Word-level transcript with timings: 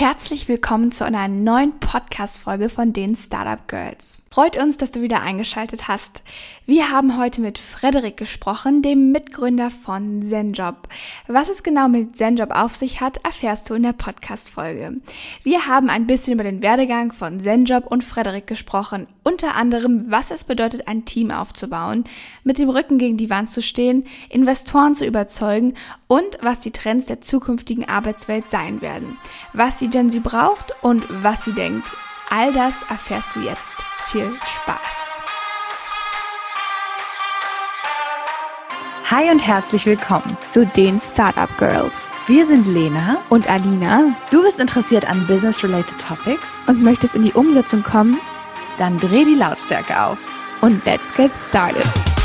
Herzlich 0.00 0.48
willkommen 0.48 0.92
zu 0.92 1.04
einer 1.04 1.28
neuen 1.28 1.78
Podcast-Folge 1.78 2.70
von 2.70 2.94
den 2.94 3.14
Startup 3.16 3.68
Girls. 3.68 4.22
Freut 4.30 4.56
uns, 4.56 4.78
dass 4.78 4.92
du 4.92 5.02
wieder 5.02 5.20
eingeschaltet 5.20 5.88
hast. 5.88 6.22
Wir 6.64 6.90
haben 6.90 7.18
heute 7.18 7.40
mit 7.40 7.58
Frederik 7.58 8.16
gesprochen, 8.16 8.80
dem 8.80 9.10
Mitgründer 9.10 9.70
von 9.70 10.22
ZenJob. 10.22 10.88
Was 11.26 11.50
es 11.50 11.64
genau 11.64 11.88
mit 11.88 12.16
ZenJob 12.16 12.52
auf 12.52 12.74
sich 12.76 13.00
hat, 13.00 13.18
erfährst 13.24 13.68
du 13.68 13.74
in 13.74 13.82
der 13.82 13.92
Podcast-Folge. 13.92 15.00
Wir 15.42 15.66
haben 15.66 15.90
ein 15.90 16.06
bisschen 16.06 16.34
über 16.34 16.44
den 16.44 16.62
Werdegang 16.62 17.12
von 17.12 17.40
ZenJob 17.40 17.88
und 17.88 18.04
Frederik 18.04 18.46
gesprochen. 18.46 19.08
Unter 19.24 19.56
anderem, 19.56 20.10
was 20.10 20.30
es 20.30 20.44
bedeutet, 20.44 20.86
ein 20.86 21.04
Team 21.04 21.32
aufzubauen, 21.32 22.04
mit 22.44 22.56
dem 22.56 22.70
Rücken 22.70 22.98
gegen 22.98 23.16
die 23.16 23.30
Wand 23.30 23.50
zu 23.50 23.60
stehen, 23.60 24.06
Investoren 24.28 24.94
zu 24.94 25.04
überzeugen 25.04 25.74
und 26.06 26.38
was 26.40 26.60
die 26.60 26.70
Trends 26.70 27.06
der 27.06 27.20
zukünftigen 27.20 27.88
Arbeitswelt 27.88 28.48
sein 28.48 28.80
werden. 28.80 29.18
Was 29.52 29.76
die 29.76 29.89
Gen 29.90 30.10
Z 30.10 30.22
braucht 30.22 30.72
und 30.82 31.04
was 31.22 31.44
sie 31.44 31.52
denkt. 31.52 31.94
All 32.30 32.52
das 32.52 32.74
erfährst 32.88 33.34
du 33.34 33.40
jetzt. 33.40 33.72
Viel 34.10 34.32
Spaß! 34.62 34.76
Hi 39.10 39.28
und 39.28 39.40
herzlich 39.40 39.86
willkommen 39.86 40.36
zu 40.48 40.64
den 40.64 41.00
Startup 41.00 41.50
Girls. 41.58 42.14
Wir 42.28 42.46
sind 42.46 42.68
Lena 42.68 43.18
und 43.28 43.50
Alina. 43.50 44.14
Du 44.30 44.42
bist 44.44 44.60
interessiert 44.60 45.04
an 45.04 45.26
Business-related 45.26 45.98
Topics 46.00 46.46
und 46.68 46.82
möchtest 46.82 47.16
in 47.16 47.22
die 47.22 47.32
Umsetzung 47.32 47.82
kommen? 47.82 48.16
Dann 48.78 48.98
dreh 48.98 49.24
die 49.24 49.34
Lautstärke 49.34 50.00
auf 50.00 50.18
und 50.60 50.84
let's 50.84 51.12
get 51.16 51.32
started. 51.34 52.19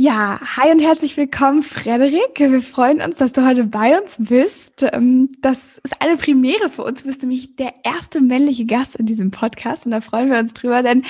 Ja, 0.00 0.38
hi 0.56 0.70
und 0.70 0.78
herzlich 0.78 1.16
willkommen, 1.16 1.64
Frederik. 1.64 2.38
Wir 2.38 2.62
freuen 2.62 3.00
uns, 3.00 3.16
dass 3.16 3.32
du 3.32 3.44
heute 3.44 3.64
bei 3.64 3.98
uns 3.98 4.14
bist. 4.20 4.84
Ähm, 4.92 5.32
das 5.40 5.78
ist 5.78 6.00
eine 6.00 6.16
Premiere 6.16 6.70
für 6.70 6.84
uns. 6.84 7.02
Du 7.02 7.08
bist 7.08 7.22
nämlich 7.22 7.56
der 7.56 7.74
erste 7.82 8.20
männliche 8.20 8.64
Gast 8.64 8.94
in 8.94 9.06
diesem 9.06 9.32
Podcast 9.32 9.86
und 9.86 9.90
da 9.90 10.00
freuen 10.00 10.30
wir 10.30 10.38
uns 10.38 10.54
drüber, 10.54 10.84
denn 10.84 11.04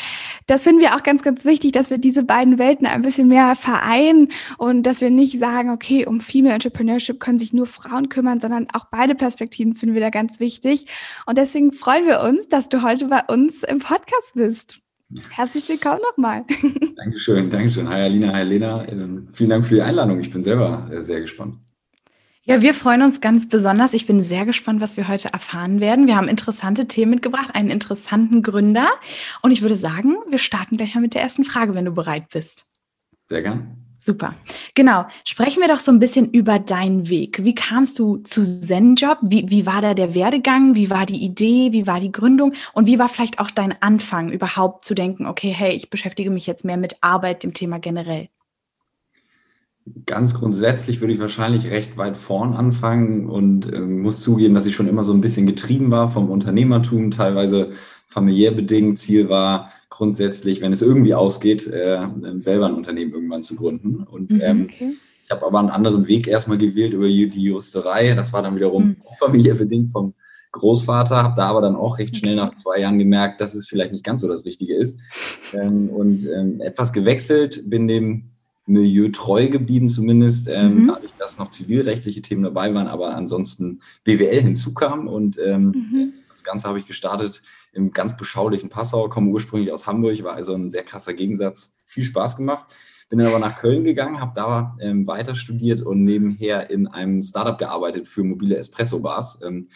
das 0.47 0.65
finden 0.65 0.81
wir 0.81 0.97
auch 0.97 1.03
ganz, 1.03 1.23
ganz 1.23 1.45
wichtig, 1.45 1.73
dass 1.73 1.91
wir 1.91 1.99
diese 1.99 2.23
beiden 2.23 2.59
Welten 2.59 2.87
ein 2.87 3.03
bisschen 3.03 3.29
mehr 3.29 3.57
vereinen 3.57 4.29
und 4.57 4.85
dass 4.85 5.03
wir 5.03 5.11
nicht 5.11 5.39
sagen, 5.39 5.69
okay, 5.69 6.07
um 6.07 6.21
Female 6.23 6.55
Entrepreneurship 6.55 7.21
können 7.21 7.39
sich 7.39 7.53
nur 7.53 7.67
Frauen 7.67 8.09
kümmern, 8.09 8.41
sondern 8.41 8.69
auch 8.73 8.87
beide 8.91 9.15
Perspektiven 9.15 9.75
finden 9.75 9.97
wir 9.97 10.01
da 10.01 10.09
ganz 10.09 10.41
wichtig. 10.41 10.87
Und 11.27 11.37
deswegen 11.37 11.75
freuen 11.75 12.07
wir 12.07 12.23
uns, 12.23 12.49
dass 12.49 12.71
du 12.71 12.83
heute 12.83 13.09
bei 13.09 13.21
uns 13.29 13.65
im 13.65 13.81
Podcast 13.81 14.33
bist. 14.35 14.81
Herzlich 15.31 15.69
willkommen 15.69 16.01
nochmal. 16.11 16.45
Dankeschön, 16.97 17.49
Dankeschön. 17.49 17.89
Hi 17.89 18.03
Alina, 18.03 18.33
hi 18.33 18.43
Lena. 18.43 18.87
Ähm, 18.89 19.29
vielen 19.33 19.51
Dank 19.51 19.65
für 19.65 19.77
die 19.77 19.83
Einladung. 19.83 20.21
Ich 20.21 20.31
bin 20.31 20.43
selber 20.43 20.89
äh, 20.93 21.01
sehr 21.01 21.21
gespannt. 21.23 21.57
Ja, 22.43 22.61
wir 22.63 22.75
freuen 22.75 23.03
uns 23.03 23.21
ganz 23.21 23.49
besonders. 23.49 23.95
Ich 23.95 24.07
bin 24.07 24.21
sehr 24.21 24.45
gespannt, 24.45 24.81
was 24.81 24.97
wir 24.97 25.09
heute 25.09 25.33
erfahren 25.33 25.81
werden. 25.81 26.07
Wir 26.07 26.17
haben 26.17 26.29
interessante 26.29 26.87
Themen 26.89 27.13
mitgebracht, 27.13 27.55
einen 27.55 27.71
interessanten 27.71 28.43
Gründer. 28.43 28.89
Und 29.43 29.51
ich 29.51 29.63
würde 29.63 29.77
sagen, 29.77 30.17
wir 30.29 30.39
starten 30.39 30.77
gleich 30.77 30.95
mal 30.95 31.01
mit 31.01 31.15
der 31.15 31.23
ersten 31.23 31.45
Frage, 31.45 31.75
wenn 31.75 31.85
du 31.85 31.93
bereit 31.93 32.29
bist. 32.31 32.67
Sehr 33.29 33.43
gern. 33.43 33.88
Super. 33.99 34.35
Genau. 34.75 35.07
Sprechen 35.25 35.61
wir 35.61 35.69
doch 35.69 35.81
so 35.81 35.91
ein 35.91 35.99
bisschen 35.99 36.31
über 36.31 36.59
deinen 36.59 37.09
Weg. 37.09 37.45
Wie 37.45 37.55
kamst 37.55 37.99
du 37.99 38.19
zu 38.19 38.45
ZenJob? 38.45 39.19
Wie, 39.23 39.51
wie 39.51 39.67
war 39.67 39.83
da 39.83 39.95
der 39.95 40.15
Werdegang? 40.15 40.77
Wie 40.77 40.89
war 40.89 41.05
die 41.05 41.23
Idee? 41.23 41.73
Wie 41.73 41.87
war 41.87 41.99
die 41.99 42.13
Gründung? 42.13 42.53
Und 42.75 42.87
wie 42.87 42.99
war 42.99 43.09
vielleicht 43.09 43.41
auch 43.41 43.51
dein 43.51 43.81
Anfang, 43.83 44.31
überhaupt 44.31 44.85
zu 44.85 44.95
denken, 44.95 45.27
okay, 45.27 45.51
hey, 45.51 45.73
ich 45.73 45.91
beschäftige 45.91 46.31
mich 46.31 46.47
jetzt 46.47 46.65
mehr 46.65 46.77
mit 46.77 46.97
Arbeit, 47.01 47.43
dem 47.43 47.55
Thema 47.55 47.81
generell? 47.81 48.29
Ganz 50.07 50.35
grundsätzlich 50.35 51.01
würde 51.01 51.13
ich 51.13 51.21
wahrscheinlich 51.21 51.71
recht 51.71 51.97
weit 51.97 52.17
vorn 52.17 52.55
anfangen 52.55 53.29
und 53.29 53.73
äh, 53.73 53.81
muss 53.81 54.21
zugeben, 54.21 54.55
dass 54.55 54.67
ich 54.67 54.75
schon 54.75 54.89
immer 54.89 55.05
so 55.05 55.13
ein 55.13 55.21
bisschen 55.21 55.47
getrieben 55.47 55.91
war 55.91 56.09
vom 56.09 56.31
Unternehmertum, 56.31 57.11
teilweise 57.11 57.71
familiär 58.07 58.53
bedingt. 58.53 58.99
Ziel 58.99 59.29
war 59.29 59.71
grundsätzlich, 59.91 60.61
wenn 60.61 60.73
es 60.73 60.83
irgendwie 60.83 61.15
ausgeht, 61.15 61.67
äh, 61.67 62.07
selber 62.41 62.67
ein 62.67 62.75
Unternehmen 62.75 63.13
irgendwann 63.13 63.43
zu 63.43 63.57
gründen. 63.57 64.03
Und 64.03 64.33
mhm, 64.33 64.41
ähm, 64.43 64.69
okay. 64.73 64.93
ich 65.25 65.31
habe 65.31 65.47
aber 65.47 65.59
einen 65.59 65.71
anderen 65.71 66.09
Weg 66.09 66.27
erstmal 66.27 66.59
gewählt 66.59 66.95
über 66.95 67.07
die 67.07 67.43
Juristerei. 67.43 68.15
Das 68.15 68.33
war 68.33 68.43
dann 68.43 68.57
wiederum 68.57 68.85
mhm. 68.85 68.97
familiär 69.19 69.55
bedingt 69.55 69.93
vom 69.93 70.15
Großvater, 70.53 71.23
habe 71.23 71.35
da 71.37 71.49
aber 71.49 71.61
dann 71.61 71.77
auch 71.77 71.99
recht 71.99 72.17
schnell 72.17 72.37
nach 72.37 72.55
zwei 72.55 72.81
Jahren 72.81 72.99
gemerkt, 72.99 73.41
dass 73.41 73.55
es 73.55 73.69
vielleicht 73.69 73.93
nicht 73.93 74.05
ganz 74.05 74.23
so 74.23 74.29
das 74.29 74.45
Richtige 74.45 74.75
ist. 74.75 74.99
Ähm, 75.53 75.91
und 75.91 76.27
ähm, 76.27 76.61
etwas 76.61 76.93
gewechselt, 76.93 77.69
bin 77.69 77.87
dem 77.87 78.31
Milieu 78.69 79.09
treu 79.09 79.49
geblieben, 79.49 79.89
zumindest, 79.89 80.49
ähm, 80.49 80.83
mhm. 80.83 80.87
dadurch, 80.89 81.13
dass 81.19 81.39
noch 81.39 81.51
zivilrechtliche 81.51 82.23
Themen 82.23 82.43
dabei 82.43 82.75
waren, 82.75 82.87
aber 82.87 83.15
ansonsten 83.15 83.81
BWL 84.05 84.43
hinzukam. 84.43 85.09
Und 85.09 85.39
ähm, 85.39 85.63
mhm. 85.65 86.13
das 86.29 86.45
Ganze 86.45 86.69
habe 86.69 86.79
ich 86.79 86.87
gestartet 86.87 87.43
im 87.73 87.93
ganz 87.93 88.17
beschaulichen 88.17 88.69
Passau, 88.69 89.09
komme 89.09 89.31
ursprünglich 89.31 89.73
aus 89.73 89.87
Hamburg, 89.87 90.23
war 90.23 90.35
also 90.35 90.55
ein 90.55 90.71
sehr 90.71 90.83
krasser 90.83 91.15
Gegensatz. 91.15 91.73
Viel 91.87 92.05
Spaß 92.05 92.37
gemacht. 92.37 92.67
Bin 93.09 93.19
dann 93.19 93.29
aber 93.29 93.39
nach 93.39 93.57
Köln 93.57 93.85
gegangen, 93.85 94.21
habe 94.21 94.33
da 94.35 94.77
ähm, 94.81 95.07
weiter 95.07 95.35
studiert 95.35 95.81
und 95.81 96.05
nebenher 96.05 96.69
in 96.69 96.89
einem 96.89 97.23
Startup 97.23 97.57
gearbeitet 97.57 98.07
für 98.07 98.23
mobile 98.23 98.57
Espresso-Bars. 98.57 99.41
Ähm, 99.43 99.69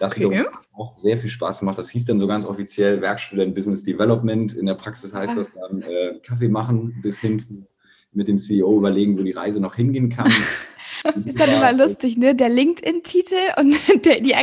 das 0.00 0.16
okay. 0.16 0.46
auch 0.72 0.96
sehr 0.96 1.18
viel 1.18 1.28
Spaß 1.28 1.60
gemacht. 1.60 1.78
Das 1.78 1.90
hieß 1.90 2.06
dann 2.06 2.18
so 2.18 2.26
ganz 2.26 2.46
offiziell 2.46 3.02
Werkstudent 3.02 3.54
Business 3.54 3.82
Development. 3.82 4.54
In 4.54 4.66
der 4.66 4.74
Praxis 4.74 5.14
heißt 5.14 5.36
das 5.36 5.52
dann 5.52 5.82
äh, 5.82 6.18
Kaffee 6.22 6.48
machen 6.48 6.98
bis 7.02 7.20
hin 7.20 7.38
zu 7.38 7.66
mit 8.12 8.28
dem 8.28 8.38
CEO 8.38 8.76
überlegen, 8.76 9.18
wo 9.18 9.22
die 9.22 9.32
Reise 9.32 9.60
noch 9.60 9.74
hingehen 9.74 10.08
kann. 10.08 10.32
ist 11.24 11.38
dann 11.38 11.50
immer 11.50 11.72
lustig, 11.72 12.16
ne? 12.16 12.34
Der 12.34 12.48
LinkedIn-Titel 12.48 13.34
und 13.58 13.74
der, 14.04 14.20
die, 14.20 14.34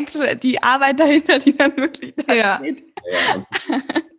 die 0.42 0.64
Arbeit 0.64 1.00
dahinter, 1.00 1.40
die 1.40 1.56
dann 1.56 1.76
wirklich 1.78 2.14
da 2.16 2.34
ja. 2.34 2.58
steht. 2.58 2.84
Ja, 3.12 3.44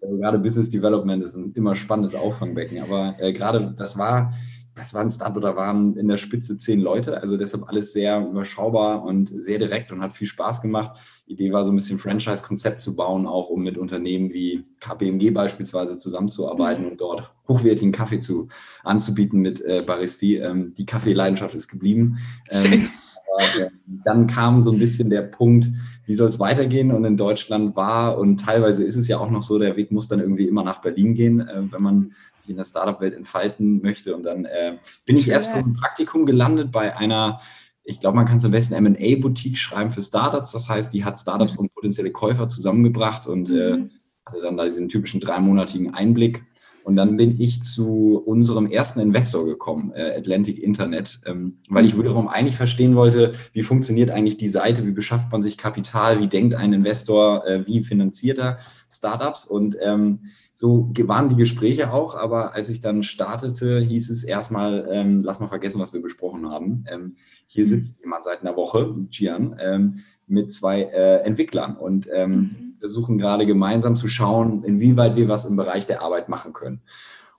also, 0.00 0.16
gerade 0.18 0.38
Business 0.38 0.70
Development 0.70 1.22
ist 1.22 1.34
ein 1.34 1.52
immer 1.54 1.74
spannendes 1.76 2.14
Auffangbecken. 2.14 2.80
Aber 2.80 3.16
äh, 3.18 3.32
gerade 3.32 3.74
das 3.76 3.98
war, 3.98 4.32
das 4.78 4.94
war 4.94 5.02
ein 5.02 5.10
Startup, 5.10 5.42
da 5.42 5.56
waren 5.56 5.96
in 5.96 6.08
der 6.08 6.16
Spitze 6.16 6.56
zehn 6.56 6.80
Leute, 6.80 7.20
also 7.20 7.36
deshalb 7.36 7.68
alles 7.68 7.92
sehr 7.92 8.20
überschaubar 8.20 9.02
und 9.02 9.28
sehr 9.28 9.58
direkt 9.58 9.92
und 9.92 10.00
hat 10.00 10.12
viel 10.12 10.26
Spaß 10.26 10.62
gemacht. 10.62 10.98
Die 11.26 11.32
Idee 11.32 11.52
war 11.52 11.64
so 11.64 11.72
ein 11.72 11.76
bisschen 11.76 11.98
Franchise-Konzept 11.98 12.80
zu 12.80 12.96
bauen, 12.96 13.26
auch 13.26 13.48
um 13.48 13.62
mit 13.62 13.76
Unternehmen 13.76 14.32
wie 14.32 14.64
KPMG 14.80 15.32
beispielsweise 15.32 15.96
zusammenzuarbeiten 15.96 16.84
mhm. 16.84 16.92
und 16.92 17.00
dort 17.00 17.34
hochwertigen 17.48 17.92
Kaffee 17.92 18.20
zu, 18.20 18.48
anzubieten 18.84 19.40
mit 19.40 19.60
äh, 19.60 19.82
Baristi. 19.84 20.36
Ähm, 20.36 20.74
die 20.74 20.86
Kaffeeleidenschaft 20.86 21.54
ist 21.54 21.68
geblieben. 21.68 22.18
Ähm, 22.50 22.88
aber, 23.34 23.60
äh, 23.60 23.70
dann 23.86 24.26
kam 24.26 24.60
so 24.60 24.72
ein 24.72 24.78
bisschen 24.78 25.10
der 25.10 25.22
Punkt, 25.22 25.68
wie 26.08 26.14
soll 26.14 26.30
es 26.30 26.40
weitergehen? 26.40 26.90
Und 26.90 27.04
in 27.04 27.18
Deutschland 27.18 27.76
war 27.76 28.18
und 28.18 28.38
teilweise 28.38 28.82
ist 28.82 28.96
es 28.96 29.08
ja 29.08 29.18
auch 29.18 29.30
noch 29.30 29.42
so, 29.42 29.58
der 29.58 29.76
Weg 29.76 29.92
muss 29.92 30.08
dann 30.08 30.20
irgendwie 30.20 30.48
immer 30.48 30.64
nach 30.64 30.80
Berlin 30.80 31.14
gehen, 31.14 31.40
äh, 31.40 31.70
wenn 31.70 31.82
man 31.82 32.12
sich 32.34 32.48
in 32.48 32.56
der 32.56 32.64
Startup-Welt 32.64 33.14
entfalten 33.14 33.82
möchte. 33.82 34.16
Und 34.16 34.22
dann 34.24 34.46
äh, 34.46 34.78
bin 35.04 35.18
ich 35.18 35.28
erst 35.28 35.50
vom 35.50 35.74
Praktikum 35.74 36.24
gelandet 36.24 36.72
bei 36.72 36.96
einer 36.96 37.38
ich 37.84 38.00
glaube, 38.00 38.16
man 38.16 38.26
kann 38.26 38.36
es 38.36 38.44
am 38.44 38.50
besten 38.50 38.82
MA-Boutique 38.82 39.56
schreiben 39.56 39.90
für 39.90 40.02
Startups. 40.02 40.52
Das 40.52 40.68
heißt, 40.68 40.92
die 40.92 41.06
hat 41.06 41.18
Startups 41.18 41.54
mhm. 41.54 41.60
und 41.60 41.74
potenzielle 41.74 42.12
Käufer 42.12 42.46
zusammengebracht 42.46 43.26
und 43.26 43.48
äh, 43.48 43.78
mhm. 43.78 43.90
hatte 44.26 44.42
dann 44.42 44.58
da 44.58 44.64
diesen 44.64 44.90
typischen 44.90 45.20
dreimonatigen 45.20 45.94
Einblick. 45.94 46.44
Und 46.88 46.96
dann 46.96 47.18
bin 47.18 47.38
ich 47.38 47.62
zu 47.62 48.16
unserem 48.24 48.70
ersten 48.70 49.00
Investor 49.00 49.44
gekommen, 49.44 49.92
äh, 49.94 50.16
Atlantic 50.16 50.58
Internet, 50.58 51.20
ähm, 51.26 51.58
weil 51.68 51.84
ich 51.84 51.98
wiederum 51.98 52.28
eigentlich 52.28 52.56
verstehen 52.56 52.96
wollte, 52.96 53.32
wie 53.52 53.62
funktioniert 53.62 54.10
eigentlich 54.10 54.38
die 54.38 54.48
Seite, 54.48 54.86
wie 54.86 54.92
beschafft 54.92 55.30
man 55.30 55.42
sich 55.42 55.58
Kapital, 55.58 56.18
wie 56.18 56.28
denkt 56.28 56.54
ein 56.54 56.72
Investor, 56.72 57.46
äh, 57.46 57.66
wie 57.66 57.82
finanziert 57.82 58.38
er 58.38 58.56
Startups. 58.90 59.44
Und 59.44 59.76
ähm, 59.82 60.20
so 60.54 60.90
waren 61.00 61.28
die 61.28 61.36
Gespräche 61.36 61.92
auch, 61.92 62.14
aber 62.14 62.54
als 62.54 62.70
ich 62.70 62.80
dann 62.80 63.02
startete, 63.02 63.80
hieß 63.80 64.08
es 64.08 64.24
erstmal, 64.24 64.88
ähm, 64.90 65.22
lass 65.22 65.40
mal 65.40 65.48
vergessen, 65.48 65.82
was 65.82 65.92
wir 65.92 66.00
besprochen 66.00 66.48
haben. 66.48 66.86
Ähm, 66.90 67.16
hier 67.44 67.66
sitzt 67.66 68.00
jemand 68.00 68.24
seit 68.24 68.40
einer 68.40 68.56
Woche, 68.56 68.94
Gian, 69.10 69.56
ähm, 69.60 69.96
mit 70.26 70.54
zwei 70.54 70.84
äh, 70.84 71.18
Entwicklern 71.18 71.76
und 71.76 72.08
ähm, 72.10 72.30
mhm. 72.30 72.67
Versuchen 72.78 73.18
gerade 73.18 73.46
gemeinsam 73.46 73.96
zu 73.96 74.08
schauen, 74.08 74.64
inwieweit 74.64 75.16
wir 75.16 75.28
was 75.28 75.44
im 75.44 75.56
Bereich 75.56 75.86
der 75.86 76.02
Arbeit 76.02 76.28
machen 76.28 76.52
können. 76.52 76.80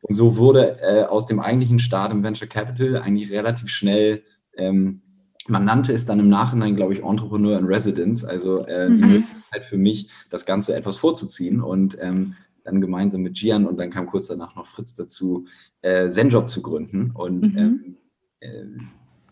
Und 0.02 0.16
so 0.16 0.38
wurde 0.38 0.80
äh, 0.82 1.04
aus 1.04 1.26
dem 1.26 1.40
eigentlichen 1.40 1.80
Start 1.80 2.12
im 2.12 2.24
Venture 2.24 2.48
Capital 2.48 2.98
eigentlich 2.98 3.32
relativ 3.32 3.70
schnell 3.70 4.24
ähm, 4.58 5.02
man 5.50 5.66
nannte 5.66 5.94
es 5.94 6.06
dann 6.06 6.20
im 6.20 6.30
Nachhinein, 6.30 6.76
glaube 6.76 6.94
ich, 6.94 7.04
Entrepreneur 7.04 7.58
in 7.58 7.66
Residence, 7.66 8.24
also 8.24 8.66
äh, 8.66 8.90
die 8.94 9.02
mhm. 9.02 9.10
Möglichkeit 9.10 9.66
für 9.66 9.78
mich, 9.78 10.10
das 10.30 10.46
Ganze 10.46 10.76
etwas 10.76 10.98
vorzuziehen 10.98 11.62
und 11.62 11.98
ähm, 12.00 12.36
dann 12.64 12.82
gemeinsam 12.82 13.22
mit 13.22 13.34
Gian 13.34 13.66
und 13.66 13.80
dann 13.80 13.90
kam 13.90 14.06
kurz 14.06 14.28
danach 14.28 14.56
noch 14.56 14.68
Fritz 14.68 14.94
dazu, 14.94 15.46
äh, 15.82 16.10
Zenjob 16.10 16.50
zu 16.50 16.62
gründen. 16.62 17.12
Und 17.12 17.54
mhm. 17.54 17.58
ähm, 17.58 17.98
äh, 18.42 18.64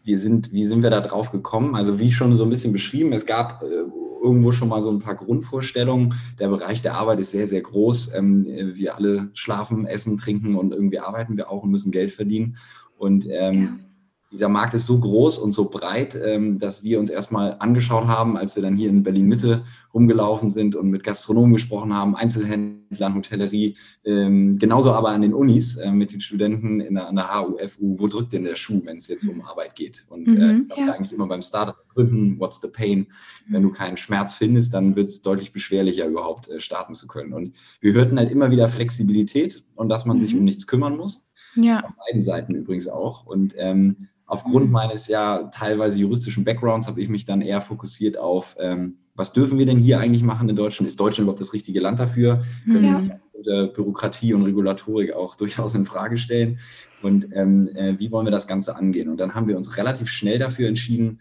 wir 0.04 0.20
sind, 0.20 0.52
wie 0.54 0.66
sind 0.66 0.82
wir 0.82 0.90
da 0.90 1.02
drauf 1.02 1.32
gekommen? 1.32 1.76
Also 1.76 2.00
wie 2.00 2.12
schon 2.12 2.36
so 2.36 2.44
ein 2.44 2.50
bisschen 2.50 2.74
beschrieben, 2.74 3.14
es 3.14 3.26
gab 3.26 3.62
äh, 3.62 3.84
irgendwo 4.28 4.52
schon 4.52 4.70
mal 4.70 4.84
so 4.84 4.92
ein 4.92 5.00
paar 5.00 5.16
Grundvorstellungen. 5.16 6.14
Der 6.40 6.50
Bereich 6.50 6.82
der 6.82 6.96
Arbeit 6.96 7.20
ist 7.20 7.32
sehr, 7.32 7.48
sehr 7.48 7.62
groß. 7.62 8.14
Ähm, 8.14 8.46
wir 8.46 8.96
alle 8.96 9.30
schlafen, 9.34 9.86
essen, 9.86 10.18
trinken 10.18 10.56
und 10.56 10.74
irgendwie 10.74 11.00
arbeiten 11.00 11.38
wir 11.38 11.50
auch 11.50 11.64
und 11.64 11.72
müssen 11.72 11.92
Geld 11.92 12.12
verdienen. 12.12 12.58
Und 12.98 13.26
ähm, 13.30 13.64
ja 13.64 13.87
dieser 14.32 14.50
Markt 14.50 14.74
ist 14.74 14.86
so 14.86 15.00
groß 15.00 15.38
und 15.38 15.54
so 15.54 15.70
breit, 15.70 16.20
ähm, 16.22 16.60
dass 16.60 16.84
wir 16.84 17.00
uns 17.00 17.10
erstmal 17.10 17.56
angeschaut 17.60 18.08
haben, 18.08 18.36
als 18.36 18.56
wir 18.56 18.64
dann 18.64 18.76
hier 18.76 18.90
in 18.90 19.04
Berlin 19.04 19.28
Mitte 19.28 19.64
rumgelaufen 19.94 20.50
sind 20.50 20.76
und 20.76 20.90
mit 20.90 21.04
Gastronomen 21.04 21.54
gesprochen 21.54 21.94
haben, 21.94 22.16
Einzelhändlern, 22.16 23.16
Hotellerie, 23.16 23.76
ähm, 24.04 24.58
genauso 24.58 24.92
aber 24.92 25.10
an 25.10 25.22
den 25.22 25.34
Unis 25.34 25.78
äh, 25.78 25.92
mit 25.92 26.12
den 26.12 26.20
Studenten 26.20 26.82
in 26.82 26.96
der, 26.96 27.08
an 27.08 27.16
der 27.16 27.34
HUFU, 27.34 28.00
wo 28.00 28.08
drückt 28.08 28.34
denn 28.34 28.44
der 28.44 28.56
Schuh, 28.56 28.82
wenn 28.84 28.98
es 28.98 29.08
jetzt 29.08 29.26
um 29.28 29.42
Arbeit 29.42 29.76
geht? 29.76 30.06
Und 30.10 30.28
äh, 30.28 30.54
mhm, 30.54 30.68
das 30.68 30.78
ja. 30.78 30.86
ist 30.86 30.92
eigentlich 30.92 31.14
immer 31.14 31.28
beim 31.28 31.42
Startup 31.42 31.78
gründen, 31.94 32.38
what's 32.38 32.60
the 32.62 32.68
pain? 32.68 33.08
Wenn 33.48 33.64
du 33.64 33.72
keinen 33.72 33.96
Schmerz 33.96 34.36
findest, 34.36 34.74
dann 34.74 34.96
wird 34.98 35.08
es 35.08 35.22
deutlich 35.22 35.54
beschwerlicher, 35.54 36.06
überhaupt 36.06 36.50
äh, 36.50 36.60
starten 36.60 36.94
zu 36.94 37.08
können. 37.08 37.34
Und 37.34 37.54
wir 37.80 37.94
hörten 37.94 38.20
halt 38.20 38.30
immer 38.30 38.52
wieder 38.52 38.68
Flexibilität 38.68 39.64
und 39.76 39.88
dass 39.88 40.06
man 40.06 40.18
mhm. 40.18 40.22
sich 40.22 40.36
um 40.36 40.44
nichts 40.44 40.68
kümmern 40.68 40.98
muss. 40.98 41.24
Ja. 41.56 41.84
Auf 41.84 41.92
beiden 42.06 42.22
Seiten 42.22 42.56
übrigens 42.56 42.88
auch. 42.88 43.26
Und 43.26 43.56
ähm, 43.58 44.10
Aufgrund 44.30 44.66
mhm. 44.68 44.74
meines 44.74 45.08
ja 45.08 45.44
teilweise 45.54 46.00
juristischen 46.00 46.44
Backgrounds 46.44 46.86
habe 46.88 47.02
ich 47.02 47.08
mich 47.08 47.24
dann 47.24 47.42
eher 47.42 47.62
fokussiert 47.62 48.18
auf, 48.18 48.58
ähm, 48.60 48.98
was 49.16 49.32
dürfen 49.32 49.58
wir 49.58 49.66
denn 49.66 49.78
hier 49.78 50.00
eigentlich 50.00 50.22
machen 50.22 50.50
in 50.50 50.56
Deutschland? 50.56 50.88
Ist 50.88 51.00
Deutschland 51.00 51.24
überhaupt 51.24 51.40
das 51.40 51.54
richtige 51.54 51.80
Land 51.80 52.00
dafür? 52.00 52.44
Können 52.66 52.84
ja. 52.84 53.02
wir 53.42 53.68
Bürokratie 53.68 54.34
und 54.34 54.44
Regulatorik 54.44 55.14
auch 55.14 55.36
durchaus 55.38 55.76
in 55.76 55.86
Frage 55.86 56.18
stellen? 56.18 56.60
Und 57.02 57.30
ähm, 57.34 57.70
äh, 57.74 57.98
wie 58.00 58.12
wollen 58.12 58.28
wir 58.28 58.32
das 58.32 58.48
Ganze 58.48 58.76
angehen? 58.76 59.08
Und 59.08 59.18
dann 59.18 59.34
haben 59.34 59.48
wir 59.48 59.56
uns 59.56 59.78
relativ 59.78 60.10
schnell 60.10 60.40
dafür 60.40 60.68
entschieden, 60.68 61.20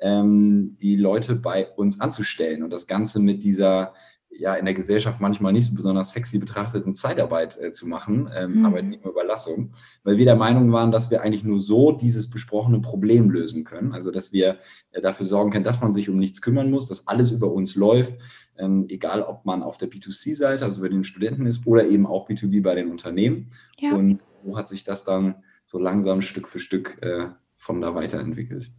ähm, 0.00 0.76
die 0.82 0.96
Leute 0.96 1.36
bei 1.36 1.68
uns 1.68 2.00
anzustellen 2.00 2.64
und 2.64 2.70
das 2.70 2.88
Ganze 2.88 3.20
mit 3.20 3.44
dieser 3.44 3.94
ja 4.38 4.54
in 4.54 4.64
der 4.64 4.74
Gesellschaft 4.74 5.20
manchmal 5.20 5.52
nicht 5.52 5.68
so 5.68 5.74
besonders 5.74 6.12
sexy 6.12 6.38
betrachteten 6.38 6.94
Zeitarbeit 6.94 7.58
äh, 7.60 7.72
zu 7.72 7.88
machen, 7.88 8.30
ähm, 8.34 8.60
mhm. 8.60 8.66
Arbeitnehmerüberlassung, 8.66 9.72
weil 10.04 10.16
wir 10.16 10.24
der 10.24 10.36
Meinung 10.36 10.72
waren, 10.72 10.92
dass 10.92 11.10
wir 11.10 11.22
eigentlich 11.22 11.42
nur 11.42 11.58
so 11.58 11.90
dieses 11.90 12.30
besprochene 12.30 12.80
Problem 12.80 13.30
lösen 13.30 13.64
können. 13.64 13.92
Also 13.92 14.12
dass 14.12 14.32
wir 14.32 14.58
äh, 14.92 15.02
dafür 15.02 15.26
sorgen 15.26 15.50
können, 15.50 15.64
dass 15.64 15.80
man 15.80 15.92
sich 15.92 16.08
um 16.08 16.18
nichts 16.18 16.40
kümmern 16.40 16.70
muss, 16.70 16.86
dass 16.86 17.08
alles 17.08 17.32
über 17.32 17.50
uns 17.50 17.74
läuft, 17.74 18.14
ähm, 18.56 18.86
egal 18.88 19.22
ob 19.22 19.44
man 19.44 19.62
auf 19.62 19.76
der 19.76 19.90
B2C-Seite, 19.90 20.64
also 20.64 20.80
bei 20.82 20.88
den 20.88 21.02
Studenten 21.02 21.44
ist, 21.44 21.66
oder 21.66 21.86
eben 21.86 22.06
auch 22.06 22.28
B2B 22.28 22.62
bei 22.62 22.76
den 22.76 22.90
Unternehmen. 22.90 23.50
Ja. 23.80 23.92
Und 23.92 24.20
so 24.44 24.56
hat 24.56 24.68
sich 24.68 24.84
das 24.84 25.02
dann 25.02 25.34
so 25.64 25.78
langsam 25.78 26.22
Stück 26.22 26.46
für 26.46 26.60
Stück 26.60 27.02
äh, 27.02 27.26
von 27.56 27.80
da 27.80 27.94
weiterentwickelt. 27.94 28.70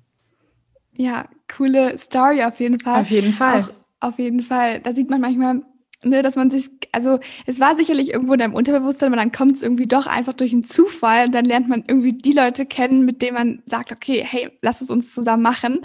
Ja, 0.94 1.30
coole 1.54 1.98
Story 1.98 2.44
auf 2.44 2.60
jeden 2.60 2.80
Fall. 2.80 3.02
Auf 3.02 3.10
jeden 3.10 3.34
Fall. 3.34 3.62
Auch 3.62 3.79
auf 4.00 4.19
jeden 4.19 4.42
Fall. 4.42 4.80
Da 4.80 4.94
sieht 4.94 5.10
man 5.10 5.22
manchmal, 5.22 5.62
ne, 6.04 6.22
dass 6.22 6.36
man 6.36 6.51
sich, 6.51 6.69
also 6.92 7.19
es 7.46 7.60
war 7.60 7.75
sicherlich 7.75 8.12
irgendwo 8.12 8.34
in 8.34 8.40
deinem 8.40 8.54
Unterbewusstsein, 8.54 9.07
aber 9.07 9.22
dann 9.22 9.31
kommt 9.31 9.57
es 9.57 9.63
irgendwie 9.63 9.88
doch 9.88 10.07
einfach 10.07 10.34
durch 10.34 10.54
einen 10.54 10.63
Zufall 10.63 11.28
und 11.28 11.34
dann 11.34 11.46
lernt 11.46 11.68
man 11.68 11.84
irgendwie 11.88 12.13
die 12.13 12.34
Leute 12.34 12.66
kennen, 12.66 13.06
mit 13.06 13.22
denen 13.22 13.36
man 13.36 13.63
sagt, 13.66 13.92
okay, 13.92 14.25
hey, 14.28 14.51
lass 14.62 14.81
es 14.81 14.90
uns 14.90 15.13
zusammen 15.13 15.44
machen. 15.44 15.81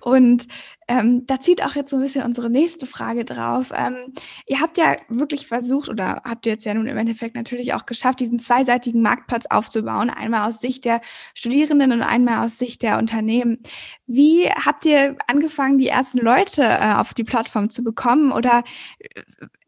Und 0.00 0.48
ähm, 0.88 1.26
da 1.26 1.38
zieht 1.38 1.62
auch 1.62 1.74
jetzt 1.74 1.90
so 1.90 1.96
ein 1.96 2.02
bisschen 2.02 2.24
unsere 2.24 2.48
nächste 2.48 2.86
Frage 2.86 3.26
drauf. 3.26 3.72
Ähm, 3.74 4.14
ihr 4.46 4.60
habt 4.60 4.78
ja 4.78 4.96
wirklich 5.08 5.46
versucht 5.46 5.90
oder 5.90 6.22
habt 6.24 6.46
ihr 6.46 6.52
jetzt 6.52 6.64
ja 6.64 6.72
nun 6.72 6.86
im 6.86 6.96
Endeffekt 6.96 7.36
natürlich 7.36 7.74
auch 7.74 7.84
geschafft, 7.84 8.20
diesen 8.20 8.38
zweiseitigen 8.38 9.02
Marktplatz 9.02 9.44
aufzubauen, 9.46 10.08
einmal 10.08 10.48
aus 10.48 10.60
Sicht 10.60 10.86
der 10.86 11.02
Studierenden 11.34 11.92
und 11.92 12.02
einmal 12.02 12.44
aus 12.44 12.58
Sicht 12.58 12.82
der 12.82 12.96
Unternehmen. 12.96 13.58
Wie 14.06 14.48
habt 14.48 14.86
ihr 14.86 15.16
angefangen, 15.26 15.76
die 15.76 15.88
ersten 15.88 16.18
Leute 16.18 16.62
äh, 16.62 16.94
auf 16.94 17.12
die 17.12 17.24
Plattform 17.24 17.68
zu 17.68 17.84
bekommen 17.84 18.32
oder 18.32 18.64
äh, 18.98 19.22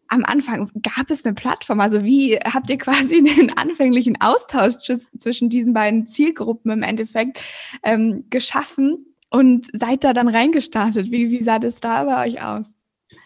am 0.08 0.24
Anfang 0.24 0.70
gab 0.82 1.10
es 1.10 1.24
eine 1.24 1.34
Plattform? 1.34 1.80
Also 1.80 2.02
wie 2.02 2.36
habt 2.36 2.70
ihr 2.70 2.78
quasi 2.78 3.22
den 3.36 3.56
anfänglichen 3.56 4.20
Austausch 4.20 4.74
zwischen 5.18 5.50
diesen 5.50 5.74
beiden 5.74 6.06
Zielgruppen 6.06 6.70
im 6.70 6.82
Endeffekt 6.82 7.40
ähm, 7.82 8.24
geschaffen? 8.30 9.09
Und 9.30 9.66
seid 9.72 10.04
da 10.04 10.12
dann 10.12 10.28
reingestartet. 10.28 11.10
Wie, 11.10 11.30
wie 11.30 11.42
sah 11.42 11.58
das 11.58 11.80
da 11.80 12.04
bei 12.04 12.26
euch 12.26 12.42
aus? 12.42 12.66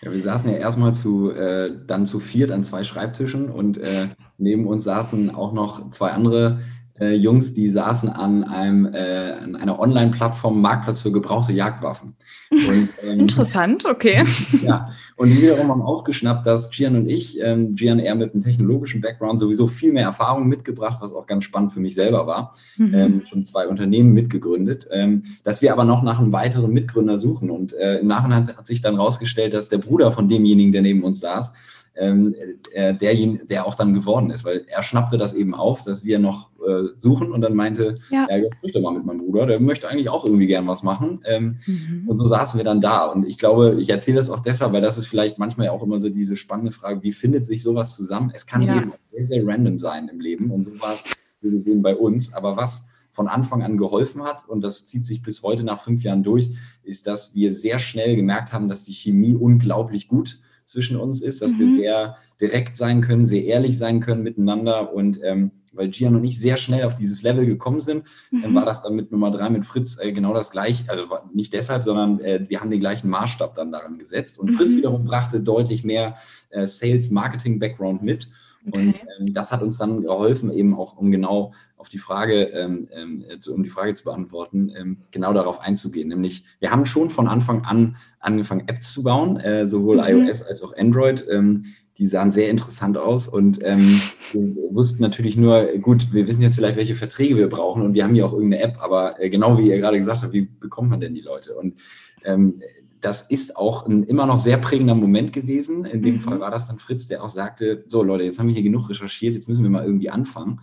Ja, 0.02 0.12
wir 0.12 0.20
saßen 0.20 0.50
ja 0.50 0.56
erstmal 0.58 0.94
zu, 0.94 1.30
äh, 1.30 1.70
dann 1.86 2.06
zu 2.06 2.18
viert 2.18 2.50
an 2.50 2.64
zwei 2.64 2.84
Schreibtischen 2.84 3.50
und 3.50 3.78
äh, 3.78 4.08
neben 4.38 4.66
uns 4.66 4.84
saßen 4.84 5.34
auch 5.34 5.52
noch 5.52 5.90
zwei 5.90 6.10
andere 6.10 6.60
äh, 7.00 7.14
Jungs, 7.14 7.52
die 7.52 7.70
saßen 7.70 8.08
an, 8.08 8.44
einem, 8.44 8.86
äh, 8.86 9.32
an 9.42 9.56
einer 9.56 9.78
Online-Plattform 9.80 10.60
Marktplatz 10.60 11.00
für 11.00 11.10
gebrauchte 11.10 11.52
Jagdwaffen. 11.52 12.14
Und, 12.50 12.88
ähm, 13.02 13.20
Interessant, 13.20 13.84
okay. 13.84 14.24
Ja, 14.62 14.86
und 15.16 15.30
die 15.30 15.42
wiederum 15.42 15.68
haben 15.68 15.82
auch 15.82 16.04
geschnappt, 16.04 16.46
dass 16.46 16.70
Gian 16.70 16.94
und 16.94 17.08
ich, 17.08 17.40
ähm, 17.40 17.74
Gian 17.74 17.98
eher 17.98 18.14
mit 18.14 18.32
einem 18.32 18.42
technologischen 18.42 19.00
Background, 19.00 19.40
sowieso 19.40 19.66
viel 19.66 19.92
mehr 19.92 20.04
Erfahrung 20.04 20.46
mitgebracht, 20.48 20.98
was 21.00 21.12
auch 21.12 21.26
ganz 21.26 21.44
spannend 21.44 21.72
für 21.72 21.80
mich 21.80 21.94
selber 21.94 22.26
war. 22.26 22.52
Mhm. 22.76 22.94
Ähm, 22.94 23.22
schon 23.24 23.44
zwei 23.44 23.66
Unternehmen 23.66 24.12
mitgegründet, 24.12 24.86
ähm, 24.92 25.22
dass 25.42 25.62
wir 25.62 25.72
aber 25.72 25.84
noch 25.84 26.02
nach 26.02 26.20
einem 26.20 26.32
weiteren 26.32 26.72
Mitgründer 26.72 27.18
suchen. 27.18 27.50
Und 27.50 27.72
äh, 27.72 27.98
im 27.98 28.06
Nachhinein 28.06 28.46
hat 28.56 28.66
sich 28.66 28.80
dann 28.80 28.96
rausgestellt, 28.96 29.52
dass 29.52 29.68
der 29.68 29.78
Bruder 29.78 30.12
von 30.12 30.28
demjenigen, 30.28 30.72
der 30.72 30.82
neben 30.82 31.02
uns 31.02 31.20
saß, 31.20 31.54
ähm, 31.96 32.34
äh, 32.72 32.94
derjenige, 32.94 33.46
der 33.46 33.66
auch 33.66 33.74
dann 33.74 33.94
geworden 33.94 34.30
ist, 34.30 34.44
weil 34.44 34.64
er 34.66 34.82
schnappte 34.82 35.16
das 35.16 35.32
eben 35.32 35.54
auf, 35.54 35.82
dass 35.82 36.04
wir 36.04 36.18
noch 36.18 36.50
äh, 36.66 36.88
suchen 36.96 37.32
und 37.32 37.40
dann 37.40 37.54
meinte, 37.54 37.96
ja, 38.10 38.26
ja 38.28 38.38
ich 38.38 38.62
möchte 38.62 38.80
mal 38.80 38.92
mit 38.92 39.04
meinem 39.04 39.18
Bruder, 39.18 39.46
der 39.46 39.60
möchte 39.60 39.88
eigentlich 39.88 40.08
auch 40.08 40.24
irgendwie 40.24 40.46
gern 40.46 40.66
was 40.66 40.82
machen. 40.82 41.20
Ähm, 41.24 41.56
mhm. 41.66 42.08
Und 42.08 42.16
so 42.16 42.24
saßen 42.24 42.58
wir 42.58 42.64
dann 42.64 42.80
da. 42.80 43.04
Und 43.04 43.26
ich 43.26 43.38
glaube, 43.38 43.76
ich 43.78 43.90
erzähle 43.90 44.16
das 44.16 44.30
auch 44.30 44.40
deshalb, 44.40 44.72
weil 44.72 44.82
das 44.82 44.98
ist 44.98 45.06
vielleicht 45.06 45.38
manchmal 45.38 45.68
auch 45.68 45.82
immer 45.82 46.00
so 46.00 46.08
diese 46.08 46.36
spannende 46.36 46.72
Frage, 46.72 47.02
wie 47.02 47.12
findet 47.12 47.46
sich 47.46 47.62
sowas 47.62 47.94
zusammen? 47.94 48.32
Es 48.34 48.46
kann 48.46 48.62
ja. 48.62 48.76
eben 48.76 48.92
sehr, 49.10 49.26
sehr 49.26 49.46
random 49.46 49.78
sein 49.78 50.08
im 50.08 50.20
Leben 50.20 50.50
und 50.50 50.62
so 50.62 50.72
war 50.80 50.94
es, 50.94 51.04
wie 51.40 51.52
wir 51.52 51.60
sehen, 51.60 51.82
bei 51.82 51.94
uns. 51.94 52.34
Aber 52.34 52.56
was 52.56 52.88
von 53.12 53.28
Anfang 53.28 53.62
an 53.62 53.78
geholfen 53.78 54.24
hat, 54.24 54.48
und 54.48 54.64
das 54.64 54.86
zieht 54.86 55.04
sich 55.04 55.22
bis 55.22 55.44
heute 55.44 55.62
nach 55.62 55.80
fünf 55.80 56.02
Jahren 56.02 56.24
durch, 56.24 56.50
ist, 56.82 57.06
dass 57.06 57.36
wir 57.36 57.54
sehr 57.54 57.78
schnell 57.78 58.16
gemerkt 58.16 58.52
haben, 58.52 58.68
dass 58.68 58.84
die 58.84 58.92
Chemie 58.92 59.34
unglaublich 59.34 60.08
gut 60.08 60.30
ist 60.30 60.40
zwischen 60.64 60.96
uns 60.96 61.20
ist, 61.20 61.42
dass 61.42 61.52
mhm. 61.52 61.58
wir 61.58 61.68
sehr 61.68 62.16
direkt 62.40 62.76
sein 62.76 63.00
können, 63.00 63.24
sehr 63.24 63.44
ehrlich 63.44 63.78
sein 63.78 64.00
können 64.00 64.22
miteinander 64.22 64.92
und 64.92 65.20
ähm, 65.22 65.50
weil 65.74 65.88
Gian 65.90 66.14
und 66.16 66.24
ich 66.24 66.38
sehr 66.38 66.56
schnell 66.56 66.84
auf 66.84 66.94
dieses 66.94 67.22
Level 67.22 67.46
gekommen 67.46 67.80
sind, 67.80 68.04
mhm. 68.30 68.42
dann 68.42 68.54
war 68.54 68.64
das 68.64 68.82
dann 68.82 68.94
mit 68.94 69.12
Nummer 69.12 69.30
drei 69.30 69.50
mit 69.50 69.66
Fritz 69.66 69.98
äh, 70.00 70.12
genau 70.12 70.32
das 70.32 70.50
gleiche. 70.50 70.84
Also 70.88 71.04
nicht 71.32 71.52
deshalb, 71.52 71.82
sondern 71.82 72.20
äh, 72.20 72.44
wir 72.48 72.60
haben 72.60 72.70
den 72.70 72.80
gleichen 72.80 73.08
Maßstab 73.08 73.54
dann 73.54 73.72
daran 73.72 73.98
gesetzt. 73.98 74.38
Und 74.38 74.50
mhm. 74.50 74.56
Fritz 74.56 74.76
wiederum 74.76 75.04
brachte 75.04 75.40
deutlich 75.40 75.84
mehr 75.84 76.16
äh, 76.50 76.66
Sales-Marketing-Background 76.66 78.02
mit. 78.02 78.28
Okay. 78.66 78.78
Und 78.78 78.98
ähm, 78.98 79.34
das 79.34 79.52
hat 79.52 79.62
uns 79.62 79.78
dann 79.78 80.02
geholfen, 80.02 80.50
eben 80.52 80.74
auch 80.74 80.96
um 80.96 81.10
genau 81.10 81.52
auf 81.76 81.88
die 81.88 81.98
Frage, 81.98 82.44
ähm, 82.44 82.88
ähm, 82.92 83.24
zu, 83.38 83.54
um 83.54 83.62
die 83.62 83.68
Frage 83.68 83.92
zu 83.94 84.04
beantworten, 84.04 84.72
ähm, 84.74 84.98
genau 85.10 85.32
darauf 85.32 85.60
einzugehen. 85.60 86.08
Nämlich, 86.08 86.44
wir 86.60 86.70
haben 86.70 86.86
schon 86.86 87.10
von 87.10 87.28
Anfang 87.28 87.64
an 87.64 87.96
angefangen, 88.20 88.66
Apps 88.68 88.92
zu 88.92 89.02
bauen, 89.02 89.38
äh, 89.38 89.66
sowohl 89.66 89.96
mhm. 89.96 90.26
iOS 90.26 90.42
als 90.42 90.62
auch 90.62 90.74
Android. 90.76 91.24
Ähm, 91.30 91.66
die 91.98 92.06
sahen 92.08 92.32
sehr 92.32 92.50
interessant 92.50 92.98
aus 92.98 93.28
und 93.28 93.60
ähm, 93.62 94.00
wir 94.32 94.74
wussten 94.74 95.00
natürlich 95.00 95.36
nur, 95.36 95.64
gut, 95.80 96.12
wir 96.12 96.26
wissen 96.26 96.42
jetzt 96.42 96.56
vielleicht, 96.56 96.76
welche 96.76 96.96
Verträge 96.96 97.36
wir 97.36 97.48
brauchen 97.48 97.82
und 97.82 97.94
wir 97.94 98.02
haben 98.02 98.14
hier 98.14 98.26
auch 98.26 98.32
irgendeine 98.32 98.64
App, 98.64 98.78
aber 98.80 99.20
äh, 99.20 99.30
genau 99.30 99.58
wie 99.58 99.68
ihr 99.68 99.78
gerade 99.78 99.96
gesagt 99.96 100.22
habt, 100.22 100.32
wie 100.32 100.42
bekommt 100.42 100.90
man 100.90 101.00
denn 101.00 101.14
die 101.14 101.20
Leute? 101.20 101.54
Und 101.54 101.76
ähm, 102.24 102.60
das 103.04 103.22
ist 103.22 103.56
auch 103.56 103.86
ein 103.86 104.02
immer 104.04 104.26
noch 104.26 104.38
sehr 104.38 104.56
prägender 104.56 104.94
Moment 104.94 105.32
gewesen. 105.32 105.84
In 105.84 106.02
dem 106.02 106.14
mhm. 106.14 106.20
Fall 106.20 106.40
war 106.40 106.50
das 106.50 106.66
dann 106.66 106.78
Fritz, 106.78 107.06
der 107.06 107.22
auch 107.22 107.28
sagte, 107.28 107.84
so 107.86 108.02
Leute, 108.02 108.24
jetzt 108.24 108.38
haben 108.38 108.48
wir 108.48 108.54
hier 108.54 108.62
genug 108.62 108.88
recherchiert, 108.88 109.34
jetzt 109.34 109.48
müssen 109.48 109.62
wir 109.62 109.70
mal 109.70 109.84
irgendwie 109.84 110.08
anfangen. 110.08 110.60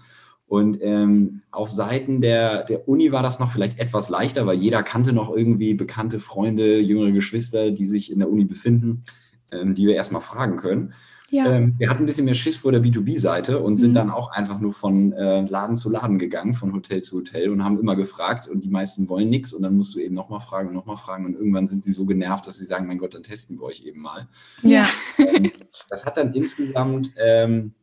Und 0.47 0.79
ähm, 0.81 1.43
auf 1.51 1.69
Seiten 1.69 2.19
der, 2.19 2.63
der 2.63 2.89
Uni 2.89 3.11
war 3.11 3.23
das 3.23 3.39
noch 3.39 3.51
vielleicht 3.51 3.79
etwas 3.79 4.09
leichter, 4.09 4.45
weil 4.45 4.57
jeder 4.57 4.83
kannte 4.83 5.13
noch 5.13 5.33
irgendwie 5.33 5.75
bekannte 5.75 6.19
Freunde, 6.19 6.79
jüngere 6.79 7.11
Geschwister, 7.11 7.71
die 7.71 7.85
sich 7.85 8.11
in 8.11 8.19
der 8.19 8.29
Uni 8.29 8.43
befinden, 8.43 9.03
ähm, 9.51 9.75
die 9.75 9.87
wir 9.87 9.95
erstmal 9.95 10.21
fragen 10.21 10.57
können. 10.57 10.93
Ja. 11.31 11.49
Ähm, 11.49 11.75
wir 11.77 11.89
hatten 11.89 12.03
ein 12.03 12.05
bisschen 12.05 12.25
mehr 12.25 12.33
Schiss 12.33 12.57
vor 12.57 12.73
der 12.73 12.83
B2B-Seite 12.83 13.59
und 13.59 13.77
sind 13.77 13.91
mhm. 13.91 13.95
dann 13.95 14.09
auch 14.11 14.31
einfach 14.31 14.59
nur 14.59 14.73
von 14.73 15.13
äh, 15.13 15.45
Laden 15.45 15.77
zu 15.77 15.89
Laden 15.89 16.19
gegangen, 16.19 16.53
von 16.53 16.73
Hotel 16.73 17.01
zu 17.01 17.17
Hotel 17.17 17.49
und 17.49 17.63
haben 17.63 17.79
immer 17.79 17.95
gefragt 17.95 18.47
und 18.47 18.65
die 18.65 18.69
meisten 18.69 19.07
wollen 19.07 19.29
nichts 19.29 19.53
und 19.53 19.63
dann 19.63 19.75
musst 19.77 19.95
du 19.95 19.99
eben 19.99 20.13
nochmal 20.13 20.41
fragen 20.41 20.67
und 20.67 20.73
nochmal 20.73 20.97
fragen 20.97 21.25
und 21.25 21.35
irgendwann 21.35 21.67
sind 21.67 21.85
sie 21.85 21.91
so 21.91 22.05
genervt, 22.05 22.45
dass 22.47 22.57
sie 22.57 22.65
sagen, 22.65 22.85
mein 22.85 22.97
Gott, 22.97 23.13
dann 23.13 23.23
testen 23.23 23.57
wir 23.57 23.63
euch 23.63 23.85
eben 23.85 24.01
mal. 24.01 24.27
Ja. 24.61 24.89
Ähm, 25.17 25.51
das 25.89 26.05
hat 26.05 26.17
dann 26.17 26.33
insgesamt 26.33 27.11
ähm, 27.15 27.73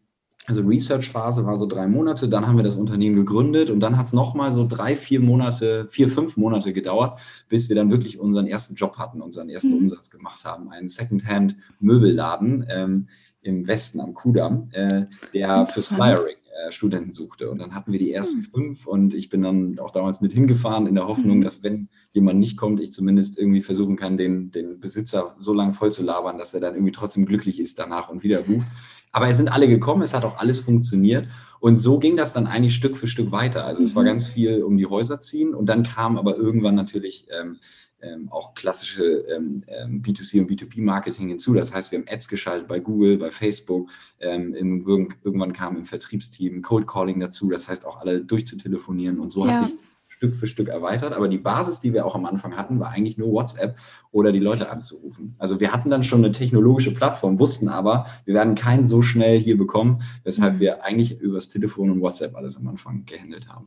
also 0.49 0.63
Research-Phase 0.63 1.45
war 1.45 1.59
so 1.59 1.67
drei 1.67 1.87
Monate, 1.87 2.27
dann 2.27 2.47
haben 2.47 2.57
wir 2.57 2.65
das 2.65 2.77
Unternehmen 2.77 3.17
gegründet 3.17 3.69
und 3.69 3.81
dann 3.81 3.99
hat 3.99 4.07
es 4.07 4.15
nochmal 4.15 4.51
so 4.51 4.67
drei, 4.67 4.97
vier 4.97 5.21
Monate, 5.21 5.87
vier, 5.91 6.09
fünf 6.09 6.39
Monate 6.39 6.73
gedauert, 6.73 7.21
bis 7.51 7.69
wir 7.69 7.77
dann 7.77 7.91
wirklich 7.91 8.19
unseren 8.19 8.47
ersten 8.47 8.75
Job 8.75 8.97
hatten, 8.97 9.21
unseren 9.21 9.51
ersten 9.51 9.73
mhm. 9.73 9.83
Umsatz 9.83 10.09
gemacht 10.09 10.47
haben. 10.47 10.71
Einen 10.71 10.89
Secondhand-Möbelladen 10.89 12.67
ähm, 12.71 13.09
im 13.49 13.67
Westen 13.67 14.01
am 14.01 14.15
Kudamm, 14.15 14.69
äh, 14.73 15.07
der 15.33 15.67
fürs 15.67 15.89
Flyering 15.89 16.37
äh, 16.59 16.73
Studenten 16.73 17.13
suchte. 17.13 17.51
Und 17.51 17.59
dann 17.59 17.75
hatten 17.75 17.93
wir 17.93 17.99
die 17.99 18.13
ersten 18.13 18.39
mhm. 18.39 18.43
fünf 18.43 18.87
und 18.87 19.15
ich 19.15 19.29
bin 19.29 19.43
dann 19.43 19.79
auch 19.79 19.91
damals 19.91 20.21
mit 20.21 20.33
hingefahren 20.33 20.87
in 20.87 20.95
der 20.95 21.09
Hoffnung, 21.09 21.39
mhm. 21.39 21.45
dass 21.45 21.63
wenn 21.63 21.89
jemand 22.11 22.39
nicht 22.39 22.57
kommt, 22.57 22.81
ich 22.81 22.93
zumindest 22.93 23.39
irgendwie 23.39 23.63
versuchen 23.63 23.97
kann, 23.97 24.17
den, 24.17 24.51
den 24.51 24.79
Besitzer 24.81 25.35
so 25.39 25.53
lange 25.55 25.73
voll 25.73 25.93
zu 25.93 26.03
labern, 26.03 26.37
dass 26.39 26.55
er 26.55 26.61
dann 26.61 26.75
irgendwie 26.75 26.93
trotzdem 26.93 27.27
glücklich 27.27 27.59
ist 27.59 27.79
danach 27.79 28.09
und 28.09 28.23
wieder 28.23 28.43
bucht. 28.43 28.67
Aber 29.13 29.29
es 29.29 29.39
sind 29.39 29.49
alle 29.49 29.69
gekommen, 29.69 30.03
es 30.03 30.15
hat 30.15 30.25
auch 30.25 30.39
alles 30.39 30.61
funktioniert. 30.61 31.29
Und 31.61 31.77
so 31.77 31.99
ging 31.99 32.17
das 32.17 32.35
dann 32.35 32.47
eigentlich 32.47 32.75
Stück 32.75 32.97
für 32.97 33.07
Stück 33.07 33.33
weiter. 33.33 33.65
Also 33.65 33.83
es 33.83 33.97
war 33.97 34.03
mhm. 34.03 34.09
ganz 34.09 34.27
viel 34.27 34.63
um 34.63 34.77
die 34.77 34.87
Häuser 34.87 35.21
ziehen 35.21 35.55
und 35.55 35.69
dann 35.69 35.83
kam 35.83 36.19
aber 36.19 36.37
irgendwann 36.37 36.75
natürlich 36.75 37.27
ähm, 37.31 37.59
ähm, 38.01 38.29
auch 38.31 38.55
klassische 38.55 39.03
ähm, 39.03 39.65
ähm 39.67 40.03
B2C 40.03 40.41
und 40.41 40.51
B2B-Marketing 40.51 41.29
hinzu. 41.29 41.55
Das 41.55 41.75
heißt, 41.75 41.93
wir 41.93 41.99
haben 41.99 42.07
Ads 42.09 42.29
geschaltet 42.29 42.69
bei 42.69 42.79
Google, 42.79 43.19
bei 43.19 43.31
Facebook. 43.31 43.91
Ähm, 44.21 44.55
im, 44.55 44.87
irgendwann 45.23 45.53
kam 45.53 45.77
im 45.77 45.85
Vertriebsteam 45.85 46.63
Cold 46.63 46.87
Calling 46.87 47.21
dazu. 47.21 47.51
Das 47.51 47.69
heißt, 47.69 47.87
auch 47.87 48.01
alle 48.01 48.25
durchzutelefonieren. 48.25 49.19
Und 49.19 49.31
so 49.31 49.45
ja. 49.45 49.53
hat 49.53 49.67
sich 49.67 49.79
Stück 50.19 50.35
für 50.35 50.47
Stück 50.47 50.69
erweitert. 50.69 51.13
Aber 51.13 51.29
die 51.29 51.39
Basis, 51.39 51.81
die 51.81 51.93
wir 51.93 52.05
auch 52.05 52.15
am 52.15 52.27
Anfang 52.27 52.57
hatten, 52.57 52.81
war 52.81 52.91
eigentlich 52.91 53.19
nur 53.19 53.31
WhatsApp 53.31 53.77
oder 54.11 54.33
die 54.33 54.41
Leute 54.41 54.71
anzurufen. 54.71 55.37
Also 55.39 55.61
wir 55.61 55.73
hatten 55.73 55.91
dann 55.91 56.03
schon 56.03 56.25
eine 56.25 56.33
technologische 56.33 56.93
Plattform, 56.93 57.39
wussten 57.39 57.69
aber, 57.69 58.07
wir 58.25 58.35
werden 58.35 58.55
keinen 58.55 58.87
so 58.87 59.01
schnell 59.01 59.39
hier 59.39 59.57
bekommen, 59.57 60.03
weshalb 60.25 60.55
mhm. 60.55 60.61
wir 60.61 60.85
eigentlich 60.85 61.21
übers 61.21 61.49
Telefon 61.49 61.91
und 61.91 62.01
WhatsApp 62.01 62.35
alles 62.35 62.57
am 62.57 62.67
Anfang 62.67 63.05
gehandelt 63.05 63.49
haben. 63.49 63.67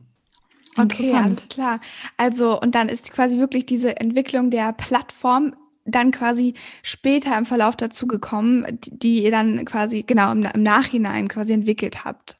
Okay, 0.76 1.12
alles 1.12 1.48
klar. 1.48 1.80
Also, 2.16 2.60
und 2.60 2.74
dann 2.74 2.88
ist 2.88 3.12
quasi 3.12 3.38
wirklich 3.38 3.66
diese 3.66 3.96
Entwicklung 3.98 4.50
der 4.50 4.72
Plattform 4.72 5.54
dann 5.84 6.12
quasi 6.12 6.54
später 6.82 7.36
im 7.36 7.44
Verlauf 7.44 7.76
dazugekommen, 7.76 8.78
die, 8.84 8.98
die 8.98 9.24
ihr 9.24 9.30
dann 9.30 9.64
quasi 9.64 10.02
genau 10.02 10.32
im, 10.32 10.44
im 10.44 10.62
Nachhinein 10.62 11.28
quasi 11.28 11.52
entwickelt 11.52 12.04
habt. 12.04 12.38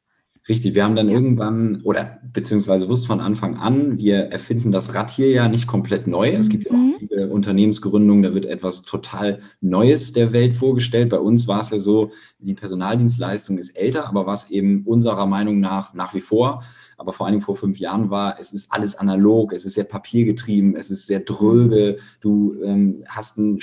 Richtig, 0.49 0.75
wir 0.75 0.83
haben 0.83 0.97
dann 0.97 1.09
ja. 1.09 1.15
irgendwann 1.15 1.83
oder 1.83 2.19
beziehungsweise 2.33 2.89
wussten 2.89 3.07
von 3.07 3.21
Anfang 3.21 3.59
an, 3.59 3.99
wir 3.99 4.17
erfinden 4.17 4.73
das 4.73 4.93
Rad 4.93 5.09
hier 5.09 5.31
ja 5.31 5.49
nicht 5.49 5.69
komplett 5.69 6.09
neu. 6.09 6.31
Es 6.33 6.49
gibt 6.49 6.65
ja 6.65 6.73
auch 6.73 6.77
mhm. 6.77 6.95
viele 6.99 7.29
Unternehmensgründungen, 7.29 8.25
da 8.25 8.35
wird 8.35 8.47
etwas 8.47 8.83
total 8.83 9.39
Neues 9.61 10.13
der 10.13 10.33
Welt 10.33 10.57
vorgestellt. 10.57 11.11
Bei 11.11 11.21
uns 11.21 11.47
war 11.47 11.61
es 11.61 11.71
ja 11.71 11.79
so, 11.79 12.11
die 12.41 12.55
Personaldienstleistung 12.55 13.57
ist 13.57 13.71
älter, 13.71 14.09
aber 14.09 14.27
was 14.27 14.51
eben 14.51 14.83
unserer 14.85 15.27
Meinung 15.27 15.61
nach 15.61 15.95
nach 15.95 16.13
wie 16.13 16.21
vor, 16.21 16.65
aber 17.03 17.13
vor 17.13 17.27
allen 17.27 17.33
Dingen 17.33 17.45
vor 17.45 17.57
fünf 17.57 17.81
Jahren 17.81 18.11
war, 18.11 18.39
es 18.39 18.53
ist 18.53 18.73
alles 18.73 18.95
analog, 18.95 19.53
es 19.53 19.65
ist 19.65 19.75
sehr 19.75 19.85
papiergetrieben, 19.85 20.77
es 20.77 20.89
ist 20.89 21.09
sehr 21.09 21.19
dröge, 21.19 21.97
du 22.21 22.55
ähm, 22.63 23.03
hast 23.09 23.39
ein 23.39 23.59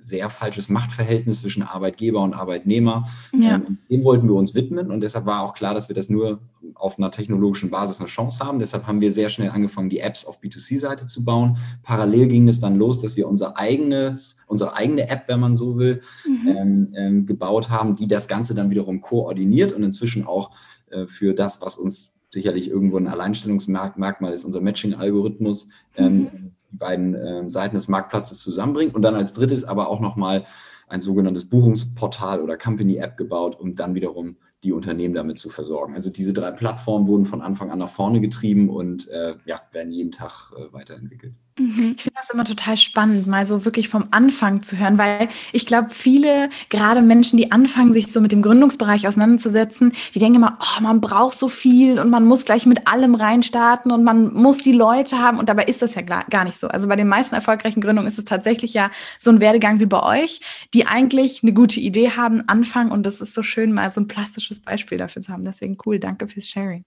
sehr 0.00 0.30
falsches 0.30 0.68
Machtverhältnis 0.68 1.40
zwischen 1.40 1.64
Arbeitgeber 1.64 2.22
und 2.22 2.34
Arbeitnehmer. 2.34 3.08
Ja. 3.32 3.56
Ähm, 3.56 3.78
dem 3.90 4.04
wollten 4.04 4.28
wir 4.28 4.34
uns 4.34 4.54
widmen 4.54 4.92
und 4.92 5.02
deshalb 5.02 5.26
war 5.26 5.42
auch 5.42 5.54
klar, 5.54 5.74
dass 5.74 5.88
wir 5.88 5.94
das 5.96 6.08
nur 6.08 6.38
auf 6.74 6.98
einer 6.98 7.10
technologischen 7.10 7.68
Basis 7.70 7.98
eine 7.98 8.08
Chance 8.08 8.44
haben. 8.44 8.60
Deshalb 8.60 8.86
haben 8.86 9.00
wir 9.00 9.12
sehr 9.12 9.28
schnell 9.28 9.50
angefangen, 9.50 9.90
die 9.90 9.98
Apps 9.98 10.24
auf 10.24 10.40
B2C-Seite 10.40 11.06
zu 11.06 11.24
bauen. 11.24 11.58
Parallel 11.82 12.28
ging 12.28 12.48
es 12.48 12.60
dann 12.60 12.76
los, 12.76 13.00
dass 13.00 13.16
wir 13.16 13.28
unser 13.28 13.56
eigenes, 13.56 14.38
unsere 14.46 14.74
eigene 14.74 15.08
App, 15.08 15.24
wenn 15.26 15.40
man 15.40 15.56
so 15.56 15.78
will, 15.78 16.00
mhm. 16.24 16.48
ähm, 16.48 16.94
ähm, 16.96 17.26
gebaut 17.26 17.70
haben, 17.70 17.96
die 17.96 18.06
das 18.06 18.28
Ganze 18.28 18.54
dann 18.54 18.70
wiederum 18.70 19.00
koordiniert 19.00 19.72
und 19.72 19.82
inzwischen 19.82 20.26
auch 20.26 20.52
äh, 20.90 21.08
für 21.08 21.34
das, 21.34 21.60
was 21.60 21.76
uns 21.76 22.17
sicherlich 22.30 22.70
irgendwo 22.70 22.98
ein 22.98 23.08
Alleinstellungsmerkmal 23.08 24.32
ist, 24.32 24.44
unser 24.44 24.60
Matching-Algorithmus, 24.60 25.68
ähm, 25.96 26.18
mhm 26.18 26.52
die 26.70 26.76
beiden 26.76 27.14
äh, 27.14 27.48
Seiten 27.48 27.76
des 27.76 27.88
Marktplatzes 27.88 28.40
zusammenbringt 28.40 28.94
und 28.94 29.02
dann 29.02 29.14
als 29.14 29.32
drittes 29.32 29.64
aber 29.64 29.88
auch 29.88 30.00
nochmal 30.00 30.44
ein 30.88 31.00
sogenanntes 31.00 31.48
Buchungsportal 31.48 32.40
oder 32.40 32.56
Company-App 32.56 33.16
gebaut, 33.16 33.58
um 33.58 33.74
dann 33.74 33.94
wiederum 33.94 34.36
die 34.64 34.72
Unternehmen 34.72 35.14
damit 35.14 35.38
zu 35.38 35.50
versorgen. 35.50 35.94
Also 35.94 36.10
diese 36.10 36.32
drei 36.32 36.50
Plattformen 36.50 37.06
wurden 37.06 37.26
von 37.26 37.42
Anfang 37.42 37.70
an 37.70 37.78
nach 37.78 37.90
vorne 37.90 38.20
getrieben 38.20 38.70
und 38.70 39.08
äh, 39.08 39.34
ja, 39.44 39.60
werden 39.72 39.92
jeden 39.92 40.10
Tag 40.10 40.52
äh, 40.56 40.72
weiterentwickelt. 40.72 41.34
Mhm. 41.58 41.94
Ich 41.96 42.02
finde 42.02 42.18
das 42.20 42.30
immer 42.30 42.44
total 42.44 42.76
spannend, 42.76 43.26
mal 43.26 43.44
so 43.44 43.64
wirklich 43.64 43.88
vom 43.88 44.08
Anfang 44.10 44.62
zu 44.62 44.78
hören, 44.78 44.96
weil 44.96 45.28
ich 45.52 45.66
glaube, 45.66 45.90
viele, 45.90 46.50
gerade 46.68 47.02
Menschen, 47.02 47.36
die 47.36 47.52
anfangen, 47.52 47.92
sich 47.92 48.12
so 48.12 48.20
mit 48.20 48.32
dem 48.32 48.42
Gründungsbereich 48.42 49.08
auseinanderzusetzen, 49.08 49.92
die 50.14 50.18
denken 50.18 50.36
immer, 50.36 50.58
oh, 50.60 50.82
man 50.82 51.00
braucht 51.00 51.36
so 51.36 51.48
viel 51.48 51.98
und 51.98 52.10
man 52.10 52.24
muss 52.24 52.44
gleich 52.44 52.66
mit 52.66 52.86
allem 52.86 53.14
reinstarten 53.14 53.90
und 53.90 54.04
man 54.04 54.32
muss 54.32 54.58
die 54.58 54.72
Leute 54.72 55.18
haben 55.18 55.38
und 55.38 55.48
dabei 55.48 55.64
ist 55.64 55.82
das 55.82 55.94
ja 55.94 56.02
gar 56.02 56.44
nicht 56.44 56.58
so. 56.58 56.68
Also 56.68 56.88
bei 56.88 56.96
den 56.96 57.08
meisten 57.08 57.34
erfolgreichen 57.34 57.80
Gründungen 57.80 58.08
ist 58.08 58.18
es 58.18 58.24
tatsächlich 58.24 58.74
ja 58.74 58.90
so 59.18 59.30
ein 59.30 59.40
Werdegang 59.40 59.80
wie 59.80 59.86
bei 59.86 60.02
euch, 60.02 60.40
die 60.74 60.86
eigentlich 60.86 61.42
eine 61.42 61.52
gute 61.52 61.80
Idee 61.80 62.10
haben, 62.10 62.48
anfangen 62.48 62.92
und 62.92 63.04
das 63.04 63.20
ist 63.20 63.34
so 63.34 63.42
schön, 63.42 63.72
mal 63.72 63.90
so 63.90 64.00
ein 64.00 64.08
plastisches 64.08 64.60
Beispiel 64.60 64.98
dafür 64.98 65.22
zu 65.22 65.32
haben. 65.32 65.44
Deswegen 65.44 65.76
cool, 65.84 65.98
danke 65.98 66.28
fürs 66.28 66.48
Sharing. 66.48 66.84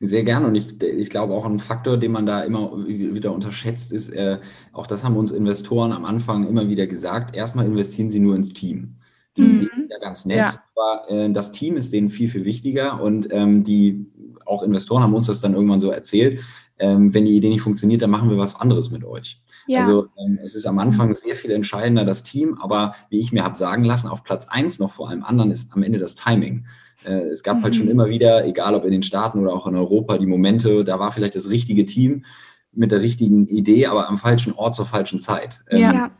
Sehr 0.00 0.24
gerne 0.24 0.46
und 0.46 0.54
ich, 0.54 0.82
ich 0.82 1.10
glaube 1.10 1.32
auch 1.32 1.46
ein 1.46 1.58
Faktor, 1.58 1.96
den 1.96 2.12
man 2.12 2.26
da 2.26 2.42
immer 2.42 2.86
wieder 2.86 3.32
unterschätzt, 3.32 3.92
ist, 3.92 4.10
äh, 4.10 4.38
auch 4.72 4.86
das 4.86 5.04
haben 5.04 5.16
uns 5.16 5.32
Investoren 5.32 5.92
am 5.92 6.04
Anfang 6.04 6.46
immer 6.46 6.68
wieder 6.68 6.86
gesagt, 6.86 7.34
erstmal 7.34 7.64
investieren 7.64 8.10
sie 8.10 8.20
nur 8.20 8.36
ins 8.36 8.52
Team. 8.52 8.94
Die 9.36 9.42
mhm. 9.42 9.56
Idee 9.56 9.68
ist 9.78 9.90
ja 9.90 9.98
ganz 9.98 10.26
nett, 10.26 10.36
ja. 10.36 10.62
aber 10.74 11.10
äh, 11.10 11.30
das 11.32 11.52
Team 11.52 11.76
ist 11.76 11.92
denen 11.92 12.10
viel, 12.10 12.28
viel 12.28 12.44
wichtiger 12.44 13.00
und 13.00 13.28
ähm, 13.30 13.62
die 13.62 14.06
auch 14.44 14.62
Investoren 14.62 15.02
haben 15.02 15.14
uns 15.14 15.26
das 15.26 15.40
dann 15.40 15.54
irgendwann 15.54 15.80
so 15.80 15.90
erzählt, 15.90 16.40
ähm, 16.78 17.14
wenn 17.14 17.24
die 17.24 17.36
Idee 17.36 17.48
nicht 17.48 17.62
funktioniert, 17.62 18.02
dann 18.02 18.10
machen 18.10 18.30
wir 18.30 18.38
was 18.38 18.54
anderes 18.54 18.90
mit 18.90 19.04
euch. 19.04 19.40
Ja. 19.66 19.80
Also 19.80 20.08
ähm, 20.18 20.38
es 20.42 20.54
ist 20.54 20.66
am 20.66 20.78
Anfang 20.78 21.14
sehr 21.14 21.34
viel 21.34 21.50
entscheidender 21.50 22.04
das 22.04 22.22
Team, 22.22 22.58
aber 22.60 22.94
wie 23.10 23.18
ich 23.18 23.32
mir 23.32 23.44
habe 23.44 23.56
sagen 23.56 23.84
lassen, 23.84 24.08
auf 24.08 24.22
Platz 24.22 24.48
eins 24.48 24.78
noch 24.78 24.92
vor 24.92 25.08
allem 25.08 25.24
anderen 25.24 25.50
ist 25.50 25.72
am 25.72 25.82
Ende 25.82 25.98
das 25.98 26.14
Timing. 26.14 26.66
Äh, 27.04 27.28
es 27.28 27.42
gab 27.42 27.58
mhm. 27.58 27.62
halt 27.64 27.76
schon 27.76 27.86
mhm. 27.86 27.92
immer 27.92 28.08
wieder, 28.08 28.46
egal 28.46 28.74
ob 28.74 28.84
in 28.84 28.92
den 28.92 29.02
Staaten 29.02 29.38
oder 29.40 29.52
auch 29.52 29.66
in 29.66 29.76
Europa, 29.76 30.18
die 30.18 30.26
Momente, 30.26 30.84
da 30.84 30.98
war 30.98 31.12
vielleicht 31.12 31.34
das 31.34 31.50
richtige 31.50 31.84
Team 31.84 32.24
mit 32.72 32.92
der 32.92 33.00
richtigen 33.00 33.46
Idee, 33.48 33.86
aber 33.86 34.08
am 34.08 34.18
falschen 34.18 34.52
Ort 34.52 34.74
zur 34.74 34.86
falschen 34.86 35.20
Zeit. 35.20 35.64
Ähm, 35.70 35.80
ja. 35.80 36.10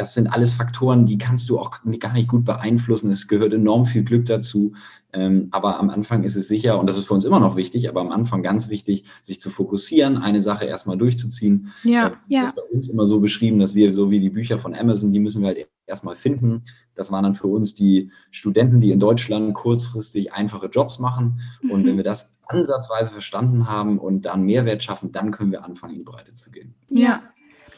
Das 0.00 0.14
sind 0.14 0.32
alles 0.32 0.54
Faktoren, 0.54 1.04
die 1.04 1.18
kannst 1.18 1.50
du 1.50 1.58
auch 1.58 1.70
gar 1.98 2.14
nicht 2.14 2.26
gut 2.26 2.46
beeinflussen. 2.46 3.10
Es 3.10 3.28
gehört 3.28 3.52
enorm 3.52 3.84
viel 3.84 4.02
Glück 4.02 4.24
dazu. 4.24 4.72
Ähm, 5.12 5.48
aber 5.50 5.78
am 5.78 5.90
Anfang 5.90 6.24
ist 6.24 6.36
es 6.36 6.48
sicher, 6.48 6.80
und 6.80 6.88
das 6.88 6.96
ist 6.96 7.06
für 7.06 7.12
uns 7.12 7.26
immer 7.26 7.38
noch 7.38 7.54
wichtig, 7.54 7.86
aber 7.86 8.00
am 8.00 8.10
Anfang 8.10 8.42
ganz 8.42 8.70
wichtig, 8.70 9.04
sich 9.20 9.42
zu 9.42 9.50
fokussieren, 9.50 10.16
eine 10.16 10.40
Sache 10.40 10.64
erstmal 10.64 10.96
durchzuziehen. 10.96 11.70
Ja, 11.84 12.06
äh, 12.06 12.12
ja. 12.28 12.40
Das 12.40 12.50
ist 12.50 12.56
bei 12.56 12.62
uns 12.72 12.88
immer 12.88 13.04
so 13.04 13.20
beschrieben, 13.20 13.58
dass 13.58 13.74
wir 13.74 13.92
so 13.92 14.10
wie 14.10 14.20
die 14.20 14.30
Bücher 14.30 14.58
von 14.58 14.74
Amazon, 14.74 15.12
die 15.12 15.18
müssen 15.18 15.42
wir 15.42 15.48
halt 15.48 15.68
erstmal 15.86 16.16
finden. 16.16 16.62
Das 16.94 17.12
waren 17.12 17.24
dann 17.24 17.34
für 17.34 17.48
uns 17.48 17.74
die 17.74 18.10
Studenten, 18.30 18.80
die 18.80 18.92
in 18.92 19.00
Deutschland 19.00 19.52
kurzfristig 19.52 20.32
einfache 20.32 20.68
Jobs 20.68 20.98
machen. 20.98 21.40
Mhm. 21.60 21.70
Und 21.72 21.84
wenn 21.84 21.98
wir 21.98 22.04
das 22.04 22.38
ansatzweise 22.46 23.10
verstanden 23.10 23.68
haben 23.68 23.98
und 23.98 24.24
dann 24.24 24.44
Mehrwert 24.44 24.82
schaffen, 24.82 25.12
dann 25.12 25.30
können 25.30 25.52
wir 25.52 25.62
anfangen, 25.62 25.92
in 25.92 25.98
die 25.98 26.04
Breite 26.04 26.32
zu 26.32 26.50
gehen. 26.50 26.74
Ja. 26.88 27.22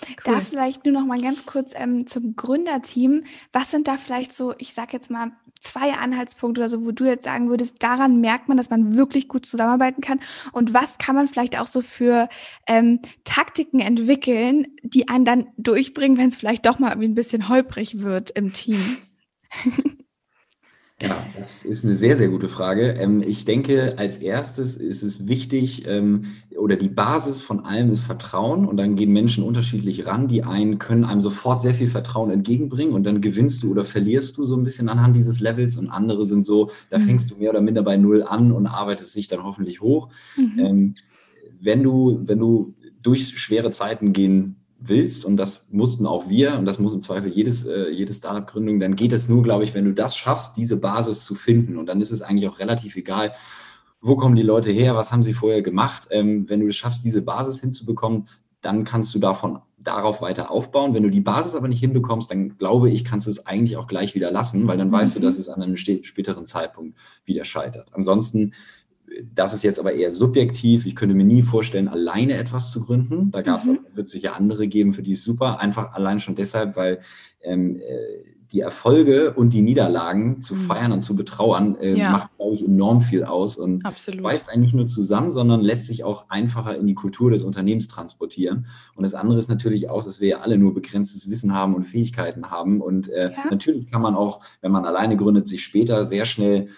Cool. 0.09 0.35
Da 0.35 0.41
vielleicht 0.41 0.85
nur 0.85 0.95
noch 0.95 1.07
mal 1.07 1.21
ganz 1.21 1.47
kurz 1.47 1.73
ähm, 1.75 2.07
zum 2.07 2.37
Gründerteam. 2.37 3.25
Was 3.53 3.71
sind 3.71 3.89
da 3.89 3.97
vielleicht 3.97 4.33
so, 4.33 4.55
ich 4.59 4.75
sag 4.75 4.93
jetzt 4.93 5.11
mal, 5.11 5.33
zwei 5.61 5.93
Anhaltspunkte 5.93 6.61
oder 6.61 6.69
so, 6.69 6.85
wo 6.85 6.91
du 6.91 7.05
jetzt 7.05 7.25
sagen 7.25 7.49
würdest, 7.49 7.83
daran 7.83 8.21
merkt 8.21 8.49
man, 8.49 8.57
dass 8.57 8.71
man 8.71 8.97
wirklich 8.97 9.29
gut 9.29 9.47
zusammenarbeiten 9.47 10.01
kann? 10.01 10.21
Und 10.53 10.75
was 10.75 10.99
kann 10.99 11.15
man 11.15 11.29
vielleicht 11.29 11.59
auch 11.59 11.67
so 11.67 11.83
für 11.83 12.29
ähm, 12.67 13.01
Taktiken 13.25 13.81
entwickeln, 13.81 14.67
die 14.83 15.09
einen 15.09 15.25
dann 15.25 15.47
durchbringen, 15.57 16.19
wenn 16.19 16.29
es 16.29 16.37
vielleicht 16.37 16.67
doch 16.67 16.79
mal 16.79 16.91
irgendwie 16.91 17.09
ein 17.09 17.15
bisschen 17.15 17.49
holprig 17.49 18.03
wird 18.03 18.31
im 18.31 18.53
Team? 18.53 18.99
Ja, 21.03 21.27
das 21.35 21.65
ist 21.65 21.85
eine 21.85 21.97
sehr, 21.97 22.17
sehr 22.17 22.29
gute 22.29 22.49
Frage. 22.49 22.93
Ähm, 22.93 23.23
ich 23.27 23.45
denke, 23.45 23.99
als 23.99 24.19
erstes 24.19 24.77
ist 24.77 25.03
es 25.03 25.27
wichtig, 25.27 25.85
ähm, 25.89 26.27
oder 26.57 26.77
die 26.77 26.89
Basis 26.89 27.41
von 27.41 27.65
allem 27.65 27.91
ist 27.91 28.03
Vertrauen. 28.05 28.67
Und 28.67 28.77
dann 28.77 28.95
gehen 28.95 29.13
Menschen 29.13 29.43
unterschiedlich 29.43 30.07
ran. 30.07 30.29
Die 30.29 30.45
einen 30.45 30.79
können 30.79 31.05
einem 31.05 31.21
sofort 31.21 31.61
sehr 31.61 31.75
viel 31.75 31.89
Vertrauen 31.89 32.31
entgegenbringen 32.31 32.95
und 32.95 33.05
dann 33.05 33.21
gewinnst 33.21 33.65
du 33.65 33.73
oder 33.73 33.85
verlierst 33.85 34.39
du 34.39 34.45
so 34.45 34.57
ein 34.57 34.63
bisschen 34.63 34.89
anhand 34.89 35.17
dieses 35.17 35.41
Levels. 35.41 35.77
Und 35.77 35.91
andere 35.91 36.25
sind 36.25 36.45
so, 36.45 36.71
da 36.89 36.99
mhm. 36.99 37.03
fängst 37.03 37.33
du 37.33 37.37
mehr 37.37 37.51
oder 37.51 37.61
minder 37.61 37.83
bei 37.83 37.97
Null 37.97 38.23
an 38.23 38.53
und 38.53 38.69
arbeitest 38.69 39.17
dich 39.17 39.27
dann 39.27 39.43
hoffentlich 39.43 39.81
hoch. 39.81 40.09
Mhm. 40.37 40.59
Ähm, 40.59 40.95
wenn 41.61 41.83
du, 41.83 42.21
wenn 42.25 42.39
du 42.39 42.75
durch 43.03 43.41
schwere 43.41 43.73
Zeiten 43.73 44.13
gehen 44.13 44.62
willst, 44.89 45.25
und 45.25 45.37
das 45.37 45.69
mussten 45.71 46.07
auch 46.07 46.29
wir, 46.29 46.59
und 46.59 46.65
das 46.65 46.79
muss 46.79 46.95
im 46.95 47.03
Zweifel 47.03 47.31
jedes, 47.31 47.65
äh, 47.65 47.91
jede 47.91 48.13
Startup-Gründung, 48.13 48.81
dann 48.81 48.97
geht 48.97 49.13
es 49.13 49.29
nur, 49.29 49.43
glaube 49.43 49.65
ich, 49.65 49.75
wenn 49.75 49.85
du 49.85 49.93
das 49.93 50.17
schaffst, 50.17 50.57
diese 50.57 50.77
Basis 50.77 51.25
zu 51.25 51.35
finden. 51.35 51.77
Und 51.79 51.87
dann 51.87 52.01
ist 52.01 52.11
es 52.11 52.23
eigentlich 52.23 52.49
auch 52.49 52.59
relativ 52.59 52.97
egal, 52.97 53.33
wo 54.01 54.17
kommen 54.17 54.35
die 54.35 54.43
Leute 54.43 54.71
her, 54.71 54.97
was 54.97 55.13
haben 55.13 55.23
sie 55.23 55.33
vorher 55.35 55.63
gemacht. 55.63 56.09
Ähm, 56.11 56.49
wenn 56.49 56.61
du 56.61 56.69
es 56.69 56.77
schaffst, 56.77 57.05
diese 57.05 57.23
Basis 57.23 57.61
hinzubekommen, 57.61 58.27
dann 58.61 58.85
kannst 58.85 59.15
du 59.15 59.19
davon 59.19 59.59
darauf 59.79 60.23
weiter 60.23 60.51
aufbauen. 60.51 60.95
Wenn 60.95 61.03
du 61.03 61.11
die 61.11 61.21
Basis 61.21 61.55
aber 61.55 61.69
nicht 61.69 61.81
hinbekommst, 61.81 62.31
dann 62.31 62.57
glaube 62.57 62.91
ich, 62.91 63.05
kannst 63.05 63.27
du 63.27 63.31
es 63.31 63.47
eigentlich 63.47 63.77
auch 63.77 63.89
gleich 63.89 64.15
wieder 64.15 64.31
lassen, 64.31 64.67
weil 64.69 64.79
dann 64.79 64.93
weißt 64.93 65.17
du, 65.17 65.19
mhm. 65.19 65.25
dass 65.25 65.39
es 65.39 65.49
an 65.49 65.63
einem 65.63 65.77
späteren 65.77 66.47
Zeitpunkt 66.47 66.97
wieder 67.25 67.45
scheitert. 67.45 67.89
Ansonsten 67.93 68.53
das 69.35 69.55
ist 69.55 69.63
jetzt 69.63 69.79
aber 69.79 69.93
eher 69.93 70.11
subjektiv. 70.11 70.87
Ich 70.87 70.97
könnte 70.97 71.15
mir 71.15 71.25
nie 71.25 71.43
vorstellen, 71.43 71.89
alleine 71.89 72.37
etwas 72.37 72.71
zu 72.71 72.85
gründen. 72.85 73.31
Da 73.31 73.43
gab 73.43 73.61
es, 73.61 73.67
mhm. 73.67 73.81
wird 73.95 74.07
es 74.07 74.13
sicher 74.13 74.37
andere 74.37 74.69
geben, 74.69 74.93
für 74.93 75.03
die 75.03 75.13
es 75.13 75.23
super. 75.23 75.61
Einfach 75.61 75.93
allein 75.93 76.21
schon 76.21 76.35
deshalb, 76.35 76.77
weil 76.77 77.01
ähm, 77.43 77.77
äh, 77.77 78.33
die 78.53 78.61
Erfolge 78.61 79.33
und 79.33 79.53
die 79.53 79.63
Niederlagen 79.63 80.41
zu 80.41 80.55
mhm. 80.55 80.59
feiern 80.59 80.93
und 80.93 81.03
zu 81.03 81.17
betrauern, 81.17 81.77
äh, 81.77 81.97
ja. 81.97 82.11
macht, 82.11 82.37
glaube 82.37 82.55
ich, 82.55 82.65
enorm 82.65 83.01
viel 83.01 83.25
aus 83.25 83.57
und 83.57 83.85
Absolut. 83.85 84.23
weist 84.23 84.51
eigentlich 84.51 84.75
nur 84.75 84.87
zusammen, 84.87 85.33
sondern 85.33 85.63
lässt 85.63 85.87
sich 85.87 86.05
auch 86.05 86.29
einfacher 86.29 86.77
in 86.77 86.87
die 86.87 86.95
Kultur 86.95 87.31
des 87.31 87.45
Unternehmens 87.45 87.89
transportieren. 87.89 88.67
Und 88.95 89.05
das 89.05 89.15
andere 89.15 89.39
ist 89.39 89.49
natürlich 89.49 89.89
auch, 89.89 90.05
dass 90.05 90.21
wir 90.21 90.29
ja 90.29 90.41
alle 90.41 90.59
nur 90.59 90.75
begrenztes 90.75 91.31
Wissen 91.31 91.55
haben 91.55 91.75
und 91.75 91.85
Fähigkeiten 91.85 92.51
haben. 92.51 92.83
Und 92.83 93.09
äh, 93.09 93.33
ja. 93.33 93.51
natürlich 93.51 93.91
kann 93.91 94.03
man 94.03 94.15
auch, 94.15 94.41
wenn 94.61 94.73
man 94.73 94.85
alleine 94.85 95.17
gründet, 95.17 95.49
sich 95.49 95.65
später 95.65 96.05
sehr 96.05 96.27
schnell 96.27 96.69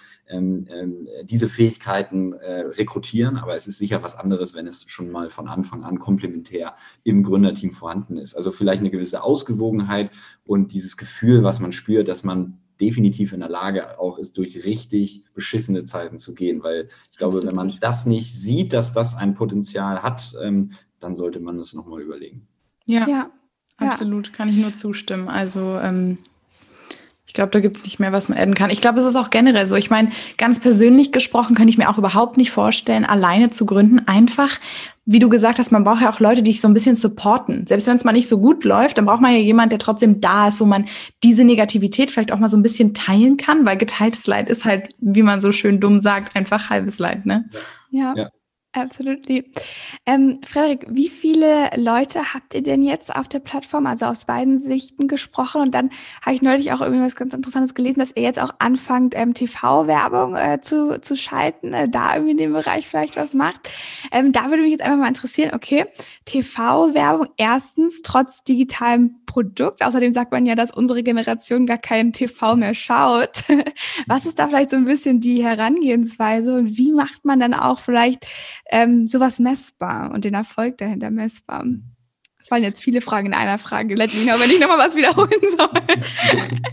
diese 1.25 1.49
Fähigkeiten 1.49 2.33
äh, 2.33 2.61
rekrutieren, 2.61 3.37
aber 3.37 3.55
es 3.55 3.67
ist 3.67 3.79
sicher 3.79 4.03
was 4.03 4.17
anderes, 4.17 4.55
wenn 4.55 4.67
es 4.67 4.85
schon 4.89 5.11
mal 5.11 5.29
von 5.31 5.49
Anfang 5.49 5.85
an 5.85 5.99
komplementär 5.99 6.75
im 7.03 7.23
Gründerteam 7.23 7.73
vorhanden 7.73 8.17
ist. 8.17 8.35
Also 8.35 8.51
vielleicht 8.51 8.81
eine 8.81 8.91
gewisse 8.91 9.23
Ausgewogenheit 9.23 10.11
und 10.45 10.73
dieses 10.73 10.97
Gefühl, 10.97 11.45
was 11.45 11.61
man 11.61 11.73
spürt, 11.73 12.09
dass 12.09 12.25
man 12.25 12.59
definitiv 12.81 13.33
in 13.33 13.41
der 13.41 13.49
Lage 13.49 14.01
auch 14.01 14.19
ist, 14.19 14.37
durch 14.39 14.65
richtig 14.65 15.25
beschissene 15.33 15.85
Zeiten 15.85 16.19
zu 16.19 16.35
gehen, 16.35 16.63
weil 16.63 16.89
ich 17.11 17.19
glaube, 17.19 17.37
Absolut. 17.37 17.49
wenn 17.49 17.57
man 17.57 17.79
das 17.81 18.07
nicht 18.07 18.33
sieht, 18.33 18.73
dass 18.73 18.93
das 18.93 19.17
ein 19.17 19.35
Potenzial 19.35 20.03
hat, 20.03 20.35
ähm, 20.43 20.73
dann 20.99 21.15
sollte 21.15 21.41
man 21.41 21.59
es 21.59 21.75
nochmal 21.75 22.03
überlegen. 22.03 22.49
Ja, 22.87 23.09
ja, 23.09 23.31
absolut, 23.77 24.33
kann 24.33 24.49
ich 24.49 24.57
nur 24.57 24.75
zustimmen. 24.75 25.29
Also 25.29 25.79
ähm, 25.79 26.19
ich 27.35 27.37
glaube, 27.37 27.51
da 27.51 27.59
gibt 27.59 27.77
es 27.77 27.83
nicht 27.83 27.99
mehr, 27.99 28.13
was 28.13 28.29
man 28.29 28.39
adden 28.39 28.55
kann. 28.55 28.71
Ich 28.71 28.81
glaube, 28.81 29.01
es 29.01 29.05
ist 29.05 29.17
auch 29.17 29.29
generell 29.29 29.67
so. 29.67 29.75
Ich 29.75 29.91
meine, 29.91 30.13
ganz 30.39 30.61
persönlich 30.61 31.11
gesprochen 31.11 31.57
könnte 31.57 31.71
ich 31.71 31.79
mir 31.79 31.91
auch 31.91 31.99
überhaupt 31.99 32.37
nicht 32.37 32.53
vorstellen, 32.53 33.05
alleine 33.05 33.51
zu 33.51 33.67
gründen. 33.67 33.99
Einfach, 34.07 34.61
wie 35.05 35.19
du 35.19 35.29
gesagt 35.29 35.59
hast, 35.59 35.73
man 35.73 35.83
braucht 35.83 36.03
ja 36.03 36.13
auch 36.13 36.21
Leute, 36.21 36.45
die 36.45 36.53
dich 36.53 36.61
so 36.61 36.69
ein 36.69 36.75
bisschen 36.75 36.95
supporten. 36.95 37.67
Selbst 37.67 37.89
wenn 37.89 37.97
es 37.97 38.05
mal 38.05 38.13
nicht 38.13 38.29
so 38.29 38.39
gut 38.39 38.63
läuft, 38.63 38.99
dann 38.99 39.07
braucht 39.07 39.21
man 39.21 39.33
ja 39.33 39.39
jemand, 39.39 39.73
der 39.73 39.81
trotzdem 39.81 40.21
da 40.21 40.47
ist, 40.47 40.61
wo 40.61 40.65
man 40.65 40.87
diese 41.25 41.43
Negativität 41.43 42.13
vielleicht 42.13 42.31
auch 42.31 42.39
mal 42.39 42.47
so 42.47 42.57
ein 42.57 42.63
bisschen 42.63 42.95
teilen 42.95 43.37
kann, 43.37 43.67
weil 43.67 43.79
geteiltes 43.79 44.29
Leid 44.29 44.49
ist 44.49 44.65
halt, 44.65 44.95
wie 45.01 45.25
man 45.25 45.41
so 45.41 45.51
schön 45.51 45.81
dumm 45.81 46.03
sagt, 46.03 46.37
einfach 46.37 46.71
halbes 46.71 47.01
Leid, 47.01 47.27
ne? 47.27 47.51
Ja. 47.91 48.15
ja. 48.15 48.29
Absolutely. 48.77 49.45
Ähm, 50.05 50.41
Frederik, 50.45 50.87
wie 50.89 51.09
viele 51.09 51.71
Leute 51.77 52.35
habt 52.35 52.55
ihr 52.55 52.63
denn 52.63 52.83
jetzt 52.83 53.15
auf 53.15 53.29
der 53.29 53.39
Plattform, 53.39 53.87
also 53.87 54.07
aus 54.07 54.25
beiden 54.25 54.59
Sichten 54.59 55.07
gesprochen? 55.07 55.61
Und 55.61 55.77
dann 55.77 55.91
habe 56.23 56.35
ich 56.35 56.43
neulich 56.43 56.73
auch 56.73 56.81
irgendwie 56.81 57.05
was 57.05 57.15
ganz 57.15 57.35
Interessantes 57.35 57.75
gelesen, 57.75 58.01
dass 58.01 58.11
ihr 58.17 58.25
jetzt 58.25 58.41
auch 58.41 58.51
anfangt, 58.59 59.15
ähm, 59.17 59.33
TV-Werbung 59.33 60.35
äh, 60.35 60.61
zu, 60.61 61.01
zu 61.01 61.17
schalten, 61.17 61.73
äh, 61.73 61.89
da 61.89 62.15
irgendwie 62.15 62.33
in 62.33 62.39
dem 62.39 62.53
Bereich 62.53 62.89
vielleicht 62.89 63.17
was 63.17 63.33
macht. 63.33 63.71
Ähm, 64.11 64.33
da 64.33 64.51
würde 64.51 64.63
mich 64.63 64.73
jetzt 64.73 64.83
einfach 64.83 64.99
mal 64.99 65.07
interessieren, 65.07 65.55
okay, 65.55 65.87
TV-Werbung 66.25 67.29
erstens 67.37 68.03
trotz 68.03 68.43
digitalem 68.43 69.21
Produkt. 69.25 69.85
Außerdem 69.85 70.11
sagt 70.11 70.33
man 70.33 70.47
ja, 70.47 70.57
dass 70.57 70.73
unsere 70.73 71.05
Generation 71.05 71.67
gar 71.67 71.79
keinen 71.79 72.13
TV 72.13 72.57
mehr 72.57 72.75
schaut. 72.75 73.45
was 74.09 74.27
ist 74.27 74.41
da 74.41 74.49
vielleicht 74.49 74.71
so 74.71 74.77
ein 74.77 74.85
bisschen 74.85 75.21
die 75.21 75.45
Herangehensweise 75.45 76.57
und 76.57 76.77
wie 76.77 76.91
macht 76.91 77.25
man 77.25 77.39
dann 77.39 77.55
auch 77.55 77.79
vielleicht 77.79 78.27
ähm, 78.75 79.07
sowas 79.07 79.39
messbar 79.39 80.11
und 80.13 80.25
den 80.25 80.35
Erfolg 80.35 80.79
dahinter 80.79 81.11
messbar? 81.11 81.65
Es 82.41 82.49
fallen 82.49 82.65
jetzt 82.65 82.83
viele 82.83 83.01
Fragen 83.01 83.29
in 83.29 83.35
einer 83.35 83.57
Frage. 83.57 83.95
Let 83.95 84.13
me 84.13 84.25
know, 84.25 84.39
wenn 84.39 84.51
ich 84.51 84.61
nochmal 84.61 84.79
was 84.79 84.95
wiederholen 84.97 85.31
soll. 85.57 85.71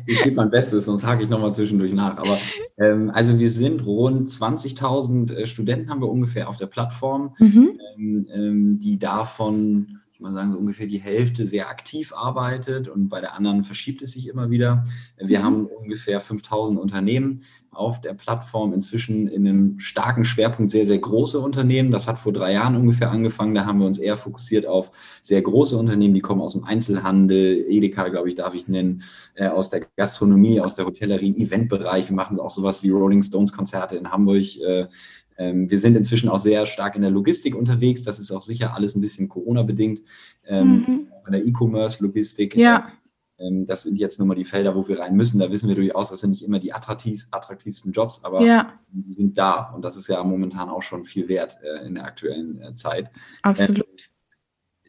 Ich 0.05 0.22
gebe 0.24 0.36
mein 0.36 0.50
Bestes, 0.50 0.86
sonst 0.86 1.05
hake 1.05 1.24
ich 1.24 1.29
nochmal 1.29 1.53
zwischendurch 1.53 1.93
nach. 1.93 2.17
Aber 2.17 2.39
ähm, 2.77 3.12
also 3.13 3.39
wir 3.39 3.50
sind 3.50 3.86
rund 3.86 4.29
20.000 4.29 5.34
äh, 5.34 5.48
Studenten 5.48 5.89
haben 5.89 6.01
wir 6.01 6.10
ungefähr 6.10 6.50
auf 6.50 6.58
der 6.58 6.65
Plattform, 6.65 7.36
mhm. 7.39 7.79
ähm, 7.96 8.27
ähm 8.34 8.79
die 8.79 9.00
davon 9.00 10.01
man 10.22 10.34
sagen, 10.34 10.51
so 10.51 10.58
ungefähr 10.58 10.88
die 10.88 11.00
Hälfte 11.00 11.46
sehr 11.46 11.70
aktiv 11.70 12.13
arbeitet 12.13 12.88
und 12.88 13.10
bei 13.10 13.20
der 13.22 13.34
anderen 13.34 13.63
verschiebt 13.63 14.01
es 14.01 14.12
sich 14.12 14.27
immer 14.27 14.50
wieder. 14.50 14.84
Wir 15.17 15.39
mhm. 15.39 15.43
haben 15.43 15.65
ungefähr 15.65 16.20
5000 16.20 16.79
Unternehmen 16.79 17.43
auf 17.71 18.01
der 18.01 18.13
Plattform, 18.13 18.73
inzwischen 18.73 19.27
in 19.27 19.47
einem 19.47 19.79
starken 19.79 20.25
Schwerpunkt 20.25 20.71
sehr, 20.71 20.85
sehr 20.85 20.97
große 20.97 21.39
Unternehmen. 21.39 21.91
Das 21.91 22.07
hat 22.07 22.17
vor 22.17 22.33
drei 22.33 22.53
Jahren 22.53 22.75
ungefähr 22.75 23.09
angefangen. 23.09 23.55
Da 23.55 23.65
haben 23.65 23.79
wir 23.79 23.87
uns 23.87 23.97
eher 23.97 24.17
fokussiert 24.17 24.65
auf 24.65 24.91
sehr 25.21 25.41
große 25.41 25.77
Unternehmen, 25.77 26.13
die 26.13 26.19
kommen 26.19 26.41
aus 26.41 26.51
dem 26.53 26.65
Einzelhandel, 26.65 27.65
Edeka, 27.69 28.09
glaube 28.09 28.27
ich, 28.27 28.35
darf 28.35 28.53
ich 28.53 28.67
nennen, 28.67 29.03
äh, 29.35 29.47
aus 29.47 29.69
der 29.69 29.85
Gastronomie, 29.95 30.59
aus 30.59 30.75
der 30.75 30.85
Hotellerie, 30.85 31.41
Eventbereich. 31.41 32.09
Wir 32.09 32.15
machen 32.15 32.39
auch 32.39 32.51
sowas 32.51 32.83
wie 32.83 32.89
Rolling 32.89 33.21
Stones 33.21 33.53
Konzerte 33.53 33.95
in 33.95 34.11
Hamburg. 34.11 34.57
Äh, 34.59 34.87
ähm, 35.37 35.71
wir 35.71 35.79
sind 35.79 35.95
inzwischen 35.95 36.29
auch 36.29 36.37
sehr 36.37 36.65
stark 36.65 36.95
in 36.95 37.01
der 37.01 37.11
Logistik 37.11 37.55
unterwegs. 37.55 38.03
Das 38.03 38.19
ist 38.19 38.31
auch 38.31 38.41
sicher 38.41 38.75
alles 38.75 38.95
ein 38.95 39.01
bisschen 39.01 39.29
Corona-bedingt. 39.29 40.01
Ähm, 40.45 40.67
mhm. 40.67 41.07
In 41.25 41.31
der 41.31 41.45
E-Commerce-Logistik. 41.45 42.55
Ja. 42.55 42.89
Ähm, 43.41 43.65
das 43.65 43.83
sind 43.83 43.98
jetzt 43.98 44.19
nun 44.19 44.27
mal 44.27 44.36
die 44.36 44.45
Felder, 44.45 44.75
wo 44.75 44.88
wir 44.88 44.99
rein 44.99 45.15
müssen. 45.15 45.39
Da 45.39 45.51
wissen 45.51 45.67
wir 45.67 45.75
durchaus, 45.75 46.10
das 46.10 46.21
sind 46.21 46.32
nicht 46.32 46.43
immer 46.43 46.60
die 46.60 46.73
attraktiv, 46.73 47.27
attraktivsten 47.32 47.91
Jobs, 47.91 48.23
aber 48.23 48.41
ja. 48.41 48.73
die 48.91 49.13
sind 49.13 49.38
da. 49.38 49.71
Und 49.73 49.84
das 49.84 49.97
ist 49.97 50.08
ja 50.08 50.23
momentan 50.23 50.69
auch 50.69 50.82
schon 50.82 51.04
viel 51.04 51.27
wert 51.27 51.58
äh, 51.63 51.86
in 51.86 51.95
der 51.95 52.06
aktuellen 52.06 52.62
äh, 52.62 52.73
Zeit. 52.73 53.10
Absolut. 53.41 54.10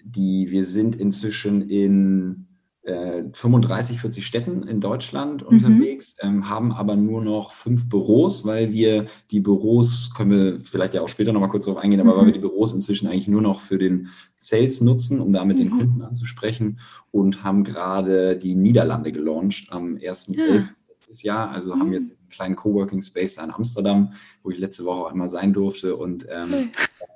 die, 0.05 0.51
wir 0.51 0.65
sind 0.65 0.97
inzwischen 0.97 1.62
in 1.62 2.52
35, 2.85 3.97
äh, 3.97 4.01
40 4.01 4.27
Städten 4.27 4.62
in 4.64 4.81
Deutschland 4.81 5.42
mhm. 5.42 5.49
unterwegs, 5.49 6.16
ähm, 6.21 6.49
haben 6.49 6.73
aber 6.73 6.97
nur 6.97 7.23
noch 7.23 7.53
fünf 7.53 7.88
Büros, 7.88 8.45
weil 8.45 8.73
wir 8.73 9.07
die 9.31 9.40
Büros, 9.40 10.12
können 10.14 10.31
wir 10.31 10.61
vielleicht 10.61 10.95
ja 10.95 11.03
auch 11.03 11.09
später 11.09 11.33
nochmal 11.33 11.49
kurz 11.49 11.66
darauf 11.66 11.81
eingehen, 11.81 12.01
aber 12.01 12.14
mhm. 12.14 12.18
weil 12.18 12.27
wir 12.27 12.33
die 12.33 12.40
Büros 12.40 12.75
inzwischen 12.75 13.07
eigentlich 13.07 13.29
nur 13.29 13.42
noch 13.42 13.61
für 13.61 13.79
den 13.79 14.09
Sales 14.37 14.81
nutzen, 14.81 15.21
um 15.21 15.33
damit 15.33 15.59
mhm. 15.59 15.62
den 15.62 15.71
Kunden 15.71 16.03
anzusprechen 16.03 16.79
und 17.12 17.45
haben 17.45 17.62
gerade 17.62 18.37
die 18.37 18.57
Niederlande 18.57 19.12
gelauncht 19.12 19.71
am 19.71 19.95
1.11. 19.95 20.37
Ja. 20.37 20.68
letztes 20.99 21.23
Jahr. 21.23 21.53
Also 21.53 21.75
haben 21.75 21.88
mhm. 21.88 21.95
jetzt 21.95 22.18
einen 22.18 22.29
kleinen 22.31 22.57
Coworking 22.57 23.01
Space 23.01 23.37
da 23.37 23.45
in 23.45 23.53
Amsterdam, 23.53 24.12
wo 24.42 24.51
ich 24.51 24.59
letzte 24.59 24.85
Woche 24.85 25.03
auch 25.03 25.12
einmal 25.12 25.29
sein 25.29 25.53
durfte 25.53 25.95
und 25.95 26.27
ähm, 26.29 26.71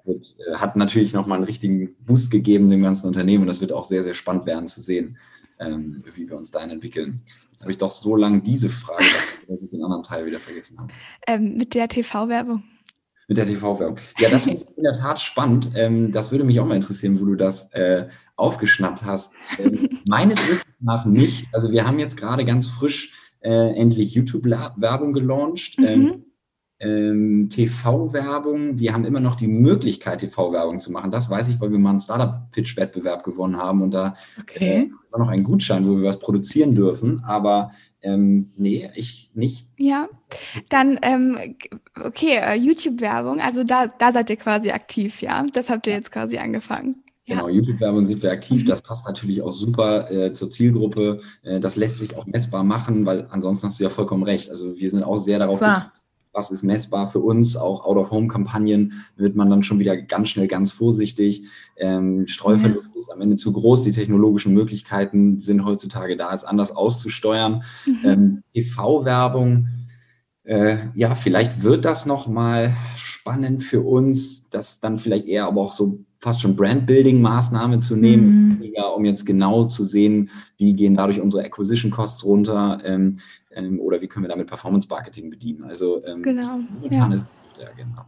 wird, 0.05 0.37
äh, 0.47 0.55
hat 0.55 0.77
natürlich 0.77 1.13
nochmal 1.13 1.39
einen 1.39 1.47
richtigen 1.47 1.97
Boost 2.05 2.31
gegeben 2.31 2.71
dem 2.71 2.83
ganzen 2.83 3.09
Unternehmen 3.09 3.43
und 3.43 3.49
das 3.49 3.61
wird 3.61 3.73
auch 3.73 3.85
sehr, 3.85 4.05
sehr 4.05 4.15
spannend 4.15 4.47
werden 4.47 4.69
zu 4.69 4.81
sehen 4.81 5.19
ähm, 5.59 6.03
wie 6.15 6.29
wir 6.29 6.37
uns 6.37 6.51
dahin 6.51 6.71
entwickeln. 6.71 7.23
Jetzt 7.51 7.63
habe 7.63 7.71
ich 7.71 7.79
doch 7.79 7.91
so 7.91 8.17
lange 8.17 8.43
diese 8.43 8.69
Frage, 8.69 9.05
dass 9.49 9.63
ich 9.63 9.71
den 9.71 9.83
anderen 9.83 10.03
Teil 10.03 10.27
wieder 10.27 10.39
vergessen 10.39 10.79
habe. 10.79 10.93
Ähm, 11.27 11.57
mit 11.57 11.75
der 11.75 11.89
TV-Werbung. 11.89 12.63
Mit 13.29 13.39
der 13.39 13.47
TV-Werbung. 13.47 13.99
Ja, 14.19 14.29
das 14.29 14.45
finde 14.45 14.63
ich 14.63 14.77
in 14.77 14.85
der 14.85 14.93
Tat 14.93 15.19
spannend. 15.19 15.71
Ähm, 15.75 16.13
das 16.13 16.31
würde 16.31 16.45
mich 16.45 16.61
auch 16.61 16.67
mal 16.67 16.77
interessieren, 16.77 17.19
wo 17.21 17.25
du 17.25 17.35
das 17.35 17.73
äh, 17.73 18.09
aufgeschnappt 18.37 19.05
hast. 19.05 19.35
Ähm, 19.59 20.01
meines 20.07 20.39
Wissens 20.49 20.67
nach 20.81 21.07
nicht. 21.07 21.49
Also 21.53 21.71
wir 21.71 21.87
haben 21.87 21.99
jetzt 21.99 22.17
gerade 22.17 22.45
ganz 22.45 22.69
frisch 22.69 23.33
äh, 23.41 23.75
endlich 23.75 24.15
YouTube-Werbung 24.15 25.13
gelauncht. 25.13 25.79
Mhm. 25.79 26.26
Ähm, 26.79 27.49
TV-Werbung. 27.51 28.79
Wir 28.79 28.93
haben 28.93 29.05
immer 29.05 29.21
noch 29.21 29.37
die 29.37 29.49
Möglichkeit, 29.49 30.21
TV-Werbung 30.21 30.79
zu 30.79 30.93
machen. 30.93 31.11
Das 31.11 31.31
weiß 31.31 31.49
ich, 31.49 31.61
weil 31.61 31.73
wir 31.73 31.79
mal 31.79 31.91
einen 31.91 31.99
Startup-Pitch-Wettbewerb 31.99 33.25
gewonnen 33.25 33.57
haben 33.57 33.83
und 33.83 33.95
da 33.95 34.15
okay. 34.41 34.91
äh, 35.15 35.19
noch 35.19 35.29
einen 35.29 35.45
Gutschein, 35.45 35.87
wo 35.87 35.97
wir 35.97 36.09
was 36.09 36.19
produzieren 36.19 36.75
dürfen. 36.75 37.25
Aber 37.25 37.71
ähm, 38.03 38.51
nee, 38.57 38.91
ich 38.95 39.31
nicht. 39.35 39.69
Ja, 39.79 40.09
dann, 40.69 40.99
ähm, 41.03 41.57
okay, 42.03 42.37
äh, 42.37 42.55
YouTube-Werbung, 42.55 43.41
also 43.41 43.65
da, 43.65 43.87
da 43.87 44.13
seid 44.13 44.31
ihr 44.31 44.37
quasi 44.37 44.71
aktiv, 44.71 45.23
ja? 45.23 45.45
Das 45.53 45.71
habt 45.71 45.87
ihr 45.87 45.95
jetzt 45.95 46.13
quasi 46.13 46.39
angefangen. 46.39 47.03
Genau, 47.27 47.49
YouTube-Werbung 47.49 48.05
sind 48.05 48.23
wir 48.23 48.31
aktiv. 48.31 48.65
Das 48.65 48.81
passt 48.81 49.07
natürlich 49.07 49.43
auch 49.43 49.51
super 49.51 50.11
äh, 50.11 50.33
zur 50.33 50.49
Zielgruppe. 50.49 51.19
Äh, 51.43 51.59
das 51.59 51.75
lässt 51.75 51.99
sich 51.99 52.17
auch 52.17 52.27
messbar 52.27 52.63
machen, 52.63 53.05
weil 53.05 53.27
ansonsten 53.31 53.67
hast 53.67 53.81
du 53.81 53.85
ja 53.85 53.91
vollkommen 53.91 54.23
recht. 54.23 54.49
Also 54.49 54.79
wir 54.79 54.91
sind 54.91 55.03
auch 55.03 55.17
sehr 55.17 55.41
darauf 55.41 55.61
was 56.37 56.51
ist 56.51 56.63
messbar 56.63 57.07
für 57.07 57.21
uns, 57.21 57.57
auch 57.57 57.85
Out-of-Home-Kampagnen 57.85 58.93
wird 59.17 59.35
man 59.35 59.49
dann 59.49 59.63
schon 59.63 59.79
wieder 59.79 59.97
ganz 59.97 60.29
schnell 60.29 60.47
ganz 60.47 60.71
vorsichtig. 60.71 61.45
Ähm, 61.77 62.27
Streuverlust 62.27 62.91
ja. 62.93 62.99
ist 62.99 63.11
am 63.11 63.23
Ende 63.23 63.37
zu 63.37 63.53
groß, 63.53 63.83
die 63.83 63.91
technologischen 63.91 64.53
Möglichkeiten 64.53 65.41
sind 65.41 65.65
heutzutage 65.65 66.17
da, 66.17 66.33
es 66.33 66.45
anders 66.45 66.77
auszusteuern. 66.77 67.63
Mhm. 67.87 67.99
Ähm, 68.05 68.43
TV-Werbung, 68.55 69.69
äh, 70.45 70.77
ja, 70.95 71.15
vielleicht 71.15 71.63
wird 71.63 71.85
das 71.85 72.07
nochmal 72.07 72.73
spannend 72.97 73.63
für 73.65 73.81
uns, 73.81 74.49
das 74.51 74.79
dann 74.79 74.99
vielleicht 74.99 75.25
eher 75.25 75.47
aber 75.47 75.63
auch 75.63 75.73
so 75.73 76.05
fast 76.21 76.41
schon 76.41 76.55
Brand-Building-Maßnahme 76.55 77.79
zu 77.79 77.97
nehmen, 77.97 78.61
mhm. 78.61 78.73
um 78.95 79.05
jetzt 79.05 79.25
genau 79.25 79.65
zu 79.65 79.85
sehen, 79.85 80.31
wie 80.57 80.75
gehen 80.75 80.97
dadurch 80.97 81.21
unsere 81.21 81.45
Acquisition-Costs 81.45 82.25
runter, 82.25 82.81
ähm, 82.85 83.19
ähm, 83.57 83.81
oder 83.81 84.01
wie 84.01 84.07
können 84.07 84.25
wir 84.25 84.29
damit 84.29 84.47
Performance-Marketing 84.47 85.31
bedienen. 85.31 85.65
Also 85.65 86.05
ähm, 86.05 86.23
genau. 86.23 86.61
Ja. 86.91 87.13
ist 87.13 87.27
der 87.59 87.71
Agenda. 87.71 88.07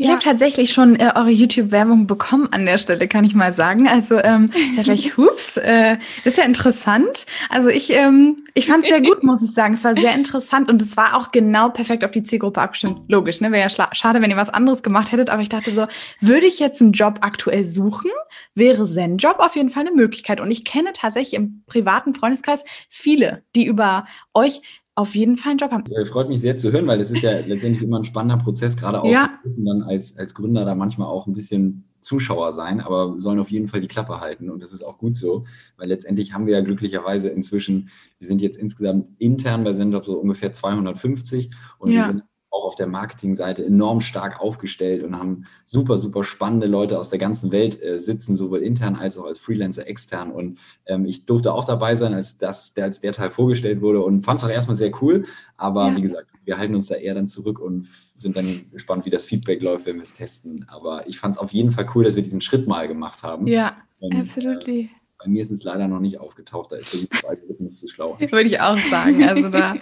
Ich 0.00 0.06
ja. 0.06 0.12
habe 0.12 0.22
tatsächlich 0.22 0.72
schon 0.72 0.94
äh, 0.94 1.10
eure 1.16 1.30
YouTube-Werbung 1.30 2.06
bekommen 2.06 2.46
an 2.52 2.64
der 2.66 2.78
Stelle, 2.78 3.08
kann 3.08 3.24
ich 3.24 3.34
mal 3.34 3.52
sagen. 3.52 3.88
Also 3.88 4.22
ähm, 4.22 4.48
ich 4.54 4.76
dachte 4.76 4.84
gleich, 4.84 5.16
hups, 5.16 5.56
äh, 5.56 5.96
das 6.22 6.34
ist 6.34 6.38
ja 6.38 6.44
interessant. 6.44 7.26
Also 7.50 7.68
ich, 7.68 7.92
ähm, 7.92 8.36
ich 8.54 8.68
fand 8.68 8.84
es 8.84 8.90
sehr 8.90 9.00
gut, 9.00 9.24
muss 9.24 9.42
ich 9.42 9.50
sagen. 9.50 9.74
Es 9.74 9.82
war 9.82 9.96
sehr 9.96 10.14
interessant 10.14 10.70
und 10.70 10.80
es 10.80 10.96
war 10.96 11.16
auch 11.16 11.32
genau 11.32 11.70
perfekt 11.70 12.04
auf 12.04 12.12
die 12.12 12.22
Zielgruppe 12.22 12.60
abgestimmt. 12.60 13.00
Logisch, 13.08 13.40
ne? 13.40 13.50
Wäre 13.50 13.68
ja 13.68 13.88
schade, 13.92 14.22
wenn 14.22 14.30
ihr 14.30 14.36
was 14.36 14.50
anderes 14.50 14.84
gemacht 14.84 15.10
hättet, 15.10 15.30
aber 15.30 15.42
ich 15.42 15.48
dachte 15.48 15.74
so, 15.74 15.84
würde 16.20 16.46
ich 16.46 16.60
jetzt 16.60 16.80
einen 16.80 16.92
Job 16.92 17.18
aktuell 17.22 17.66
suchen, 17.66 18.12
wäre 18.54 18.86
Zen-Job 18.86 19.40
auf 19.40 19.56
jeden 19.56 19.70
Fall 19.70 19.84
eine 19.84 19.96
Möglichkeit. 19.96 20.40
Und 20.40 20.52
ich 20.52 20.64
kenne 20.64 20.92
tatsächlich 20.92 21.34
im 21.34 21.64
privaten 21.66 22.14
Freundeskreis 22.14 22.64
viele, 22.88 23.42
die 23.56 23.66
über 23.66 24.06
euch 24.32 24.60
auf 24.98 25.14
jeden 25.14 25.36
Fall 25.36 25.50
einen 25.50 25.58
Job 25.58 25.70
haben. 25.70 25.84
Freut 26.06 26.28
mich 26.28 26.40
sehr 26.40 26.56
zu 26.56 26.72
hören, 26.72 26.86
weil 26.88 27.00
es 27.00 27.10
ist 27.10 27.22
ja 27.22 27.38
letztendlich 27.46 27.82
immer 27.82 28.00
ein 28.00 28.04
spannender 28.04 28.42
Prozess, 28.42 28.76
gerade 28.76 29.00
auch 29.00 29.10
ja. 29.10 29.38
dann 29.44 29.82
als, 29.82 30.18
als 30.18 30.34
Gründer 30.34 30.64
da 30.64 30.74
manchmal 30.74 31.06
auch 31.06 31.28
ein 31.28 31.34
bisschen 31.34 31.84
Zuschauer 32.00 32.52
sein, 32.52 32.80
aber 32.80 33.14
sollen 33.18 33.38
auf 33.38 33.50
jeden 33.50 33.68
Fall 33.68 33.80
die 33.80 33.88
Klappe 33.88 34.20
halten 34.20 34.50
und 34.50 34.62
das 34.62 34.72
ist 34.72 34.82
auch 34.82 34.98
gut 34.98 35.14
so, 35.14 35.44
weil 35.76 35.88
letztendlich 35.88 36.32
haben 36.32 36.46
wir 36.46 36.54
ja 36.54 36.62
glücklicherweise 36.62 37.28
inzwischen, 37.28 37.90
wir 38.18 38.26
sind 38.26 38.42
jetzt 38.42 38.56
insgesamt 38.56 39.06
intern 39.18 39.64
bei 39.64 39.72
Sendop 39.72 40.04
so 40.04 40.18
ungefähr 40.18 40.52
250 40.52 41.50
und 41.78 41.90
ja. 41.90 41.96
wir 41.96 42.06
sind 42.06 42.22
auch 42.50 42.64
auf 42.64 42.74
der 42.74 42.86
Marketingseite 42.86 43.64
enorm 43.64 44.00
stark 44.00 44.40
aufgestellt 44.40 45.02
und 45.02 45.18
haben 45.18 45.44
super, 45.64 45.98
super 45.98 46.24
spannende 46.24 46.66
Leute 46.66 46.98
aus 46.98 47.10
der 47.10 47.18
ganzen 47.18 47.52
Welt 47.52 47.82
äh, 47.82 47.98
sitzen, 47.98 48.34
sowohl 48.34 48.62
intern 48.62 48.96
als 48.96 49.18
auch 49.18 49.24
als 49.24 49.38
Freelancer 49.38 49.86
extern. 49.86 50.30
Und 50.30 50.58
ähm, 50.86 51.04
ich 51.04 51.26
durfte 51.26 51.52
auch 51.52 51.64
dabei 51.64 51.94
sein, 51.94 52.14
als, 52.14 52.38
das, 52.38 52.74
der, 52.74 52.84
als 52.84 53.00
der 53.00 53.12
Teil 53.12 53.30
vorgestellt 53.30 53.80
wurde 53.80 54.00
und 54.00 54.22
fand 54.22 54.38
es 54.38 54.44
auch 54.44 54.50
erstmal 54.50 54.76
sehr 54.76 54.92
cool. 55.02 55.24
Aber 55.56 55.88
ja. 55.88 55.96
wie 55.96 56.02
gesagt, 56.02 56.28
wir 56.44 56.56
halten 56.56 56.74
uns 56.74 56.86
da 56.86 56.94
eher 56.94 57.14
dann 57.14 57.28
zurück 57.28 57.58
und 57.58 57.86
sind 58.18 58.36
dann 58.36 58.70
gespannt, 58.72 59.04
wie 59.04 59.10
das 59.10 59.26
Feedback 59.26 59.62
läuft, 59.62 59.86
wenn 59.86 59.96
wir 59.96 60.02
es 60.02 60.14
testen. 60.14 60.64
Aber 60.68 61.06
ich 61.06 61.18
fand 61.18 61.36
es 61.36 61.40
auf 61.40 61.52
jeden 61.52 61.70
Fall 61.70 61.86
cool, 61.94 62.04
dass 62.04 62.16
wir 62.16 62.22
diesen 62.22 62.40
Schritt 62.40 62.66
mal 62.66 62.88
gemacht 62.88 63.22
haben. 63.22 63.46
Ja, 63.46 63.76
absolut. 64.00 64.66
Äh, 64.66 64.88
bei 65.18 65.28
mir 65.28 65.42
ist 65.42 65.50
es 65.50 65.64
leider 65.64 65.88
noch 65.88 65.98
nicht 65.98 66.20
aufgetaucht, 66.20 66.70
da 66.70 66.76
ist 66.76 66.94
der 66.94 67.00
YouTube-Algorithmus 67.00 67.78
zu 67.78 67.88
schlau. 67.88 68.16
Würde 68.20 68.48
ich 68.48 68.60
auch 68.60 68.78
sagen. 68.88 69.28
Also 69.28 69.48
da, 69.48 69.74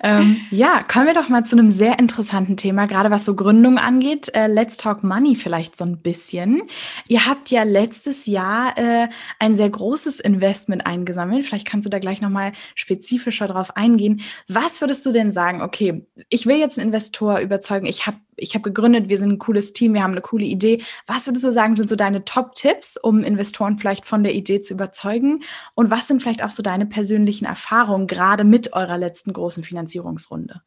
ähm, 0.00 0.36
ja, 0.50 0.84
kommen 0.84 1.06
wir 1.06 1.14
doch 1.14 1.28
mal 1.28 1.44
zu 1.44 1.58
einem 1.58 1.72
sehr 1.72 1.98
interessanten 1.98 2.56
Thema, 2.56 2.86
gerade 2.86 3.10
was 3.10 3.24
so 3.24 3.34
Gründung 3.34 3.78
angeht. 3.78 4.32
Äh, 4.34 4.46
Let's 4.46 4.76
Talk 4.76 5.02
Money 5.02 5.34
vielleicht 5.34 5.76
so 5.76 5.84
ein 5.84 6.00
bisschen. 6.00 6.62
Ihr 7.08 7.26
habt 7.26 7.50
ja 7.50 7.64
letztes 7.64 8.26
Jahr 8.26 8.78
äh, 8.78 9.08
ein 9.40 9.56
sehr 9.56 9.68
großes 9.68 10.20
Investment 10.20 10.86
eingesammelt. 10.86 11.44
Vielleicht 11.44 11.66
kannst 11.66 11.86
du 11.86 11.90
da 11.90 11.98
gleich 11.98 12.20
nochmal 12.20 12.52
spezifischer 12.76 13.48
drauf 13.48 13.76
eingehen. 13.76 14.20
Was 14.46 14.80
würdest 14.80 15.04
du 15.04 15.10
denn 15.10 15.32
sagen? 15.32 15.60
Okay, 15.60 16.06
ich 16.28 16.46
will 16.46 16.58
jetzt 16.58 16.78
einen 16.78 16.88
Investor 16.88 17.40
überzeugen. 17.40 17.86
Ich 17.86 18.06
habe 18.06 18.18
ich 18.36 18.54
habe 18.54 18.62
gegründet, 18.62 19.08
wir 19.08 19.18
sind 19.18 19.32
ein 19.32 19.38
cooles 19.38 19.72
Team, 19.72 19.94
wir 19.94 20.02
haben 20.02 20.12
eine 20.12 20.20
coole 20.20 20.44
Idee. 20.44 20.82
Was 21.06 21.26
würdest 21.26 21.44
du 21.44 21.52
sagen, 21.52 21.76
sind 21.76 21.88
so 21.88 21.96
deine 21.96 22.24
Top-Tipps, 22.24 22.96
um 22.96 23.24
Investoren 23.24 23.78
vielleicht 23.78 24.06
von 24.06 24.22
der 24.22 24.34
Idee 24.34 24.62
zu 24.62 24.74
überzeugen? 24.74 25.42
Und 25.74 25.90
was 25.90 26.08
sind 26.08 26.22
vielleicht 26.22 26.44
auch 26.44 26.50
so 26.50 26.62
deine 26.62 26.86
persönlichen 26.86 27.44
Erfahrungen, 27.44 28.06
gerade 28.06 28.44
mit 28.44 28.72
eurer 28.72 28.98
letzten 28.98 29.32
großen 29.32 29.62
Finanzierungsrunde? 29.62 30.62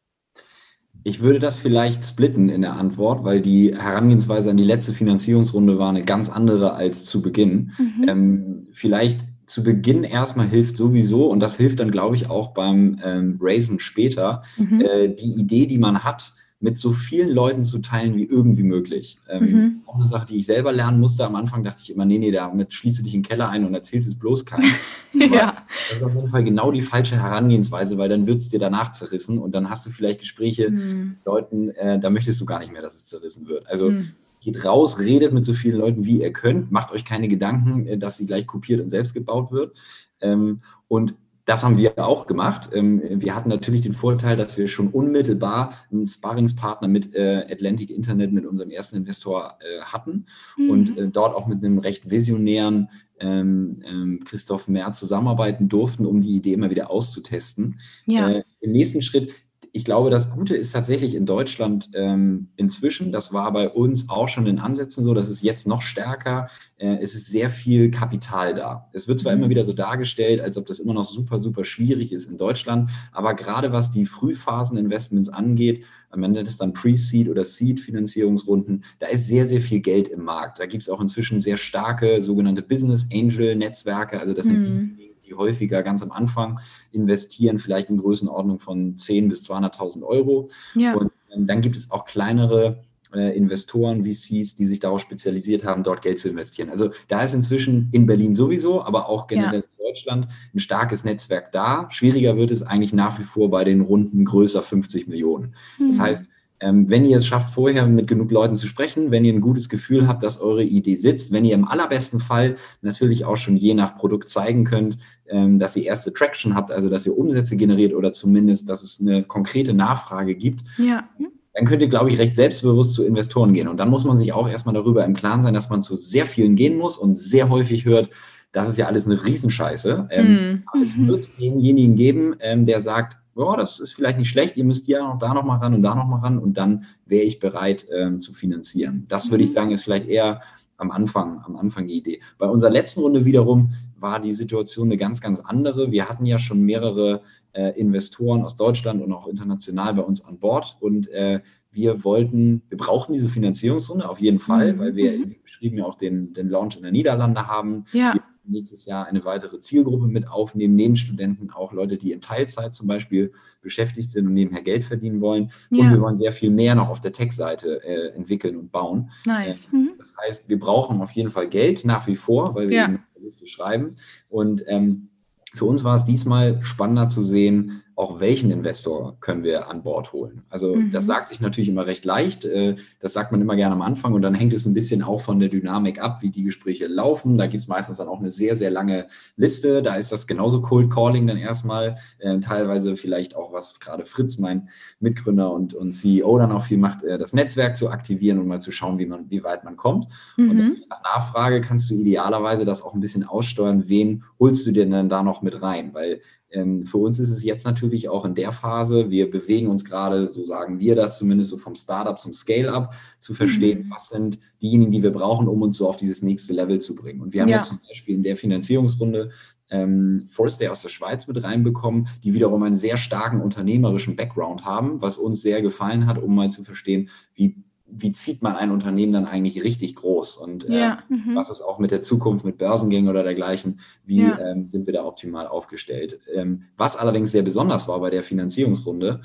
Ich 1.04 1.20
würde 1.20 1.38
das 1.38 1.58
vielleicht 1.58 2.04
splitten 2.04 2.48
in 2.48 2.62
der 2.62 2.74
Antwort, 2.74 3.24
weil 3.24 3.40
die 3.40 3.74
Herangehensweise 3.74 4.50
an 4.50 4.56
die 4.56 4.64
letzte 4.64 4.92
Finanzierungsrunde 4.92 5.78
war 5.78 5.90
eine 5.90 6.02
ganz 6.02 6.28
andere 6.28 6.74
als 6.74 7.04
zu 7.04 7.22
Beginn. 7.22 7.72
Mhm. 7.78 8.08
Ähm, 8.08 8.68
vielleicht 8.72 9.20
zu 9.46 9.62
Beginn 9.62 10.04
erstmal 10.04 10.48
hilft 10.48 10.76
sowieso, 10.76 11.30
und 11.30 11.40
das 11.40 11.56
hilft 11.56 11.80
dann, 11.80 11.90
glaube 11.90 12.16
ich, 12.16 12.28
auch 12.28 12.48
beim 12.48 13.00
ähm, 13.02 13.38
Raisen 13.40 13.80
später, 13.80 14.42
mhm. 14.56 14.80
äh, 14.80 15.08
die 15.08 15.32
Idee, 15.34 15.66
die 15.66 15.78
man 15.78 16.04
hat, 16.04 16.34
mit 16.60 16.76
so 16.76 16.92
vielen 16.92 17.30
Leuten 17.30 17.62
zu 17.62 17.78
teilen 17.78 18.16
wie 18.16 18.24
irgendwie 18.24 18.64
möglich. 18.64 19.16
Ähm, 19.28 19.44
mhm. 19.44 19.82
Auch 19.86 19.94
eine 19.94 20.06
Sache, 20.06 20.26
die 20.26 20.38
ich 20.38 20.46
selber 20.46 20.72
lernen 20.72 20.98
musste. 20.98 21.24
Am 21.24 21.36
Anfang 21.36 21.62
dachte 21.62 21.82
ich 21.84 21.90
immer, 21.92 22.04
nee, 22.04 22.18
nee, 22.18 22.32
damit 22.32 22.74
schließt 22.74 22.98
du 22.98 23.04
dich 23.04 23.14
in 23.14 23.22
den 23.22 23.28
Keller 23.28 23.48
ein 23.48 23.64
und 23.64 23.74
erzählst 23.74 24.08
es 24.08 24.18
bloß 24.18 24.44
keinem. 24.44 24.70
ja. 25.12 25.54
Das 25.88 25.98
ist 25.98 26.02
auf 26.02 26.14
jeden 26.14 26.28
Fall 26.28 26.42
genau 26.42 26.72
die 26.72 26.82
falsche 26.82 27.16
Herangehensweise, 27.16 27.96
weil 27.96 28.08
dann 28.08 28.26
wird 28.26 28.38
es 28.38 28.48
dir 28.48 28.58
danach 28.58 28.90
zerrissen 28.90 29.38
und 29.38 29.54
dann 29.54 29.70
hast 29.70 29.86
du 29.86 29.90
vielleicht 29.90 30.20
Gespräche 30.20 30.70
mhm. 30.70 31.10
mit 31.10 31.24
Leuten, 31.24 31.70
äh, 31.70 32.00
da 32.00 32.10
möchtest 32.10 32.40
du 32.40 32.44
gar 32.44 32.58
nicht 32.58 32.72
mehr, 32.72 32.82
dass 32.82 32.96
es 32.96 33.06
zerrissen 33.06 33.46
wird. 33.46 33.68
Also 33.68 33.90
mhm. 33.90 34.10
geht 34.40 34.64
raus, 34.64 34.98
redet 34.98 35.32
mit 35.32 35.44
so 35.44 35.52
vielen 35.52 35.78
Leuten, 35.78 36.06
wie 36.06 36.22
ihr 36.22 36.32
könnt, 36.32 36.72
macht 36.72 36.90
euch 36.90 37.04
keine 37.04 37.28
Gedanken, 37.28 37.86
äh, 37.86 37.98
dass 37.98 38.16
sie 38.16 38.26
gleich 38.26 38.48
kopiert 38.48 38.80
und 38.80 38.88
selbst 38.88 39.14
gebaut 39.14 39.52
wird. 39.52 39.78
Ähm, 40.20 40.60
und 40.88 41.14
das 41.48 41.64
haben 41.64 41.78
wir 41.78 41.96
auch 41.96 42.26
gemacht. 42.26 42.68
Ähm, 42.74 43.02
wir 43.22 43.34
hatten 43.34 43.48
natürlich 43.48 43.80
den 43.80 43.94
Vorteil, 43.94 44.36
dass 44.36 44.58
wir 44.58 44.68
schon 44.68 44.88
unmittelbar 44.88 45.72
einen 45.90 46.06
Sparringspartner 46.06 46.88
mit 46.88 47.14
äh, 47.14 47.46
Atlantic 47.50 47.88
Internet, 47.88 48.32
mit 48.32 48.44
unserem 48.44 48.70
ersten 48.70 48.98
Investor 48.98 49.58
äh, 49.60 49.80
hatten 49.80 50.26
mhm. 50.58 50.70
und 50.70 50.98
äh, 50.98 51.08
dort 51.08 51.34
auch 51.34 51.46
mit 51.46 51.64
einem 51.64 51.78
recht 51.78 52.10
visionären 52.10 52.90
ähm, 53.18 53.82
ähm, 53.86 54.20
Christoph 54.26 54.68
Mehr 54.68 54.92
zusammenarbeiten 54.92 55.70
durften, 55.70 56.04
um 56.04 56.20
die 56.20 56.36
Idee 56.36 56.52
immer 56.52 56.68
wieder 56.68 56.90
auszutesten. 56.90 57.80
Ja. 58.04 58.42
Im 58.60 58.72
nächsten 58.72 59.00
Schritt 59.00 59.34
ich 59.72 59.84
glaube, 59.84 60.10
das 60.10 60.30
Gute 60.30 60.56
ist 60.56 60.72
tatsächlich 60.72 61.14
in 61.14 61.26
Deutschland 61.26 61.90
ähm, 61.94 62.48
inzwischen, 62.56 63.12
das 63.12 63.32
war 63.32 63.52
bei 63.52 63.68
uns 63.68 64.08
auch 64.08 64.28
schon 64.28 64.46
in 64.46 64.58
Ansätzen 64.58 65.04
so, 65.04 65.14
das 65.14 65.28
ist 65.28 65.42
jetzt 65.42 65.66
noch 65.66 65.82
stärker, 65.82 66.48
äh, 66.76 66.96
es 67.00 67.14
ist 67.14 67.26
sehr 67.28 67.50
viel 67.50 67.90
Kapital 67.90 68.54
da. 68.54 68.88
Es 68.92 69.08
wird 69.08 69.20
zwar 69.20 69.32
mhm. 69.32 69.42
immer 69.42 69.50
wieder 69.50 69.64
so 69.64 69.72
dargestellt, 69.72 70.40
als 70.40 70.56
ob 70.56 70.66
das 70.66 70.78
immer 70.78 70.94
noch 70.94 71.04
super, 71.04 71.38
super 71.38 71.64
schwierig 71.64 72.12
ist 72.12 72.30
in 72.30 72.36
Deutschland, 72.36 72.90
aber 73.12 73.34
gerade 73.34 73.72
was 73.72 73.90
die 73.90 74.06
Frühphasen-Investments 74.06 75.28
angeht, 75.28 75.84
am 76.10 76.22
Ende 76.22 76.40
ist 76.40 76.60
dann 76.60 76.72
Pre-Seed 76.72 77.28
oder 77.28 77.44
Seed-Finanzierungsrunden, 77.44 78.84
da 78.98 79.06
ist 79.06 79.26
sehr, 79.26 79.46
sehr 79.46 79.60
viel 79.60 79.80
Geld 79.80 80.08
im 80.08 80.24
Markt. 80.24 80.58
Da 80.58 80.66
gibt 80.66 80.82
es 80.82 80.88
auch 80.88 81.00
inzwischen 81.00 81.40
sehr 81.40 81.58
starke 81.58 82.20
sogenannte 82.20 82.62
Business 82.62 83.08
Angel-Netzwerke, 83.12 84.18
also 84.18 84.32
das 84.32 84.46
sind 84.46 84.60
mhm. 84.60 84.98
Die, 85.28 85.34
häufiger 85.34 85.82
ganz 85.82 86.02
am 86.02 86.12
Anfang 86.12 86.58
investieren, 86.92 87.58
vielleicht 87.58 87.90
in 87.90 87.96
Größenordnung 87.98 88.58
von 88.58 88.96
10.000 88.96 89.28
bis 89.28 89.50
200.000 89.50 90.02
Euro. 90.02 90.48
Ja. 90.74 90.94
Und 90.94 91.12
ähm, 91.34 91.46
dann 91.46 91.60
gibt 91.60 91.76
es 91.76 91.90
auch 91.90 92.04
kleinere 92.04 92.80
äh, 93.14 93.36
Investoren, 93.36 94.04
VCs, 94.04 94.54
die 94.54 94.66
sich 94.66 94.80
darauf 94.80 95.00
spezialisiert 95.00 95.64
haben, 95.64 95.82
dort 95.82 96.02
Geld 96.02 96.18
zu 96.18 96.28
investieren. 96.28 96.70
Also 96.70 96.90
da 97.08 97.22
ist 97.22 97.34
inzwischen 97.34 97.88
in 97.92 98.06
Berlin 98.06 98.34
sowieso, 98.34 98.82
aber 98.82 99.08
auch 99.08 99.26
generell 99.26 99.60
ja. 99.60 99.66
in 99.78 99.84
Deutschland 99.84 100.28
ein 100.54 100.58
starkes 100.58 101.04
Netzwerk 101.04 101.52
da. 101.52 101.86
Schwieriger 101.90 102.36
wird 102.36 102.50
es 102.50 102.62
eigentlich 102.62 102.92
nach 102.92 103.18
wie 103.18 103.24
vor 103.24 103.50
bei 103.50 103.64
den 103.64 103.80
Runden 103.80 104.24
größer 104.24 104.62
50 104.62 105.08
Millionen. 105.08 105.54
Mhm. 105.78 105.88
Das 105.88 105.98
heißt, 105.98 106.26
ähm, 106.60 106.88
wenn 106.90 107.04
ihr 107.04 107.16
es 107.16 107.26
schafft, 107.26 107.54
vorher 107.54 107.86
mit 107.86 108.06
genug 108.06 108.30
Leuten 108.30 108.56
zu 108.56 108.66
sprechen, 108.66 109.10
wenn 109.10 109.24
ihr 109.24 109.32
ein 109.32 109.40
gutes 109.40 109.68
Gefühl 109.68 110.08
habt, 110.08 110.22
dass 110.22 110.40
eure 110.40 110.64
Idee 110.64 110.96
sitzt, 110.96 111.32
wenn 111.32 111.44
ihr 111.44 111.54
im 111.54 111.66
allerbesten 111.66 112.20
Fall 112.20 112.56
natürlich 112.82 113.24
auch 113.24 113.36
schon 113.36 113.56
je 113.56 113.74
nach 113.74 113.96
Produkt 113.96 114.28
zeigen 114.28 114.64
könnt, 114.64 114.98
ähm, 115.28 115.58
dass 115.58 115.76
ihr 115.76 115.84
erste 115.84 116.12
Traction 116.12 116.54
habt, 116.54 116.72
also 116.72 116.88
dass 116.88 117.06
ihr 117.06 117.16
Umsätze 117.16 117.56
generiert 117.56 117.94
oder 117.94 118.12
zumindest, 118.12 118.68
dass 118.68 118.82
es 118.82 119.00
eine 119.00 119.22
konkrete 119.22 119.72
Nachfrage 119.72 120.34
gibt, 120.34 120.64
ja. 120.78 121.08
dann 121.54 121.64
könnt 121.64 121.82
ihr, 121.82 121.88
glaube 121.88 122.10
ich, 122.10 122.18
recht 122.18 122.34
selbstbewusst 122.34 122.94
zu 122.94 123.04
Investoren 123.04 123.52
gehen. 123.52 123.68
Und 123.68 123.76
dann 123.78 123.90
muss 123.90 124.04
man 124.04 124.16
sich 124.16 124.32
auch 124.32 124.48
erstmal 124.48 124.74
darüber 124.74 125.04
im 125.04 125.14
Klaren 125.14 125.42
sein, 125.42 125.54
dass 125.54 125.70
man 125.70 125.80
zu 125.80 125.94
sehr 125.94 126.26
vielen 126.26 126.56
gehen 126.56 126.76
muss 126.76 126.98
und 126.98 127.14
sehr 127.16 127.48
häufig 127.50 127.84
hört, 127.84 128.10
das 128.52 128.68
ist 128.68 128.78
ja 128.78 128.86
alles 128.86 129.06
eine 129.06 129.24
Riesenscheiße. 129.24 130.08
Ähm, 130.10 130.26
mhm. 130.26 130.80
Es 130.80 130.96
wird 131.06 131.28
denjenigen 131.38 131.96
geben, 131.96 132.34
ähm, 132.40 132.64
der 132.64 132.80
sagt, 132.80 133.18
ja, 133.38 133.56
das 133.56 133.78
ist 133.78 133.92
vielleicht 133.92 134.18
nicht 134.18 134.28
schlecht, 134.28 134.56
ihr 134.56 134.64
müsst 134.64 134.88
ja 134.88 135.06
noch 135.06 135.18
da 135.18 135.32
noch 135.32 135.44
mal 135.44 135.58
ran 135.58 135.74
und 135.74 135.82
da 135.82 135.94
noch 135.94 136.06
mal 136.06 136.18
ran 136.18 136.38
und 136.38 136.56
dann 136.56 136.84
wäre 137.06 137.24
ich 137.24 137.38
bereit 137.38 137.86
ähm, 137.96 138.18
zu 138.18 138.32
finanzieren. 138.32 139.04
Das 139.08 139.30
würde 139.30 139.44
ich 139.44 139.50
mhm. 139.50 139.54
sagen, 139.54 139.70
ist 139.70 139.84
vielleicht 139.84 140.08
eher 140.08 140.40
am 140.76 140.90
Anfang, 140.90 141.42
am 141.44 141.56
Anfang 141.56 141.86
die 141.86 141.96
Idee. 141.96 142.20
Bei 142.38 142.46
unserer 142.48 142.70
letzten 142.70 143.00
Runde 143.00 143.24
wiederum 143.24 143.70
war 143.96 144.20
die 144.20 144.32
Situation 144.32 144.88
eine 144.88 144.96
ganz, 144.96 145.20
ganz 145.20 145.40
andere. 145.40 145.90
Wir 145.90 146.08
hatten 146.08 146.24
ja 146.24 146.38
schon 146.38 146.60
mehrere 146.62 147.22
äh, 147.52 147.78
Investoren 147.78 148.42
aus 148.42 148.56
Deutschland 148.56 149.02
und 149.02 149.12
auch 149.12 149.26
international 149.26 149.94
bei 149.94 150.02
uns 150.02 150.24
an 150.24 150.38
Bord 150.38 150.76
und 150.80 151.08
äh, 151.08 151.40
wir 151.70 152.02
wollten, 152.02 152.62
wir 152.68 152.78
brauchten 152.78 153.12
diese 153.12 153.28
Finanzierungsrunde 153.28 154.08
auf 154.08 154.20
jeden 154.20 154.40
Fall, 154.40 154.72
mhm. 154.72 154.78
weil 154.78 154.96
wir, 154.96 155.12
mhm. 155.12 155.30
wie 155.30 155.38
beschrieben, 155.42 155.78
ja 155.78 155.84
auch 155.84 155.96
den, 155.96 156.32
den 156.32 156.48
Launch 156.48 156.76
in 156.76 156.82
der 156.82 156.92
Niederlande 156.92 157.46
haben. 157.46 157.84
Ja. 157.92 158.14
Wir 158.14 158.22
nächstes 158.48 158.84
Jahr 158.86 159.06
eine 159.06 159.24
weitere 159.24 159.60
Zielgruppe 159.60 160.06
mit 160.06 160.28
aufnehmen, 160.28 160.74
neben 160.74 160.96
Studenten 160.96 161.50
auch 161.50 161.72
Leute, 161.72 161.96
die 161.96 162.12
in 162.12 162.20
Teilzeit 162.20 162.74
zum 162.74 162.86
Beispiel 162.86 163.32
beschäftigt 163.60 164.10
sind 164.10 164.26
und 164.26 164.32
nebenher 164.32 164.62
Geld 164.62 164.84
verdienen 164.84 165.20
wollen. 165.20 165.50
Ja. 165.70 165.84
Und 165.84 165.90
wir 165.92 166.00
wollen 166.00 166.16
sehr 166.16 166.32
viel 166.32 166.50
mehr 166.50 166.74
noch 166.74 166.88
auf 166.88 167.00
der 167.00 167.12
Tech-Seite 167.12 167.82
äh, 167.84 168.14
entwickeln 168.14 168.56
und 168.56 168.72
bauen. 168.72 169.10
Nice. 169.26 169.68
Äh, 169.72 169.76
mhm. 169.76 169.90
Das 169.98 170.14
heißt, 170.16 170.48
wir 170.48 170.58
brauchen 170.58 171.00
auf 171.00 171.12
jeden 171.12 171.30
Fall 171.30 171.48
Geld 171.48 171.84
nach 171.84 172.06
wie 172.06 172.16
vor, 172.16 172.54
weil 172.54 172.68
wir 172.68 172.76
ja. 172.76 172.88
eben 172.88 173.02
Verluste 173.12 173.46
schreiben. 173.46 173.96
Und 174.28 174.64
ähm, 174.66 175.08
für 175.54 175.64
uns 175.64 175.84
war 175.84 175.94
es 175.94 176.04
diesmal 176.04 176.62
spannender 176.62 177.08
zu 177.08 177.22
sehen, 177.22 177.82
auch 177.98 178.20
welchen 178.20 178.52
Investor 178.52 179.16
können 179.18 179.42
wir 179.42 179.68
an 179.68 179.82
Bord 179.82 180.12
holen. 180.12 180.44
Also 180.50 180.76
mhm. 180.76 180.92
das 180.92 181.04
sagt 181.04 181.28
sich 181.28 181.40
natürlich 181.40 181.68
immer 181.68 181.86
recht 181.86 182.04
leicht. 182.04 182.44
Äh, 182.44 182.76
das 183.00 183.12
sagt 183.12 183.32
man 183.32 183.40
immer 183.40 183.56
gerne 183.56 183.74
am 183.74 183.82
Anfang 183.82 184.14
und 184.14 184.22
dann 184.22 184.34
hängt 184.34 184.52
es 184.52 184.66
ein 184.66 184.74
bisschen 184.74 185.02
auch 185.02 185.20
von 185.20 185.40
der 185.40 185.48
Dynamik 185.48 186.00
ab, 186.00 186.22
wie 186.22 186.30
die 186.30 186.44
Gespräche 186.44 186.86
laufen. 186.86 187.36
Da 187.36 187.48
gibt 187.48 187.60
es 187.60 187.66
meistens 187.66 187.96
dann 187.96 188.06
auch 188.06 188.20
eine 188.20 188.30
sehr, 188.30 188.54
sehr 188.54 188.70
lange 188.70 189.08
Liste. 189.34 189.82
Da 189.82 189.96
ist 189.96 190.12
das 190.12 190.28
genauso 190.28 190.62
Cold 190.62 190.92
Calling 190.92 191.26
dann 191.26 191.38
erstmal. 191.38 191.96
Äh, 192.20 192.38
teilweise 192.38 192.94
vielleicht 192.94 193.34
auch, 193.34 193.52
was 193.52 193.80
gerade 193.80 194.04
Fritz, 194.04 194.38
mein 194.38 194.68
Mitgründer 195.00 195.50
und, 195.50 195.74
und 195.74 195.90
CEO, 195.90 196.38
dann 196.38 196.52
auch 196.52 196.66
viel 196.66 196.78
macht, 196.78 197.02
äh, 197.02 197.18
das 197.18 197.32
Netzwerk 197.32 197.74
zu 197.74 197.90
aktivieren 197.90 198.38
und 198.38 198.46
mal 198.46 198.60
zu 198.60 198.70
schauen, 198.70 199.00
wie, 199.00 199.06
man, 199.06 199.28
wie 199.28 199.42
weit 199.42 199.64
man 199.64 199.76
kommt. 199.76 200.06
Mhm. 200.36 200.50
Und 200.50 200.88
nach 200.88 201.02
Nachfrage 201.02 201.60
kannst 201.60 201.90
du 201.90 201.96
idealerweise 201.96 202.64
das 202.64 202.80
auch 202.80 202.94
ein 202.94 203.00
bisschen 203.00 203.24
aussteuern, 203.24 203.88
wen 203.88 204.22
holst 204.38 204.64
du 204.68 204.70
dir 204.70 204.86
denn 204.88 205.08
da 205.08 205.24
noch 205.24 205.42
mit 205.42 205.62
rein? 205.62 205.94
Weil 205.94 206.20
für 206.50 206.96
uns 206.96 207.18
ist 207.18 207.30
es 207.30 207.44
jetzt 207.44 207.66
natürlich 207.66 208.08
auch 208.08 208.24
in 208.24 208.34
der 208.34 208.52
Phase, 208.52 209.10
wir 209.10 209.30
bewegen 209.30 209.68
uns 209.68 209.84
gerade, 209.84 210.26
so 210.26 210.44
sagen 210.44 210.80
wir 210.80 210.94
das 210.94 211.18
zumindest 211.18 211.50
so 211.50 211.58
vom 211.58 211.74
Startup 211.74 212.18
zum 212.18 212.32
Scale-up, 212.32 212.94
zu 213.18 213.34
verstehen, 213.34 213.86
mhm. 213.86 213.90
was 213.90 214.08
sind 214.08 214.38
diejenigen, 214.62 214.90
die 214.90 215.02
wir 215.02 215.12
brauchen, 215.12 215.46
um 215.46 215.60
uns 215.60 215.76
so 215.76 215.88
auf 215.88 215.96
dieses 215.96 216.22
nächste 216.22 216.54
Level 216.54 216.80
zu 216.80 216.94
bringen. 216.94 217.20
Und 217.20 217.34
wir 217.34 217.42
haben 217.42 217.50
ja. 217.50 217.56
jetzt 217.56 217.68
zum 217.68 217.80
Beispiel 217.86 218.14
in 218.14 218.22
der 218.22 218.36
Finanzierungsrunde 218.36 219.30
ähm, 219.70 220.26
Forstay 220.30 220.68
aus 220.68 220.80
der 220.80 220.88
Schweiz 220.88 221.26
mit 221.26 221.42
reinbekommen, 221.42 222.08
die 222.24 222.32
wiederum 222.32 222.62
einen 222.62 222.76
sehr 222.76 222.96
starken 222.96 223.42
unternehmerischen 223.42 224.16
Background 224.16 224.64
haben, 224.64 225.02
was 225.02 225.18
uns 225.18 225.42
sehr 225.42 225.60
gefallen 225.60 226.06
hat, 226.06 226.16
um 226.16 226.34
mal 226.34 226.48
zu 226.48 226.64
verstehen, 226.64 227.10
wie 227.34 227.62
wie 227.90 228.12
zieht 228.12 228.42
man 228.42 228.56
ein 228.56 228.70
Unternehmen 228.70 229.12
dann 229.12 229.26
eigentlich 229.26 229.62
richtig 229.64 229.96
groß 229.96 230.36
und 230.36 230.68
äh, 230.68 230.80
ja. 230.80 230.98
mhm. 231.08 231.34
was 231.34 231.50
ist 231.50 231.62
auch 231.62 231.78
mit 231.78 231.90
der 231.90 232.00
Zukunft, 232.00 232.44
mit 232.44 232.58
Börsengängen 232.58 233.08
oder 233.08 233.22
dergleichen, 233.22 233.80
wie 234.04 234.22
ja. 234.22 234.38
ähm, 234.38 234.66
sind 234.66 234.86
wir 234.86 234.92
da 234.92 235.04
optimal 235.04 235.46
aufgestellt. 235.46 236.20
Ähm, 236.34 236.64
was 236.76 236.96
allerdings 236.96 237.30
sehr 237.30 237.42
besonders 237.42 237.88
war 237.88 237.98
bei 238.00 238.10
der 238.10 238.22
Finanzierungsrunde, 238.22 239.20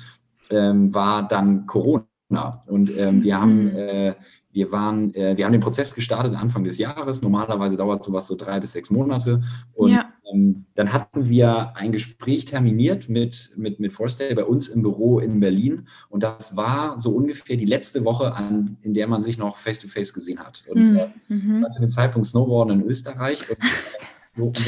ähm, 0.50 0.94
war 0.94 1.26
dann 1.28 1.66
Corona. 1.66 2.06
Und 2.66 2.96
ähm, 2.96 3.22
wir 3.22 3.40
haben 3.40 3.64
mhm. 3.64 3.76
äh, 3.76 4.14
wir 4.54 4.70
waren, 4.70 5.12
äh, 5.14 5.36
wir 5.36 5.44
haben 5.44 5.52
den 5.52 5.60
Prozess 5.60 5.94
gestartet 5.94 6.36
Anfang 6.36 6.62
des 6.62 6.78
Jahres. 6.78 7.22
Normalerweise 7.22 7.76
dauert 7.76 8.04
sowas 8.04 8.28
so 8.28 8.36
drei 8.36 8.60
bis 8.60 8.72
sechs 8.72 8.88
Monate. 8.88 9.40
Und 9.72 9.90
ja. 9.90 10.13
Ähm, 10.34 10.64
dann 10.74 10.92
hatten 10.92 11.28
wir 11.28 11.76
ein 11.76 11.92
Gespräch 11.92 12.44
terminiert 12.44 13.08
mit, 13.08 13.52
mit, 13.56 13.80
mit 13.80 13.92
Forstay 13.92 14.34
bei 14.34 14.44
uns 14.44 14.68
im 14.68 14.82
Büro 14.82 15.20
in 15.20 15.40
Berlin. 15.40 15.88
Und 16.08 16.22
das 16.22 16.56
war 16.56 16.98
so 16.98 17.10
ungefähr 17.10 17.56
die 17.56 17.64
letzte 17.64 18.04
Woche, 18.04 18.34
an, 18.34 18.76
in 18.82 18.94
der 18.94 19.06
man 19.06 19.22
sich 19.22 19.38
noch 19.38 19.56
face-to-face 19.56 20.10
-face 20.10 20.14
gesehen 20.14 20.40
hat. 20.40 20.64
Und 20.68 20.92
mhm. 21.28 21.58
äh, 21.58 21.62
war 21.62 21.70
zu 21.70 21.80
dem 21.80 21.90
Zeitpunkt 21.90 22.26
Snowboarden 22.26 22.80
in 22.80 22.86
Österreich. 22.86 23.44
Und, 24.36 24.60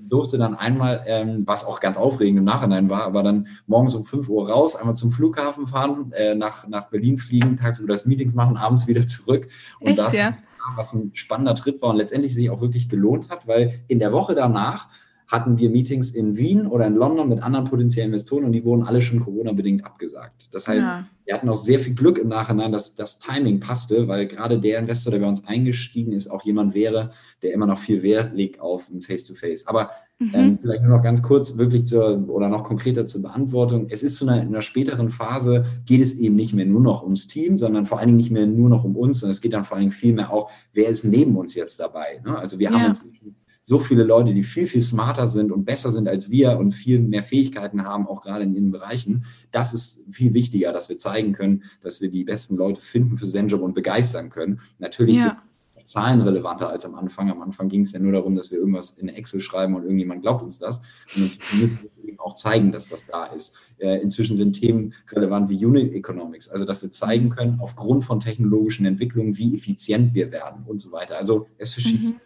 durfte 0.00 0.36
dann 0.36 0.56
einmal, 0.56 1.04
ähm, 1.06 1.44
was 1.46 1.64
auch 1.64 1.78
ganz 1.78 1.96
aufregend 1.96 2.40
im 2.40 2.44
Nachhinein 2.44 2.90
war, 2.90 3.04
aber 3.04 3.22
dann 3.22 3.46
morgens 3.68 3.94
um 3.94 4.04
5 4.04 4.28
Uhr 4.28 4.50
raus, 4.50 4.74
einmal 4.74 4.96
zum 4.96 5.12
Flughafen 5.12 5.68
fahren, 5.68 6.10
äh, 6.10 6.34
nach, 6.34 6.66
nach 6.66 6.90
Berlin 6.90 7.18
fliegen, 7.18 7.54
tagsüber 7.54 7.92
das 7.92 8.04
Meetings 8.04 8.34
machen, 8.34 8.56
abends 8.56 8.88
wieder 8.88 9.06
zurück 9.06 9.46
und 9.78 9.86
Echt, 9.86 9.96
saß, 9.98 10.14
ja? 10.14 10.36
was 10.76 10.92
ein 10.92 11.12
spannender 11.14 11.54
Trip 11.54 11.80
war 11.82 11.90
und 11.90 11.96
letztendlich 11.96 12.34
sich 12.34 12.50
auch 12.50 12.60
wirklich 12.60 12.88
gelohnt 12.88 13.30
hat, 13.30 13.46
weil 13.46 13.80
in 13.86 14.00
der 14.00 14.12
Woche 14.12 14.34
danach 14.34 14.88
hatten 15.32 15.58
wir 15.58 15.70
Meetings 15.70 16.10
in 16.10 16.36
Wien 16.36 16.66
oder 16.66 16.86
in 16.86 16.94
London 16.94 17.26
mit 17.26 17.42
anderen 17.42 17.64
potenziellen 17.64 18.10
Investoren 18.10 18.44
und 18.44 18.52
die 18.52 18.66
wurden 18.66 18.82
alle 18.82 19.00
schon 19.00 19.18
Corona-bedingt 19.18 19.82
abgesagt. 19.82 20.48
Das 20.52 20.68
heißt, 20.68 20.84
ja. 20.84 21.06
wir 21.24 21.34
hatten 21.34 21.48
auch 21.48 21.56
sehr 21.56 21.78
viel 21.78 21.94
Glück 21.94 22.18
im 22.18 22.28
Nachhinein, 22.28 22.70
dass 22.70 22.94
das 22.94 23.18
Timing 23.18 23.58
passte, 23.58 24.08
weil 24.08 24.26
gerade 24.26 24.60
der 24.60 24.78
Investor, 24.78 25.10
der 25.10 25.20
bei 25.20 25.26
uns 25.26 25.46
eingestiegen 25.46 26.12
ist, 26.12 26.30
auch 26.30 26.44
jemand 26.44 26.74
wäre, 26.74 27.12
der 27.40 27.54
immer 27.54 27.64
noch 27.64 27.78
viel 27.78 28.02
Wert 28.02 28.34
legt 28.34 28.60
auf 28.60 28.90
ein 28.90 29.00
Face-to-Face. 29.00 29.64
-face. 29.64 29.68
Aber 29.68 29.90
mhm. 30.18 30.30
ähm, 30.34 30.58
vielleicht 30.60 30.82
nur 30.82 30.94
noch 30.94 31.02
ganz 31.02 31.22
kurz 31.22 31.56
wirklich 31.56 31.86
zur 31.86 32.28
oder 32.28 32.50
noch 32.50 32.62
konkreter 32.62 33.06
zur 33.06 33.22
Beantwortung. 33.22 33.86
Es 33.88 34.02
ist 34.02 34.16
zu 34.16 34.28
einer, 34.28 34.42
in 34.42 34.48
einer 34.48 34.60
späteren 34.60 35.08
Phase, 35.08 35.64
geht 35.86 36.02
es 36.02 36.18
eben 36.18 36.34
nicht 36.34 36.52
mehr 36.52 36.66
nur 36.66 36.82
noch 36.82 37.04
ums 37.04 37.26
Team, 37.26 37.56
sondern 37.56 37.86
vor 37.86 37.98
allen 37.98 38.08
Dingen 38.08 38.18
nicht 38.18 38.32
mehr 38.32 38.46
nur 38.46 38.68
noch 38.68 38.84
um 38.84 38.96
uns, 38.96 39.20
sondern 39.20 39.32
es 39.32 39.40
geht 39.40 39.54
dann 39.54 39.64
vor 39.64 39.78
allen 39.78 39.84
Dingen 39.84 39.92
viel 39.92 40.12
mehr 40.12 40.30
auch, 40.30 40.50
wer 40.74 40.88
ist 40.88 41.04
neben 41.04 41.36
uns 41.36 41.54
jetzt 41.54 41.80
dabei. 41.80 42.20
Ne? 42.22 42.36
Also 42.38 42.58
wir 42.58 42.70
ja. 42.70 42.78
haben 42.78 42.88
uns 42.88 43.06
so 43.62 43.78
viele 43.78 44.02
Leute, 44.02 44.34
die 44.34 44.42
viel, 44.42 44.66
viel 44.66 44.82
smarter 44.82 45.26
sind 45.28 45.52
und 45.52 45.64
besser 45.64 45.92
sind 45.92 46.08
als 46.08 46.30
wir 46.30 46.58
und 46.58 46.72
viel 46.72 47.00
mehr 47.00 47.22
Fähigkeiten 47.22 47.84
haben, 47.84 48.08
auch 48.08 48.20
gerade 48.20 48.42
in 48.42 48.54
ihren 48.54 48.72
Bereichen. 48.72 49.24
Das 49.52 49.72
ist 49.72 50.04
viel 50.10 50.34
wichtiger, 50.34 50.72
dass 50.72 50.88
wir 50.88 50.98
zeigen 50.98 51.32
können, 51.32 51.62
dass 51.80 52.00
wir 52.00 52.10
die 52.10 52.24
besten 52.24 52.56
Leute 52.56 52.80
finden 52.80 53.16
für 53.16 53.26
Zenjob 53.26 53.62
und 53.62 53.74
begeistern 53.74 54.30
können. 54.30 54.60
Natürlich 54.80 55.18
ja. 55.18 55.22
sind 55.22 55.36
Zahlen 55.84 56.20
relevanter 56.22 56.68
als 56.68 56.84
am 56.84 56.94
Anfang. 56.94 57.30
Am 57.30 57.40
Anfang 57.40 57.68
ging 57.68 57.82
es 57.82 57.92
ja 57.92 58.00
nur 58.00 58.12
darum, 58.12 58.34
dass 58.34 58.50
wir 58.50 58.58
irgendwas 58.58 58.92
in 58.92 59.08
Excel 59.08 59.40
schreiben 59.40 59.74
und 59.74 59.82
irgendjemand 59.82 60.22
glaubt 60.22 60.42
uns 60.42 60.58
das. 60.58 60.82
Und 61.14 61.22
inzwischen 61.22 61.60
müssen 61.60 61.78
wir 61.78 61.84
jetzt 61.84 62.04
eben 62.04 62.18
auch 62.20 62.34
zeigen, 62.34 62.72
dass 62.72 62.88
das 62.88 63.06
da 63.06 63.26
ist. 63.26 63.56
Äh, 63.78 64.00
inzwischen 64.00 64.36
sind 64.36 64.54
Themen 64.54 64.94
relevant 65.10 65.48
wie 65.48 65.64
Unit 65.64 65.92
Economics, 65.92 66.48
also 66.48 66.64
dass 66.64 66.82
wir 66.82 66.90
zeigen 66.90 67.30
können, 67.30 67.58
aufgrund 67.60 68.04
von 68.04 68.20
technologischen 68.20 68.86
Entwicklungen, 68.86 69.36
wie 69.38 69.54
effizient 69.54 70.14
wir 70.14 70.30
werden 70.32 70.64
und 70.66 70.80
so 70.80 70.92
weiter. 70.92 71.16
Also 71.16 71.46
es 71.58 71.72
verschiebt 71.72 72.10
mhm. 72.10 72.20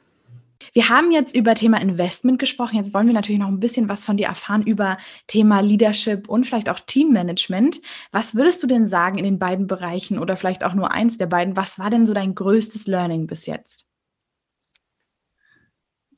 Wir 0.73 0.89
haben 0.89 1.13
jetzt 1.13 1.37
über 1.37 1.55
Thema 1.55 1.81
Investment 1.81 2.39
gesprochen. 2.39 2.77
Jetzt 2.77 2.95
wollen 2.95 3.07
wir 3.07 3.15
natürlich 3.15 3.41
noch 3.41 3.49
ein 3.49 3.61
bisschen 3.61 3.89
was 3.89 4.05
von 4.05 4.17
dir 4.17 4.27
erfahren 4.27 4.63
über 4.63 4.99
Thema 5.27 5.61
Leadership 5.61 6.29
und 6.29 6.47
vielleicht 6.47 6.71
auch 6.71 6.81
Teammanagement. 6.81 7.81
Was 8.13 8.35
würdest 8.35 8.63
du 8.63 8.67
denn 8.67 8.87
sagen 8.87 9.19
in 9.19 9.25
den 9.25 9.39
beiden 9.39 9.67
Bereichen 9.67 10.19
oder 10.19 10.37
vielleicht 10.37 10.65
auch 10.65 10.75
nur 10.75 10.93
eins 10.93 11.19
der 11.19 11.27
beiden? 11.27 11.57
Was 11.57 11.79
war 11.79 11.91
denn 11.91 12.07
so 12.07 12.15
dein 12.15 12.35
größtes 12.35 12.87
Learning 12.87 13.27
bis 13.27 13.47
jetzt? 13.47 13.87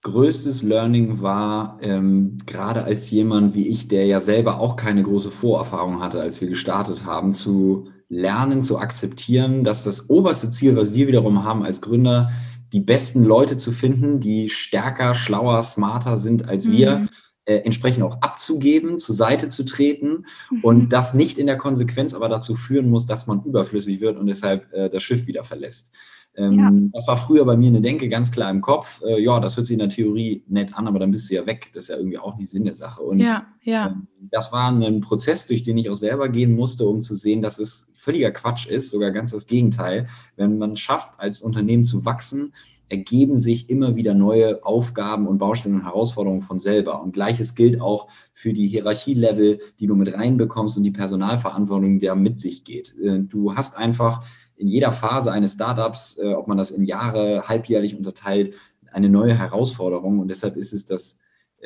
Größtes 0.03 0.63
Learning 0.63 1.21
war 1.23 1.79
ähm, 1.83 2.39
gerade 2.47 2.85
als 2.85 3.11
jemand 3.11 3.55
wie 3.55 3.67
ich, 3.67 3.89
der 3.89 4.07
ja 4.07 4.21
selber 4.21 4.61
auch 4.61 4.77
keine 4.77 5.03
große 5.03 5.33
Vorerfahrung 5.33 6.01
hatte, 6.01 6.21
als 6.21 6.41
wir 6.41 6.49
gestartet 6.49 7.05
haben, 7.05 7.33
zu 7.33 7.89
lernen, 8.09 8.63
zu 8.63 8.79
akzeptieren, 8.79 9.65
dass 9.65 9.85
das 9.85 10.09
oberste 10.09 10.51
Ziel, 10.51 10.77
was 10.77 10.95
wir 10.95 11.09
wiederum 11.09 11.45
haben 11.45 11.65
als 11.65 11.81
Gründer, 11.83 12.31
die 12.73 12.81
besten 12.81 13.25
Leute 13.25 13.57
zu 13.57 13.73
finden, 13.73 14.21
die 14.21 14.49
stärker, 14.49 15.15
schlauer, 15.15 15.63
smarter 15.63 16.17
sind 16.17 16.49
als 16.49 16.67
mhm. 16.67 16.73
wir, 16.73 17.07
äh, 17.45 17.61
entsprechend 17.61 18.05
auch 18.05 18.21
abzugeben, 18.21 18.99
zur 18.99 19.15
Seite 19.15 19.49
zu 19.49 19.65
treten 19.65 20.27
mhm. 20.51 20.61
und 20.63 20.93
das 20.93 21.15
nicht 21.15 21.39
in 21.39 21.47
der 21.47 21.57
Konsequenz 21.57 22.13
aber 22.13 22.29
dazu 22.29 22.55
führen 22.55 22.91
muss, 22.91 23.07
dass 23.07 23.27
man 23.27 23.43
überflüssig 23.43 24.01
wird 24.01 24.19
und 24.19 24.27
deshalb 24.27 24.71
äh, 24.73 24.91
das 24.91 25.03
Schiff 25.03 25.27
wieder 25.27 25.45
verlässt. 25.45 25.95
Ähm, 26.39 26.59
ja. 26.59 26.71
Das 26.93 27.09
war 27.09 27.17
früher 27.17 27.45
bei 27.45 27.57
mir 27.57 27.69
eine 27.69 27.81
Denke 27.81 28.09
ganz 28.09 28.31
klar 28.31 28.51
im 28.51 28.61
Kopf. 28.61 29.01
Äh, 29.05 29.23
ja, 29.23 29.41
das 29.41 29.57
hört 29.57 29.67
sich 29.67 29.75
in 29.75 29.81
der 29.81 29.89
Theorie 29.89 30.45
nett 30.47 30.75
an, 30.75 30.87
aber 30.87 30.99
dann 30.99 31.11
bist 31.11 31.29
du 31.31 31.35
ja 31.35 31.47
weg. 31.47 31.71
Das 31.75 31.85
ist 31.85 31.89
ja 31.89 31.97
irgendwie 31.97 32.19
auch 32.19 32.37
nicht 32.37 32.51
Sinn 32.51 32.65
der 32.65 32.75
Sache. 32.75 33.03
Und 33.03 33.19
ja, 33.19 33.47
ja. 33.63 33.89
Ähm, 33.89 34.07
das 34.31 34.53
war 34.53 34.71
ein 34.71 35.01
Prozess, 35.01 35.47
durch 35.47 35.63
den 35.63 35.79
ich 35.79 35.91
auch 35.91 35.95
selber 35.95 36.29
gehen 36.29 36.55
musste, 36.55 36.87
um 36.87 37.01
zu 37.01 37.15
sehen, 37.15 37.43
dass 37.43 37.59
es 37.59 37.88
völliger 37.99 38.31
Quatsch 38.31 38.67
ist, 38.67 38.91
sogar 38.91 39.11
ganz 39.11 39.33
das 39.33 39.47
Gegenteil. 39.47 40.09
Wenn 40.37 40.59
man 40.59 40.77
schafft, 40.77 41.19
als 41.19 41.43
Unternehmen 41.43 41.85
zu 41.85 42.05
wachsen, 42.05 42.53
ergeben 42.89 43.39
sich 43.39 43.69
immer 43.69 43.97
wieder 43.97 44.15
neue 44.15 44.65
Aufgaben 44.65 45.27
und 45.27 45.39
Baustellen 45.39 45.75
und 45.75 45.85
Herausforderungen 45.85 46.41
von 46.41 46.59
selber. 46.59 47.03
Und 47.03 47.13
gleiches 47.13 47.55
gilt 47.55 47.81
auch 47.81 48.09
für 48.33 48.53
die 48.53 48.67
Hierarchielevel, 48.67 49.59
die 49.79 49.87
du 49.87 49.95
mit 49.95 50.15
reinbekommst 50.15 50.77
und 50.77 50.85
die 50.85 50.91
Personalverantwortung, 50.91 51.99
die 51.99 52.07
da 52.07 52.15
mit 52.15 52.41
sich 52.41 52.65
geht. 52.65 52.95
Äh, 53.03 53.21
du 53.21 53.55
hast 53.55 53.77
einfach 53.77 54.25
in 54.57 54.69
jeder 54.69 54.93
Phase 54.93 55.33
eines 55.33 55.55
Startups, 55.55 56.19
äh, 56.19 56.33
ob 56.33 56.49
man 56.49 56.57
das 56.57 56.71
in 56.71 56.85
Jahre, 56.85 57.49
halbjährlich 57.49 57.97
unterteilt, 57.97 58.55
eine 58.91 59.09
neue 59.09 59.35
Herausforderung. 59.35 60.19
Und 60.19 60.29
deshalb 60.29 60.57
ist 60.57 60.73
es 60.73 60.87
das 60.87 61.19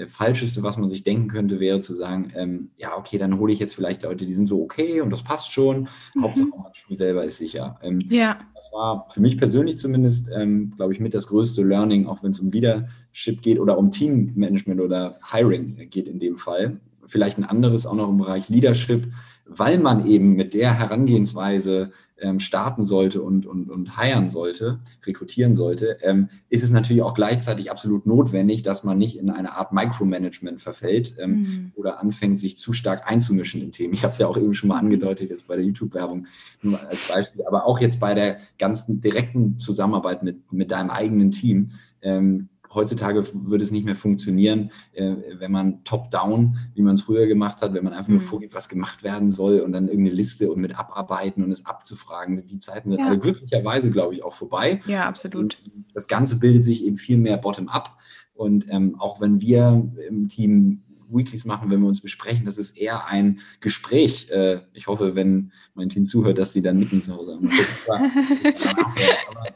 Falscheste, 0.07 0.63
was 0.63 0.79
man 0.79 0.89
sich 0.89 1.05
denken 1.05 1.29
könnte, 1.29 1.61
wäre 1.61 1.81
zu 1.81 1.93
sagen, 1.93 2.33
ähm, 2.35 2.71
ja, 2.79 2.97
okay, 2.97 3.19
dann 3.19 3.39
hole 3.39 3.53
ich 3.53 3.59
jetzt 3.59 3.75
vielleicht 3.75 4.03
Leute, 4.03 4.25
die 4.25 4.33
sind 4.33 4.49
so 4.49 4.63
okay 4.63 5.01
und 5.03 5.11
das 5.11 5.23
passt 5.23 5.53
schon. 5.53 5.89
Mhm. 6.15 6.23
Hauptsache, 6.23 6.49
man 6.49 6.97
selber 6.97 7.25
ist 7.25 7.39
sicher. 7.39 7.79
Ähm, 7.83 8.01
ja. 8.09 8.41
Das 8.55 8.71
war 8.73 9.07
für 9.11 9.21
mich 9.21 9.37
persönlich 9.37 9.77
zumindest, 9.77 10.31
ähm, 10.35 10.73
glaube 10.77 10.93
ich, 10.93 11.01
mit 11.01 11.13
das 11.13 11.27
größte 11.27 11.63
Learning, 11.63 12.07
auch 12.07 12.23
wenn 12.23 12.31
es 12.31 12.41
um 12.41 12.51
Leadership 12.51 13.43
geht 13.43 13.61
oder 13.61 13.77
um 13.77 13.91
Teammanagement 13.91 14.81
oder 14.81 15.19
Hiring 15.31 15.89
geht 15.91 16.09
in 16.09 16.19
dem 16.19 16.39
Fall. 16.39 16.81
Vielleicht 17.07 17.37
ein 17.37 17.45
anderes 17.45 17.85
auch 17.85 17.95
noch 17.95 18.09
im 18.09 18.17
Bereich 18.17 18.49
Leadership, 18.49 19.09
weil 19.45 19.79
man 19.79 20.07
eben 20.07 20.35
mit 20.35 20.55
der 20.55 20.79
Herangehensweise 20.79 21.91
ähm, 22.23 22.39
starten 22.39 22.85
sollte 22.85 23.21
und, 23.21 23.45
und, 23.47 23.71
und 23.71 23.97
heiern 23.97 24.29
sollte, 24.29 24.81
rekrutieren 25.05 25.55
sollte, 25.55 25.99
ähm, 26.03 26.29
ist 26.49 26.63
es 26.63 26.71
natürlich 26.71 27.03
auch 27.03 27.15
gleichzeitig 27.15 27.71
absolut 27.71 28.07
notwendig, 28.07 28.63
dass 28.63 28.85
man 28.85 28.97
nicht 28.97 29.19
in 29.19 29.29
eine 29.29 29.53
Art 29.57 29.73
Micromanagement 29.73 30.63
verfällt 30.63 31.17
ähm, 31.19 31.31
mhm. 31.31 31.73
oder 31.75 32.01
anfängt, 32.01 32.39
sich 32.39 32.57
zu 32.57 32.73
stark 32.73 33.11
einzumischen 33.11 33.61
in 33.61 33.73
Themen. 33.73 33.93
Ich 33.93 34.05
habe 34.05 34.13
es 34.13 34.19
ja 34.19 34.27
auch 34.29 34.39
eben 34.39 34.55
schon 34.55 34.69
mal 34.69 34.79
angedeutet, 34.79 35.29
jetzt 35.29 35.49
bei 35.49 35.57
der 35.57 35.65
YouTube-Werbung 35.65 36.27
nur 36.63 36.81
als 36.89 37.09
Beispiel, 37.09 37.45
aber 37.47 37.67
auch 37.67 37.81
jetzt 37.81 38.01
bei 38.01 38.15
der 38.15 38.39
ganzen 38.59 39.01
direkten 39.01 39.59
Zusammenarbeit 39.59 40.23
mit, 40.23 40.53
mit 40.53 40.71
deinem 40.71 40.91
eigenen 40.91 41.31
Team. 41.31 41.71
Ähm, 42.01 42.49
heutzutage 42.75 43.25
würde 43.33 43.65
es 43.65 43.71
nicht 43.71 43.85
mehr 43.85 43.97
funktionieren, 43.97 44.71
äh, 44.93 45.15
wenn 45.39 45.53
man 45.53 45.85
top-down, 45.85 46.57
wie 46.75 46.83
man 46.83 46.95
es 46.95 47.03
früher 47.03 47.27
gemacht 47.27 47.63
hat, 47.63 47.75
wenn 47.75 47.85
man 47.85 47.93
einfach 47.93 48.09
mhm. 48.09 48.17
nur 48.17 48.23
vorgibt, 48.23 48.55
was 48.55 48.69
gemacht 48.69 49.03
werden 49.03 49.31
soll 49.31 49.61
und 49.61 49.73
dann 49.73 49.89
irgendeine 49.89 50.17
Liste 50.17 50.51
und 50.51 50.61
mit 50.61 50.79
abarbeiten 50.79 51.43
und 51.43 51.51
es 51.51 51.67
abzufragen. 51.67 52.45
Die 52.47 52.59
Zeiten 52.59 52.91
sind 52.91 53.01
ja. 53.01 53.07
alle 53.07 53.19
glücklicherweise, 53.19 53.91
glaube 53.91 54.15
ich, 54.15 54.23
auch 54.23 54.35
vorbei. 54.35 54.81
Ja, 54.87 55.07
absolut. 55.07 55.43
Und 55.43 55.59
das 55.95 56.09
Ganze 56.09 56.39
bildet 56.39 56.65
sich 56.65 56.85
eben 56.85 56.97
viel 56.97 57.19
mehr 57.19 57.37
bottom-up. 57.37 57.97
Und 58.35 58.67
ähm, 58.71 58.97
auch 58.99 59.21
wenn 59.21 59.41
wir 59.41 59.91
im 60.09 60.29
Team 60.29 60.83
Weeklies 61.13 61.45
machen, 61.45 61.71
wenn 61.71 61.81
wir 61.81 61.89
uns 61.89 62.01
besprechen, 62.01 62.47
das 62.47 62.59
ist 62.59 62.77
eher 62.77 63.07
ein 63.07 63.41
Gespräch. 63.61 64.31
Äh, 64.31 64.61
ich 64.73 64.87
hoffe, 64.87 65.15
wenn 65.15 65.53
mein 65.75 65.89
Team 65.89 66.07
zuhört, 66.07 66.39
dass 66.39 66.53
sie 66.53 66.63
dann 66.63 66.79
nicken 66.79 67.03
zu 67.03 67.17
Hause. 67.17 67.39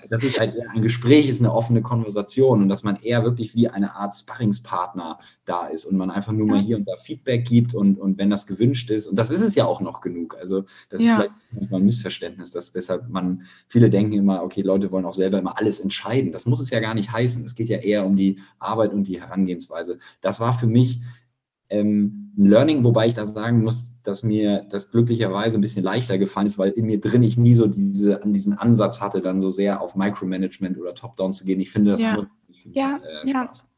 Das 0.09 0.23
ist 0.23 0.39
halt 0.39 0.55
eher 0.55 0.71
ein 0.71 0.83
Gespräch, 0.83 1.29
ist 1.29 1.41
eine 1.41 1.53
offene 1.53 1.83
Konversation 1.83 2.63
und 2.63 2.69
dass 2.69 2.85
man 2.85 2.97
eher 2.97 3.25
wirklich 3.25 3.55
wie 3.55 3.69
eine 3.69 3.95
Art 3.97 4.15
Sparringspartner 4.15 5.19
da 5.45 5.67
ist 5.67 5.85
und 5.85 5.97
man 5.97 6.11
einfach 6.11 6.33
nur 6.33 6.47
mal 6.47 6.61
hier 6.61 6.77
und 6.77 6.87
da 6.87 6.97
Feedback 6.97 7.45
gibt 7.45 7.75
und, 7.75 7.99
und 7.99 8.19
wenn 8.19 8.31
das 8.31 8.47
gewünscht 8.47 8.91
ist. 8.91 9.07
Und 9.07 9.17
das 9.19 9.31
ist 9.31 9.41
es 9.41 9.55
ja 9.55 9.65
auch 9.65 9.81
noch 9.81 10.01
genug. 10.01 10.37
Also 10.39 10.65
das 10.89 11.01
ist 11.01 11.07
ja. 11.07 11.17
vielleicht 11.17 11.33
manchmal 11.53 11.81
ein 11.81 11.87
Missverständnis, 11.87 12.51
dass 12.51 12.73
deshalb 12.73 13.09
man, 13.09 13.43
viele 13.69 13.91
denken 13.91 14.13
immer, 14.13 14.43
okay, 14.43 14.63
Leute 14.63 14.91
wollen 14.93 15.05
auch 15.05 15.15
selber 15.15 15.39
immer 15.39 15.59
alles 15.59 15.81
entscheiden. 15.81 16.33
Das 16.33 16.47
muss 16.47 16.61
es 16.61 16.71
ja 16.71 16.81
gar 16.81 16.95
nicht 16.95 17.13
heißen. 17.13 17.45
Es 17.45 17.55
geht 17.55 17.69
ja 17.69 17.79
eher 17.79 18.07
um 18.07 18.17
die 18.17 18.39
Arbeit 18.59 18.93
und 18.93 19.09
die 19.09 19.21
Herangehensweise. 19.21 19.99
Das 20.21 20.41
war 20.41 20.53
für 20.53 20.67
mich 20.67 21.01
ähm, 21.71 22.33
ein 22.39 22.47
Learning, 22.47 22.85
wobei 22.85 23.07
ich 23.07 23.15
da 23.15 23.25
sagen 23.25 23.63
muss, 23.63 23.97
dass 24.03 24.23
mir 24.23 24.67
das 24.69 24.91
glücklicherweise 24.91 25.59
ein 25.59 25.61
bisschen 25.61 25.85
leichter 25.85 26.19
gefallen 26.19 26.47
ist, 26.47 26.59
weil 26.59 26.71
in 26.71 26.87
mir 26.87 27.01
drin 27.01 27.23
ich 27.23 27.39
nie 27.39 27.55
so 27.55 27.67
diese, 27.67 28.23
an 28.23 28.33
diesen 28.33 28.53
Ansatz 28.53 29.01
hatte, 29.01 29.23
dann 29.23 29.41
so 29.41 29.49
sehr 29.49 29.81
auf 29.81 29.97
Micromanagement 29.97 30.79
oder 30.79 30.95
Top-Down 30.95 31.33
zu 31.33 31.45
gehen. 31.45 31.61
Ich 31.61 31.71
finde 31.71 31.93
das 31.93 32.01
ja. 32.01 32.27
ja, 32.73 33.01
äh, 33.25 33.29
Spaß. 33.29 33.69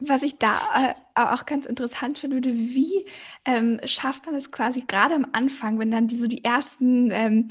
Was 0.00 0.22
ich 0.22 0.38
da 0.38 0.60
äh, 0.76 0.94
auch 1.14 1.46
ganz 1.46 1.66
interessant 1.66 2.18
finde, 2.18 2.42
wie 2.42 3.06
ähm, 3.44 3.80
schafft 3.84 4.26
man 4.26 4.34
es 4.34 4.50
quasi 4.50 4.82
gerade 4.86 5.14
am 5.14 5.26
Anfang, 5.32 5.78
wenn 5.78 5.90
dann 5.90 6.08
die, 6.08 6.16
so 6.16 6.26
die 6.26 6.44
ersten 6.44 7.10
ähm, 7.12 7.48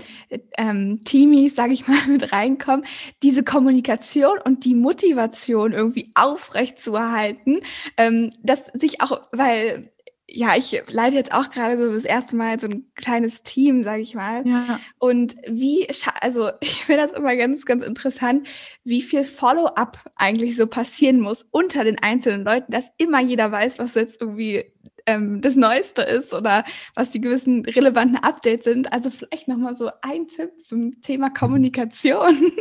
ähm, 0.57 1.01
Teamies, 1.05 1.55
sage 1.55 1.73
ich 1.73 1.87
mal, 1.87 2.05
mit 2.07 2.33
reinkommen, 2.33 2.85
diese 3.23 3.43
Kommunikation 3.43 4.39
und 4.43 4.65
die 4.65 4.75
Motivation 4.75 5.71
irgendwie 5.71 6.11
aufrecht 6.15 6.79
zu 6.79 6.95
erhalten, 6.95 7.61
ähm, 7.97 8.31
dass 8.41 8.65
sich 8.73 9.01
auch, 9.01 9.21
weil 9.31 9.91
ja, 10.35 10.55
ich 10.57 10.75
leite 10.87 11.15
jetzt 11.15 11.31
auch 11.31 11.51
gerade 11.51 11.77
so 11.77 11.93
das 11.93 12.05
erste 12.05 12.35
Mal 12.35 12.59
so 12.59 12.65
ein 12.65 12.91
kleines 12.95 13.43
Team, 13.43 13.83
sage 13.83 14.01
ich 14.01 14.15
mal. 14.15 14.41
Ja. 14.47 14.79
Und 14.97 15.35
wie, 15.47 15.87
also 16.21 16.49
ich 16.59 16.83
finde 16.83 17.03
das 17.03 17.11
immer 17.11 17.35
ganz, 17.35 17.65
ganz 17.65 17.83
interessant, 17.83 18.47
wie 18.83 19.03
viel 19.03 19.23
Follow-up 19.25 19.99
eigentlich 20.15 20.55
so 20.55 20.65
passieren 20.65 21.19
muss 21.19 21.43
unter 21.51 21.83
den 21.83 21.99
einzelnen 21.99 22.43
Leuten, 22.43 22.71
dass 22.71 22.91
immer 22.97 23.21
jeder 23.21 23.51
weiß, 23.51 23.77
was 23.77 23.93
jetzt 23.93 24.21
irgendwie 24.21 24.72
ähm, 25.05 25.41
das 25.41 25.55
Neueste 25.55 26.01
ist 26.01 26.33
oder 26.33 26.63
was 26.95 27.09
die 27.09 27.21
gewissen 27.21 27.65
relevanten 27.65 28.17
Updates 28.17 28.65
sind. 28.65 28.91
Also 28.93 29.09
vielleicht 29.09 29.47
nochmal 29.47 29.75
so 29.75 29.89
ein 30.01 30.27
Tipp 30.27 30.51
zum 30.59 31.01
Thema 31.01 31.29
Kommunikation. 31.29 32.51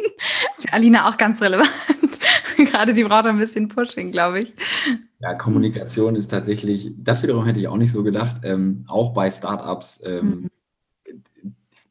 Das 0.46 0.58
ist 0.58 0.68
für 0.68 0.72
Alina 0.72 1.08
auch 1.08 1.16
ganz 1.16 1.40
relevant. 1.40 1.70
Gerade 2.56 2.94
die 2.94 3.04
braucht 3.04 3.26
ein 3.26 3.38
bisschen 3.38 3.68
Pushing, 3.68 4.12
glaube 4.12 4.40
ich. 4.40 4.54
Ja, 5.20 5.34
Kommunikation 5.34 6.16
ist 6.16 6.28
tatsächlich, 6.28 6.92
das 6.96 7.22
wiederum 7.22 7.44
hätte 7.46 7.60
ich 7.60 7.68
auch 7.68 7.76
nicht 7.76 7.92
so 7.92 8.02
gedacht, 8.02 8.42
ähm, 8.44 8.84
auch 8.88 9.12
bei 9.12 9.30
Startups 9.30 10.02
ähm, 10.04 10.26
mhm. 10.26 10.50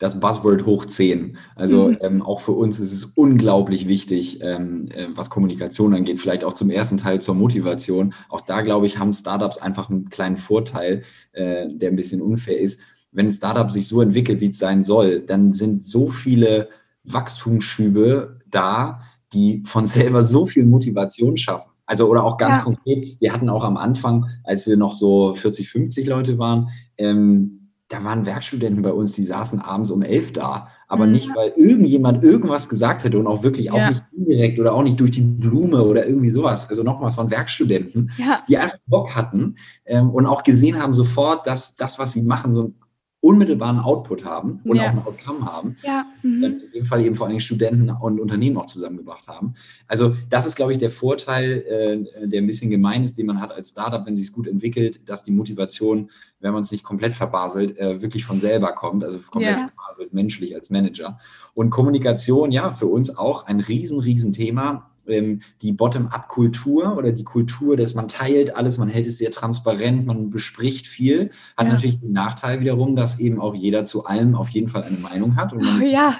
Das 0.01 0.19
Buzzword 0.19 0.65
hoch 0.65 0.85
10. 0.85 1.37
Also 1.55 1.89
mhm. 1.89 1.97
ähm, 2.01 2.21
auch 2.23 2.41
für 2.41 2.53
uns 2.53 2.79
ist 2.79 2.91
es 2.91 3.05
unglaublich 3.05 3.87
wichtig, 3.87 4.39
ähm, 4.41 4.89
äh, 4.89 5.05
was 5.13 5.29
Kommunikation 5.29 5.93
angeht, 5.93 6.19
vielleicht 6.19 6.43
auch 6.43 6.53
zum 6.53 6.71
ersten 6.71 6.97
Teil 6.97 7.21
zur 7.21 7.35
Motivation. 7.35 8.15
Auch 8.27 8.41
da, 8.41 8.61
glaube 8.61 8.87
ich, 8.87 8.97
haben 8.97 9.13
Startups 9.13 9.59
einfach 9.59 9.91
einen 9.91 10.09
kleinen 10.09 10.37
Vorteil, 10.37 11.03
äh, 11.33 11.67
der 11.69 11.91
ein 11.91 11.95
bisschen 11.95 12.19
unfair 12.19 12.59
ist. 12.59 12.81
Wenn 13.11 13.27
ein 13.27 13.33
Startup 13.33 13.71
sich 13.71 13.87
so 13.87 14.01
entwickelt, 14.01 14.41
wie 14.41 14.47
es 14.47 14.57
sein 14.57 14.81
soll, 14.81 15.19
dann 15.19 15.53
sind 15.53 15.83
so 15.83 16.07
viele 16.07 16.69
Wachstumsschübe 17.03 18.39
da, 18.49 19.01
die 19.33 19.61
von 19.67 19.85
selber 19.85 20.23
so 20.23 20.47
viel 20.47 20.65
Motivation 20.65 21.37
schaffen. 21.37 21.73
Also 21.85 22.07
oder 22.09 22.23
auch 22.23 22.37
ganz 22.37 22.57
ja. 22.57 22.63
konkret, 22.63 23.17
wir 23.19 23.33
hatten 23.33 23.49
auch 23.49 23.63
am 23.63 23.77
Anfang, 23.77 24.25
als 24.43 24.65
wir 24.65 24.77
noch 24.77 24.95
so 24.95 25.35
40, 25.35 25.69
50 25.69 26.07
Leute 26.07 26.39
waren, 26.39 26.69
ähm, 26.97 27.60
da 27.91 28.03
waren 28.03 28.25
Werkstudenten 28.25 28.81
bei 28.81 28.91
uns, 28.91 29.13
die 29.13 29.23
saßen 29.23 29.59
abends 29.59 29.91
um 29.91 30.01
elf 30.01 30.31
da. 30.31 30.67
Aber 30.87 31.05
mhm. 31.05 31.11
nicht, 31.11 31.29
weil 31.35 31.51
irgendjemand 31.55 32.23
irgendwas 32.23 32.69
gesagt 32.69 33.03
hätte 33.03 33.19
und 33.19 33.27
auch 33.27 33.43
wirklich 33.43 33.71
auch 33.71 33.77
ja. 33.77 33.89
nicht 33.89 34.03
indirekt 34.15 34.59
oder 34.59 34.73
auch 34.73 34.83
nicht 34.83 34.99
durch 34.99 35.11
die 35.11 35.21
Blume 35.21 35.83
oder 35.83 36.05
irgendwie 36.05 36.29
sowas. 36.29 36.69
Also 36.69 36.83
nochmals 36.83 37.15
von 37.15 37.29
Werkstudenten, 37.29 38.11
ja. 38.17 38.43
die 38.47 38.57
einfach 38.57 38.77
Bock 38.87 39.15
hatten 39.15 39.55
ähm, 39.85 40.09
und 40.09 40.25
auch 40.25 40.43
gesehen 40.43 40.81
haben 40.81 40.93
sofort, 40.93 41.47
dass 41.47 41.75
das, 41.75 41.99
was 41.99 42.13
sie 42.13 42.21
machen, 42.21 42.53
so 42.53 42.63
ein 42.63 42.75
unmittelbaren 43.21 43.79
Output 43.79 44.25
haben 44.25 44.59
und 44.63 44.77
ja. 44.77 44.85
auch 44.85 44.89
ein 44.89 45.05
Outcome 45.05 45.45
haben. 45.45 45.75
Ja. 45.83 46.05
Mhm. 46.23 46.43
In 46.43 46.61
dem 46.73 46.85
Fall 46.85 47.05
eben 47.05 47.15
vor 47.15 47.27
allen 47.27 47.33
Dingen 47.33 47.41
Studenten 47.41 47.91
und 47.91 48.19
Unternehmen 48.19 48.57
auch 48.57 48.65
zusammengebracht 48.65 49.27
haben. 49.27 49.53
Also 49.87 50.15
das 50.29 50.47
ist, 50.47 50.55
glaube 50.55 50.71
ich, 50.71 50.79
der 50.79 50.89
Vorteil, 50.89 51.63
äh, 51.67 52.27
der 52.27 52.41
ein 52.41 52.47
bisschen 52.47 52.71
gemein 52.71 53.03
ist, 53.03 53.19
den 53.19 53.27
man 53.27 53.39
hat 53.39 53.51
als 53.51 53.69
Startup, 53.69 54.05
wenn 54.07 54.15
sich 54.15 54.25
es 54.27 54.33
gut 54.33 54.47
entwickelt, 54.47 55.07
dass 55.07 55.23
die 55.23 55.31
Motivation, 55.31 56.09
wenn 56.39 56.51
man 56.51 56.63
es 56.63 56.71
nicht 56.71 56.83
komplett 56.83 57.13
verbaselt, 57.13 57.77
äh, 57.77 58.01
wirklich 58.01 58.25
von 58.25 58.39
selber 58.39 58.71
kommt, 58.73 59.03
also 59.03 59.19
komplett 59.19 59.57
ja. 59.57 59.67
verbaselt, 59.67 60.13
menschlich 60.13 60.55
als 60.55 60.71
Manager. 60.71 61.19
Und 61.53 61.69
Kommunikation, 61.69 62.51
ja, 62.51 62.71
für 62.71 62.87
uns 62.87 63.15
auch 63.15 63.45
ein 63.45 63.59
riesen, 63.59 63.99
riesen 63.99 64.33
Thema 64.33 64.90
die 65.07 65.71
Bottom-up-Kultur 65.71 66.97
oder 66.97 67.11
die 67.11 67.23
Kultur, 67.23 67.75
dass 67.75 67.93
man 67.93 68.07
teilt 68.07 68.55
alles, 68.55 68.77
man 68.77 68.89
hält 68.89 69.07
es 69.07 69.17
sehr 69.17 69.31
transparent, 69.31 70.05
man 70.05 70.29
bespricht 70.29 70.87
viel, 70.87 71.29
hat 71.57 71.67
ja. 71.67 71.73
natürlich 71.73 71.99
den 71.99 72.11
Nachteil 72.11 72.59
wiederum, 72.59 72.95
dass 72.95 73.19
eben 73.19 73.39
auch 73.39 73.55
jeder 73.55 73.85
zu 73.85 74.05
allem 74.05 74.35
auf 74.35 74.49
jeden 74.49 74.67
Fall 74.67 74.83
eine 74.83 74.97
Meinung 74.97 75.35
hat 75.35 75.53
und 75.53 75.63
man 75.63 75.81
oh, 75.81 75.85
ja. 75.85 76.17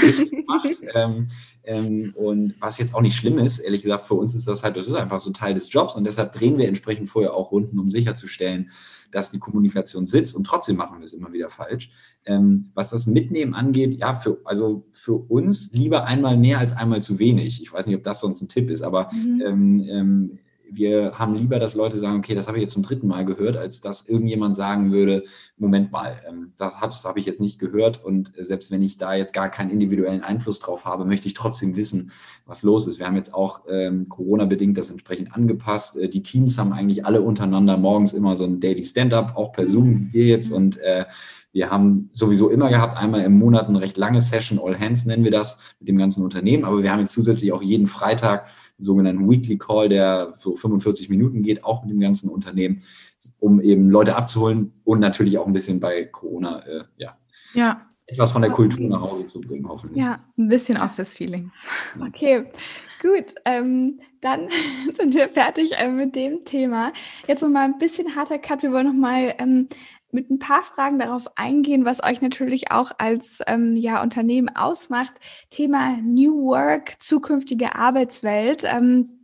richtig 0.00 0.32
macht. 0.46 0.66
Ähm, 0.94 1.26
ähm, 1.64 2.12
und 2.16 2.54
was 2.60 2.78
jetzt 2.78 2.94
auch 2.94 3.02
nicht 3.02 3.16
schlimm 3.16 3.38
ist, 3.38 3.58
ehrlich 3.58 3.82
gesagt, 3.82 4.06
für 4.06 4.14
uns 4.14 4.34
ist 4.34 4.46
das 4.46 4.62
halt, 4.62 4.76
das 4.76 4.86
ist 4.86 4.94
einfach 4.94 5.20
so 5.20 5.30
Teil 5.30 5.54
des 5.54 5.72
Jobs 5.72 5.94
und 5.94 6.04
deshalb 6.04 6.32
drehen 6.32 6.58
wir 6.58 6.68
entsprechend 6.68 7.08
vorher 7.08 7.34
auch 7.34 7.52
Runden, 7.52 7.78
um 7.78 7.90
sicherzustellen, 7.90 8.70
dass 9.10 9.30
die 9.30 9.38
Kommunikation 9.38 10.06
sitzt 10.06 10.34
und 10.34 10.44
trotzdem 10.44 10.76
machen 10.76 10.98
wir 10.98 11.04
es 11.04 11.12
immer 11.12 11.32
wieder 11.32 11.48
falsch. 11.48 11.90
Ähm, 12.24 12.70
was 12.74 12.90
das 12.90 13.06
Mitnehmen 13.06 13.54
angeht, 13.54 13.94
ja, 13.94 14.14
für, 14.14 14.40
also 14.44 14.86
für 14.92 15.14
uns 15.14 15.72
lieber 15.72 16.04
einmal 16.04 16.36
mehr 16.36 16.58
als 16.58 16.76
einmal 16.76 17.02
zu 17.02 17.18
wenig. 17.18 17.62
Ich 17.62 17.72
weiß 17.72 17.86
nicht, 17.86 17.96
ob 17.96 18.02
das 18.02 18.20
sonst 18.20 18.42
ein 18.42 18.48
Tipp 18.48 18.70
ist, 18.70 18.82
aber 18.82 19.08
mhm. 19.12 19.42
ähm, 19.44 19.86
ähm 19.88 20.38
wir 20.72 21.18
haben 21.18 21.34
lieber, 21.34 21.58
dass 21.58 21.74
Leute 21.74 21.98
sagen, 21.98 22.18
okay, 22.18 22.34
das 22.34 22.48
habe 22.48 22.58
ich 22.58 22.62
jetzt 22.62 22.72
zum 22.72 22.82
dritten 22.82 23.08
Mal 23.08 23.24
gehört, 23.24 23.56
als 23.56 23.80
dass 23.80 24.08
irgendjemand 24.08 24.56
sagen 24.56 24.92
würde, 24.92 25.24
Moment 25.56 25.92
mal, 25.92 26.16
ähm, 26.28 26.52
das 26.56 26.74
habe 26.74 26.94
hab 26.94 27.16
ich 27.16 27.26
jetzt 27.26 27.40
nicht 27.40 27.58
gehört 27.58 28.02
und 28.04 28.32
selbst 28.38 28.70
wenn 28.70 28.82
ich 28.82 28.96
da 28.96 29.14
jetzt 29.14 29.32
gar 29.32 29.50
keinen 29.50 29.70
individuellen 29.70 30.22
Einfluss 30.22 30.60
drauf 30.60 30.84
habe, 30.84 31.04
möchte 31.04 31.28
ich 31.28 31.34
trotzdem 31.34 31.76
wissen, 31.76 32.12
was 32.46 32.62
los 32.62 32.86
ist. 32.86 32.98
Wir 32.98 33.06
haben 33.06 33.16
jetzt 33.16 33.34
auch 33.34 33.62
ähm, 33.68 34.08
Corona-bedingt 34.08 34.78
das 34.78 34.90
entsprechend 34.90 35.34
angepasst. 35.34 35.96
Äh, 35.96 36.08
die 36.08 36.22
Teams 36.22 36.58
haben 36.58 36.72
eigentlich 36.72 37.04
alle 37.04 37.22
untereinander 37.22 37.76
morgens 37.76 38.12
immer 38.12 38.36
so 38.36 38.44
ein 38.44 38.60
Daily 38.60 38.84
Stand-up, 38.84 39.36
auch 39.36 39.52
per 39.52 39.66
Zoom 39.66 39.90
wie 39.90 40.12
wir 40.12 40.26
jetzt 40.26 40.52
und 40.52 40.78
äh, 40.78 41.04
wir 41.52 41.70
haben 41.70 42.08
sowieso 42.12 42.48
immer 42.48 42.68
gehabt, 42.68 42.96
einmal 42.96 43.22
im 43.22 43.36
Monat 43.36 43.68
eine 43.68 43.80
recht 43.80 43.96
lange 43.96 44.20
Session, 44.20 44.60
All 44.62 44.78
Hands 44.78 45.04
nennen 45.06 45.24
wir 45.24 45.32
das, 45.32 45.58
mit 45.80 45.88
dem 45.88 45.98
ganzen 45.98 46.22
Unternehmen. 46.22 46.64
Aber 46.64 46.82
wir 46.82 46.92
haben 46.92 47.00
jetzt 47.00 47.12
zusätzlich 47.12 47.52
auch 47.52 47.62
jeden 47.62 47.88
Freitag 47.88 48.46
sogenannten 48.80 49.30
Weekly 49.30 49.58
Call, 49.58 49.88
der 49.88 50.32
so 50.36 50.56
45 50.56 51.08
Minuten 51.08 51.42
geht, 51.42 51.64
auch 51.64 51.82
mit 51.82 51.92
dem 51.92 52.00
ganzen 52.00 52.28
Unternehmen, 52.28 52.82
um 53.38 53.60
eben 53.60 53.90
Leute 53.90 54.16
abzuholen 54.16 54.72
und 54.84 55.00
natürlich 55.00 55.38
auch 55.38 55.46
ein 55.46 55.52
bisschen 55.52 55.80
bei 55.80 56.04
Corona, 56.04 56.60
äh, 56.66 56.84
ja. 56.96 57.16
Ja, 57.52 57.90
etwas 58.10 58.32
von 58.32 58.42
der 58.42 58.50
Kultur 58.50 58.88
nach 58.88 59.00
Hause 59.00 59.26
zu 59.26 59.40
bringen, 59.40 59.68
hoffentlich. 59.68 60.02
Ja, 60.02 60.18
ein 60.36 60.48
bisschen 60.48 60.76
Office-Feeling. 60.76 61.52
Okay, 62.08 62.44
gut. 63.00 63.34
Ähm, 63.44 64.00
dann 64.20 64.48
sind 64.96 65.14
wir 65.14 65.28
fertig 65.28 65.72
äh, 65.76 65.88
mit 65.88 66.16
dem 66.16 66.40
Thema. 66.44 66.92
Jetzt 67.28 67.42
nochmal 67.42 67.66
ein 67.66 67.78
bisschen 67.78 68.16
harter 68.16 68.38
Cut. 68.38 68.62
Wir 68.62 68.72
wollen 68.72 68.86
nochmal 68.86 69.34
ähm, 69.38 69.68
mit 70.12 70.30
ein 70.30 70.38
paar 70.38 70.62
Fragen 70.62 70.98
darauf 70.98 71.36
eingehen, 71.36 71.84
was 71.84 72.02
euch 72.02 72.20
natürlich 72.20 72.70
auch 72.70 72.92
als 72.98 73.40
ähm, 73.46 73.76
ja, 73.76 74.02
Unternehmen 74.02 74.48
ausmacht. 74.54 75.14
Thema 75.50 75.96
New 76.02 76.44
Work, 76.46 77.00
zukünftige 77.00 77.74
Arbeitswelt. 77.76 78.64
Ähm, 78.64 79.20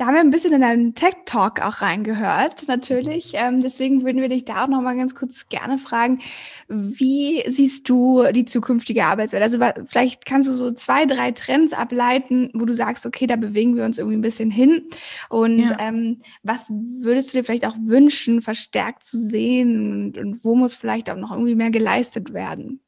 da 0.00 0.06
haben 0.06 0.14
wir 0.14 0.20
ein 0.20 0.30
bisschen 0.30 0.54
in 0.54 0.62
deinen 0.62 0.94
Tech-Talk 0.94 1.60
auch 1.60 1.82
reingehört, 1.82 2.66
natürlich. 2.68 3.32
Ähm, 3.34 3.60
deswegen 3.60 4.02
würden 4.02 4.22
wir 4.22 4.30
dich 4.30 4.46
da 4.46 4.64
auch 4.64 4.68
noch 4.68 4.80
mal 4.80 4.96
ganz 4.96 5.14
kurz 5.14 5.50
gerne 5.50 5.76
fragen, 5.76 6.20
wie 6.68 7.44
siehst 7.50 7.86
du 7.86 8.24
die 8.32 8.46
zukünftige 8.46 9.04
Arbeitswelt? 9.04 9.42
Also 9.42 9.58
vielleicht 9.84 10.24
kannst 10.24 10.48
du 10.48 10.54
so 10.54 10.72
zwei, 10.72 11.04
drei 11.04 11.32
Trends 11.32 11.74
ableiten, 11.74 12.48
wo 12.54 12.64
du 12.64 12.74
sagst, 12.74 13.04
okay, 13.04 13.26
da 13.26 13.36
bewegen 13.36 13.76
wir 13.76 13.84
uns 13.84 13.98
irgendwie 13.98 14.16
ein 14.16 14.22
bisschen 14.22 14.50
hin. 14.50 14.88
Und 15.28 15.58
ja. 15.58 15.76
ähm, 15.78 16.22
was 16.42 16.70
würdest 16.70 17.34
du 17.34 17.36
dir 17.36 17.44
vielleicht 17.44 17.66
auch 17.66 17.76
wünschen, 17.78 18.40
verstärkt 18.40 19.04
zu 19.04 19.20
sehen? 19.20 19.92
Und, 19.92 20.16
und 20.16 20.42
wo 20.42 20.54
muss 20.54 20.74
vielleicht 20.74 21.10
auch 21.10 21.16
noch 21.16 21.30
irgendwie 21.30 21.56
mehr 21.56 21.70
geleistet 21.70 22.32
werden? 22.32 22.80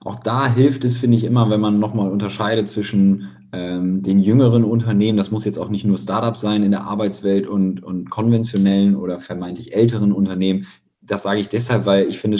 Auch 0.00 0.18
da 0.18 0.50
hilft 0.50 0.84
es, 0.84 0.96
finde 0.96 1.18
ich, 1.18 1.24
immer, 1.24 1.50
wenn 1.50 1.60
man 1.60 1.78
nochmal 1.78 2.10
unterscheidet 2.10 2.70
zwischen 2.70 3.28
den 3.54 4.18
jüngeren 4.18 4.64
Unternehmen, 4.64 5.16
das 5.16 5.30
muss 5.30 5.44
jetzt 5.44 5.58
auch 5.58 5.68
nicht 5.68 5.84
nur 5.84 5.98
Startup 5.98 6.36
sein 6.36 6.62
in 6.62 6.70
der 6.70 6.84
Arbeitswelt 6.84 7.46
und, 7.46 7.82
und 7.82 8.10
konventionellen 8.10 8.96
oder 8.96 9.20
vermeintlich 9.20 9.74
älteren 9.74 10.12
Unternehmen. 10.12 10.66
Das 11.00 11.22
sage 11.22 11.40
ich 11.40 11.48
deshalb, 11.48 11.86
weil 11.86 12.08
ich 12.08 12.18
finde, 12.18 12.38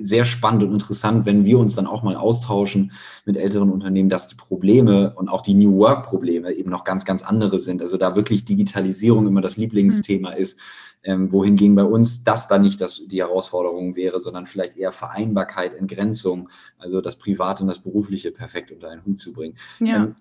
sehr 0.00 0.24
spannend 0.24 0.62
und 0.62 0.72
interessant, 0.72 1.26
wenn 1.26 1.44
wir 1.44 1.58
uns 1.58 1.74
dann 1.74 1.86
auch 1.86 2.02
mal 2.02 2.16
austauschen 2.16 2.92
mit 3.24 3.36
älteren 3.36 3.70
Unternehmen, 3.70 4.08
dass 4.08 4.28
die 4.28 4.34
Probleme 4.34 5.14
und 5.16 5.28
auch 5.28 5.42
die 5.42 5.54
New 5.54 5.78
Work-Probleme 5.78 6.52
eben 6.52 6.70
noch 6.70 6.84
ganz, 6.84 7.04
ganz 7.04 7.22
andere 7.22 7.58
sind. 7.58 7.80
Also 7.80 7.96
da 7.96 8.14
wirklich 8.14 8.44
Digitalisierung 8.44 9.26
immer 9.26 9.40
das 9.40 9.56
Lieblingsthema 9.56 10.32
mhm. 10.32 10.36
ist, 10.36 10.60
ähm, 11.02 11.30
wohingegen 11.32 11.74
bei 11.74 11.84
uns 11.84 12.24
das 12.24 12.48
dann 12.48 12.62
nicht 12.62 12.80
das, 12.80 13.02
die 13.06 13.20
Herausforderung 13.20 13.94
wäre, 13.96 14.18
sondern 14.18 14.46
vielleicht 14.46 14.76
eher 14.76 14.92
Vereinbarkeit, 14.92 15.74
Entgrenzung, 15.74 16.48
also 16.78 17.00
das 17.00 17.16
Private 17.16 17.62
und 17.62 17.68
das 17.68 17.78
Berufliche 17.78 18.32
perfekt 18.32 18.72
unter 18.72 18.90
einen 18.90 19.04
Hut 19.04 19.18
zu 19.18 19.32
bringen. 19.32 19.56
Ja. 19.80 20.04
Ähm, 20.04 20.16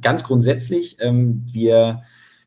ganz 0.00 0.24
grundsätzlich, 0.24 0.96
ähm, 1.00 1.44
wir 1.50 2.02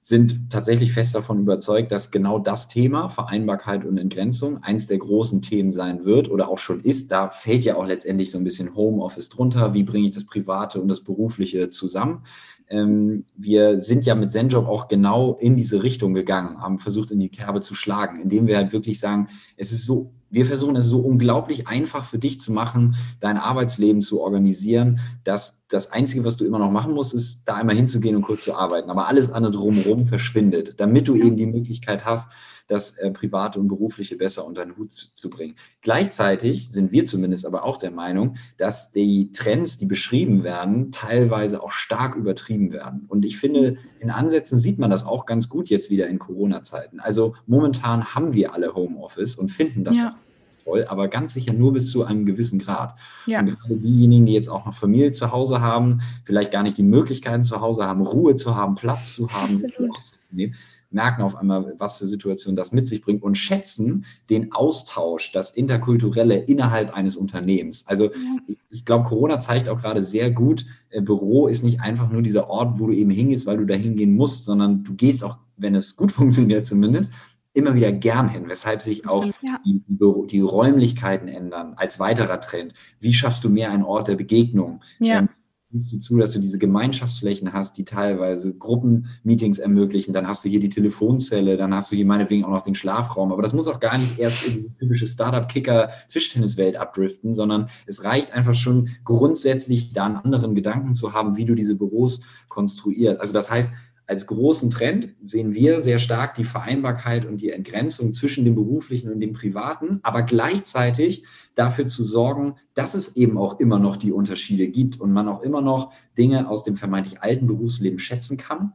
sind 0.06 0.50
tatsächlich 0.50 0.92
fest 0.92 1.16
davon 1.16 1.40
überzeugt, 1.40 1.94
dass 1.94 2.12
genau 2.12 2.38
das 2.38 2.68
Thema 2.68 3.08
Vereinbarkeit 3.08 3.86
und 3.86 3.98
Entgrenzung 3.98 4.62
eins 4.62 4.86
der 4.88 4.98
großen 4.98 5.42
Themen 5.42 5.72
sein 5.72 6.04
wird 6.04 6.30
oder 6.30 6.50
auch 6.50 6.58
schon 6.58 6.82
ist. 6.82 7.14
Da 7.14 7.30
fällt 7.30 7.64
ja 7.64 7.78
auch 7.78 7.86
letztendlich 7.86 8.30
so 8.30 8.38
ein 8.38 8.44
bisschen 8.44 8.76
Homeoffice 8.76 9.30
drunter. 9.30 9.74
Wie 9.74 9.84
bringe 9.84 10.08
ich 10.08 10.14
das 10.14 10.26
Private 10.26 10.82
und 10.82 10.90
das 10.90 11.06
Berufliche 11.06 11.70
zusammen? 11.70 12.26
Ähm, 12.68 13.24
wir 13.38 13.80
sind 13.80 14.04
ja 14.04 14.14
mit 14.16 14.30
Zenjob 14.30 14.68
auch 14.68 14.90
genau 14.90 15.38
in 15.40 15.56
diese 15.56 15.84
Richtung 15.84 16.14
gegangen, 16.14 16.62
haben 16.62 16.80
versucht, 16.80 17.12
in 17.12 17.20
die 17.20 17.30
Kerbe 17.30 17.62
zu 17.62 17.74
schlagen, 17.74 18.22
indem 18.22 18.46
wir 18.48 18.58
halt 18.58 18.74
wirklich 18.74 19.00
sagen, 19.00 19.30
es 19.56 19.72
ist 19.72 19.86
so 19.86 20.12
wir 20.34 20.48
versuchen 20.48 20.76
es 20.76 20.88
so 20.88 21.00
unglaublich 21.00 21.68
einfach 21.68 22.06
für 22.08 22.18
dich 22.18 22.40
zu 22.40 22.52
machen, 22.52 22.96
dein 23.20 23.38
Arbeitsleben 23.38 24.02
zu 24.02 24.20
organisieren, 24.20 25.00
dass 25.24 25.68
das 25.68 25.92
Einzige, 25.92 26.26
was 26.26 26.38
du 26.38 26.46
immer 26.46 26.58
noch 26.58 26.72
machen 26.72 26.94
musst, 26.94 27.14
ist, 27.14 27.44
da 27.46 27.54
einmal 27.54 27.76
hinzugehen 27.76 28.16
und 28.16 28.24
kurz 28.24 28.44
zu 28.44 28.56
arbeiten. 28.56 28.90
Aber 28.90 29.08
alles 29.08 29.32
andere 29.32 29.52
drumherum 29.52 30.08
verschwindet, 30.08 30.80
damit 30.80 31.08
du 31.08 31.16
eben 31.16 31.38
die 31.38 31.46
Möglichkeit 31.46 32.04
hast, 32.04 32.30
das 32.68 32.98
äh, 32.98 33.12
Private 33.12 33.60
und 33.60 33.68
Berufliche 33.68 34.16
besser 34.16 34.46
unter 34.46 34.66
den 34.66 34.76
Hut 34.78 34.92
zu, 34.92 35.14
zu, 35.14 35.30
bringen. 35.30 35.56
Gleichzeitig 35.82 36.72
sind 36.72 36.92
wir 36.92 37.06
zumindest 37.06 37.46
aber 37.46 37.64
auch 37.64 37.78
der 37.78 37.92
Meinung, 37.92 38.36
dass 38.58 38.92
die 38.92 39.32
Trends, 39.34 39.78
die 39.78 39.86
beschrieben 39.86 40.44
werden, 40.44 40.92
teilweise 40.92 41.62
auch 41.62 41.72
stark 41.72 42.16
übertrieben 42.16 42.72
werden. 42.72 43.06
Und 43.08 43.26
ich 43.26 43.38
finde, 43.38 43.78
in 44.00 44.10
Ansätzen 44.10 44.58
sieht 44.58 44.80
man 44.80 44.90
das 44.90 45.06
auch 45.06 45.26
ganz 45.26 45.50
gut 45.50 45.70
jetzt 45.70 45.90
wieder 45.90 46.08
in 46.08 46.20
Corona-Zeiten. 46.20 47.00
Also 47.00 47.36
momentan 47.46 48.16
haben 48.16 48.34
wir 48.34 48.54
alle 48.54 48.74
Homeoffice 48.74 49.36
und 49.36 49.50
finden 49.50 49.84
das 49.84 49.98
ja 49.98 50.16
toll, 50.64 50.86
aber 50.88 51.08
ganz 51.08 51.34
sicher 51.34 51.54
nur 51.54 51.74
bis 51.74 51.92
zu 51.92 52.04
einem 52.04 52.26
gewissen 52.26 52.60
Grad. 52.60 52.96
Ja. 53.26 53.40
Und 53.40 53.60
gerade 53.60 53.78
diejenigen, 53.78 54.26
die 54.26 54.34
jetzt 54.34 54.50
auch 54.50 54.66
noch 54.66 54.74
Familie 54.74 55.12
zu 55.12 55.32
Hause 55.32 55.62
haben, 55.62 56.00
vielleicht 56.24 56.52
gar 56.52 56.64
nicht 56.64 56.78
die 56.78 56.84
Möglichkeiten 56.84 57.44
zu 57.44 57.62
Hause 57.62 57.86
haben, 57.86 58.02
Ruhe 58.02 58.36
zu 58.36 58.56
haben, 58.56 58.76
Platz 58.76 59.14
zu 59.14 59.32
haben, 59.32 59.58
sich 59.58 59.74
auszunehmen, 59.80 60.56
merken 60.94 61.24
auf 61.24 61.36
einmal, 61.36 61.74
was 61.78 61.98
für 61.98 62.08
Situationen 62.08 62.56
das 62.56 62.72
mit 62.72 62.88
sich 62.88 63.02
bringt 63.02 63.24
und 63.24 63.36
schätzen 63.36 64.06
den 64.30 64.54
Austausch, 64.54 65.32
das 65.32 65.52
Interkulturelle 65.52 66.36
innerhalb 66.36 66.94
eines 66.94 67.16
Unternehmens. 67.16 67.86
Also 67.88 68.12
ich, 68.48 68.60
ich 68.70 68.86
glaube, 68.86 69.08
Corona 69.08 69.40
zeigt 69.40 69.70
auch 69.70 69.82
gerade 69.82 70.04
sehr 70.04 70.32
gut, 70.32 70.66
äh, 70.90 71.02
Büro 71.02 71.48
ist 71.48 71.64
nicht 71.64 71.82
einfach 71.82 72.10
nur 72.10 72.22
dieser 72.22 72.50
Ort, 72.50 72.80
wo 72.80 72.88
du 72.88 72.94
eben 72.94 73.10
hingehst, 73.10 73.46
weil 73.46 73.58
du 73.58 73.66
da 73.66 73.74
hingehen 73.74 74.16
musst, 74.16 74.46
sondern 74.46 74.84
du 74.84 74.94
gehst 74.94 75.24
auch, 75.24 75.38
wenn 75.58 75.76
es 75.76 75.96
gut 75.96 76.12
funktioniert 76.14 76.66
zumindest, 76.66 77.12
immer 77.54 77.76
wieder 77.76 77.92
gern 77.92 78.30
hin, 78.30 78.46
weshalb 78.48 78.82
sich 78.82 79.08
auch 79.08 79.26
die, 79.66 79.84
die, 80.30 80.40
Räumlichkeiten 80.40 81.28
ändern 81.28 81.74
als 81.76 82.00
weiterer 82.00 82.40
Trend. 82.40 82.74
Wie 83.00 83.14
schaffst 83.14 83.44
du 83.44 83.50
mehr 83.50 83.72
einen 83.72 83.84
Ort 83.84 84.08
der 84.08 84.16
Begegnung? 84.16 84.82
Ja. 85.00 85.20
Ähm, 85.20 85.30
siehst 85.74 85.94
du 85.94 85.98
zu, 85.98 86.18
dass 86.18 86.32
du 86.34 86.40
diese 86.40 86.60
Gemeinschaftsflächen 86.60 87.54
hast, 87.54 87.78
die 87.78 87.86
teilweise 87.86 88.56
Gruppenmeetings 88.56 89.58
ermöglichen. 89.60 90.14
Dann 90.14 90.28
hast 90.28 90.46
du 90.46 90.50
hier 90.50 90.60
die 90.60 90.70
Telefonzelle, 90.70 91.58
dann 91.58 91.74
hast 91.74 91.92
du 91.92 91.96
hier 91.96 92.06
meinetwegen 92.06 92.44
auch 92.46 92.52
noch 92.52 92.62
den 92.62 92.76
Schlafraum. 92.76 93.32
Aber 93.32 93.42
das 93.42 93.54
muss 93.54 93.68
auch 93.68 93.80
gar 93.80 93.98
nicht 93.98 94.20
erst 94.20 94.48
in 94.48 94.54
die 94.54 94.70
typische 94.80 95.08
Startup-Kicker-Tischtenniswelt 95.08 96.76
abdriften, 96.76 97.34
sondern 97.34 97.70
es 97.86 98.04
reicht 98.04 98.32
einfach 98.32 98.56
schon 98.56 98.90
grundsätzlich 99.04 99.94
da 99.94 100.06
einen 100.06 100.18
anderen 100.18 100.56
Gedanken 100.56 100.94
zu 100.94 101.14
haben, 101.14 101.38
wie 101.38 101.46
du 101.46 101.56
diese 101.56 101.76
Büros 101.76 102.22
konstruierst. 102.50 103.20
Also 103.20 103.34
das 103.34 103.50
heißt, 103.50 103.74
als 104.06 104.28
großen 104.28 104.70
Trend 104.70 105.16
sehen 105.24 105.54
wir 105.54 105.82
sehr 105.82 106.00
stark 106.00 106.36
die 106.36 106.44
Vereinbarkeit 106.44 107.26
und 107.26 107.42
die 107.42 107.52
Entgrenzung 107.52 108.12
zwischen 108.12 108.44
dem 108.44 108.56
beruflichen 108.56 109.12
und 109.12 109.20
dem 109.20 109.34
privaten, 109.34 110.00
aber 110.04 110.24
gleichzeitig 110.24 111.26
dafür 111.56 111.88
zu 111.88 112.04
sorgen, 112.04 112.56
dass 112.74 112.96
es 112.96 113.16
eben 113.16 113.38
auch 113.38 113.60
immer 113.60 113.80
noch 113.80 113.96
die 113.96 114.12
Unterschiede 114.12 114.68
gibt 114.68 115.00
und 115.00 115.14
man 115.14 115.28
auch 115.28 115.42
immer 115.42 115.62
noch 115.62 115.94
Dinge 116.18 116.50
aus 116.50 116.64
dem 116.64 116.76
vermeintlich 116.76 117.22
alten 117.22 117.48
Berufsleben 117.48 118.00
schätzen 118.00 118.38
kann 118.38 118.74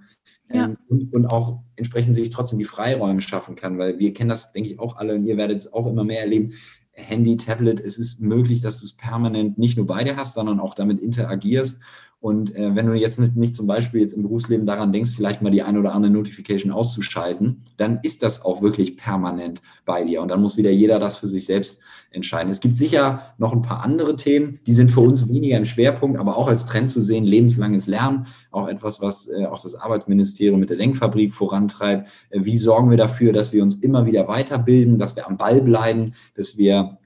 ja. 0.53 0.64
ähm, 0.64 0.79
und, 0.89 1.12
und, 1.12 1.26
auch 1.26 1.61
entsprechend 1.76 2.14
sich 2.14 2.31
trotzdem 2.31 2.59
die 2.59 2.64
Freiräume 2.64 3.20
schaffen 3.20 3.55
kann, 3.55 3.79
weil 3.79 3.99
wir 3.99 4.12
kennen 4.14 4.31
das, 4.31 4.53
denke 4.53 4.70
ich, 4.70 4.79
auch 4.79 4.97
alle 4.97 5.14
und 5.14 5.24
ihr 5.24 5.37
werdet 5.37 5.59
es 5.59 5.72
auch 5.72 5.87
immer 5.87 6.05
mehr 6.05 6.20
erleben. 6.20 6.53
Handy, 6.93 7.37
Tablet, 7.37 7.79
es 7.81 7.97
ist 7.97 8.20
möglich, 8.20 8.61
dass 8.61 8.81
du 8.81 8.87
es 8.87 8.97
permanent 8.97 9.57
nicht 9.57 9.76
nur 9.76 9.87
bei 9.87 10.03
dir 10.03 10.16
hast, 10.16 10.35
sondern 10.35 10.59
auch 10.59 10.74
damit 10.74 10.99
interagierst 10.99 11.81
und 12.21 12.57
äh, 12.57 12.75
wenn 12.75 12.87
du 12.87 12.95
jetzt 12.95 13.21
nicht, 13.21 13.37
nicht, 13.37 13.55
zum 13.55 13.69
Beispiel 13.69 14.01
jetzt 14.01 14.12
im 14.12 14.23
Berufsleben 14.23 14.66
daran 14.66 14.93
denkst, 14.93 15.12
vielleicht 15.14 15.41
mal 15.41 15.51
die 15.51 15.62
eine 15.62 15.79
oder 15.79 15.95
andere 15.95 16.12
Notification 16.12 16.73
auszuschalten, 16.73 17.62
dann 17.77 18.01
ist 18.03 18.25
das 18.25 18.45
auch 18.45 18.61
wirklich 18.61 18.97
permanent 18.97 19.62
bei 19.85 20.03
dir. 20.03 20.21
Und 20.21 20.29
dann 20.29 20.43
muss 20.43 20.57
wieder 20.57 20.71
jeder 20.71 20.99
das 20.99 21.16
für 21.16 21.29
sich 21.29 21.47
selbst 21.47 21.81
entscheiden. 22.11 22.51
Es 22.51 22.59
gibt 22.59 22.75
sicher 22.75 23.23
noch 23.39 23.53
ein 23.53 23.62
paar 23.62 23.85
andere 23.85 24.16
Themen, 24.16 24.59
die 24.66 24.73
sind 24.73 24.91
für 24.91 25.01
uns 25.01 25.29
weniger 25.29 25.59
im 25.59 25.64
Schwerpunkt, 25.64 26.19
aber 26.19 26.37
auch 26.37 26.49
als 26.49 26.66
Trend 26.66 26.91
zu 26.91 27.01
sehen, 27.01 27.23
lebenslanges 27.23 27.87
Lernen, 27.87 28.27
auch 28.51 28.66
etwas, 28.66 29.01
was 29.01 29.29
äh, 29.29 29.47
auch 29.47 29.62
das 29.62 29.77
Arbeitsministerium 29.77 30.59
mit 30.59 30.71
der 30.71 30.77
Denkfabrik 30.77 31.33
vorantreibt. 31.33 32.09
Äh, 32.31 32.45
wie 32.45 32.59
sorgen 32.59 32.91
wir 32.91 32.97
dafür, 32.97 33.33
dass 33.33 33.53
wir 33.53 33.62
uns 33.62 33.77
immer 33.77 34.07
wieder 34.07 34.27
weiterbilden, 34.27 34.99
dass 34.99 35.14
wir 35.14 35.29
am 35.29 35.37
Ball 35.37 35.62
bleiben, 35.62 36.14
dass 36.35 36.59
wir 36.59 36.99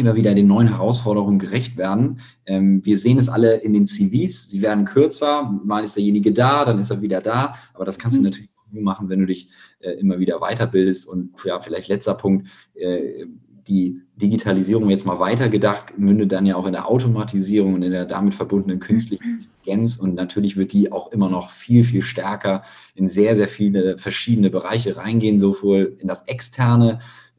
immer 0.00 0.16
wieder 0.16 0.34
den 0.34 0.46
neuen 0.46 0.68
Herausforderungen 0.68 1.38
gerecht 1.38 1.76
werden. 1.76 2.20
Ähm, 2.46 2.84
wir 2.84 2.98
sehen 2.98 3.18
es 3.18 3.28
alle 3.28 3.56
in 3.56 3.72
den 3.72 3.86
CVs, 3.86 4.50
sie 4.50 4.62
werden 4.62 4.84
kürzer, 4.84 5.60
mal 5.64 5.84
ist 5.84 5.96
derjenige 5.96 6.32
da, 6.32 6.64
dann 6.64 6.78
ist 6.78 6.90
er 6.90 7.02
wieder 7.02 7.20
da, 7.20 7.54
aber 7.74 7.84
das 7.84 7.98
kannst 7.98 8.18
mhm. 8.18 8.24
du 8.24 8.30
natürlich 8.30 8.50
nur 8.72 8.82
machen, 8.82 9.08
wenn 9.08 9.20
du 9.20 9.26
dich 9.26 9.48
äh, 9.80 9.92
immer 9.92 10.18
wieder 10.18 10.38
weiterbildest 10.40 11.06
und 11.06 11.32
ja, 11.44 11.60
vielleicht 11.60 11.88
letzter 11.88 12.14
Punkt, 12.14 12.48
äh, 12.74 13.26
die 13.68 14.02
Digitalisierung 14.16 14.90
jetzt 14.90 15.06
mal 15.06 15.18
weitergedacht, 15.18 15.98
mündet 15.98 16.32
dann 16.32 16.44
ja 16.44 16.56
auch 16.56 16.66
in 16.66 16.72
der 16.72 16.88
Automatisierung 16.88 17.74
und 17.74 17.82
in 17.82 17.92
der 17.92 18.04
damit 18.04 18.34
verbundenen 18.34 18.80
künstlichen 18.80 19.24
mhm. 19.24 19.38
Intelligenz. 19.38 19.96
Und 19.96 20.14
natürlich 20.14 20.56
wird 20.56 20.72
die 20.72 20.92
auch 20.92 21.12
immer 21.12 21.30
noch 21.30 21.50
viel, 21.50 21.84
viel 21.84 22.02
stärker 22.02 22.62
in 22.94 23.08
sehr, 23.08 23.36
sehr 23.36 23.48
viele 23.48 23.96
verschiedene 23.96 24.50
Bereiche 24.50 24.96
reingehen, 24.96 25.38
sowohl 25.38 25.96
in 26.00 26.08
das 26.08 26.22
Externe, 26.22 26.98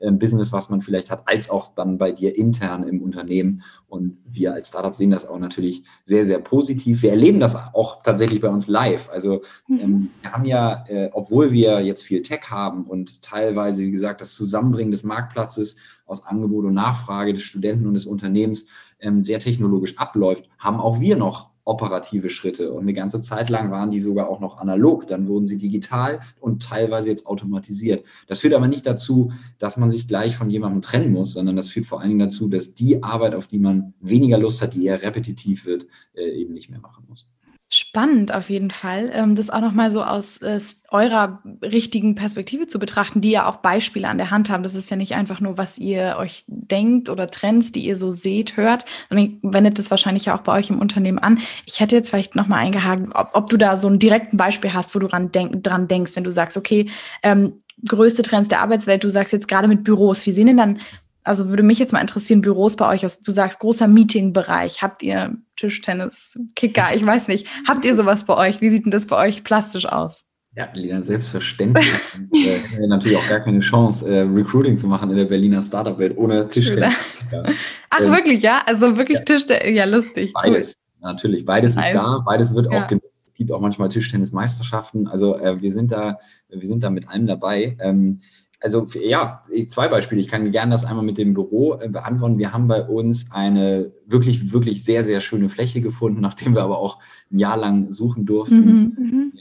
Business, 0.10 0.52
was 0.52 0.70
man 0.70 0.82
vielleicht 0.82 1.12
hat, 1.12 1.28
als 1.28 1.50
auch 1.50 1.76
dann 1.76 1.98
bei 1.98 2.12
dir 2.12 2.36
intern 2.36 2.84
im 2.84 3.02
Unternehmen. 3.02 3.62
Und 3.88 4.18
wir 4.26 4.54
als 4.54 4.70
Startup 4.70 4.96
sehen 4.96 5.12
das 5.12 5.28
auch 5.28 5.38
natürlich 5.38 5.84
sehr, 6.04 6.26
sehr 6.26 6.40
positiv. 6.40 7.04
Wir 7.04 7.12
erleben 7.12 7.40
das 7.40 7.56
auch 7.56 8.02
tatsächlich 8.02 8.42
bei 8.42 8.50
uns 8.50 8.68
live. 8.68 9.10
Also 9.12 9.42
mhm. 9.68 9.80
ähm, 9.80 10.10
wir 10.22 10.32
haben 10.32 10.46
ja, 10.46 10.86
äh, 10.88 11.10
obwohl 11.14 11.52
wir 11.52 11.82
jetzt 11.82 12.04
viel 12.04 12.22
Tech 12.24 12.50
haben 12.50 12.86
und 12.86 13.22
teilweise, 13.22 13.84
wie 13.84 13.92
gesagt, 13.92 14.22
das 14.22 14.36
Zusammenbringen 14.36 14.92
des 14.92 15.04
Marktplatzes 15.04 15.78
aus 16.06 16.26
Angebot 16.26 16.66
und 16.66 16.74
Nachfrage 16.74 17.34
des 17.34 17.44
Studenten 17.44 17.86
und 17.86 17.94
des 17.94 18.06
Unternehmens 18.06 18.68
ähm, 19.00 19.22
sehr 19.22 19.40
technologisch 19.40 19.98
abläuft, 19.98 20.50
haben 20.58 20.80
auch 20.80 21.00
wir 21.00 21.16
noch 21.16 21.51
operative 21.64 22.30
Schritte. 22.30 22.72
Und 22.72 22.82
eine 22.82 22.94
ganze 22.94 23.22
Zeit 23.22 23.50
lang 23.50 23.72
waren 23.72 23.92
die 23.92 24.00
sogar 24.00 24.30
auch 24.30 24.40
noch 24.40 24.58
analog. 24.58 25.08
Dann 25.08 25.28
wurden 25.28 25.46
sie 25.46 25.58
digital 25.58 26.22
und 26.40 26.64
teilweise 26.64 27.10
jetzt 27.10 27.28
automatisiert. 27.28 28.04
Das 28.28 28.40
führt 28.40 28.54
aber 28.54 28.68
nicht 28.68 28.86
dazu, 28.86 29.32
dass 29.60 29.78
man 29.78 29.90
sich 29.90 30.08
gleich 30.08 30.36
von 30.36 30.50
jemandem 30.50 30.82
trennen 30.82 31.12
muss, 31.12 31.34
sondern 31.34 31.56
das 31.56 31.70
führt 31.70 31.86
vor 31.86 32.00
allen 32.00 32.10
Dingen 32.10 32.20
dazu, 32.20 32.48
dass 32.48 32.74
die 32.74 33.04
Arbeit, 33.04 33.36
auf 33.36 33.48
die 33.48 33.60
man 33.60 33.94
weniger 34.00 34.38
Lust 34.38 34.62
hat, 34.62 34.74
die 34.74 34.86
eher 34.86 35.02
repetitiv 35.02 35.66
wird, 35.66 35.88
äh, 36.14 36.30
eben 36.30 36.54
nicht 36.54 36.70
mehr 36.70 36.80
machen 36.80 37.06
muss. 37.08 37.28
Spannend 37.74 38.34
auf 38.34 38.50
jeden 38.50 38.70
Fall, 38.70 39.10
ähm, 39.14 39.36
das 39.36 39.50
auch 39.50 39.62
nochmal 39.62 39.92
so 39.92 40.04
aus 40.04 40.40
äh, 40.40 40.60
eurer 40.90 41.42
richtigen 41.64 42.16
Perspektive 42.16 42.68
zu 42.68 42.80
betrachten, 42.80 43.22
die 43.22 43.32
ja 43.32 43.48
auch 43.48 43.58
Beispiele 43.58 44.10
an 44.10 44.18
der 44.18 44.30
Hand 44.30 44.50
haben. 44.50 44.62
Das 44.62 44.76
ist 44.76 44.90
ja 44.90 44.98
nicht 44.98 45.16
einfach 45.16 45.40
nur, 45.40 45.58
was 45.58 45.78
ihr 45.78 46.18
euch 46.20 46.44
denkt 46.48 47.10
oder 47.10 47.30
Trends, 47.30 47.72
die 47.72 47.86
ihr 47.86 47.96
so 47.96 48.12
seht, 48.12 48.58
hört, 48.58 48.84
sondern 49.08 49.40
wendet 49.42 49.80
das 49.80 49.90
wahrscheinlich 49.90 50.26
ja 50.26 50.36
auch 50.38 50.42
bei 50.42 50.60
euch 50.60 50.70
im 50.70 50.80
Unternehmen 50.80 51.20
an. 51.20 51.40
Ich 51.66 51.80
hätte 51.80 51.96
jetzt 51.96 52.10
vielleicht 52.10 52.36
nochmal 52.36 52.60
eingehakt, 52.60 53.08
ob, 53.14 53.30
ob, 53.32 53.50
du 53.50 53.56
da 53.56 53.78
so 53.78 53.88
ein 53.88 54.00
direkten 54.00 54.36
Beispiel 54.36 54.74
hast, 54.74 54.94
wo 54.94 55.00
du 55.00 55.08
dran, 55.08 55.32
denk, 55.32 55.64
dran 55.64 55.88
denkst, 55.88 56.18
wenn 56.18 56.26
du 56.26 56.32
sagst, 56.32 56.58
okay, 56.58 56.90
ähm, 57.24 57.54
größte 57.88 58.22
Trends 58.22 58.50
der 58.50 58.62
Arbeitswelt, 58.62 59.06
du 59.06 59.10
sagst 59.10 59.32
jetzt 59.32 59.48
gerade 59.48 59.70
mit 59.70 59.86
Büros, 59.86 60.26
wie 60.26 60.34
sehen 60.34 60.48
denn 60.48 60.58
dann 60.58 60.80
also 61.24 61.50
würde 61.50 61.64
mich 61.64 61.80
jetzt 61.80 61.94
mal 61.94 62.02
interessieren, 62.02 62.42
Büros 62.42 62.76
bei 62.76 62.90
euch, 62.90 63.02
du 63.02 63.32
sagst 63.32 63.60
großer 63.60 63.88
Meetingbereich, 63.88 64.82
habt 64.82 65.04
ihr 65.04 65.38
Tischtennis, 65.56 66.40
Kicker, 66.56 66.96
ich 66.96 67.06
weiß 67.06 67.28
nicht, 67.28 67.48
habt 67.68 67.86
ihr 67.86 67.96
sowas 67.96 68.26
bei 68.26 68.36
euch? 68.36 68.62
Wie 68.62 68.70
sieht 68.70 68.86
denn 68.86 68.92
das 68.92 69.08
bei 69.08 69.28
euch 69.28 69.44
plastisch 69.44 69.86
aus? 69.86 70.26
Ja, 70.54 70.68
Lina, 70.74 71.02
selbstverständlich. 71.02 71.88
und, 72.14 72.36
äh, 72.36 72.58
hätten 72.60 72.82
wir 72.82 72.88
natürlich 72.88 73.18
auch 73.18 73.28
gar 73.30 73.40
keine 73.40 73.60
Chance, 73.60 74.10
äh, 74.10 74.22
Recruiting 74.22 74.78
zu 74.78 74.88
machen 74.88 75.10
in 75.10 75.16
der 75.16 75.26
Berliner 75.26 75.62
Startup-Welt 75.62 76.18
ohne 76.18 76.48
Tischtennis. 76.48 76.94
Ja. 77.32 77.44
Ach, 77.90 78.02
ähm, 78.02 78.12
wirklich, 78.12 78.42
ja? 78.42 78.62
Also 78.66 78.98
wirklich 78.98 79.20
ja. 79.20 79.26
Tischtennis, 79.26 79.76
ja, 79.76 79.86
lustig. 79.86 80.34
Beides, 80.34 80.76
cool. 80.78 81.10
natürlich. 81.10 81.46
Beides 81.46 81.78
ist 81.78 81.94
da, 81.94 82.22
beides 82.26 82.54
wird 82.54 82.70
ja. 82.70 82.84
auch 82.84 82.88
genutzt. 82.88 83.28
Es 83.28 83.34
gibt 83.34 83.52
auch 83.54 83.62
manchmal 83.62 83.88
Tischtennismeisterschaften. 83.88 85.08
Also 85.08 85.38
äh, 85.38 85.62
wir 85.62 85.72
sind 85.72 85.94
da, 85.94 86.18
wir 86.50 86.68
sind 86.68 86.84
da 86.84 86.90
mit 86.90 87.08
allem 87.08 87.28
dabei. 87.28 87.78
Ähm, 87.80 88.20
also 88.62 88.86
ja, 89.04 89.44
zwei 89.68 89.88
Beispiele. 89.88 90.22
Ich 90.22 90.28
kann 90.28 90.50
gerne 90.52 90.72
das 90.72 90.86
einmal 90.86 91.04
mit 91.04 91.18
dem 91.18 91.34
Büro 91.34 91.80
äh, 91.80 91.90
beantworten. 91.90 92.38
Wir 92.38 92.54
haben 92.54 92.68
bei 92.68 92.84
uns 92.84 93.32
eine 93.32 93.92
wirklich, 94.06 94.54
wirklich 94.54 94.84
sehr, 94.84 95.04
sehr 95.04 95.20
schöne 95.20 95.50
Fläche 95.50 95.82
gefunden, 95.82 96.22
nachdem 96.22 96.56
wir 96.56 96.64
aber 96.64 96.78
auch 96.78 97.00
ein 97.32 97.40
Jahr 97.40 97.58
lang 97.58 97.92
suchen 97.92 98.26
durften. 98.26 98.94
Mhm, 98.96 98.96
mhm. 98.98 99.34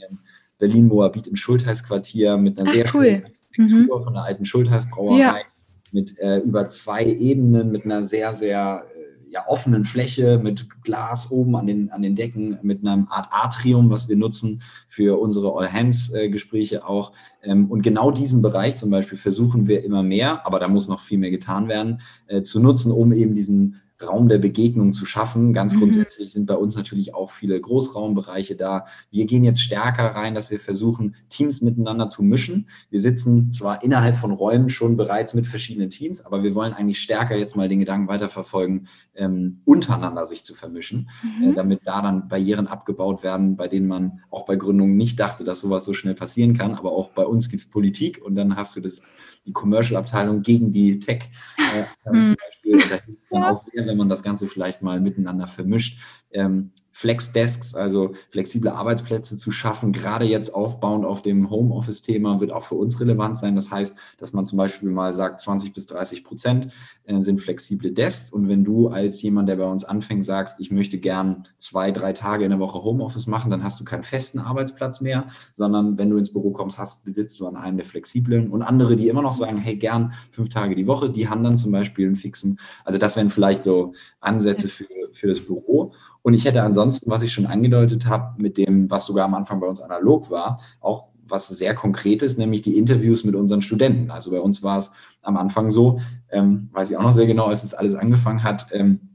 Berlin-Moabit 0.57 1.27
im 1.27 1.35
Schultheißquartier 1.35 2.37
mit 2.37 2.59
einer 2.59 2.67
Ach, 2.69 2.73
sehr 2.73 2.85
cool. 2.93 3.05
schönen 3.05 3.25
Architektur 3.25 3.99
mhm. 3.99 4.03
von 4.03 4.13
der 4.13 4.23
alten 4.23 4.45
Schultheißbrauerei, 4.45 5.17
ja. 5.17 5.35
mit 5.91 6.17
äh, 6.19 6.37
über 6.37 6.67
zwei 6.67 7.05
Ebenen, 7.05 7.71
mit 7.71 7.85
einer 7.85 8.03
sehr, 8.03 8.31
sehr 8.33 8.85
ja, 9.31 9.45
offenen 9.47 9.85
Fläche 9.85 10.39
mit 10.43 10.67
Glas 10.83 11.31
oben 11.31 11.55
an 11.55 11.65
den, 11.65 11.89
an 11.91 12.01
den 12.01 12.15
Decken, 12.15 12.59
mit 12.63 12.85
einer 12.85 13.07
Art 13.09 13.29
Atrium, 13.31 13.89
was 13.89 14.09
wir 14.09 14.17
nutzen 14.17 14.61
für 14.87 15.19
unsere 15.19 15.55
All-Hands-Gespräche 15.55 16.85
auch. 16.85 17.13
Ähm, 17.41 17.71
und 17.71 17.81
genau 17.81 18.11
diesen 18.11 18.41
Bereich 18.41 18.75
zum 18.75 18.89
Beispiel 18.89 19.17
versuchen 19.17 19.67
wir 19.67 19.85
immer 19.85 20.03
mehr, 20.03 20.45
aber 20.45 20.59
da 20.59 20.67
muss 20.67 20.89
noch 20.89 20.99
viel 20.99 21.17
mehr 21.17 21.31
getan 21.31 21.69
werden, 21.69 22.01
äh, 22.27 22.41
zu 22.41 22.59
nutzen, 22.59 22.91
um 22.91 23.13
eben 23.13 23.33
diesen 23.33 23.79
Raum 24.03 24.27
der 24.27 24.37
Begegnung 24.37 24.93
zu 24.93 25.05
schaffen. 25.05 25.53
Ganz 25.53 25.75
mhm. 25.75 25.79
grundsätzlich 25.79 26.31
sind 26.31 26.45
bei 26.45 26.55
uns 26.55 26.75
natürlich 26.75 27.13
auch 27.13 27.31
viele 27.31 27.59
Großraumbereiche 27.59 28.55
da. 28.55 28.85
Wir 29.09 29.25
gehen 29.25 29.43
jetzt 29.43 29.61
stärker 29.61 30.15
rein, 30.15 30.35
dass 30.35 30.51
wir 30.51 30.59
versuchen, 30.59 31.15
Teams 31.29 31.61
miteinander 31.61 32.07
zu 32.07 32.23
mischen. 32.23 32.67
Wir 32.89 32.99
sitzen 32.99 33.51
zwar 33.51 33.83
innerhalb 33.83 34.15
von 34.15 34.31
Räumen 34.31 34.69
schon 34.69 34.97
bereits 34.97 35.33
mit 35.33 35.45
verschiedenen 35.45 35.89
Teams, 35.89 36.25
aber 36.25 36.43
wir 36.43 36.55
wollen 36.55 36.73
eigentlich 36.73 36.99
stärker 36.99 37.35
jetzt 37.35 37.55
mal 37.55 37.69
den 37.69 37.79
Gedanken 37.79 38.07
weiterverfolgen, 38.07 38.87
ähm, 39.15 39.61
untereinander 39.65 40.25
sich 40.25 40.43
zu 40.43 40.53
vermischen, 40.53 41.09
äh, 41.23 41.45
mhm. 41.45 41.51
äh, 41.51 41.55
damit 41.55 41.81
da 41.85 42.01
dann 42.01 42.27
Barrieren 42.27 42.67
abgebaut 42.67 43.23
werden, 43.23 43.55
bei 43.55 43.67
denen 43.67 43.87
man 43.87 44.21
auch 44.29 44.45
bei 44.45 44.55
Gründungen 44.55 44.97
nicht 44.97 45.19
dachte, 45.19 45.43
dass 45.43 45.59
sowas 45.59 45.85
so 45.85 45.93
schnell 45.93 46.15
passieren 46.15 46.57
kann. 46.57 46.73
Aber 46.75 46.91
auch 46.91 47.09
bei 47.09 47.25
uns 47.25 47.49
gibt 47.49 47.63
es 47.63 47.69
Politik 47.69 48.21
und 48.23 48.35
dann 48.35 48.55
hast 48.55 48.75
du 48.75 48.81
das 48.81 49.01
die 49.45 49.53
Commercial-Abteilung 49.53 50.41
gegen 50.41 50.71
die 50.71 50.99
Tech 50.99 51.29
äh, 51.57 51.83
zum 52.03 52.17
mhm. 52.17 52.35
Beispiel. 52.35 52.89
Da 52.89 52.95
hilft 53.05 53.21
es 53.21 53.29
dann 53.29 53.43
auch 53.43 53.57
sehr, 53.57 53.85
wenn 53.85 53.97
man 53.97 54.09
das 54.09 54.23
Ganze 54.23 54.47
vielleicht 54.47 54.81
mal 54.81 54.99
miteinander 54.99 55.47
vermischt. 55.47 55.99
Ähm, 56.31 56.71
Flexdesks, 57.01 57.73
also 57.73 58.11
flexible 58.29 58.69
Arbeitsplätze 58.69 59.35
zu 59.35 59.49
schaffen, 59.49 59.91
gerade 59.91 60.25
jetzt 60.25 60.53
aufbauend 60.53 61.03
auf 61.03 61.23
dem 61.23 61.49
Homeoffice-Thema, 61.49 62.39
wird 62.39 62.51
auch 62.51 62.63
für 62.63 62.75
uns 62.75 62.99
relevant 62.99 63.39
sein. 63.39 63.55
Das 63.55 63.71
heißt, 63.71 63.95
dass 64.19 64.33
man 64.33 64.45
zum 64.45 64.59
Beispiel 64.59 64.91
mal 64.91 65.11
sagt, 65.11 65.39
20 65.39 65.73
bis 65.73 65.87
30 65.87 66.23
Prozent 66.23 66.71
äh, 67.05 67.19
sind 67.19 67.39
flexible 67.39 67.91
Desks. 67.91 68.29
Und 68.29 68.49
wenn 68.49 68.63
du 68.63 68.89
als 68.89 69.19
jemand, 69.23 69.49
der 69.49 69.55
bei 69.55 69.65
uns 69.65 69.83
anfängt, 69.83 70.23
sagst, 70.23 70.59
ich 70.59 70.69
möchte 70.69 70.99
gern 70.99 71.47
zwei, 71.57 71.89
drei 71.89 72.13
Tage 72.13 72.43
in 72.43 72.51
der 72.51 72.59
Woche 72.59 72.83
Homeoffice 72.83 73.25
machen, 73.25 73.49
dann 73.49 73.63
hast 73.63 73.79
du 73.79 73.83
keinen 73.83 74.03
festen 74.03 74.37
Arbeitsplatz 74.37 75.01
mehr, 75.01 75.25
sondern 75.53 75.97
wenn 75.97 76.11
du 76.11 76.17
ins 76.17 76.31
Büro 76.31 76.51
kommst, 76.51 76.77
hast, 76.77 77.03
besitzt 77.03 77.39
du 77.39 77.47
an 77.47 77.55
einem 77.55 77.77
der 77.77 77.85
flexiblen. 77.87 78.51
Und 78.51 78.61
andere, 78.61 78.95
die 78.95 79.07
immer 79.07 79.23
noch 79.23 79.33
sagen, 79.33 79.57
hey, 79.57 79.75
gern 79.75 80.13
fünf 80.29 80.49
Tage 80.49 80.75
die 80.75 80.85
Woche, 80.85 81.09
die 81.09 81.27
haben 81.27 81.43
dann 81.43 81.57
zum 81.57 81.71
Beispiel 81.71 82.05
einen 82.05 82.15
fixen. 82.15 82.59
Also 82.85 82.99
das 82.99 83.15
wären 83.15 83.31
vielleicht 83.31 83.63
so 83.63 83.93
Ansätze 84.19 84.69
für, 84.69 84.85
für 85.13 85.27
das 85.27 85.41
Büro. 85.41 85.93
Und 86.21 86.33
ich 86.33 86.45
hätte 86.45 86.63
ansonsten, 86.63 87.09
was 87.09 87.23
ich 87.23 87.33
schon 87.33 87.45
angedeutet 87.45 88.05
habe, 88.05 88.41
mit 88.41 88.57
dem, 88.57 88.89
was 88.89 89.05
sogar 89.05 89.25
am 89.25 89.33
Anfang 89.33 89.59
bei 89.59 89.67
uns 89.67 89.81
analog 89.81 90.29
war, 90.29 90.59
auch 90.79 91.11
was 91.23 91.47
sehr 91.47 91.73
Konkretes, 91.73 92.37
nämlich 92.37 92.61
die 92.61 92.77
Interviews 92.77 93.23
mit 93.23 93.35
unseren 93.35 93.61
Studenten. 93.61 94.11
Also 94.11 94.31
bei 94.31 94.39
uns 94.39 94.63
war 94.63 94.77
es 94.77 94.91
am 95.21 95.37
Anfang 95.37 95.71
so, 95.71 95.99
ähm, 96.29 96.69
weiß 96.73 96.91
ich 96.91 96.97
auch 96.97 97.03
noch 97.03 97.13
sehr 97.13 97.27
genau, 97.27 97.45
als 97.45 97.63
es 97.63 97.73
alles 97.73 97.95
angefangen 97.95 98.43
hat, 98.43 98.67
ähm, 98.71 99.10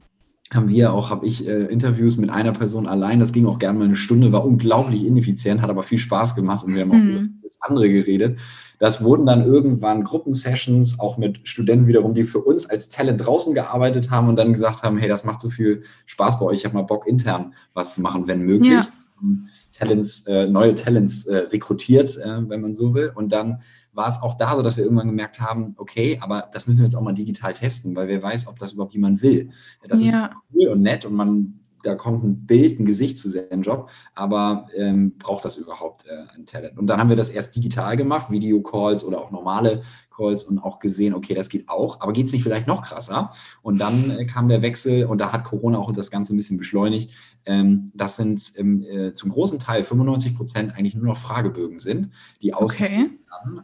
haben 0.53 0.69
wir 0.69 0.93
auch, 0.93 1.09
habe 1.09 1.25
ich 1.25 1.45
äh, 1.45 1.65
Interviews 1.65 2.15
mit 2.17 2.29
einer 2.29 2.53
Person 2.53 2.87
allein, 2.87 3.19
das 3.19 3.33
ging 3.33 3.47
auch 3.47 3.59
gerne 3.59 3.79
mal 3.79 3.85
eine 3.85 3.95
Stunde, 3.95 4.31
war 4.31 4.45
unglaublich 4.45 5.05
ineffizient, 5.05 5.61
hat 5.61 5.69
aber 5.69 5.83
viel 5.83 5.97
Spaß 5.97 6.35
gemacht 6.35 6.63
und 6.63 6.73
wir 6.73 6.83
haben 6.83 6.91
auch 6.91 6.95
mhm. 6.95 7.09
über 7.09 7.29
das 7.43 7.59
andere 7.61 7.89
geredet. 7.89 8.39
Das 8.79 9.03
wurden 9.03 9.25
dann 9.25 9.43
irgendwann 9.43 10.03
Gruppensessions, 10.03 10.99
auch 10.99 11.17
mit 11.17 11.47
Studenten 11.47 11.87
wiederum, 11.87 12.13
die 12.13 12.23
für 12.23 12.39
uns 12.39 12.69
als 12.69 12.89
Talent 12.89 13.25
draußen 13.25 13.53
gearbeitet 13.53 14.11
haben 14.11 14.29
und 14.29 14.37
dann 14.37 14.53
gesagt 14.53 14.83
haben, 14.83 14.97
hey, 14.97 15.09
das 15.09 15.25
macht 15.25 15.41
so 15.41 15.49
viel 15.49 15.81
Spaß 16.05 16.39
bei 16.39 16.45
euch, 16.45 16.59
ich 16.59 16.65
habe 16.65 16.75
mal 16.75 16.83
Bock 16.83 17.07
intern 17.07 17.53
was 17.73 17.95
zu 17.95 18.01
machen, 18.01 18.27
wenn 18.27 18.43
möglich. 18.43 18.71
Ja. 18.71 18.87
Talents, 19.73 20.25
äh, 20.27 20.47
neue 20.47 20.75
Talents 20.75 21.27
äh, 21.27 21.37
rekrutiert, 21.37 22.17
äh, 22.17 22.49
wenn 22.49 22.61
man 22.61 22.73
so 22.73 22.93
will. 22.93 23.11
Und 23.13 23.31
dann 23.31 23.61
war 23.97 24.07
es 24.07 24.21
auch 24.21 24.35
da 24.35 24.55
so, 24.55 24.61
dass 24.61 24.77
wir 24.77 24.83
irgendwann 24.83 25.07
gemerkt 25.07 25.41
haben, 25.41 25.73
okay, 25.77 26.19
aber 26.21 26.47
das 26.53 26.67
müssen 26.67 26.79
wir 26.79 26.85
jetzt 26.85 26.95
auch 26.95 27.01
mal 27.01 27.13
digital 27.13 27.53
testen, 27.53 27.95
weil 27.95 28.07
wer 28.07 28.21
weiß, 28.21 28.47
ob 28.47 28.59
das 28.59 28.73
überhaupt 28.73 28.93
jemand 28.93 29.21
will. 29.23 29.49
Das 29.87 30.01
ja. 30.01 30.07
ist 30.07 30.31
cool 30.53 30.67
und 30.69 30.81
nett 30.81 31.03
und 31.03 31.13
man 31.13 31.59
da 31.83 31.95
kommt 31.95 32.23
ein 32.23 32.45
Bild, 32.45 32.79
ein 32.79 32.85
Gesicht 32.85 33.17
zu 33.17 33.29
seinem 33.29 33.61
Job, 33.61 33.89
aber 34.13 34.67
ähm, 34.75 35.17
braucht 35.17 35.45
das 35.45 35.57
überhaupt 35.57 36.05
äh, 36.05 36.35
ein 36.35 36.45
Talent? 36.45 36.77
Und 36.77 36.87
dann 36.87 36.99
haben 36.99 37.09
wir 37.09 37.15
das 37.15 37.29
erst 37.29 37.55
digital 37.55 37.95
gemacht, 37.95 38.29
Videocalls 38.29 39.03
oder 39.03 39.21
auch 39.21 39.31
normale 39.31 39.81
Calls 40.17 40.43
und 40.43 40.59
auch 40.59 40.79
gesehen, 40.79 41.13
okay, 41.13 41.33
das 41.35 41.49
geht 41.49 41.69
auch, 41.69 42.01
aber 42.01 42.13
geht 42.13 42.25
es 42.25 42.33
nicht 42.33 42.43
vielleicht 42.43 42.67
noch 42.67 42.81
krasser? 42.81 43.29
Und 43.61 43.79
dann 43.79 44.11
äh, 44.11 44.25
kam 44.25 44.47
der 44.47 44.61
Wechsel 44.61 45.05
und 45.05 45.21
da 45.21 45.31
hat 45.31 45.43
Corona 45.43 45.77
auch 45.77 45.91
das 45.91 46.11
Ganze 46.11 46.33
ein 46.33 46.37
bisschen 46.37 46.57
beschleunigt. 46.57 47.11
Ähm, 47.45 47.91
das 47.93 48.17
sind 48.17 48.53
ähm, 48.57 48.83
äh, 48.83 49.13
zum 49.13 49.31
großen 49.31 49.59
Teil 49.59 49.83
95 49.83 50.35
Prozent 50.35 50.75
eigentlich 50.75 50.95
nur 50.95 51.05
noch 51.05 51.17
Fragebögen 51.17 51.79
sind, 51.79 52.09
die 52.41 52.53
ausgefüllt 52.53 52.91
okay. 52.91 53.09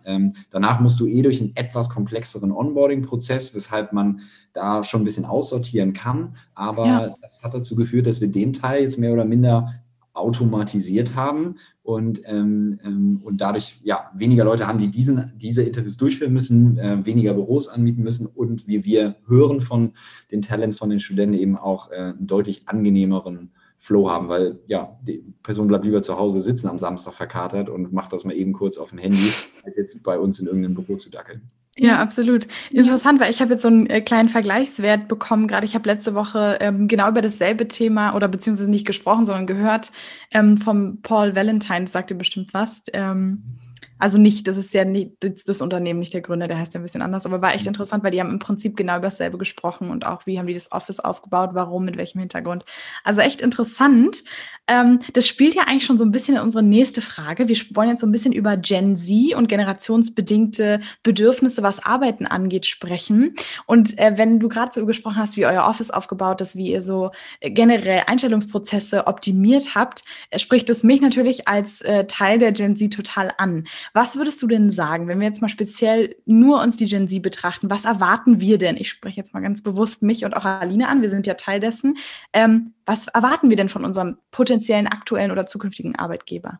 Ähm, 0.05 0.33
danach 0.51 0.79
musst 0.79 0.99
du 0.99 1.07
eh 1.07 1.21
durch 1.21 1.41
einen 1.41 1.55
etwas 1.55 1.89
komplexeren 1.89 2.51
Onboarding-Prozess, 2.51 3.53
weshalb 3.55 3.93
man 3.93 4.21
da 4.53 4.83
schon 4.83 5.01
ein 5.01 5.03
bisschen 5.03 5.25
aussortieren 5.25 5.93
kann. 5.93 6.35
Aber 6.53 6.85
ja. 6.85 7.15
das 7.21 7.43
hat 7.43 7.53
dazu 7.53 7.75
geführt, 7.75 8.07
dass 8.07 8.21
wir 8.21 8.29
den 8.29 8.53
Teil 8.53 8.83
jetzt 8.83 8.97
mehr 8.97 9.13
oder 9.13 9.25
minder 9.25 9.73
automatisiert 10.13 11.15
haben 11.15 11.55
und, 11.81 12.21
ähm, 12.25 12.79
ähm, 12.83 13.21
und 13.23 13.41
dadurch 13.41 13.79
ja, 13.83 14.11
weniger 14.15 14.43
Leute 14.43 14.67
haben, 14.67 14.79
die 14.79 14.89
diesen, 14.89 15.33
diese 15.35 15.63
Interviews 15.63 15.97
durchführen 15.97 16.33
müssen, 16.33 16.77
äh, 16.77 17.05
weniger 17.05 17.33
Büros 17.33 17.67
anmieten 17.67 18.03
müssen 18.03 18.27
und 18.27 18.67
wie 18.67 18.85
wir 18.85 19.15
hören 19.27 19.59
von 19.59 19.93
den 20.31 20.41
Talents 20.41 20.77
von 20.77 20.89
den 20.89 20.99
Studenten 20.99 21.37
eben 21.37 21.57
auch 21.57 21.91
äh, 21.91 21.95
einen 21.95 22.27
deutlich 22.27 22.67
angenehmeren 22.67 23.51
Flow 23.77 24.09
haben, 24.09 24.29
weil 24.29 24.59
ja, 24.67 24.95
die 25.05 25.25
Person 25.41 25.67
bleibt 25.67 25.83
lieber 25.83 26.01
zu 26.01 26.17
Hause 26.17 26.41
sitzen 26.41 26.69
am 26.69 26.79
Samstag 26.79 27.13
verkatert 27.13 27.67
und 27.67 27.91
macht 27.91 28.13
das 28.13 28.23
mal 28.23 28.33
eben 28.33 28.53
kurz 28.53 28.77
auf 28.77 28.91
dem 28.91 28.99
Handy, 28.99 29.29
als 29.63 29.75
jetzt 29.75 30.03
bei 30.03 30.17
uns 30.19 30.39
in 30.39 30.45
irgendeinem 30.45 30.75
Büro 30.75 30.95
zu 30.95 31.09
dackeln. 31.09 31.51
Ja, 31.75 31.99
absolut. 31.99 32.47
Interessant, 32.71 33.19
weil 33.19 33.31
ich 33.31 33.41
habe 33.41 33.53
jetzt 33.53 33.63
so 33.63 33.67
einen 33.67 33.87
äh, 33.87 34.01
kleinen 34.01 34.29
Vergleichswert 34.29 35.07
bekommen. 35.07 35.47
Gerade 35.47 35.65
ich 35.65 35.73
habe 35.73 35.89
letzte 35.89 36.13
Woche 36.13 36.57
ähm, 36.61 36.87
genau 36.87 37.09
über 37.09 37.21
dasselbe 37.21 37.67
Thema 37.67 38.15
oder 38.15 38.27
beziehungsweise 38.27 38.69
nicht 38.69 38.85
gesprochen, 38.85 39.25
sondern 39.25 39.47
gehört 39.47 39.91
ähm, 40.31 40.57
vom 40.57 41.01
Paul 41.01 41.35
Valentine, 41.35 41.87
sagt 41.87 42.11
ihr 42.11 42.17
bestimmt 42.17 42.53
was. 42.53 42.83
Ähm, 42.93 43.62
also 44.03 44.17
nicht, 44.17 44.49
das 44.49 44.57
ist 44.57 44.73
ja 44.73 44.83
nicht 44.83 45.11
das 45.47 45.61
Unternehmen, 45.61 46.01
nicht 46.01 46.13
der 46.13 46.19
Gründer, 46.19 46.45
der 46.45 46.57
heißt 46.57 46.73
ja 46.73 46.81
ein 46.81 46.83
bisschen 46.83 47.01
anders, 47.01 47.25
aber 47.25 47.41
war 47.41 47.53
echt 47.53 47.63
mhm. 47.63 47.69
interessant, 47.69 48.03
weil 48.03 48.11
die 48.11 48.19
haben 48.19 48.31
im 48.31 48.39
Prinzip 48.39 48.75
genau 48.75 48.97
über 48.97 49.07
dasselbe 49.07 49.37
gesprochen 49.37 49.89
und 49.91 50.05
auch, 50.05 50.25
wie 50.25 50.37
haben 50.37 50.45
die 50.45 50.53
das 50.53 50.73
Office 50.73 50.99
aufgebaut, 50.99 51.51
warum, 51.53 51.85
mit 51.85 51.95
welchem 51.95 52.19
Hintergrund. 52.19 52.65
Also 53.05 53.21
echt 53.21 53.39
interessant. 53.39 54.25
Ähm, 54.67 54.99
das 55.13 55.25
spielt 55.25 55.55
ja 55.55 55.63
eigentlich 55.63 55.85
schon 55.85 55.97
so 55.97 56.03
ein 56.03 56.11
bisschen 56.11 56.35
in 56.35 56.41
unsere 56.41 56.63
nächste 56.63 56.99
Frage. 56.99 57.47
Wir 57.47 57.55
wollen 57.75 57.89
jetzt 57.89 58.01
so 58.01 58.07
ein 58.07 58.11
bisschen 58.11 58.33
über 58.33 58.57
Gen 58.57 58.97
Z 58.97 59.35
und 59.35 59.47
generationsbedingte 59.47 60.81
Bedürfnisse, 61.03 61.63
was 61.63 61.85
Arbeiten 61.85 62.27
angeht, 62.27 62.65
sprechen. 62.65 63.35
Und 63.67 63.97
äh, 63.97 64.17
wenn 64.17 64.39
du 64.41 64.49
gerade 64.49 64.73
so 64.73 64.85
gesprochen 64.85 65.17
hast, 65.17 65.37
wie 65.37 65.45
euer 65.45 65.65
Office 65.65 65.91
aufgebaut 65.91 66.41
ist, 66.41 66.57
wie 66.57 66.71
ihr 66.71 66.81
so 66.81 67.11
äh, 67.39 67.51
generell 67.51 68.03
Einstellungsprozesse 68.07 69.07
optimiert 69.07 69.75
habt, 69.75 70.03
äh, 70.29 70.39
spricht 70.39 70.69
es 70.69 70.83
mich 70.83 70.99
natürlich 70.99 71.47
als 71.47 71.81
äh, 71.81 72.05
Teil 72.05 72.37
der 72.37 72.51
Gen 72.51 72.75
Z 72.75 72.91
total 72.91 73.31
an. 73.37 73.65
Was 73.95 74.15
würdest 74.15 74.41
du 74.41 74.47
denn 74.47 74.71
sagen, 74.71 75.07
wenn 75.07 75.19
wir 75.19 75.27
jetzt 75.27 75.43
mal 75.43 75.49
speziell 75.49 76.15
nur 76.25 76.61
uns 76.63 76.77
die 76.77 76.85
Gen 76.87 77.07
Z 77.07 77.21
betrachten? 77.21 77.69
Was 77.69 77.85
erwarten 77.85 78.39
wir 78.39 78.57
denn? 78.57 78.75
Ich 78.75 78.89
spreche 78.89 79.17
jetzt 79.17 79.35
mal 79.35 79.41
ganz 79.41 79.61
bewusst 79.61 80.01
mich 80.01 80.25
und 80.25 80.35
auch 80.35 80.45
Aline 80.45 80.89
an. 80.89 81.03
Wir 81.03 81.11
sind 81.11 81.27
ja 81.27 81.35
Teil 81.35 81.59
dessen. 81.59 81.97
Ähm, 82.33 82.73
was 82.87 83.07
erwarten 83.07 83.51
wir 83.51 83.55
denn 83.55 83.69
von 83.69 83.85
unserem 83.85 84.17
potenziellen 84.31 84.87
aktuellen 84.87 85.29
oder 85.29 85.45
zukünftigen 85.45 85.95
Arbeitgeber? 85.95 86.59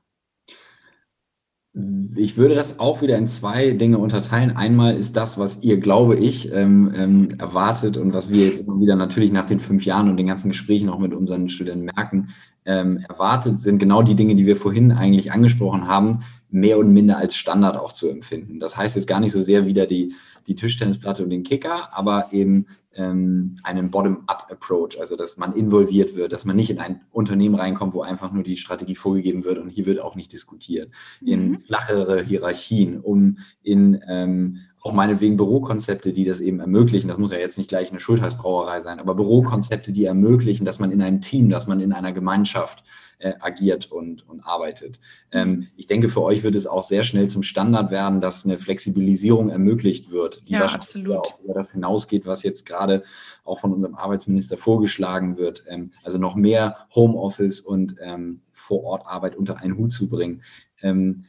Ich 2.16 2.38
würde 2.38 2.54
das 2.54 2.78
auch 2.78 3.02
wieder 3.02 3.18
in 3.18 3.28
zwei 3.28 3.72
Dinge 3.72 3.98
unterteilen. 3.98 4.56
Einmal 4.56 4.96
ist 4.96 5.18
das, 5.18 5.40
was 5.40 5.64
ihr, 5.64 5.80
glaube 5.80 6.16
ich, 6.16 6.54
ähm, 6.54 6.94
ähm, 6.96 7.30
erwartet 7.40 7.98
und 7.98 8.14
was 8.14 8.30
wir 8.30 8.46
jetzt 8.46 8.60
immer 8.60 8.80
wieder 8.80 8.96
natürlich 8.96 9.32
nach 9.32 9.46
den 9.46 9.60
fünf 9.60 9.84
Jahren 9.84 10.08
und 10.08 10.18
den 10.18 10.28
ganzen 10.28 10.50
Gesprächen 10.50 10.88
auch 10.88 11.00
mit 11.00 11.16
unseren 11.16 11.50
Studenten 11.50 11.86
merken, 11.86 12.30
ähm, 12.66 13.04
erwartet, 13.10 13.58
sind 13.58 13.80
genau 13.80 14.04
die 14.04 14.14
Dinge, 14.14 14.36
die 14.36 14.46
wir 14.46 14.56
vorhin 14.56 14.92
eigentlich 14.92 15.32
angesprochen 15.32 15.88
haben, 15.88 16.20
mehr 16.54 16.78
und 16.78 16.94
minder 16.94 17.18
als 17.18 17.36
Standard 17.36 17.76
auch 17.76 17.92
zu 17.92 18.08
empfinden. 18.08 18.60
Das 18.60 18.78
heißt 18.78 18.96
jetzt 18.96 19.08
gar 19.08 19.20
nicht 19.20 19.32
so 19.32 19.42
sehr 19.42 19.66
wieder 19.66 19.88
die, 19.88 20.14
die 20.48 20.54
Tischtennisplatte 20.54 21.24
und 21.24 21.32
den 21.32 21.42
Kicker, 21.42 21.90
aber 21.98 22.28
eben 22.32 22.68
ähm, 22.94 23.58
einen 23.64 23.90
Bottom-up-Approach, 23.90 25.00
also 25.00 25.16
dass 25.16 25.38
man 25.38 25.54
involviert 25.54 26.16
wird, 26.16 26.32
dass 26.32 26.46
man 26.46 26.56
nicht 26.56 26.70
in 26.70 26.78
ein 26.78 27.02
Unternehmen 27.12 27.56
reinkommt, 27.56 27.96
wo 27.96 28.04
einfach 28.04 28.32
nur 28.32 28.44
die 28.44 28.58
Strategie 28.58 28.96
vorgegeben 28.96 29.44
wird 29.44 29.58
und 29.58 29.68
hier 29.68 29.88
wird 29.88 30.00
auch 30.00 30.16
nicht 30.16 30.32
diskutiert. 30.32 30.92
In 31.26 31.50
mhm. 31.50 31.60
flachere 31.60 32.22
Hierarchien, 32.22 33.00
um 33.00 33.40
in 33.64 34.00
ähm, 34.08 34.60
auch 34.84 34.92
meinetwegen 34.92 35.38
Bürokonzepte, 35.38 36.12
die 36.12 36.26
das 36.26 36.42
eben 36.42 36.60
ermöglichen. 36.60 37.08
Das 37.08 37.18
muss 37.18 37.32
ja 37.32 37.38
jetzt 37.38 37.58
nicht 37.58 37.70
gleich 37.70 37.90
eine 37.90 38.02
Schultheißbrauerei 38.02 38.82
sein, 38.82 39.00
aber 39.00 39.16
Bürokonzepte, 39.16 39.94
die 39.94 40.04
ermöglichen, 40.04 40.66
dass 40.66 40.78
man 40.78 40.92
in 40.92 41.02
einem 41.02 41.22
Team, 41.22 41.50
dass 41.50 41.68
man 41.68 41.80
in 41.80 41.94
einer 41.94 42.12
Gemeinschaft 42.12 42.84
äh, 43.20 43.34
agiert 43.40 43.90
und, 43.90 44.28
und 44.28 44.42
arbeitet. 44.42 45.00
Ähm, 45.32 45.70
ich 45.78 45.88
denke, 45.88 46.10
für 46.10 46.22
euch 46.22 46.44
wird 46.44 46.56
es 46.56 46.68
auch 46.68 46.84
sehr 46.84 47.06
schnell 47.06 47.28
zum 47.28 47.44
Standard 47.44 47.92
werden, 47.92 48.20
dass 48.20 48.44
eine 48.44 48.58
Flexibilisierung 48.58 49.50
ermöglicht 49.50 50.12
wird, 50.12 50.50
die 50.50 50.54
ja, 50.54 50.60
wahrscheinlich 50.60 50.90
absolut. 50.90 51.18
auch 51.18 51.40
über 51.40 51.54
das 51.54 51.72
hinausgeht, 51.72 52.26
was 52.26 52.44
jetzt 52.44 52.66
gerade 52.66 53.04
auch 53.46 53.60
von 53.60 53.72
unserem 53.72 53.96
Arbeitsminister 53.96 54.58
vorgeschlagen 54.58 55.38
wird. 55.38 55.64
Ähm, 55.70 55.92
also 56.04 56.18
noch 56.18 56.36
mehr 56.36 56.88
Homeoffice 56.94 57.62
und 57.62 57.96
ähm, 58.02 58.42
Vorortarbeit 58.52 59.38
unter 59.38 59.62
einen 59.62 59.78
Hut 59.78 59.94
zu 59.94 60.10
bringen. 60.10 60.44
Ähm, 60.82 61.24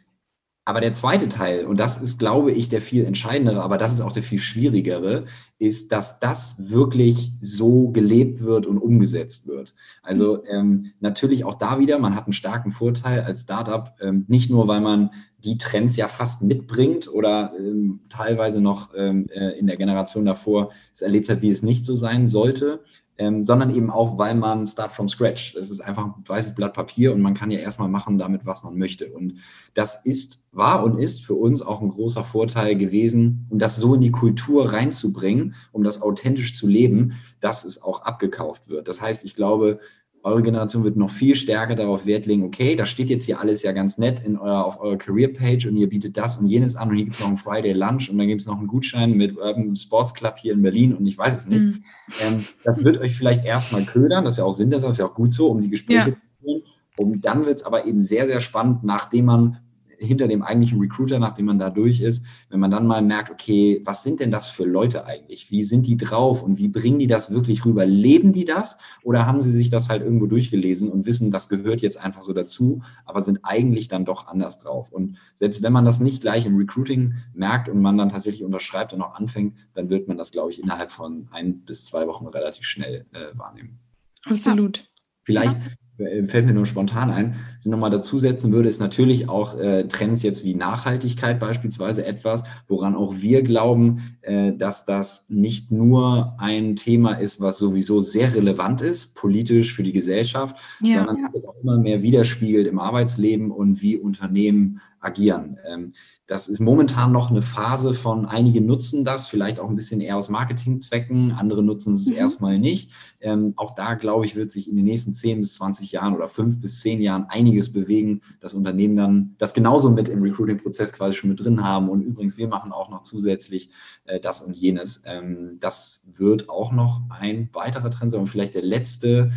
aber 0.67 0.81
der 0.81 0.95
zweite 0.95 1.29
Teil, 1.29 1.67
und 1.67 1.79
das 1.79 2.01
ist, 2.01 2.19
glaube 2.19 2.51
ich, 2.51 2.71
der 2.71 2.81
viel 2.81 3.05
entscheidendere, 3.05 3.63
aber 3.63 3.77
das 3.77 3.93
ist 3.93 4.01
auch 4.01 4.13
der 4.13 4.23
viel 4.23 4.39
schwierigere, 4.39 5.27
ist, 5.59 5.93
dass 5.93 6.21
das 6.21 6.71
wirklich 6.71 7.33
so 7.41 7.91
gelebt 7.91 8.41
wird 8.41 8.67
und 8.67 8.79
umgesetzt 8.79 9.47
wird. 9.47 9.75
Also 10.03 10.45
ähm, 10.47 10.93
natürlich 11.01 11.45
auch 11.45 11.55
da 11.55 11.79
wieder, 11.79 11.99
man 11.99 12.15
hat 12.15 12.25
einen 12.25 12.33
starken 12.33 12.73
Vorteil 12.73 13.21
als 13.21 13.43
Startup, 13.43 13.95
ähm, 14.01 14.25
nicht 14.27 14.51
nur, 14.51 14.67
weil 14.67 14.81
man 14.81 15.11
die 15.45 15.59
Trends 15.59 15.97
ja 15.97 16.09
fast 16.09 16.43
mitbringt 16.43 17.13
oder 17.13 17.53
ähm, 17.59 18.01
teilweise 18.09 18.63
noch 18.63 18.91
ähm, 18.97 19.27
äh, 19.29 19.59
in 19.59 19.67
der 19.67 19.77
Generation 19.77 20.25
davor 20.25 20.71
es 20.91 21.03
erlebt 21.03 21.29
hat, 21.29 21.43
wie 21.43 21.51
es 21.51 21.63
nicht 21.63 21.85
so 21.85 21.93
sein 21.93 22.27
sollte, 22.27 22.83
ähm, 23.17 23.45
sondern 23.45 23.75
eben 23.75 23.91
auch, 23.91 24.19
weil 24.19 24.35
man 24.35 24.67
start 24.67 24.93
from 24.93 25.09
scratch. 25.09 25.55
Es 25.55 25.71
ist 25.71 25.81
einfach 25.81 26.05
ein 26.05 26.15
weißes 26.27 26.55
Blatt 26.55 26.73
Papier 26.73 27.13
und 27.13 27.21
man 27.21 27.35
kann 27.35 27.51
ja 27.51 27.61
erstmal 27.61 27.89
machen 27.89 28.19
damit, 28.19 28.45
was 28.45 28.63
man 28.63 28.77
möchte. 28.77 29.11
Und 29.13 29.35
das 29.75 30.05
ist, 30.05 30.45
war 30.53 30.83
und 30.85 30.99
ist 30.99 31.25
für 31.25 31.35
uns 31.35 31.63
auch 31.63 31.81
ein 31.81 31.89
großer 31.89 32.25
Vorteil 32.25 32.77
gewesen, 32.77 33.47
um 33.51 33.59
das 33.59 33.77
so 33.77 33.95
in 33.95 34.01
die 34.01 34.11
Kultur 34.11 34.73
reinzubringen, 34.73 35.55
um 35.73 35.85
das 35.85 36.03
authentisch 36.03 36.55
zu 36.55 36.67
leben, 36.67 37.15
dass 37.41 37.65
es 37.65 37.83
auch 37.83 38.03
abgekauft 38.03 38.69
wird. 38.69 38.89
Das 38.89 39.01
heißt, 39.01 39.25
ich 39.25 39.37
glaube, 39.37 39.79
eure 40.25 40.43
Generation 40.43 40.85
wird 40.85 40.97
noch 40.97 41.11
viel 41.11 41.35
stärker 41.35 41.75
darauf 41.75 42.07
Wert 42.07 42.25
legen, 42.25 42.45
okay, 42.45 42.75
da 42.75 42.87
steht 42.87 43.11
jetzt 43.11 43.27
hier 43.27 43.41
alles 43.41 43.63
ja 43.63 43.73
ganz 43.73 43.99
nett 43.99 44.25
in 44.25 44.39
euer, 44.39 44.65
auf 44.65 44.81
eurer 44.81 44.97
Career-Page 44.97 45.67
und 45.67 45.77
ihr 45.77 45.89
bietet 45.89 46.17
das 46.17 46.37
und 46.37 46.47
jenes 46.47 46.77
an 46.77 46.89
und 46.89 46.97
hier 46.97 47.05
gibt 47.05 47.17
es 47.17 47.21
noch 47.21 47.29
einen 47.29 47.37
Friday 47.37 47.73
Lunch 47.73 48.09
und 48.11 48.17
dann 48.19 48.27
gibt 48.27 48.41
es 48.41 48.47
noch 48.47 48.59
einen 48.59 48.67
Gutschein 48.67 49.13
mit 49.13 49.37
Urban 49.37 49.77
Sports 49.77 50.15
Club 50.15 50.39
hier 50.39 50.55
in 50.55 50.63
Berlin 50.63 50.95
und 50.95 51.07
ich 51.07 51.19
weiß 51.19 51.37
es 51.37 51.47
nicht. 51.47 51.67
Mhm. 51.67 51.85
Ähm, 52.21 52.45
das 52.65 52.83
wird 52.83 52.99
euch 52.99 53.15
vielleicht 53.17 53.45
erstmal 53.45 53.85
ködern, 53.85 54.25
das 54.25 54.35
ist 54.35 54.39
ja 54.39 54.45
auch 54.45 54.53
Sinn, 54.53 54.71
das 54.71 54.83
ist 54.83 54.99
ja 54.99 55.07
auch 55.07 55.15
gut 55.15 55.33
so, 55.33 55.51
um 55.51 55.61
die 55.61 55.71
Gespräche 55.71 55.99
ja. 55.99 56.05
zu 56.07 56.17
führen. 56.41 56.63
Und 56.97 57.25
dann 57.25 57.45
wird 57.45 57.59
es 57.59 57.67
aber 57.67 57.87
eben 57.87 58.01
sehr, 58.01 58.27
sehr 58.27 58.41
spannend, 58.41 58.83
nachdem 58.83 59.27
man 59.27 59.59
hinter 59.99 60.29
dem 60.29 60.43
eigentlichen 60.43 60.81
Recruiter, 60.81 61.19
nachdem 61.19 61.47
man 61.47 61.59
da 61.59 61.71
durch 61.71 62.01
ist, 62.01 62.25
wenn 62.51 62.61
man 62.61 62.71
dann 62.71 62.87
mal 62.87 63.03
merkt, 63.03 63.31
okay, 63.31 63.81
was 63.85 64.03
sind 64.03 64.21
denn 64.21 64.31
das 64.31 64.49
für 64.49 64.65
Leute 64.65 65.07
eigentlich? 65.07 65.51
Wie 65.51 65.65
sind 65.65 65.87
die 65.87 65.97
drauf 65.97 66.43
und 66.43 66.59
wie 66.59 66.69
bringen 66.69 66.99
die 66.99 67.07
das 67.07 67.33
wirklich 67.33 67.65
rüber? 67.65 67.87
Leben 67.87 68.33
die 68.33 68.45
das 68.45 68.79
oder 69.03 69.27
haben 69.27 69.43
sie 69.43 69.53
sich 69.53 69.71
das 69.71 69.89
halt 69.89 70.03
irgendwo 70.03 70.27
durchgelesen 70.27 70.91
und 70.91 71.07
wissen, 71.07 71.31
das 71.31 71.49
gehört 71.49 71.81
jetzt 71.81 72.01
einfach 72.01 72.23
so 72.23 72.33
dazu, 72.33 72.83
aber 73.05 73.21
sind 73.21 73.41
eigentlich 73.43 73.89
dann 73.89 74.05
doch 74.05 74.27
anders 74.27 74.59
drauf? 74.59 74.93
Und 74.93 75.17
selbst 75.35 75.63
wenn 75.63 75.73
man 75.73 75.85
das 75.85 76.01
nicht 76.01 76.21
gleich 76.21 76.47
im 76.47 76.57
Recruiting 76.57 77.15
merkt 77.33 77.69
und 77.69 77.81
man 77.81 77.97
dann 77.99 78.09
tatsächlich 78.09 78.45
unterschreibt 78.45 78.93
und 78.93 79.03
auch 79.03 79.15
anfängt, 79.15 79.57
dann 79.75 79.91
wird 79.91 80.09
man 80.09 80.17
das, 80.17 80.33
glaube 80.33 80.51
ich, 80.51 80.63
innerhalb 80.63 80.91
von 80.91 81.29
ein 81.31 81.61
bis 81.61 81.85
zwei 81.85 82.07
Wochen 82.07 82.27
relativ 82.27 82.67
schnell 82.67 83.07
äh, 83.13 83.37
wahrnehmen. 83.39 83.79
Absolut. 84.27 84.89
Vielleicht 85.25 85.57
fällt 85.97 86.47
mir 86.47 86.53
nur 86.53 86.67
spontan 86.67 87.11
ein, 87.11 87.37
was 87.57 87.67
ich 87.67 87.71
nochmal 87.71 87.91
dazusetzen 87.91 88.53
würde, 88.53 88.69
ist 88.69 88.81
natürlich 88.81 89.29
auch 89.29 89.59
äh, 89.59 89.87
Trends 89.87 90.23
jetzt 90.23 90.45
wie 90.45 90.55
Nachhaltigkeit 90.55 91.39
beispielsweise 91.39 92.05
etwas, 92.05 92.43
woran 92.67 92.97
auch 92.97 93.15
wir 93.19 93.43
glauben, 93.43 94.17
äh, 94.23 94.53
dass 94.53 94.85
das 94.85 95.27
nicht 95.29 95.71
nur 95.71 96.35
ein 96.39 96.75
Thema 96.75 97.13
ist, 97.13 97.41
was 97.41 97.59
sowieso 97.59 98.01
sehr 98.01 98.35
relevant 98.35 98.83
ist, 98.83 99.15
politisch 99.15 99.75
für 99.75 99.85
die 99.85 99.93
Gesellschaft, 99.93 100.57
ja, 100.81 101.05
sondern 101.05 101.19
ja. 101.19 101.49
auch 101.49 101.63
immer 101.63 101.79
mehr 101.79 102.03
widerspiegelt 102.03 102.67
im 102.67 102.81
Arbeitsleben 102.81 103.51
und 103.51 103.81
wie 103.81 103.97
Unternehmen 103.97 104.81
agieren. 105.05 105.59
Ähm, 105.67 105.93
das 106.27 106.49
ist 106.49 106.59
momentan 106.59 107.13
noch 107.13 107.31
eine 107.31 107.43
Phase 107.43 107.93
von, 107.93 108.25
einige 108.25 108.63
nutzen 108.63 109.05
das, 109.05 109.29
vielleicht 109.29 109.61
auch 109.61 109.69
ein 109.69 109.77
bisschen 109.77 110.01
eher 110.01 110.17
aus 110.17 110.31
Marketingzwecken, 110.31 111.33
andere 111.33 111.63
nutzen 111.63 111.93
es 111.93 112.07
mhm. 112.07 112.17
erstmal 112.17 112.59
nicht. 112.59 112.93
Ähm, 113.21 113.53
auch 113.57 113.75
da, 113.75 113.95
glaube 113.95 114.25
ich, 114.25 114.35
wird 114.35 114.51
sich 114.51 114.69
in 114.69 114.77
den 114.77 114.87
nächsten 114.87 115.13
10 115.13 115.41
bis 115.41 115.55
20 115.57 115.93
Jahren 115.93 116.15
oder 116.15 116.27
5 116.27 116.61
bis 116.61 116.81
10 116.81 117.03
Jahren 117.03 117.27
einiges 117.29 117.73
bewegen, 117.73 118.23
dass 118.41 118.55
Unternehmen 118.55 118.97
dann 118.97 119.35
das 119.39 119.53
genauso 119.53 119.91
mit 119.91 120.09
im 120.09 120.23
Recruiting-Prozess 120.23 120.93
quasi 120.93 121.15
schon 121.15 121.31
mit 121.31 121.45
drin 121.45 121.63
haben. 121.63 121.91
Und 121.91 122.01
übrigens, 122.01 122.39
wir 122.39 122.49
machen 122.49 122.73
auch 122.73 122.89
noch 122.89 123.03
zusätzlich 123.03 123.71
äh, 124.05 124.19
das 124.19 124.41
und 124.41 124.57
jenes. 124.57 125.03
Ähm, 125.05 125.59
das 125.61 126.07
wird 126.11 126.49
auch 126.49 126.73
noch 126.73 127.03
ein 127.11 127.51
weiterer 127.53 127.91
Trend 127.91 128.11
sein 128.11 128.21
und 128.21 128.29
vielleicht 128.29 128.55
der 128.55 128.63
letzte 128.63 129.31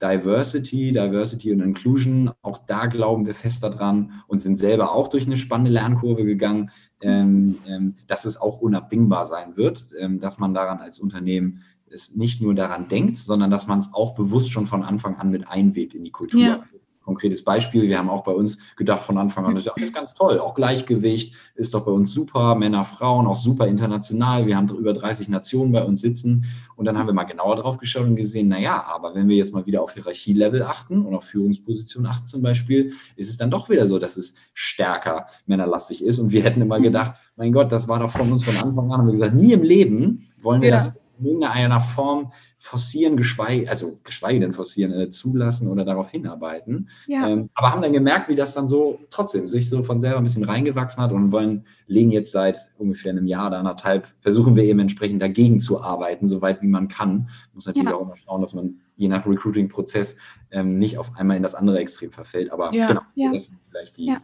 Diversity, 0.00 0.92
Diversity 0.92 1.52
und 1.52 1.60
Inclusion, 1.60 2.30
auch 2.42 2.58
da 2.58 2.86
glauben 2.86 3.26
wir 3.26 3.34
fest 3.34 3.62
daran 3.62 4.22
und 4.26 4.40
sind 4.40 4.56
selber 4.56 4.92
auch 4.92 5.08
durch 5.08 5.26
eine 5.26 5.36
spannende 5.36 5.72
Lernkurve 5.72 6.24
gegangen, 6.24 6.70
ähm, 7.00 7.58
ähm, 7.66 7.94
dass 8.06 8.24
es 8.24 8.40
auch 8.40 8.58
unabdingbar 8.58 9.24
sein 9.24 9.56
wird, 9.56 9.88
ähm, 9.98 10.18
dass 10.18 10.38
man 10.38 10.54
daran 10.54 10.78
als 10.78 10.98
Unternehmen 10.98 11.62
es 11.90 12.14
nicht 12.14 12.40
nur 12.40 12.54
daran 12.54 12.88
denkt, 12.88 13.16
sondern 13.16 13.50
dass 13.50 13.66
man 13.66 13.78
es 13.78 13.94
auch 13.94 14.14
bewusst 14.14 14.50
schon 14.50 14.66
von 14.66 14.82
Anfang 14.82 15.16
an 15.16 15.30
mit 15.30 15.48
einwebt 15.48 15.94
in 15.94 16.04
die 16.04 16.10
Kultur. 16.10 16.40
Ja 16.40 16.62
konkretes 17.08 17.42
Beispiel. 17.42 17.88
Wir 17.88 17.98
haben 17.98 18.10
auch 18.10 18.22
bei 18.22 18.32
uns 18.32 18.58
gedacht 18.76 19.02
von 19.02 19.16
Anfang 19.16 19.46
an, 19.46 19.54
das 19.54 19.66
ist 19.76 19.94
ganz 19.94 20.12
toll. 20.14 20.38
Auch 20.38 20.54
Gleichgewicht 20.54 21.34
ist 21.54 21.72
doch 21.72 21.86
bei 21.86 21.90
uns 21.90 22.12
super. 22.12 22.54
Männer, 22.54 22.84
Frauen, 22.84 23.26
auch 23.26 23.34
super 23.34 23.66
international. 23.66 24.46
Wir 24.46 24.56
haben 24.58 24.68
über 24.68 24.92
30 24.92 25.30
Nationen 25.30 25.72
bei 25.72 25.82
uns 25.82 26.02
sitzen. 26.02 26.44
Und 26.76 26.84
dann 26.84 26.98
haben 26.98 27.06
wir 27.06 27.14
mal 27.14 27.24
genauer 27.24 27.56
drauf 27.56 27.78
geschaut 27.78 28.04
und 28.04 28.16
gesehen, 28.16 28.48
naja, 28.48 28.84
aber 28.86 29.14
wenn 29.14 29.26
wir 29.26 29.36
jetzt 29.36 29.54
mal 29.54 29.64
wieder 29.64 29.82
auf 29.82 29.94
Hierarchielevel 29.94 30.62
achten 30.62 31.04
und 31.04 31.14
auf 31.14 31.24
Führungsposition 31.24 32.04
achten 32.04 32.26
zum 32.26 32.42
Beispiel, 32.42 32.92
ist 33.16 33.30
es 33.30 33.38
dann 33.38 33.50
doch 33.50 33.70
wieder 33.70 33.86
so, 33.86 33.98
dass 33.98 34.18
es 34.18 34.34
stärker 34.52 35.24
männerlastig 35.46 36.04
ist. 36.04 36.18
Und 36.18 36.30
wir 36.30 36.42
hätten 36.42 36.60
immer 36.60 36.78
gedacht, 36.78 37.14
mein 37.36 37.52
Gott, 37.52 37.72
das 37.72 37.88
war 37.88 38.00
doch 38.00 38.10
von 38.10 38.30
uns 38.30 38.44
von 38.44 38.54
Anfang 38.56 38.92
an. 38.92 38.98
Haben 39.00 39.06
wir 39.06 39.14
gesagt, 39.14 39.34
nie 39.34 39.54
im 39.54 39.62
Leben 39.62 40.28
wollen 40.42 40.60
wir 40.60 40.68
ja. 40.68 40.74
das 40.74 40.98
irgendeiner 41.22 41.80
Form 41.80 42.32
forcieren, 42.58 43.16
geschweige, 43.16 43.68
also 43.68 43.98
geschweige 44.04 44.40
denn 44.40 44.52
forcieren, 44.52 44.92
äh, 44.92 45.10
zulassen 45.10 45.68
oder 45.68 45.84
darauf 45.84 46.10
hinarbeiten. 46.10 46.88
Ja. 47.06 47.28
Ähm, 47.28 47.50
aber 47.54 47.72
haben 47.72 47.82
dann 47.82 47.92
gemerkt, 47.92 48.28
wie 48.28 48.34
das 48.34 48.54
dann 48.54 48.66
so 48.66 48.98
trotzdem 49.10 49.46
sich 49.46 49.68
so 49.68 49.82
von 49.82 50.00
selber 50.00 50.18
ein 50.18 50.24
bisschen 50.24 50.44
reingewachsen 50.44 51.02
hat 51.02 51.12
und 51.12 51.30
wollen, 51.32 51.64
legen 51.86 52.10
jetzt 52.10 52.32
seit 52.32 52.70
ungefähr 52.78 53.12
einem 53.12 53.26
Jahr 53.26 53.48
oder 53.48 53.58
anderthalb, 53.58 54.08
versuchen 54.20 54.56
wir 54.56 54.64
eben 54.64 54.80
entsprechend 54.80 55.22
dagegen 55.22 55.60
zu 55.60 55.80
arbeiten, 55.80 56.26
soweit 56.26 56.62
wie 56.62 56.68
man 56.68 56.88
kann. 56.88 57.28
Muss 57.54 57.66
natürlich 57.66 57.90
ja. 57.90 57.96
auch 57.96 58.02
immer 58.02 58.16
schauen, 58.16 58.40
dass 58.40 58.54
man 58.54 58.80
je 58.96 59.08
nach 59.08 59.26
Recruiting-Prozess 59.26 60.16
ähm, 60.50 60.78
nicht 60.78 60.98
auf 60.98 61.16
einmal 61.16 61.36
in 61.36 61.42
das 61.42 61.54
andere 61.54 61.78
Extrem 61.78 62.10
verfällt. 62.10 62.50
Aber 62.50 62.74
ja. 62.74 62.86
genau, 62.86 63.02
das 63.32 63.46
sind 63.46 63.58
vielleicht 63.70 63.96
die. 63.96 64.06
Ja. 64.06 64.20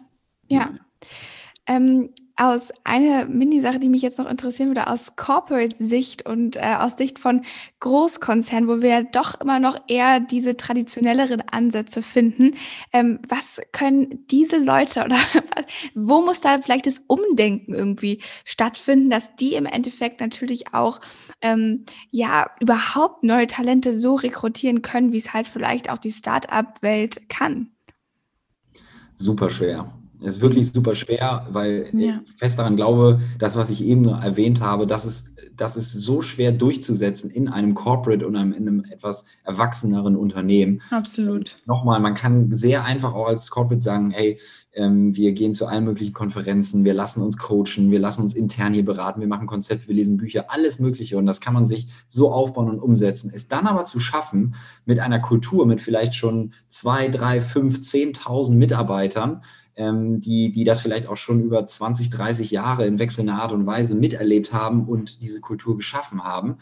ja. 0.48 0.70
Ähm, 1.66 2.10
aus 2.36 2.72
einer 2.82 3.26
Mini-Sache, 3.26 3.78
die 3.78 3.88
mich 3.88 4.02
jetzt 4.02 4.18
noch 4.18 4.28
interessieren 4.28 4.68
würde, 4.68 4.88
aus 4.88 5.14
Corporate-Sicht 5.14 6.26
und 6.26 6.56
äh, 6.56 6.76
aus 6.78 6.96
Sicht 6.96 7.18
von 7.18 7.42
Großkonzernen, 7.80 8.68
wo 8.68 8.80
wir 8.82 8.88
ja 8.88 9.02
doch 9.02 9.40
immer 9.40 9.60
noch 9.60 9.76
eher 9.86 10.18
diese 10.18 10.56
traditionelleren 10.56 11.42
Ansätze 11.42 12.02
finden. 12.02 12.56
Ähm, 12.92 13.20
was 13.28 13.60
können 13.72 14.26
diese 14.30 14.58
Leute 14.58 15.04
oder 15.04 15.16
wo 15.94 16.22
muss 16.22 16.40
da 16.40 16.60
vielleicht 16.60 16.86
das 16.86 17.04
Umdenken 17.06 17.72
irgendwie 17.72 18.20
stattfinden, 18.44 19.10
dass 19.10 19.36
die 19.36 19.54
im 19.54 19.66
Endeffekt 19.66 20.20
natürlich 20.20 20.74
auch 20.74 21.00
ähm, 21.40 21.84
ja 22.10 22.50
überhaupt 22.58 23.22
neue 23.22 23.46
Talente 23.46 23.94
so 23.94 24.16
rekrutieren 24.16 24.82
können, 24.82 25.12
wie 25.12 25.18
es 25.18 25.32
halt 25.32 25.46
vielleicht 25.46 25.88
auch 25.88 25.98
die 25.98 26.10
Start-up-Welt 26.10 27.28
kann? 27.28 27.70
Super 29.14 29.50
schwer. 29.50 29.92
Es 30.24 30.36
ist 30.36 30.40
wirklich 30.40 30.72
super 30.72 30.94
schwer, 30.94 31.46
weil 31.50 31.88
ja. 31.92 32.20
ich 32.24 32.32
fest 32.36 32.58
daran 32.58 32.76
glaube, 32.76 33.20
das, 33.38 33.56
was 33.56 33.70
ich 33.70 33.84
eben 33.84 34.06
erwähnt 34.06 34.60
habe, 34.60 34.86
das 34.86 35.04
ist, 35.04 35.34
das 35.56 35.76
ist 35.76 35.92
so 35.92 36.22
schwer 36.22 36.52
durchzusetzen 36.52 37.30
in 37.30 37.48
einem 37.48 37.74
Corporate 37.74 38.26
und 38.26 38.34
einem, 38.36 38.52
in 38.52 38.66
einem 38.66 38.84
etwas 38.84 39.24
erwachseneren 39.44 40.16
Unternehmen. 40.16 40.80
Absolut. 40.90 41.34
Und 41.34 41.66
nochmal, 41.66 42.00
man 42.00 42.14
kann 42.14 42.56
sehr 42.56 42.84
einfach 42.84 43.14
auch 43.14 43.26
als 43.26 43.50
Corporate 43.50 43.82
sagen, 43.82 44.10
hey, 44.10 44.38
ähm, 44.72 45.14
wir 45.14 45.32
gehen 45.32 45.54
zu 45.54 45.66
allen 45.66 45.84
möglichen 45.84 46.12
Konferenzen, 46.12 46.84
wir 46.84 46.94
lassen 46.94 47.22
uns 47.22 47.36
coachen, 47.38 47.90
wir 47.90 48.00
lassen 48.00 48.22
uns 48.22 48.34
intern 48.34 48.74
hier 48.74 48.84
beraten, 48.84 49.20
wir 49.20 49.28
machen 49.28 49.46
Konzepte, 49.46 49.88
wir 49.88 49.94
lesen 49.94 50.16
Bücher, 50.16 50.46
alles 50.48 50.78
Mögliche. 50.78 51.16
Und 51.16 51.26
das 51.26 51.40
kann 51.40 51.54
man 51.54 51.66
sich 51.66 51.88
so 52.06 52.32
aufbauen 52.32 52.68
und 52.68 52.80
umsetzen. 52.80 53.30
Es 53.32 53.48
dann 53.48 53.66
aber 53.66 53.84
zu 53.84 54.00
schaffen, 54.00 54.54
mit 54.84 54.98
einer 54.98 55.20
Kultur, 55.20 55.66
mit 55.66 55.80
vielleicht 55.80 56.14
schon 56.14 56.52
zwei, 56.68 57.08
drei, 57.08 57.40
fünf, 57.40 57.80
zehntausend 57.80 58.58
Mitarbeitern, 58.58 59.42
ähm, 59.76 60.20
die, 60.20 60.52
die 60.52 60.64
das 60.64 60.80
vielleicht 60.80 61.06
auch 61.06 61.16
schon 61.16 61.42
über 61.42 61.66
20, 61.66 62.10
30 62.10 62.50
Jahre 62.50 62.86
in 62.86 62.98
wechselnder 62.98 63.34
Art 63.34 63.52
und 63.52 63.66
Weise 63.66 63.94
miterlebt 63.94 64.52
haben 64.52 64.88
und 64.88 65.20
diese 65.22 65.40
Kultur 65.40 65.76
geschaffen 65.76 66.24
haben. 66.24 66.58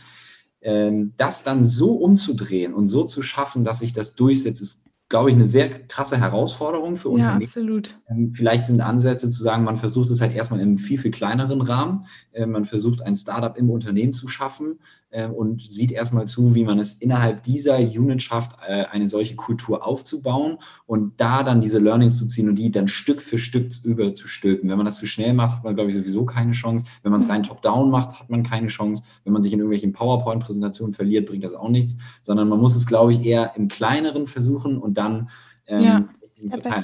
Ähm, 0.60 1.12
das 1.16 1.42
dann 1.42 1.64
so 1.64 1.94
umzudrehen 1.96 2.72
und 2.74 2.86
so 2.86 3.04
zu 3.04 3.22
schaffen, 3.22 3.64
dass 3.64 3.80
sich 3.80 3.92
das 3.92 4.14
durchsetzt, 4.14 4.62
ist 4.62 4.84
glaube 5.12 5.28
ich, 5.28 5.36
eine 5.36 5.46
sehr 5.46 5.68
krasse 5.68 6.18
Herausforderung 6.18 6.96
für 6.96 7.10
Unternehmen. 7.10 7.42
Ja, 7.42 7.46
absolut. 7.46 8.00
Ähm, 8.08 8.32
vielleicht 8.34 8.64
sind 8.64 8.80
Ansätze 8.80 9.28
zu 9.28 9.42
sagen, 9.42 9.62
man 9.62 9.76
versucht 9.76 10.08
es 10.08 10.22
halt 10.22 10.34
erstmal 10.34 10.58
in 10.60 10.68
einem 10.68 10.78
viel, 10.78 10.96
viel 10.96 11.10
kleineren 11.10 11.60
Rahmen. 11.60 12.06
Ähm, 12.32 12.52
man 12.52 12.64
versucht 12.64 13.02
ein 13.02 13.14
Startup 13.14 13.54
im 13.58 13.68
Unternehmen 13.68 14.12
zu 14.12 14.26
schaffen 14.26 14.78
ähm, 15.10 15.34
und 15.34 15.60
sieht 15.60 15.92
erstmal 15.92 16.26
zu, 16.26 16.54
wie 16.54 16.64
man 16.64 16.78
es 16.78 16.94
innerhalb 16.94 17.42
dieser 17.42 17.76
Unit 17.76 18.22
schafft, 18.22 18.56
äh, 18.66 18.84
eine 18.86 19.06
solche 19.06 19.36
Kultur 19.36 19.86
aufzubauen 19.86 20.56
und 20.86 21.20
da 21.20 21.42
dann 21.42 21.60
diese 21.60 21.78
Learnings 21.78 22.18
zu 22.18 22.26
ziehen 22.26 22.48
und 22.48 22.54
die 22.54 22.70
dann 22.70 22.88
Stück 22.88 23.20
für 23.20 23.36
Stück 23.36 23.70
überzustülpen. 23.84 24.70
Wenn 24.70 24.78
man 24.78 24.86
das 24.86 24.96
zu 24.96 25.04
schnell 25.04 25.34
macht, 25.34 25.56
hat 25.56 25.64
man, 25.64 25.74
glaube 25.74 25.90
ich, 25.90 25.96
sowieso 25.96 26.24
keine 26.24 26.52
Chance. 26.52 26.86
Wenn 27.02 27.12
man 27.12 27.20
es 27.20 27.26
mhm. 27.26 27.32
rein 27.32 27.42
top-down 27.42 27.90
macht, 27.90 28.18
hat 28.18 28.30
man 28.30 28.44
keine 28.44 28.68
Chance. 28.68 29.02
Wenn 29.24 29.34
man 29.34 29.42
sich 29.42 29.52
in 29.52 29.58
irgendwelchen 29.58 29.92
PowerPoint-Präsentationen 29.92 30.94
verliert, 30.94 31.26
bringt 31.28 31.44
das 31.44 31.52
auch 31.52 31.68
nichts, 31.68 31.98
sondern 32.22 32.48
man 32.48 32.58
muss 32.58 32.76
es, 32.76 32.86
glaube 32.86 33.12
ich, 33.12 33.22
eher 33.22 33.52
im 33.56 33.68
kleineren 33.68 34.26
versuchen 34.26 34.78
und 34.78 34.96
dann 34.96 35.01
ähm, 35.66 35.82
ja. 35.82 36.09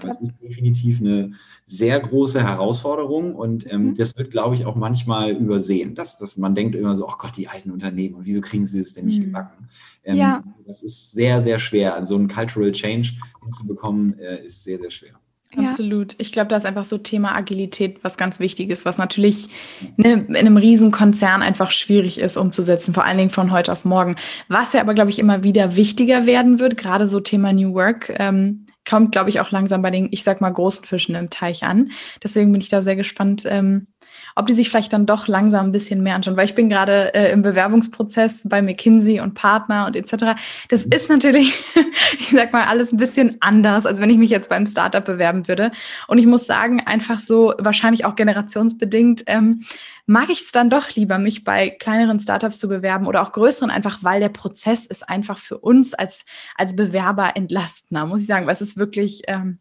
Das 0.01 0.21
ist 0.21 0.41
definitiv 0.43 1.01
eine 1.01 1.33
sehr 1.64 1.99
große 1.99 2.41
Herausforderung 2.41 3.35
und 3.35 3.71
ähm, 3.71 3.87
mhm. 3.87 3.95
das 3.95 4.16
wird, 4.16 4.31
glaube 4.31 4.55
ich, 4.55 4.66
auch 4.66 4.77
manchmal 4.77 5.33
übersehen, 5.33 5.95
dass, 5.95 6.16
dass 6.19 6.37
man 6.37 6.55
denkt 6.55 6.77
immer 6.77 6.95
so, 6.95 7.09
ach 7.09 7.14
oh 7.14 7.19
Gott, 7.19 7.37
die 7.37 7.49
alten 7.49 7.71
Unternehmen 7.71 8.14
und 8.14 8.25
wieso 8.25 8.41
kriegen 8.41 8.66
sie 8.66 8.79
es 8.79 8.95
denn 8.95 9.07
nicht 9.07 9.21
mhm. 9.21 9.25
gebacken? 9.25 9.69
Ähm, 10.05 10.16
ja. 10.16 10.45
Das 10.66 10.83
ist 10.83 11.12
sehr, 11.12 11.41
sehr 11.41 11.59
schwer. 11.59 11.95
Also 11.95 12.14
so 12.14 12.21
ein 12.21 12.29
Cultural 12.29 12.73
Change 12.73 13.14
hinzubekommen, 13.43 14.19
äh, 14.19 14.45
ist 14.45 14.62
sehr, 14.62 14.79
sehr 14.79 14.91
schwer. 14.91 15.19
Absolut. 15.57 16.15
Ich 16.19 16.33
glaube, 16.33 16.49
da 16.49 16.57
ist 16.57 16.67
einfach 16.67 16.85
so 16.85 16.99
Thema 16.99 17.35
Agilität 17.35 18.05
was 18.05 18.19
ganz 18.19 18.39
Wichtiges, 18.39 18.85
was 18.85 18.99
natürlich 18.99 19.49
ne, 19.97 20.27
in 20.29 20.37
einem 20.37 20.59
Riesenkonzern 20.59 21.43
einfach 21.43 21.71
schwierig 21.71 22.19
ist 22.19 22.37
umzusetzen, 22.37 22.93
vor 22.93 23.05
allen 23.05 23.17
Dingen 23.17 23.31
von 23.31 23.51
heute 23.51 23.73
auf 23.73 23.85
morgen. 23.85 24.17
Was 24.49 24.75
ja 24.75 24.83
aber, 24.83 24.95
glaube 24.95 25.11
ich, 25.11 25.19
immer 25.19 25.43
wieder 25.45 25.75
wichtiger 25.77 26.27
werden 26.27 26.59
wird, 26.59 26.77
gerade 26.77 27.07
so 27.07 27.21
Thema 27.21 27.53
New 27.53 27.73
Work, 27.73 28.15
ähm, 28.19 28.67
kommt, 28.89 29.13
glaube 29.13 29.31
ich, 29.31 29.41
auch 29.41 29.51
langsam 29.51 29.83
bei 29.83 29.91
den, 29.91 30.09
ich 30.11 30.23
sag 30.23 30.41
mal, 30.41 30.51
großen 30.51 30.85
Fischen 30.85 31.15
im 31.15 31.31
Teich 31.31 31.65
an. 31.65 31.91
Deswegen 32.23 32.53
bin 32.53 32.61
ich 32.61 32.69
da 32.69 32.83
sehr 32.83 32.97
gespannt, 32.97 33.45
ähm, 33.47 33.87
ob 34.35 34.47
die 34.47 34.55
sich 34.55 34.68
vielleicht 34.68 34.93
dann 34.93 35.07
doch 35.07 35.29
langsam 35.29 35.66
ein 35.66 35.72
bisschen 35.72 36.03
mehr 36.03 36.14
anschauen, 36.14 36.37
weil 36.37 36.47
ich 36.47 36.55
bin 36.55 36.68
gerade 36.68 37.14
äh, 37.14 37.33
im 37.33 37.43
Bewerbungsprozess 37.43 38.49
bei 38.49 38.62
McKinsey 38.62 39.20
und 39.20 39.35
Partner 39.35 39.87
und 39.87 39.97
etc. 39.97 40.41
Das 40.68 40.85
ist 40.85 41.09
natürlich, 41.09 41.55
ich 42.18 42.31
sag 42.31 42.53
mal, 42.53 42.64
alles 42.64 42.93
ein 42.93 42.99
bisschen 42.99 43.37
anders, 43.41 43.87
als 43.87 44.01
wenn 44.01 44.11
ich 44.11 44.18
mich 44.18 44.31
jetzt 44.31 44.49
beim 44.49 44.66
Startup 44.66 45.05
bewerben 45.05 45.49
würde. 45.49 45.70
Und 46.07 46.18
ich 46.18 46.26
muss 46.26 46.47
sagen, 46.47 46.81
einfach 46.87 47.20
so, 47.20 47.55
wahrscheinlich 47.59 48.05
auch 48.05 48.16
generationsbedingt, 48.16 49.24
ähm, 49.26 49.64
mag 50.09 50.31
ich 50.31 50.41
es 50.41 50.53
dann 50.53 50.70
doch 50.70 50.89
lieber, 50.91 51.18
mich 51.18 51.45
bei 51.45 51.68
kleineren 51.68 52.18
Startups 52.18 52.59
zu 52.59 52.66
bewerben 52.66 53.07
oder 53.07 53.22
auch 53.22 53.33
größeren, 53.33 53.70
einfach 53.70 53.99
weil 54.03 54.20
der 54.20 54.31
Prozess 54.31 54.87
ist 54.87 55.07
einfach 55.07 55.39
für 55.39 55.59
uns 55.59 55.93
als, 55.93 56.24
als 56.57 56.74
Bewerber 56.74 57.33
entlastender, 57.37 58.07
muss 58.07 58.22
ich 58.22 58.26
sagen, 58.26 58.47
weil 58.47 58.55
es 58.55 58.62
ist 58.62 58.79
wirklich, 58.79 59.22
ähm, 59.26 59.59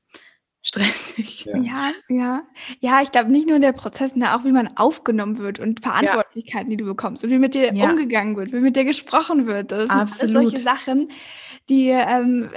stressig. 0.67 1.45
Ja, 1.45 1.57
ja. 1.57 1.91
Ja, 2.09 2.43
ja 2.81 3.01
ich 3.01 3.11
glaube 3.11 3.31
nicht 3.31 3.47
nur 3.47 3.59
der 3.59 3.71
Prozess, 3.71 4.11
sondern 4.11 4.31
auch 4.31 4.43
wie 4.43 4.51
man 4.51 4.75
aufgenommen 4.75 5.37
wird 5.37 5.59
und 5.59 5.81
Verantwortlichkeiten, 5.81 6.69
ja. 6.69 6.77
die 6.77 6.83
du 6.83 6.85
bekommst 6.85 7.23
und 7.23 7.29
wie 7.29 7.39
mit 7.39 7.55
dir 7.55 7.73
ja. 7.73 7.89
umgegangen 7.89 8.35
wird, 8.35 8.51
wie 8.51 8.59
mit 8.59 8.75
dir 8.75 8.83
gesprochen 8.83 9.47
wird. 9.47 9.71
Das 9.71 9.89
Absolut. 9.89 10.17
sind 10.19 10.33
solche 10.33 10.57
Sachen, 10.57 11.09
die 11.69 11.87
ähm, 11.87 12.49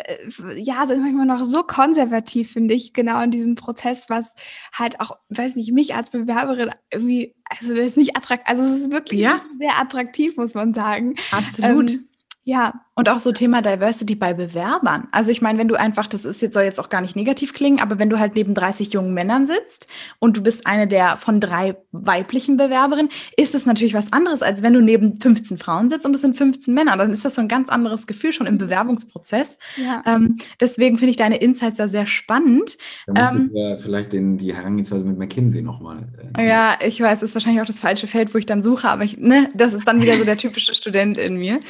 ja 0.57 0.87
sind 0.87 1.03
manchmal 1.03 1.27
noch 1.27 1.45
so 1.45 1.63
konservativ, 1.63 2.53
finde 2.53 2.75
ich, 2.75 2.93
genau 2.95 3.23
in 3.23 3.31
diesem 3.31 3.55
Prozess, 3.55 4.11
was 4.11 4.35
halt 4.73 5.01
auch, 5.01 5.17
weiß 5.29 5.55
nicht, 5.55 5.73
mich 5.73 5.95
als 5.95 6.11
Bewerberin 6.11 6.71
irgendwie, 6.93 7.37
also 7.49 7.75
das 7.75 7.87
ist 7.87 7.97
nicht 7.97 8.17
attraktiv, 8.17 8.49
also 8.49 8.63
es 8.65 8.81
ist 8.81 8.93
wirklich 8.93 9.21
sehr 9.21 9.79
attraktiv, 9.81 10.37
muss 10.37 10.55
man 10.55 10.75
sagen. 10.75 11.15
Absolut. 11.31 11.93
Ähm, 11.93 12.09
ja, 12.43 12.73
und 13.01 13.09
auch 13.09 13.19
so 13.19 13.33
Thema 13.33 13.63
Diversity 13.63 14.15
bei 14.15 14.35
Bewerbern. 14.35 15.09
Also 15.11 15.31
ich 15.31 15.41
meine, 15.41 15.59
wenn 15.59 15.69
du 15.69 15.75
einfach, 15.75 16.07
das 16.07 16.27
ist 16.27 16.43
jetzt 16.43 16.53
soll 16.53 16.65
jetzt 16.65 16.79
auch 16.79 16.91
gar 16.91 17.01
nicht 17.01 17.17
negativ 17.17 17.55
klingen, 17.55 17.81
aber 17.81 17.99
wenn 17.99 18.11
du 18.11 18.19
halt 18.19 18.35
neben 18.35 18.53
30 18.53 18.93
jungen 18.93 19.15
Männern 19.15 19.47
sitzt 19.47 19.89
und 20.19 20.37
du 20.37 20.43
bist 20.43 20.67
eine 20.67 20.87
der 20.87 21.17
von 21.17 21.41
drei 21.41 21.79
weiblichen 21.93 22.59
Bewerberinnen, 22.59 23.11
ist 23.39 23.55
es 23.55 23.65
natürlich 23.65 23.95
was 23.95 24.13
anderes, 24.13 24.43
als 24.43 24.63
wenn 24.63 24.75
du 24.75 24.83
neben 24.83 25.19
15 25.19 25.57
Frauen 25.57 25.89
sitzt 25.89 26.05
und 26.05 26.15
es 26.15 26.21
sind 26.21 26.37
15 26.37 26.75
Männer. 26.75 26.95
Dann 26.99 27.11
ist 27.11 27.25
das 27.25 27.37
so 27.37 27.41
ein 27.41 27.49
ganz 27.49 27.71
anderes 27.71 28.07
Gefühl 28.07 28.35
schon 28.35 28.47
im 28.47 28.59
Bewerbungsprozess. 28.59 29.59
Ja. 29.79 30.03
Ähm, 30.07 30.37
deswegen 30.61 30.99
finde 30.99 31.13
ich 31.13 31.17
deine 31.17 31.39
Insights 31.39 31.79
da 31.79 31.89
sehr 31.89 32.05
spannend. 32.05 32.77
Da 33.07 33.23
musst 33.23 33.35
ähm, 33.35 33.51
du 33.55 33.79
vielleicht 33.81 34.13
den, 34.13 34.37
die 34.37 34.55
Herangehensweise 34.55 35.05
mit 35.07 35.17
McKinsey 35.17 35.63
nochmal. 35.63 36.07
Äh, 36.37 36.47
ja, 36.47 36.75
ich 36.87 37.01
weiß, 37.01 37.23
es 37.23 37.31
ist 37.31 37.35
wahrscheinlich 37.35 37.63
auch 37.63 37.67
das 37.67 37.81
falsche 37.81 38.07
Feld, 38.07 38.35
wo 38.35 38.39
ich 38.39 38.45
dann 38.45 38.63
suche, 38.63 38.91
aber 38.91 39.05
ich, 39.05 39.17
ne, 39.17 39.49
das 39.55 39.73
ist 39.73 39.89
dann 39.89 40.03
wieder 40.03 40.19
so 40.19 40.25
der 40.25 40.37
typische 40.37 40.75
Student 40.75 41.17
in 41.17 41.39
mir. 41.39 41.61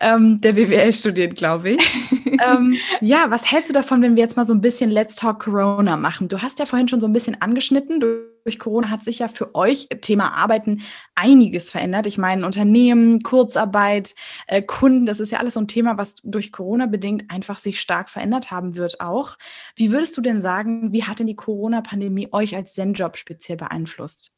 Ähm, 0.00 0.40
der 0.40 0.54
BWL 0.54 0.79
studiert, 0.92 1.36
glaube 1.36 1.70
ich. 1.70 1.78
ähm, 2.44 2.76
ja, 3.00 3.30
was 3.30 3.50
hältst 3.50 3.70
du 3.70 3.74
davon, 3.74 4.02
wenn 4.02 4.16
wir 4.16 4.22
jetzt 4.22 4.36
mal 4.36 4.44
so 4.44 4.54
ein 4.54 4.60
bisschen 4.60 4.90
Let's 4.90 5.16
Talk 5.16 5.40
Corona 5.40 5.96
machen? 5.96 6.28
Du 6.28 6.42
hast 6.42 6.58
ja 6.58 6.66
vorhin 6.66 6.88
schon 6.88 7.00
so 7.00 7.06
ein 7.06 7.12
bisschen 7.12 7.40
angeschnitten. 7.40 8.00
Durch 8.00 8.58
Corona 8.58 8.90
hat 8.90 9.04
sich 9.04 9.20
ja 9.20 9.28
für 9.28 9.54
euch 9.54 9.88
Thema 10.00 10.32
Arbeiten 10.34 10.82
einiges 11.14 11.70
verändert. 11.70 12.06
Ich 12.06 12.18
meine, 12.18 12.46
Unternehmen, 12.46 13.22
Kurzarbeit, 13.22 14.14
äh, 14.46 14.62
Kunden, 14.62 15.06
das 15.06 15.20
ist 15.20 15.30
ja 15.30 15.38
alles 15.38 15.54
so 15.54 15.60
ein 15.60 15.68
Thema, 15.68 15.98
was 15.98 16.16
durch 16.24 16.52
Corona 16.52 16.86
bedingt 16.86 17.30
einfach 17.30 17.58
sich 17.58 17.80
stark 17.80 18.08
verändert 18.08 18.50
haben 18.50 18.76
wird 18.76 19.00
auch. 19.00 19.36
Wie 19.76 19.92
würdest 19.92 20.16
du 20.16 20.20
denn 20.20 20.40
sagen, 20.40 20.92
wie 20.92 21.04
hat 21.04 21.18
denn 21.20 21.26
die 21.26 21.36
Corona-Pandemie 21.36 22.28
euch 22.32 22.56
als 22.56 22.74
Zen-Job 22.74 23.16
speziell 23.16 23.58
beeinflusst? 23.58 24.32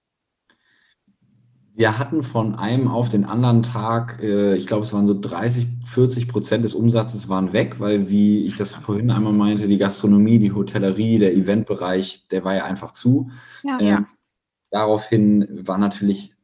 Wir 1.74 1.98
hatten 1.98 2.22
von 2.22 2.54
einem 2.54 2.88
auf 2.88 3.08
den 3.08 3.24
anderen 3.24 3.62
Tag, 3.62 4.22
äh, 4.22 4.54
ich 4.56 4.66
glaube, 4.66 4.82
es 4.82 4.92
waren 4.92 5.06
so 5.06 5.18
30, 5.18 5.66
40 5.86 6.28
Prozent 6.28 6.64
des 6.64 6.74
Umsatzes 6.74 7.28
waren 7.28 7.52
weg, 7.54 7.80
weil, 7.80 8.10
wie 8.10 8.46
ich 8.46 8.54
das 8.54 8.72
vorhin 8.72 9.10
einmal 9.10 9.32
meinte, 9.32 9.66
die 9.68 9.78
Gastronomie, 9.78 10.38
die 10.38 10.52
Hotellerie, 10.52 11.18
der 11.18 11.34
Eventbereich, 11.34 12.26
der 12.30 12.44
war 12.44 12.54
ja 12.54 12.64
einfach 12.64 12.92
zu. 12.92 13.30
Ja, 13.62 13.78
ähm, 13.80 13.86
ja. 13.86 14.06
Daraufhin 14.70 15.46
war 15.66 15.78
natürlich, 15.78 16.34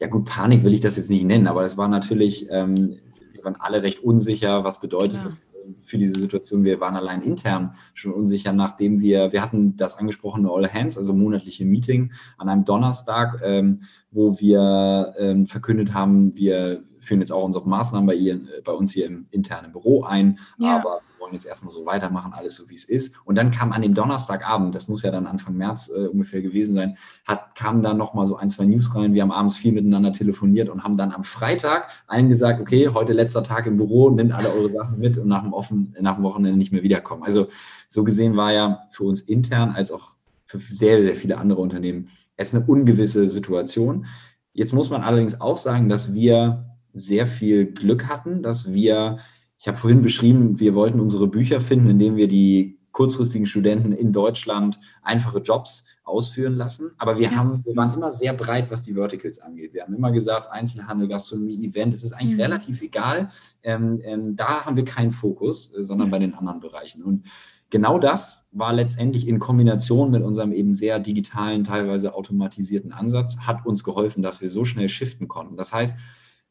ja 0.00 0.06
gut, 0.06 0.24
Panik 0.24 0.64
will 0.64 0.74
ich 0.74 0.80
das 0.80 0.96
jetzt 0.96 1.10
nicht 1.10 1.24
nennen, 1.24 1.48
aber 1.48 1.64
es 1.64 1.76
war 1.76 1.88
natürlich, 1.88 2.48
ähm, 2.50 2.98
wir 3.32 3.44
waren 3.44 3.56
alle 3.56 3.82
recht 3.82 4.00
unsicher, 4.00 4.64
was 4.64 4.80
bedeutet 4.80 5.18
ja. 5.18 5.22
das 5.24 5.42
für 5.80 5.98
diese 5.98 6.18
Situation. 6.18 6.64
Wir 6.64 6.80
waren 6.80 6.96
allein 6.96 7.22
intern 7.22 7.72
schon 7.94 8.12
unsicher, 8.12 8.52
nachdem 8.52 9.00
wir, 9.00 9.32
wir 9.32 9.42
hatten 9.42 9.76
das 9.76 9.96
angesprochene 9.98 10.50
All 10.50 10.72
Hands, 10.72 10.96
also 10.96 11.12
monatliche 11.12 11.64
Meeting 11.64 12.12
an 12.36 12.48
einem 12.48 12.64
Donnerstag, 12.64 13.40
ähm, 13.44 13.82
wo 14.10 14.38
wir 14.38 15.14
ähm, 15.18 15.46
verkündet 15.46 15.94
haben, 15.94 16.36
wir 16.36 16.82
führen 17.08 17.20
jetzt 17.20 17.32
auch 17.32 17.44
unsere 17.44 17.68
Maßnahmen 17.68 18.06
bei, 18.06 18.14
ihr, 18.14 18.40
bei 18.64 18.72
uns 18.72 18.92
hier 18.92 19.06
im 19.06 19.26
internen 19.30 19.72
Büro 19.72 20.04
ein, 20.04 20.38
ja. 20.58 20.76
aber 20.76 21.00
wir 21.08 21.20
wollen 21.20 21.32
jetzt 21.32 21.46
erstmal 21.46 21.72
so 21.72 21.84
weitermachen, 21.86 22.32
alles 22.32 22.54
so 22.54 22.68
wie 22.68 22.74
es 22.74 22.84
ist. 22.84 23.16
Und 23.24 23.36
dann 23.36 23.50
kam 23.50 23.72
an 23.72 23.82
dem 23.82 23.94
Donnerstagabend, 23.94 24.74
das 24.74 24.86
muss 24.86 25.02
ja 25.02 25.10
dann 25.10 25.26
Anfang 25.26 25.56
März 25.56 25.90
äh, 25.94 26.06
ungefähr 26.06 26.42
gewesen 26.42 26.74
sein, 26.76 26.96
hat, 27.26 27.56
kamen 27.56 27.82
dann 27.82 27.96
nochmal 27.96 28.26
so 28.26 28.36
ein, 28.36 28.50
zwei 28.50 28.64
News 28.64 28.94
rein. 28.94 29.14
Wir 29.14 29.22
haben 29.22 29.32
abends 29.32 29.56
viel 29.56 29.72
miteinander 29.72 30.12
telefoniert 30.12 30.68
und 30.68 30.84
haben 30.84 30.96
dann 30.96 31.12
am 31.12 31.24
Freitag 31.24 31.88
allen 32.06 32.28
gesagt, 32.28 32.60
okay, 32.60 32.88
heute 32.94 33.12
letzter 33.12 33.42
Tag 33.42 33.66
im 33.66 33.76
Büro, 33.76 34.10
nehmt 34.10 34.32
alle 34.32 34.52
eure 34.52 34.70
Sachen 34.70 34.98
mit 34.98 35.18
und 35.18 35.26
nach 35.26 35.42
dem, 35.42 35.52
offen, 35.52 35.96
nach 36.00 36.14
dem 36.14 36.24
Wochenende 36.24 36.56
nicht 36.56 36.72
mehr 36.72 36.82
wiederkommen. 36.82 37.24
Also 37.24 37.48
so 37.88 38.04
gesehen 38.04 38.36
war 38.36 38.52
ja 38.52 38.82
für 38.90 39.04
uns 39.04 39.20
intern 39.20 39.70
als 39.70 39.90
auch 39.90 40.16
für 40.44 40.58
sehr, 40.58 41.02
sehr 41.02 41.16
viele 41.16 41.38
andere 41.38 41.60
Unternehmen 41.60 42.08
es 42.38 42.54
eine 42.54 42.64
ungewisse 42.64 43.28
Situation. 43.28 44.06
Jetzt 44.54 44.72
muss 44.72 44.88
man 44.88 45.02
allerdings 45.02 45.40
auch 45.40 45.58
sagen, 45.58 45.90
dass 45.90 46.14
wir 46.14 46.67
sehr 46.92 47.26
viel 47.26 47.66
Glück 47.66 48.08
hatten, 48.08 48.42
dass 48.42 48.72
wir, 48.72 49.18
ich 49.58 49.68
habe 49.68 49.76
vorhin 49.76 50.02
beschrieben, 50.02 50.60
wir 50.60 50.74
wollten 50.74 51.00
unsere 51.00 51.26
Bücher 51.26 51.60
finden, 51.60 51.90
indem 51.90 52.16
wir 52.16 52.28
die 52.28 52.78
kurzfristigen 52.92 53.46
Studenten 53.46 53.92
in 53.92 54.12
Deutschland 54.12 54.80
einfache 55.02 55.38
Jobs 55.38 55.84
ausführen 56.02 56.56
lassen. 56.56 56.90
Aber 56.98 57.18
wir, 57.18 57.36
haben, 57.36 57.62
wir 57.64 57.76
waren 57.76 57.94
immer 57.94 58.10
sehr 58.10 58.32
breit, 58.32 58.70
was 58.70 58.82
die 58.82 58.94
Verticals 58.94 59.38
angeht. 59.38 59.72
Wir 59.72 59.82
haben 59.82 59.94
immer 59.94 60.10
gesagt, 60.10 60.50
Einzelhandel, 60.50 61.06
Gastronomie, 61.06 61.64
Event, 61.64 61.94
es 61.94 62.02
ist 62.02 62.12
eigentlich 62.12 62.34
mhm. 62.34 62.42
relativ 62.42 62.82
egal. 62.82 63.28
Ähm, 63.62 64.00
ähm, 64.02 64.36
da 64.36 64.64
haben 64.64 64.76
wir 64.76 64.84
keinen 64.84 65.12
Fokus, 65.12 65.72
äh, 65.74 65.82
sondern 65.82 66.10
bei 66.10 66.18
den 66.18 66.34
anderen 66.34 66.60
Bereichen. 66.60 67.04
Und 67.04 67.26
genau 67.70 67.98
das 67.98 68.48
war 68.52 68.72
letztendlich 68.72 69.28
in 69.28 69.38
Kombination 69.38 70.10
mit 70.10 70.22
unserem 70.24 70.52
eben 70.52 70.72
sehr 70.72 70.98
digitalen, 70.98 71.64
teilweise 71.64 72.14
automatisierten 72.14 72.92
Ansatz, 72.92 73.38
hat 73.40 73.64
uns 73.66 73.84
geholfen, 73.84 74.22
dass 74.22 74.40
wir 74.40 74.48
so 74.48 74.64
schnell 74.64 74.88
shiften 74.88 75.28
konnten. 75.28 75.56
Das 75.56 75.72
heißt, 75.72 75.96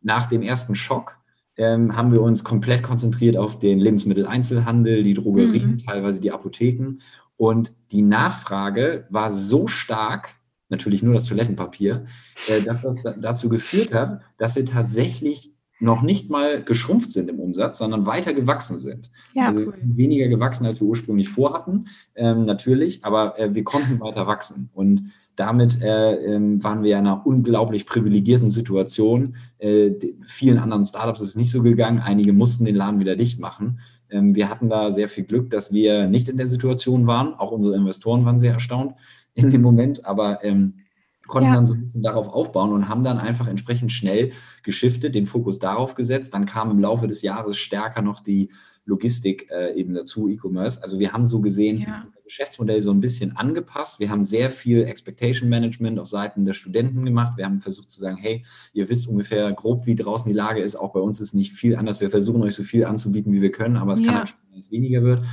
nach 0.01 0.27
dem 0.27 0.41
ersten 0.41 0.75
Schock 0.75 1.19
ähm, 1.57 1.95
haben 1.97 2.11
wir 2.11 2.21
uns 2.21 2.43
komplett 2.43 2.83
konzentriert 2.83 3.35
auf 3.35 3.59
den 3.59 3.79
Lebensmitteleinzelhandel, 3.79 5.03
die 5.03 5.13
Drogerien, 5.13 5.71
mhm. 5.71 5.77
teilweise 5.79 6.21
die 6.21 6.31
Apotheken. 6.31 6.99
Und 7.35 7.73
die 7.91 8.01
Nachfrage 8.01 9.05
war 9.09 9.31
so 9.31 9.67
stark, 9.67 10.35
natürlich 10.69 11.03
nur 11.03 11.13
das 11.13 11.25
Toilettenpapier, 11.25 12.05
äh, 12.47 12.61
dass 12.61 12.83
das 12.83 13.03
dazu 13.19 13.49
geführt 13.49 13.93
hat, 13.93 14.21
dass 14.37 14.55
wir 14.55 14.65
tatsächlich 14.65 15.53
noch 15.79 16.01
nicht 16.01 16.29
mal 16.29 16.63
geschrumpft 16.63 17.11
sind 17.11 17.29
im 17.29 17.39
Umsatz, 17.39 17.77
sondern 17.77 18.05
weiter 18.07 18.33
gewachsen 18.33 18.79
sind. 18.79 19.11
Ja, 19.33 19.47
also 19.47 19.61
cool. 19.61 19.75
weniger 19.83 20.27
gewachsen, 20.27 20.65
als 20.65 20.81
wir 20.81 20.87
ursprünglich 20.87 21.29
vorhatten, 21.29 21.85
ähm, 22.15 22.45
natürlich, 22.45 23.05
aber 23.05 23.37
äh, 23.39 23.53
wir 23.53 23.63
konnten 23.63 23.99
weiter 23.99 24.25
wachsen. 24.25 24.69
Und 24.73 25.11
damit 25.37 25.81
äh, 25.81 26.15
ähm, 26.15 26.63
waren 26.63 26.83
wir 26.83 26.93
in 26.93 27.05
einer 27.05 27.25
unglaublich 27.25 27.85
privilegierten 27.85 28.49
Situation. 28.49 29.35
Äh, 29.59 29.91
vielen 30.23 30.57
anderen 30.57 30.83
Startups 30.83 31.21
ist 31.21 31.29
es 31.29 31.35
nicht 31.35 31.51
so 31.51 31.61
gegangen. 31.61 31.99
Einige 31.99 32.33
mussten 32.33 32.65
den 32.65 32.75
Laden 32.75 32.99
wieder 32.99 33.15
dicht 33.15 33.39
machen. 33.39 33.79
Ähm, 34.09 34.35
wir 34.35 34.49
hatten 34.49 34.67
da 34.67 34.89
sehr 34.89 35.07
viel 35.07 35.25
Glück, 35.25 35.51
dass 35.51 35.71
wir 35.71 36.07
nicht 36.07 36.27
in 36.27 36.37
der 36.37 36.47
Situation 36.47 37.05
waren. 37.05 37.35
Auch 37.35 37.51
unsere 37.51 37.75
Investoren 37.75 38.25
waren 38.25 38.39
sehr 38.39 38.53
erstaunt 38.53 38.95
in 39.35 39.51
dem 39.51 39.61
Moment, 39.61 40.05
aber 40.05 40.43
ähm, 40.43 40.79
konnten 41.27 41.49
ja. 41.49 41.55
dann 41.55 41.67
so 41.67 41.75
ein 41.75 41.85
bisschen 41.85 42.01
darauf 42.01 42.27
aufbauen 42.29 42.73
und 42.73 42.89
haben 42.89 43.03
dann 43.03 43.19
einfach 43.19 43.47
entsprechend 43.47 43.91
schnell 43.91 44.31
geschiftet, 44.63 45.13
den 45.13 45.27
Fokus 45.27 45.59
darauf 45.59 45.93
gesetzt. 45.93 46.33
Dann 46.33 46.47
kam 46.47 46.71
im 46.71 46.79
Laufe 46.79 47.07
des 47.07 47.21
Jahres 47.21 47.57
stärker 47.57 48.01
noch 48.01 48.21
die 48.21 48.49
Logistik 48.85 49.51
äh, 49.51 49.75
eben 49.75 49.93
dazu, 49.93 50.29
E-Commerce. 50.29 50.81
Also 50.81 50.97
wir 50.97 51.13
haben 51.13 51.25
so 51.25 51.41
gesehen, 51.41 51.81
ja. 51.81 52.07
Geschäftsmodell 52.27 52.81
so 52.81 52.91
ein 52.91 52.99
bisschen 52.99 53.35
angepasst. 53.35 53.99
Wir 53.99 54.09
haben 54.09 54.23
sehr 54.23 54.49
viel 54.49 54.83
Expectation 54.83 55.49
Management 55.49 55.99
auf 55.99 56.07
Seiten 56.07 56.45
der 56.45 56.53
Studenten 56.53 57.03
gemacht. 57.03 57.37
Wir 57.37 57.45
haben 57.45 57.61
versucht 57.61 57.89
zu 57.89 57.99
sagen, 57.99 58.17
hey, 58.17 58.43
ihr 58.73 58.87
wisst 58.89 59.07
ungefähr 59.07 59.51
grob, 59.53 59.85
wie 59.85 59.95
draußen 59.95 60.27
die 60.27 60.37
Lage 60.37 60.61
ist. 60.61 60.75
Auch 60.75 60.93
bei 60.93 60.99
uns 60.99 61.19
ist 61.19 61.33
nicht 61.33 61.53
viel 61.53 61.75
anders. 61.75 62.01
Wir 62.01 62.09
versuchen 62.09 62.43
euch 62.43 62.55
so 62.55 62.63
viel 62.63 62.85
anzubieten, 62.85 63.33
wie 63.33 63.41
wir 63.41 63.51
können, 63.51 63.77
aber 63.77 63.93
es 63.93 64.01
ja. 64.01 64.11
kann 64.11 64.23
auch 64.23 64.27
schon, 64.27 64.39
dass 64.51 64.65
es 64.65 64.71
weniger 64.71 65.03
wird. 65.03 65.25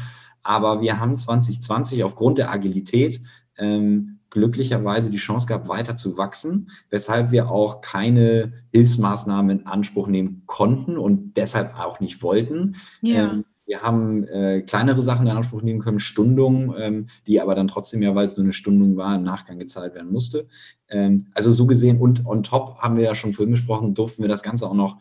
Aber 0.42 0.80
wir 0.80 1.00
haben 1.00 1.16
2020 1.16 2.04
aufgrund 2.04 2.38
der 2.38 2.50
Agilität 2.50 3.20
ähm, 3.56 4.20
glücklicherweise 4.30 5.10
die 5.10 5.18
Chance 5.18 5.46
gehabt, 5.46 5.68
weiter 5.68 5.96
zu 5.96 6.18
wachsen, 6.18 6.68
weshalb 6.90 7.30
wir 7.30 7.50
auch 7.50 7.80
keine 7.80 8.52
Hilfsmaßnahmen 8.72 9.60
in 9.60 9.66
Anspruch 9.66 10.08
nehmen 10.08 10.42
konnten 10.46 10.98
und 10.98 11.36
deshalb 11.36 11.78
auch 11.78 12.00
nicht 12.00 12.22
wollten. 12.22 12.76
Ja. 13.00 13.32
Ähm, 13.32 13.44
wir 13.66 13.82
haben 13.82 14.24
äh, 14.24 14.62
kleinere 14.62 15.02
Sachen 15.02 15.26
in 15.26 15.36
Anspruch 15.36 15.62
nehmen 15.62 15.80
können, 15.80 16.00
Stundungen, 16.00 16.74
ähm, 16.78 17.06
die 17.26 17.40
aber 17.40 17.54
dann 17.54 17.68
trotzdem 17.68 18.02
ja, 18.02 18.14
weil 18.14 18.26
es 18.26 18.36
nur 18.36 18.44
eine 18.44 18.52
Stundung 18.52 18.96
war, 18.96 19.14
im 19.14 19.22
Nachgang 19.22 19.58
gezahlt 19.58 19.94
werden 19.94 20.12
musste. 20.12 20.46
Ähm, 20.88 21.26
also 21.32 21.50
so 21.50 21.66
gesehen 21.66 21.98
und 21.98 22.26
on 22.26 22.42
top 22.42 22.78
haben 22.78 22.96
wir 22.96 23.04
ja 23.04 23.14
schon 23.14 23.32
vorhin 23.32 23.52
gesprochen, 23.52 23.94
durften 23.94 24.22
wir 24.22 24.28
das 24.28 24.42
Ganze 24.42 24.66
auch 24.66 24.74
noch 24.74 24.98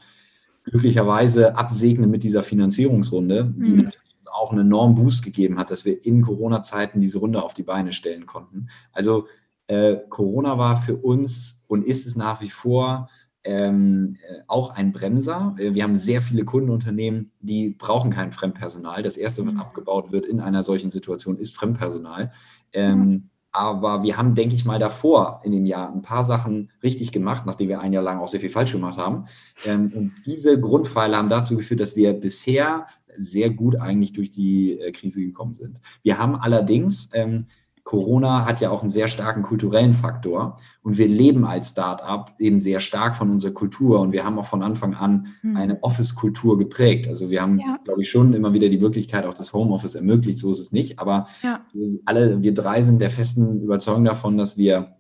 glücklicherweise 0.64 1.58
absegnen 1.58 2.10
mit 2.10 2.24
dieser 2.24 2.42
Finanzierungsrunde, 2.42 3.54
die 3.58 3.70
mhm 3.70 3.90
auch 4.34 4.52
einen 4.52 4.62
enormen 4.62 4.96
Boost 4.96 5.24
gegeben 5.24 5.60
hat, 5.60 5.72
dass 5.72 5.86
wir 5.86 6.06
in 6.06 6.22
Corona-Zeiten 6.22 7.00
diese 7.00 7.20
Runde 7.20 7.44
auf 7.44 7.54
die 7.54 7.64
Beine 7.64 7.94
stellen 7.94 8.26
konnten. 8.26 8.68
Also 8.92 9.28
äh, 9.68 9.98
Corona 10.10 10.58
war 10.58 10.76
für 10.76 10.98
uns 10.98 11.64
und 11.68 11.86
ist 11.86 12.06
es 12.06 12.16
nach 12.16 12.42
wie 12.42 12.50
vor 12.50 13.10
ähm, 13.44 14.18
äh, 14.28 14.42
auch 14.48 14.72
ein 14.72 14.92
Bremser. 14.92 15.56
Äh, 15.58 15.74
wir 15.74 15.84
haben 15.84 15.96
sehr 15.96 16.22
viele 16.22 16.46
Kundenunternehmen, 16.46 17.32
die 17.40 17.70
brauchen 17.70 18.12
kein 18.12 18.32
Fremdpersonal. 18.32 19.04
Das 19.04 19.18
Erste, 19.18 19.46
was 19.46 19.54
mhm. 19.54 19.62
abgebaut 19.62 20.12
wird 20.12 20.26
in 20.26 20.40
einer 20.40 20.64
solchen 20.64 20.92
Situation, 20.92 21.38
ist 21.38 21.56
Fremdpersonal. 21.56 22.32
Ähm, 22.72 23.00
mhm. 23.00 23.30
Aber 23.52 24.02
wir 24.02 24.18
haben, 24.18 24.34
denke 24.34 24.56
ich 24.56 24.66
mal, 24.66 24.80
davor 24.80 25.42
in 25.44 25.52
dem 25.52 25.68
Jahr 25.68 25.94
ein 25.94 26.02
paar 26.02 26.24
Sachen 26.24 26.72
richtig 26.82 27.12
gemacht, 27.12 27.46
nachdem 27.46 27.70
wir 27.70 27.82
ein 27.82 27.94
Jahr 27.94 28.02
lang 28.02 28.20
auch 28.20 28.28
sehr 28.28 28.40
viel 28.40 28.50
falsch 28.50 28.72
gemacht 28.72 28.98
haben. 28.98 29.26
Ähm, 29.66 29.92
und 29.94 30.14
diese 30.26 30.60
Grundpfeile 30.60 31.16
haben 31.16 31.30
dazu 31.30 31.56
geführt, 31.56 31.80
dass 31.80 31.96
wir 31.96 32.14
bisher 32.14 32.88
sehr 33.16 33.52
gut 33.52 33.80
eigentlich 33.80 34.14
durch 34.14 34.32
die 34.32 34.80
äh, 34.80 34.92
Krise 34.92 35.22
gekommen 35.22 35.54
sind. 35.54 35.80
Wir 36.02 36.18
haben 36.18 36.36
allerdings, 36.36 37.10
ähm, 37.14 37.46
Corona 37.84 38.46
hat 38.46 38.62
ja 38.62 38.70
auch 38.70 38.82
einen 38.82 38.90
sehr 38.90 39.08
starken 39.10 39.44
kulturellen 39.44 39.94
Faktor 39.94 40.56
und 40.84 40.98
wir 40.98 41.08
leben 41.08 41.46
als 41.46 41.72
Start-up 41.72 42.34
eben 42.40 42.60
sehr 42.60 42.80
stark 42.80 43.16
von 43.16 43.30
unserer 43.30 43.52
Kultur 43.52 44.00
und 44.00 44.14
wir 44.14 44.24
haben 44.24 44.40
auch 44.40 44.46
von 44.46 44.64
Anfang 44.64 44.96
an 44.96 45.28
hm. 45.42 45.58
eine 45.58 45.84
Office-Kultur 45.84 46.58
geprägt. 46.58 47.08
Also 47.08 47.30
wir 47.30 47.42
haben, 47.42 47.60
ja. 47.60 47.78
glaube 47.84 48.02
ich, 48.02 48.10
schon 48.10 48.34
immer 48.34 48.54
wieder 48.54 48.70
die 48.70 48.78
Möglichkeit, 48.78 49.26
auch 49.26 49.34
das 49.34 49.52
Homeoffice 49.52 49.96
ermöglicht, 49.96 50.40
so 50.40 50.52
ist 50.54 50.60
es 50.60 50.72
nicht, 50.72 51.00
aber 51.00 51.28
ja. 51.42 51.66
alle, 52.06 52.42
wir 52.42 52.54
drei 52.54 52.82
sind 52.82 53.02
der 53.02 53.10
festen 53.10 53.62
Überzeugung 53.62 54.06
davon, 54.06 54.38
dass 54.38 54.58
wir 54.58 54.96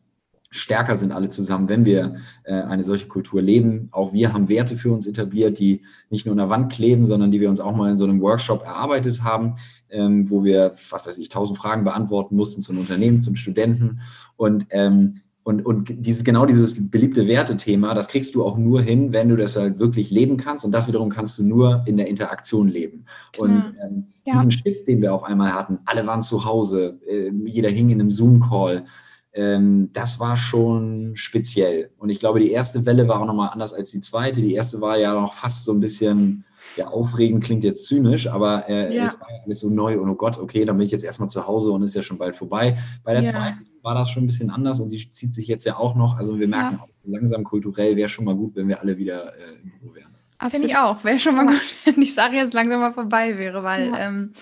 stärker 0.54 0.96
sind 0.96 1.12
alle 1.12 1.30
zusammen, 1.30 1.68
wenn 1.68 1.84
wir 1.84 2.14
äh, 2.44 2.54
eine 2.54 2.84
solche 2.84 3.08
Kultur 3.08 3.42
leben. 3.42 3.90
Auch 3.92 4.14
wir 4.14 4.34
haben 4.34 4.50
Werte 4.50 4.78
für 4.78 4.92
uns 4.92 5.08
etabliert, 5.08 5.60
die 5.60 5.82
nicht 6.10 6.26
nur 6.26 6.34
an 6.34 6.38
der 6.38 6.50
Wand 6.50 6.72
kleben, 6.72 7.06
sondern 7.06 7.32
die 7.32 7.42
wir 7.42 7.50
uns 7.50 7.60
auch 7.60 7.76
mal 7.76 7.90
in 7.90 7.98
so 7.98 8.06
einem 8.06 8.22
Workshop 8.22 8.64
erarbeitet 8.64 9.24
haben, 9.24 9.56
ähm, 9.90 10.30
wo 10.30 10.44
wir, 10.44 10.72
was 10.92 11.06
weiß 11.06 11.18
ich, 11.18 11.30
tausend 11.30 11.58
Fragen 11.58 11.84
beantworten 11.84 12.36
mussten 12.36 12.62
zum 12.62 12.78
Unternehmen, 12.78 13.22
zum 13.22 13.36
Studenten. 13.36 14.00
Und, 14.38 14.68
ähm, 14.70 15.22
und, 15.44 15.66
und 15.66 16.06
dieses, 16.06 16.24
genau 16.24 16.46
dieses 16.46 16.90
beliebte 16.90 17.28
Wertethema, 17.28 17.94
das 17.94 18.08
kriegst 18.08 18.34
du 18.36 18.46
auch 18.46 18.58
nur 18.58 18.82
hin, 18.82 19.12
wenn 19.12 19.28
du 19.28 19.36
das 19.36 19.58
halt 19.58 19.80
wirklich 19.80 20.12
leben 20.12 20.38
kannst. 20.38 20.64
Und 20.64 20.72
das 20.72 20.88
wiederum 20.88 21.10
kannst 21.10 21.38
du 21.40 21.44
nur 21.44 21.84
in 21.88 21.98
der 21.98 22.08
Interaktion 22.08 22.68
leben. 22.68 23.06
Klar. 23.34 23.50
Und 23.50 23.74
ähm, 23.84 24.06
ja. 24.26 24.34
diesen 24.34 24.52
Shift, 24.52 24.88
den 24.88 25.02
wir 25.02 25.14
auf 25.14 25.24
einmal 25.24 25.54
hatten, 25.54 25.80
alle 25.86 26.06
waren 26.06 26.22
zu 26.22 26.46
Hause, 26.46 27.00
äh, 27.10 27.32
jeder 27.46 27.70
hing 27.70 27.90
in 27.90 28.00
einem 28.00 28.12
Zoom-Call 28.12 28.86
ähm, 29.34 29.90
das 29.94 30.20
war 30.20 30.38
schon 30.38 31.12
speziell. 31.16 31.90
Und 31.98 32.10
ich 32.10 32.20
glaube, 32.20 32.40
die 32.40 32.52
erste 32.52 32.86
Welle 32.86 33.08
war 33.08 33.22
auch 33.22 33.26
nochmal 33.26 33.50
anders 33.50 33.74
als 33.74 33.92
die 33.92 34.02
zweite. 34.02 34.42
Die 34.42 34.54
erste 34.54 34.80
war 34.80 34.98
ja 34.98 35.14
noch 35.14 35.34
fast 35.34 35.66
so 35.66 35.74
ein 35.74 35.80
bisschen, 35.80 36.46
ja, 36.78 36.88
aufregend 36.88 37.44
klingt 37.44 37.64
jetzt 37.64 37.88
zynisch, 37.88 38.28
aber 38.28 38.70
äh, 38.70 38.96
ja. 38.96 39.04
es 39.04 39.20
war 39.20 39.28
alles 39.44 39.60
so 39.60 39.70
neu 39.70 40.00
und 40.00 40.10
oh 40.10 40.16
Gott, 40.16 40.38
okay, 40.38 40.66
dann 40.66 40.78
bin 40.78 40.86
ich 40.86 40.92
jetzt 40.92 41.04
erstmal 41.04 41.30
zu 41.30 41.48
Hause 41.48 41.72
und 41.72 41.84
ist 41.84 41.96
ja 41.96 42.02
schon 42.02 42.18
bald 42.18 42.36
vorbei. 42.36 42.78
Bei 43.04 43.14
der 43.14 43.24
ja. 43.24 43.30
zweiten 43.30 43.68
war 43.82 43.96
das 43.96 44.10
schon 44.10 44.24
ein 44.24 44.28
bisschen 44.28 44.50
anders 44.50 44.80
und 44.80 44.92
die 44.92 45.12
zieht 45.12 45.34
sich 45.34 45.48
jetzt 45.48 45.66
ja 45.66 45.78
auch 45.78 45.96
noch. 45.96 46.18
Also 46.18 46.40
wir 46.40 46.48
merken 46.48 46.78
ja. 46.78 46.84
auch 46.84 46.90
langsam 47.04 47.44
kulturell 47.44 47.96
wäre 47.96 48.10
schon 48.10 48.26
mal 48.26 48.36
gut, 48.36 48.56
wenn 48.56 48.68
wir 48.68 48.80
alle 48.82 48.98
wieder 48.98 49.34
äh, 49.36 49.62
im 49.62 49.72
Büro 49.72 49.96
wären. 49.96 50.14
Finde 50.50 50.68
ich 50.68 50.76
auch. 50.76 51.04
Wäre 51.04 51.20
schon 51.20 51.36
mal 51.36 51.46
gut, 51.46 51.62
wenn 51.86 51.96
die 51.96 52.06
Sache 52.06 52.36
jetzt 52.36 52.54
langsam 52.54 52.82
mal 52.82 52.94
vorbei 52.94 53.38
wäre, 53.38 53.64
weil 53.64 53.94
ähm, 53.98 54.34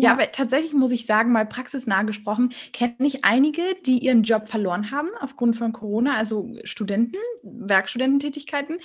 ja, 0.00 0.12
aber 0.12 0.30
tatsächlich 0.30 0.72
muss 0.72 0.92
ich 0.92 1.06
sagen, 1.06 1.32
mal 1.32 1.44
praxisnah 1.44 2.04
gesprochen, 2.04 2.50
kenne 2.72 2.94
ich 3.00 3.24
einige, 3.24 3.62
die 3.84 3.98
ihren 3.98 4.22
Job 4.22 4.48
verloren 4.48 4.92
haben 4.92 5.08
aufgrund 5.20 5.56
von 5.56 5.72
Corona, 5.72 6.16
also 6.16 6.48
Studenten, 6.62 7.18
Werkstudententätigkeiten 7.42 8.78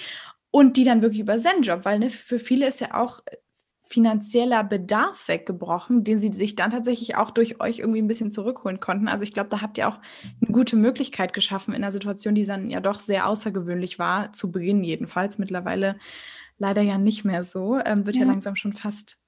und 0.50 0.76
die 0.76 0.86
dann 0.86 1.04
wirklich 1.04 1.22
über 1.22 1.38
Zen-Job, 1.38 1.86
weil 1.86 2.00
ne, 2.00 2.10
für 2.10 2.40
viele 2.40 2.68
ist 2.68 2.82
ja 2.82 2.96
auch 2.96 3.22
finanzieller 3.84 4.64
Bedarf 4.64 5.28
weggebrochen, 5.28 6.04
den 6.04 6.18
sie 6.18 6.34
sich 6.34 6.56
dann 6.56 6.72
tatsächlich 6.72 7.16
auch 7.16 7.30
durch 7.30 7.62
euch 7.62 7.78
irgendwie 7.78 8.02
ein 8.02 8.08
bisschen 8.08 8.32
zurückholen 8.32 8.80
konnten. 8.80 9.08
Also 9.08 9.24
ich 9.24 9.34
glaube, 9.34 9.50
da 9.50 9.62
habt 9.62 9.78
ihr 9.78 9.88
auch 9.88 10.00
eine 10.42 10.52
gute 10.52 10.76
Möglichkeit 10.76 11.34
geschaffen 11.34 11.76
in 11.76 11.84
einer 11.84 11.92
Situation, 11.92 12.34
die 12.34 12.46
dann 12.46 12.72
ja 12.72 12.80
doch 12.80 13.00
sehr 13.00 13.28
außergewöhnlich 13.28 14.00
war, 14.00 14.34
zu 14.34 14.52
Beginn 14.52 14.84
jedenfalls. 14.84 15.38
Mittlerweile 15.38 16.00
leider 16.58 16.82
ja 16.82 16.98
nicht 16.98 17.24
mehr 17.24 17.44
so, 17.44 17.78
ähm, 17.86 18.08
wird 18.08 18.16
ja. 18.16 18.24
ja 18.24 18.30
langsam 18.30 18.56
schon 18.56 18.74
fast 18.74 19.24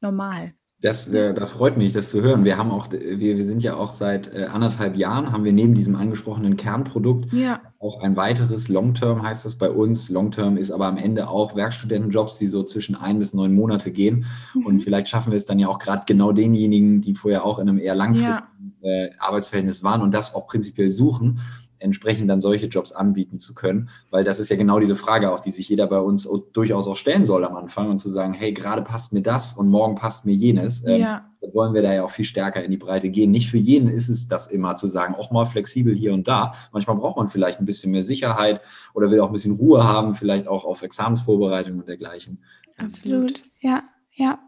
normal. 0.00 0.54
Das, 0.82 1.08
äh, 1.08 1.34
das 1.34 1.50
freut 1.50 1.76
mich, 1.76 1.92
das 1.92 2.10
zu 2.10 2.22
hören. 2.22 2.44
Wir 2.44 2.56
haben 2.56 2.70
auch, 2.70 2.90
wir, 2.90 3.18
wir 3.18 3.44
sind 3.44 3.62
ja 3.62 3.74
auch 3.74 3.92
seit 3.92 4.32
äh, 4.32 4.44
anderthalb 4.44 4.96
Jahren, 4.96 5.30
haben 5.30 5.44
wir 5.44 5.52
neben 5.52 5.74
diesem 5.74 5.94
angesprochenen 5.94 6.56
Kernprodukt 6.56 7.32
ja. 7.32 7.60
auch 7.78 8.00
ein 8.00 8.16
weiteres 8.16 8.68
Long-Term 8.68 9.22
heißt 9.22 9.44
das 9.44 9.56
bei 9.56 9.70
uns. 9.70 10.08
Long-Term 10.08 10.56
ist 10.56 10.70
aber 10.70 10.86
am 10.86 10.96
Ende 10.96 11.28
auch 11.28 11.54
Werkstudentenjobs, 11.54 12.38
die 12.38 12.46
so 12.46 12.62
zwischen 12.62 12.94
ein 12.94 13.18
bis 13.18 13.34
neun 13.34 13.52
Monate 13.52 13.90
gehen. 13.90 14.24
Mhm. 14.54 14.66
Und 14.66 14.80
vielleicht 14.80 15.08
schaffen 15.08 15.32
wir 15.32 15.36
es 15.36 15.44
dann 15.44 15.58
ja 15.58 15.68
auch 15.68 15.78
gerade 15.78 16.04
genau 16.06 16.32
denjenigen, 16.32 17.02
die 17.02 17.14
vorher 17.14 17.44
auch 17.44 17.58
in 17.58 17.68
einem 17.68 17.78
eher 17.78 17.94
langfristigen 17.94 18.74
ja. 18.80 18.90
äh, 18.90 19.10
Arbeitsverhältnis 19.18 19.82
waren 19.82 20.00
und 20.00 20.14
das 20.14 20.34
auch 20.34 20.46
prinzipiell 20.46 20.90
suchen, 20.90 21.40
entsprechend 21.80 22.30
dann 22.30 22.40
solche 22.40 22.66
Jobs 22.66 22.92
anbieten 22.92 23.38
zu 23.38 23.54
können, 23.54 23.88
weil 24.10 24.22
das 24.22 24.38
ist 24.38 24.50
ja 24.50 24.56
genau 24.56 24.78
diese 24.78 24.96
Frage 24.96 25.32
auch, 25.32 25.40
die 25.40 25.50
sich 25.50 25.68
jeder 25.68 25.86
bei 25.86 25.98
uns 25.98 26.28
durchaus 26.52 26.86
auch 26.86 26.96
stellen 26.96 27.24
soll 27.24 27.44
am 27.44 27.56
Anfang 27.56 27.90
und 27.90 27.98
zu 27.98 28.08
sagen, 28.08 28.32
hey, 28.32 28.52
gerade 28.52 28.82
passt 28.82 29.12
mir 29.12 29.22
das 29.22 29.54
und 29.54 29.68
morgen 29.68 29.96
passt 29.96 30.24
mir 30.24 30.34
jenes. 30.34 30.86
Ähm, 30.86 31.00
ja. 31.00 31.24
Ähm, 31.42 31.50
wollen 31.54 31.74
wir 31.74 31.82
da 31.82 31.92
ja 31.92 32.04
auch 32.04 32.10
viel 32.10 32.26
stärker 32.26 32.62
in 32.62 32.70
die 32.70 32.76
Breite 32.76 33.08
gehen. 33.08 33.30
Nicht 33.30 33.50
für 33.50 33.56
jeden 33.56 33.88
ist 33.88 34.08
es 34.08 34.28
das 34.28 34.46
immer 34.46 34.74
zu 34.74 34.86
sagen, 34.86 35.14
auch 35.14 35.30
mal 35.30 35.46
flexibel 35.46 35.94
hier 35.94 36.12
und 36.12 36.28
da. 36.28 36.52
Manchmal 36.72 36.96
braucht 36.96 37.16
man 37.16 37.28
vielleicht 37.28 37.60
ein 37.60 37.64
bisschen 37.64 37.92
mehr 37.92 38.02
Sicherheit 38.02 38.60
oder 38.94 39.10
will 39.10 39.20
auch 39.20 39.28
ein 39.28 39.32
bisschen 39.32 39.56
Ruhe 39.56 39.82
haben, 39.82 40.14
vielleicht 40.14 40.46
auch 40.46 40.64
auf 40.64 40.82
Examensvorbereitung 40.82 41.78
und 41.78 41.88
dergleichen. 41.88 42.44
Absolut, 42.76 43.42
ja, 43.60 43.82
ja. 44.12 44.38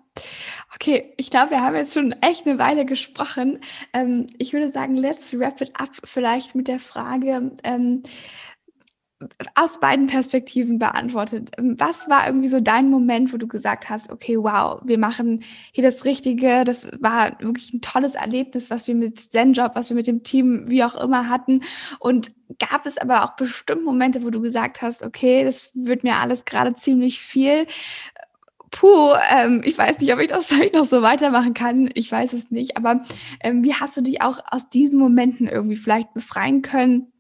Okay, 0.75 1.13
ich 1.17 1.31
glaube, 1.31 1.51
wir 1.51 1.61
haben 1.61 1.77
jetzt 1.77 1.95
schon 1.95 2.13
echt 2.23 2.47
eine 2.47 2.59
Weile 2.59 2.85
gesprochen. 2.85 3.61
Ähm, 3.93 4.27
ich 4.39 4.53
würde 4.53 4.71
sagen, 4.73 4.95
let's 4.97 5.39
wrap 5.39 5.61
it 5.61 5.73
up 5.79 5.91
vielleicht 6.05 6.55
mit 6.55 6.69
der 6.69 6.79
Frage, 6.79 7.53
ähm, 7.63 8.03
aus 9.55 9.81
beiden 9.81 10.07
Perspektiven 10.07 10.79
beantwortet. 10.79 11.51
Was 11.59 12.09
war 12.09 12.27
irgendwie 12.27 12.49
so 12.49 12.61
dein 12.61 12.91
Moment, 12.91 13.33
wo 13.33 13.37
du 13.37 13.47
gesagt 13.47 13.91
hast, 13.91 14.11
okay, 14.11 14.37
wow, 14.37 14.81
wir 14.85 14.99
machen 14.99 15.43
hier 15.73 15.85
das 15.85 16.05
Richtige. 16.05 16.65
Das 16.65 16.89
war 17.01 17.39
wirklich 17.41 17.73
ein 17.73 17.81
tolles 17.81 18.15
Erlebnis, 18.15 18.71
was 18.71 18.87
wir 18.89 18.95
mit 18.95 19.19
ZenJob, 19.19 19.75
was 19.75 19.91
wir 19.91 19.97
mit 19.97 20.07
dem 20.07 20.23
Team, 20.23 20.65
wie 20.69 20.85
auch 20.85 20.95
immer 20.95 21.29
hatten. 21.29 21.63
Und 21.99 22.33
gab 22.59 22.87
es 22.87 22.99
aber 22.99 23.25
auch 23.25 23.37
bestimmt 23.37 23.85
Momente, 23.85 24.25
wo 24.25 24.31
du 24.31 24.41
gesagt 24.41 24.83
hast, 24.83 25.03
okay, 25.03 25.45
das 25.45 25.71
wird 25.75 26.05
mir 26.05 26.17
alles 26.17 26.45
gerade 26.45 26.75
ziemlich 26.75 27.21
viel 27.21 27.67
puh, 28.73 29.13
ähm, 29.31 29.63
ich 29.65 29.79
weiß 29.79 30.01
nicht, 30.01 30.13
ob 30.13 30.19
ich 30.19 30.29
das 30.29 30.47
vielleicht 30.49 30.75
noch 30.75 30.87
so 30.87 31.03
weitermachen 31.03 31.55
kann. 31.55 31.89
Ich 31.95 32.11
weiß 32.11 32.33
es 32.33 32.51
nicht. 32.51 32.77
Aber 32.77 33.05
ähm, 33.41 33.63
wie 33.63 33.75
hast 33.75 33.97
du 33.97 34.01
dich 34.01 34.21
auch 34.23 34.41
aus 34.51 34.69
diesen 34.69 34.99
Momenten 34.99 35.47
irgendwie 35.47 35.77
vielleicht 35.77 36.13
befreien 36.13 36.63
können 36.63 37.13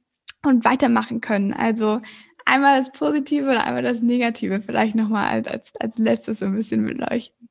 und 0.44 0.64
weitermachen 0.64 1.20
können? 1.20 1.52
Also 1.52 2.00
einmal 2.44 2.78
das 2.78 2.90
Positive 2.90 3.48
und 3.48 3.58
einmal 3.58 3.82
das 3.82 4.02
Negative 4.02 4.60
vielleicht 4.60 4.96
nochmal 4.96 5.44
als, 5.44 5.72
als 5.78 5.98
letztes 5.98 6.40
so 6.40 6.46
ein 6.46 6.56
bisschen 6.56 6.84
beleuchten. 6.84 7.48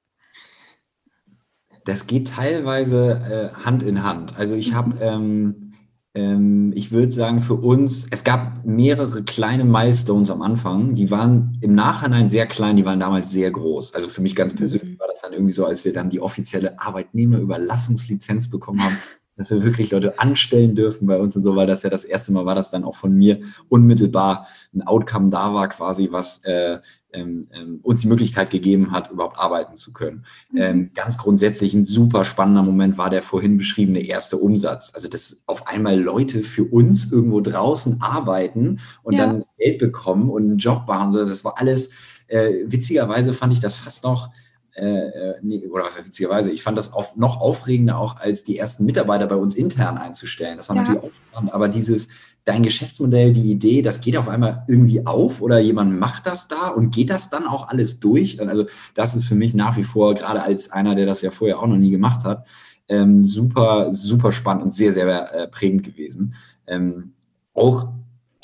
Das 1.86 2.06
geht 2.06 2.30
teilweise 2.30 3.54
äh, 3.56 3.66
Hand 3.66 3.82
in 3.82 4.04
Hand. 4.04 4.38
Also 4.38 4.56
ich 4.56 4.74
habe 4.74 4.96
mhm. 4.96 5.02
ähm, 5.02 5.71
ähm, 5.71 5.71
ich 6.14 6.92
würde 6.92 7.12
sagen, 7.12 7.40
für 7.40 7.54
uns, 7.54 8.06
es 8.12 8.26
gab 8.26 8.66
mehrere 8.66 9.24
kleine 9.24 9.64
Milestones 9.64 10.30
am 10.30 10.42
Anfang, 10.42 10.94
die 10.94 11.10
waren 11.10 11.58
im 11.62 11.74
Nachhinein 11.74 12.28
sehr 12.28 12.46
klein, 12.48 12.76
die 12.76 12.84
waren 12.84 13.00
damals 13.00 13.32
sehr 13.32 13.50
groß. 13.50 13.94
Also 13.94 14.10
für 14.10 14.22
mich 14.22 14.36
ganz 14.36 14.54
persönlich 14.54 14.98
mhm. 14.98 15.00
war 15.00 15.08
das 15.08 15.22
dann 15.22 15.32
irgendwie 15.32 15.54
so, 15.54 15.66
als 15.66 15.86
wir 15.86 15.94
dann 15.94 16.10
die 16.10 16.20
offizielle 16.20 16.78
Arbeitnehmerüberlassungslizenz 16.82 18.50
bekommen 18.50 18.84
haben, 18.84 18.98
dass 19.38 19.52
wir 19.52 19.64
wirklich 19.64 19.92
Leute 19.92 20.20
anstellen 20.20 20.76
dürfen 20.76 21.08
bei 21.08 21.18
uns 21.18 21.38
und 21.38 21.44
so, 21.44 21.56
weil 21.56 21.66
das 21.66 21.84
ja 21.84 21.90
das 21.90 22.04
erste 22.04 22.34
Mal 22.34 22.46
war, 22.46 22.56
dass 22.56 22.72
dann 22.72 22.84
auch 22.84 22.96
von 22.96 23.14
mir 23.14 23.40
unmittelbar 23.70 24.46
ein 24.74 24.82
Outcome 24.82 25.30
da 25.30 25.54
war, 25.54 25.70
quasi, 25.70 26.10
was 26.12 26.44
äh, 26.44 26.80
ähm, 27.14 27.48
ähm, 27.54 27.80
uns 27.84 28.02
die 28.02 28.08
Möglichkeit 28.08 28.50
gegeben 28.50 28.92
hat, 28.92 29.12
überhaupt 29.12 29.38
arbeiten 29.38 29.76
zu 29.76 29.94
können. 29.94 30.24
Mhm. 30.52 30.62
Ähm, 30.62 30.92
ganz 30.94 31.18
grundsätzlich 31.18 31.74
ein 31.74 31.86
super 31.86 32.26
spannender 32.26 32.64
Moment 32.64 32.98
war 32.98 33.10
der 33.10 33.22
vorhin 33.22 33.58
beschriebene 33.58 34.00
erste 34.00 34.38
Umsatz. 34.38 34.92
Also, 34.94 35.08
dass 35.08 35.44
auf 35.48 35.68
einmal 35.68 36.00
Leute 36.00 36.42
für 36.42 36.64
uns 36.64 37.12
irgendwo 37.12 37.42
draußen 37.42 38.02
arbeiten 38.02 38.80
und 39.04 39.16
ja. 39.16 39.26
dann 39.26 39.46
Geld 39.58 39.80
bekommen 39.80 40.30
und 40.30 40.44
einen 40.44 40.58
Job 40.58 40.84
machen. 40.88 41.12
Das 41.14 41.44
war 41.44 41.58
alles, 41.58 41.92
äh, 42.28 42.52
witzigerweise 42.66 43.34
fand 43.34 43.54
ich 43.54 43.60
das 43.60 43.76
fast 43.76 44.04
noch 44.04 44.32
äh, 44.74 44.86
äh, 44.86 45.36
nee, 45.42 45.68
oder 45.68 45.84
was 45.84 45.98
witzigerweise, 45.98 46.50
ich 46.50 46.64
fand 46.64 46.78
das 46.78 46.94
auf, 46.94 47.18
noch 47.18 47.42
aufregender 47.42 47.98
auch, 47.98 48.16
als 48.16 48.44
die 48.44 48.58
ersten 48.58 48.86
Mitarbeiter 48.86 49.28
bei 49.28 49.36
uns 49.36 49.54
intern 49.54 49.98
einzustellen. 49.98 50.56
Das 50.56 50.70
war 50.70 50.78
ja. 50.78 50.82
natürlich 50.84 51.04
auch 51.04 51.12
spannend, 51.30 51.54
aber 51.54 51.68
dieses, 51.68 52.08
dein 52.44 52.64
Geschäftsmodell, 52.64 53.32
die 53.32 53.52
Idee, 53.52 53.82
das 53.82 54.02
geht 54.02 54.18
auf 54.18 54.28
einmal 54.28 54.64
irgendwie 54.68 55.06
auf 55.06 55.42
oder 55.42 55.60
jemand 55.60 56.00
macht 56.00 56.26
das 56.26 56.48
da 56.48 56.70
und 56.70 56.92
geht 56.92 57.10
das 57.10 57.30
dann 57.30 57.46
auch 57.46 57.68
alles 57.68 58.00
durch? 58.00 58.40
Also 58.42 58.66
das 58.96 59.16
ist 59.16 59.26
für 59.26 59.36
mich 59.36 59.54
nach 59.54 59.78
wie 59.78 59.84
vor, 59.84 60.14
gerade 60.16 60.42
als 60.42 60.72
einer, 60.72 60.96
der 60.96 61.06
das 61.06 61.22
ja 61.22 61.32
vorher 61.32 61.60
auch 61.60 61.68
noch 61.68 61.78
nie 61.78 61.92
gemacht 61.92 62.26
hat, 62.26 62.48
ähm, 62.88 63.24
super, 63.24 63.92
super 63.92 64.32
spannend 64.32 64.64
und 64.64 64.74
sehr, 64.74 64.92
sehr 64.92 65.34
äh, 65.34 65.48
prägend 65.48 65.84
gewesen. 65.84 66.34
Ähm, 66.68 67.14
auch 67.54 67.90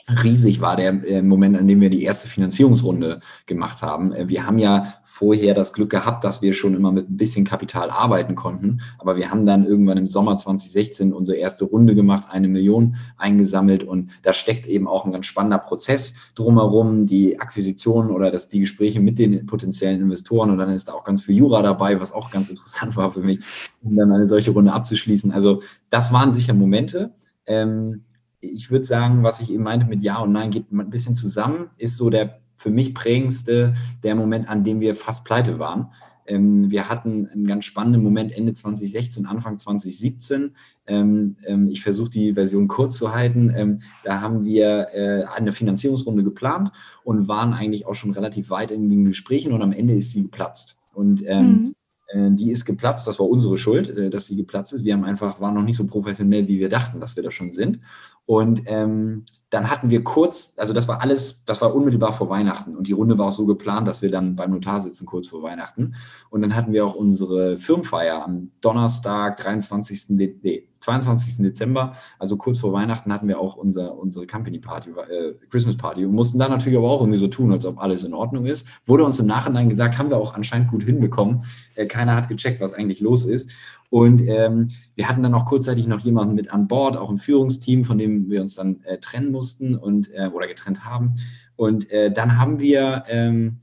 riesig 0.09 0.61
war 0.61 0.75
der 0.75 1.03
äh, 1.05 1.21
Moment, 1.21 1.57
an 1.57 1.67
dem 1.67 1.81
wir 1.81 1.89
die 1.89 2.03
erste 2.03 2.29
Finanzierungsrunde 2.29 3.19
gemacht 3.45 3.81
haben. 3.81 4.13
Äh, 4.13 4.29
wir 4.29 4.45
haben 4.45 4.57
ja 4.57 4.93
vorher 5.03 5.53
das 5.53 5.73
Glück 5.73 5.89
gehabt, 5.89 6.23
dass 6.23 6.41
wir 6.41 6.53
schon 6.53 6.75
immer 6.75 6.91
mit 6.91 7.09
ein 7.09 7.17
bisschen 7.17 7.43
Kapital 7.43 7.89
arbeiten 7.89 8.35
konnten. 8.35 8.81
Aber 8.99 9.17
wir 9.17 9.31
haben 9.31 9.45
dann 9.45 9.65
irgendwann 9.65 9.97
im 9.97 10.07
Sommer 10.07 10.37
2016 10.37 11.11
unsere 11.11 11.37
erste 11.37 11.65
Runde 11.65 11.95
gemacht, 11.95 12.27
eine 12.29 12.47
Million 12.47 12.95
eingesammelt. 13.17 13.83
Und 13.83 14.11
da 14.23 14.31
steckt 14.31 14.65
eben 14.65 14.87
auch 14.87 15.05
ein 15.05 15.11
ganz 15.11 15.25
spannender 15.25 15.57
Prozess 15.57 16.13
drumherum, 16.35 17.05
die 17.05 17.39
Akquisition 17.39 18.11
oder 18.11 18.31
das, 18.31 18.47
die 18.47 18.61
Gespräche 18.61 19.01
mit 19.01 19.19
den 19.19 19.45
potenziellen 19.45 20.01
Investoren. 20.01 20.51
Und 20.51 20.57
dann 20.57 20.69
ist 20.69 20.87
da 20.87 20.93
auch 20.93 21.03
ganz 21.03 21.23
viel 21.23 21.35
Jura 21.35 21.61
dabei, 21.63 21.99
was 21.99 22.13
auch 22.13 22.31
ganz 22.31 22.49
interessant 22.49 22.95
war 22.95 23.11
für 23.11 23.21
mich, 23.21 23.39
um 23.81 23.95
dann 23.97 24.11
eine 24.11 24.27
solche 24.27 24.51
Runde 24.51 24.71
abzuschließen. 24.71 25.31
Also 25.31 25.61
das 25.89 26.13
waren 26.13 26.31
sicher 26.31 26.53
Momente. 26.53 27.13
Ähm, 27.45 28.03
ich 28.39 28.69
würde 28.69 28.85
sagen, 28.85 29.23
was 29.23 29.39
ich 29.39 29.51
eben 29.51 29.63
meinte 29.63 29.85
mit 29.87 30.01
Ja 30.01 30.19
und 30.19 30.31
Nein 30.31 30.51
geht 30.51 30.71
ein 30.71 30.89
bisschen 30.89 31.15
zusammen, 31.15 31.69
ist 31.77 31.95
so 31.95 32.09
der 32.09 32.39
für 32.55 32.71
mich 32.71 32.93
prägendste, 32.93 33.75
der 34.03 34.15
Moment, 34.15 34.49
an 34.49 34.63
dem 34.63 34.81
wir 34.81 34.95
fast 34.95 35.25
pleite 35.25 35.59
waren. 35.59 35.91
Ähm, 36.25 36.69
wir 36.69 36.89
hatten 36.89 37.27
einen 37.27 37.47
ganz 37.47 37.65
spannenden 37.65 38.03
Moment 38.03 38.31
Ende 38.31 38.53
2016, 38.53 39.25
Anfang 39.25 39.57
2017. 39.57 40.55
Ähm, 40.87 41.37
ähm, 41.45 41.69
ich 41.69 41.81
versuche 41.81 42.09
die 42.09 42.33
Version 42.33 42.67
kurz 42.67 42.97
zu 42.97 43.13
halten. 43.13 43.53
Ähm, 43.55 43.79
da 44.03 44.21
haben 44.21 44.43
wir 44.43 44.87
äh, 44.93 45.23
eine 45.23 45.51
Finanzierungsrunde 45.51 46.23
geplant 46.23 46.71
und 47.03 47.27
waren 47.27 47.53
eigentlich 47.53 47.85
auch 47.85 47.95
schon 47.95 48.11
relativ 48.11 48.49
weit 48.49 48.71
in 48.71 48.89
den 48.89 49.05
Gesprächen 49.05 49.53
und 49.53 49.61
am 49.61 49.71
Ende 49.71 49.93
ist 49.93 50.11
sie 50.11 50.23
geplatzt. 50.23 50.79
Und 50.93 51.23
ähm, 51.25 51.51
mhm. 51.51 51.75
Äh, 52.07 52.31
die 52.31 52.51
ist 52.51 52.65
geplatzt. 52.65 53.07
Das 53.07 53.19
war 53.19 53.27
unsere 53.27 53.57
Schuld, 53.57 53.89
äh, 53.89 54.09
dass 54.09 54.27
sie 54.27 54.37
geplatzt 54.37 54.73
ist. 54.73 54.83
Wir 54.83 54.93
haben 54.93 55.03
einfach, 55.03 55.41
waren 55.41 55.53
noch 55.53 55.63
nicht 55.63 55.75
so 55.75 55.85
professionell, 55.85 56.47
wie 56.47 56.59
wir 56.59 56.69
dachten, 56.69 56.99
dass 56.99 57.15
wir 57.15 57.23
das 57.23 57.33
schon 57.33 57.51
sind. 57.51 57.79
Und 58.27 58.63
ähm, 58.65 59.23
dann 59.49 59.71
hatten 59.71 59.89
wir 59.89 60.03
kurz, 60.03 60.55
also 60.57 60.73
das 60.73 60.89
war 60.89 61.01
alles, 61.01 61.45
das 61.45 61.61
war 61.61 61.73
unmittelbar 61.73 62.11
vor 62.11 62.29
Weihnachten 62.29 62.75
und 62.75 62.87
die 62.87 62.91
Runde 62.91 63.17
war 63.17 63.27
auch 63.27 63.31
so 63.31 63.45
geplant, 63.45 63.87
dass 63.87 64.01
wir 64.01 64.11
dann 64.11 64.35
beim 64.35 64.51
Notar 64.51 64.81
sitzen 64.81 65.05
kurz 65.05 65.27
vor 65.27 65.41
Weihnachten. 65.41 65.95
Und 66.29 66.41
dann 66.41 66.53
hatten 66.53 66.73
wir 66.73 66.85
auch 66.85 66.95
unsere 66.95 67.57
Firmenfeier 67.57 68.25
am 68.25 68.51
Donnerstag, 68.59 69.37
23. 69.37 70.09
Nee, 70.09 70.67
22. 70.87 71.43
Dezember, 71.43 71.95
also 72.17 72.37
kurz 72.37 72.59
vor 72.59 72.71
Weihnachten 72.73 73.11
hatten 73.11 73.27
wir 73.27 73.39
auch 73.39 73.55
unser, 73.55 73.97
unsere 73.97 74.27
Company 74.27 74.59
Party, 74.59 74.89
äh, 74.91 75.33
Christmas 75.49 75.75
Party 75.75 76.05
und 76.05 76.13
mussten 76.13 76.39
dann 76.39 76.51
natürlich 76.51 76.77
aber 76.77 76.89
auch 76.89 77.01
irgendwie 77.01 77.19
so 77.19 77.27
tun, 77.27 77.51
als 77.51 77.65
ob 77.65 77.79
alles 77.79 78.03
in 78.03 78.13
Ordnung 78.13 78.45
ist. 78.45 78.67
Wurde 78.85 79.03
uns 79.03 79.19
im 79.19 79.27
Nachhinein 79.27 79.69
gesagt, 79.69 79.97
haben 79.97 80.09
wir 80.09 80.17
auch 80.17 80.33
anscheinend 80.33 80.69
gut 80.69 80.83
hinbekommen. 80.83 81.43
Äh, 81.75 81.87
keiner 81.87 82.15
hat 82.15 82.29
gecheckt, 82.29 82.61
was 82.61 82.73
eigentlich 82.73 83.01
los 83.01 83.25
ist. 83.25 83.49
Und 83.89 84.21
ähm, 84.27 84.69
wir 84.95 85.07
hatten 85.07 85.23
dann 85.23 85.33
auch 85.33 85.45
kurzzeitig 85.45 85.87
noch 85.87 86.01
jemanden 86.01 86.35
mit 86.35 86.51
an 86.51 86.67
Bord, 86.67 86.97
auch 86.97 87.09
ein 87.09 87.17
Führungsteam, 87.17 87.85
von 87.85 87.97
dem 87.97 88.29
wir 88.29 88.41
uns 88.41 88.55
dann 88.55 88.81
äh, 88.83 88.97
trennen 88.97 89.31
mussten 89.31 89.75
und 89.75 90.11
äh, 90.13 90.27
oder 90.27 90.47
getrennt 90.47 90.83
haben. 90.83 91.13
Und 91.55 91.89
äh, 91.91 92.11
dann 92.11 92.37
haben 92.37 92.59
wir 92.59 93.03
ähm, 93.07 93.57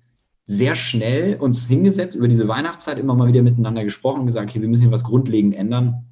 sehr 0.45 0.75
schnell 0.75 1.37
uns 1.37 1.67
hingesetzt, 1.67 2.17
über 2.17 2.29
diese 2.29 2.49
Weihnachtszeit 2.49 2.99
immer 2.99 3.15
mal 3.15 3.29
wieder 3.29 3.43
miteinander 3.43 3.85
gesprochen 3.85 4.21
und 4.21 4.27
gesagt, 4.27 4.51
okay, 4.51 4.61
wir 4.61 4.69
müssen 4.69 4.83
hier 4.83 4.93
was 4.93 5.05
grundlegend 5.05 5.55
ändern. 5.55 6.05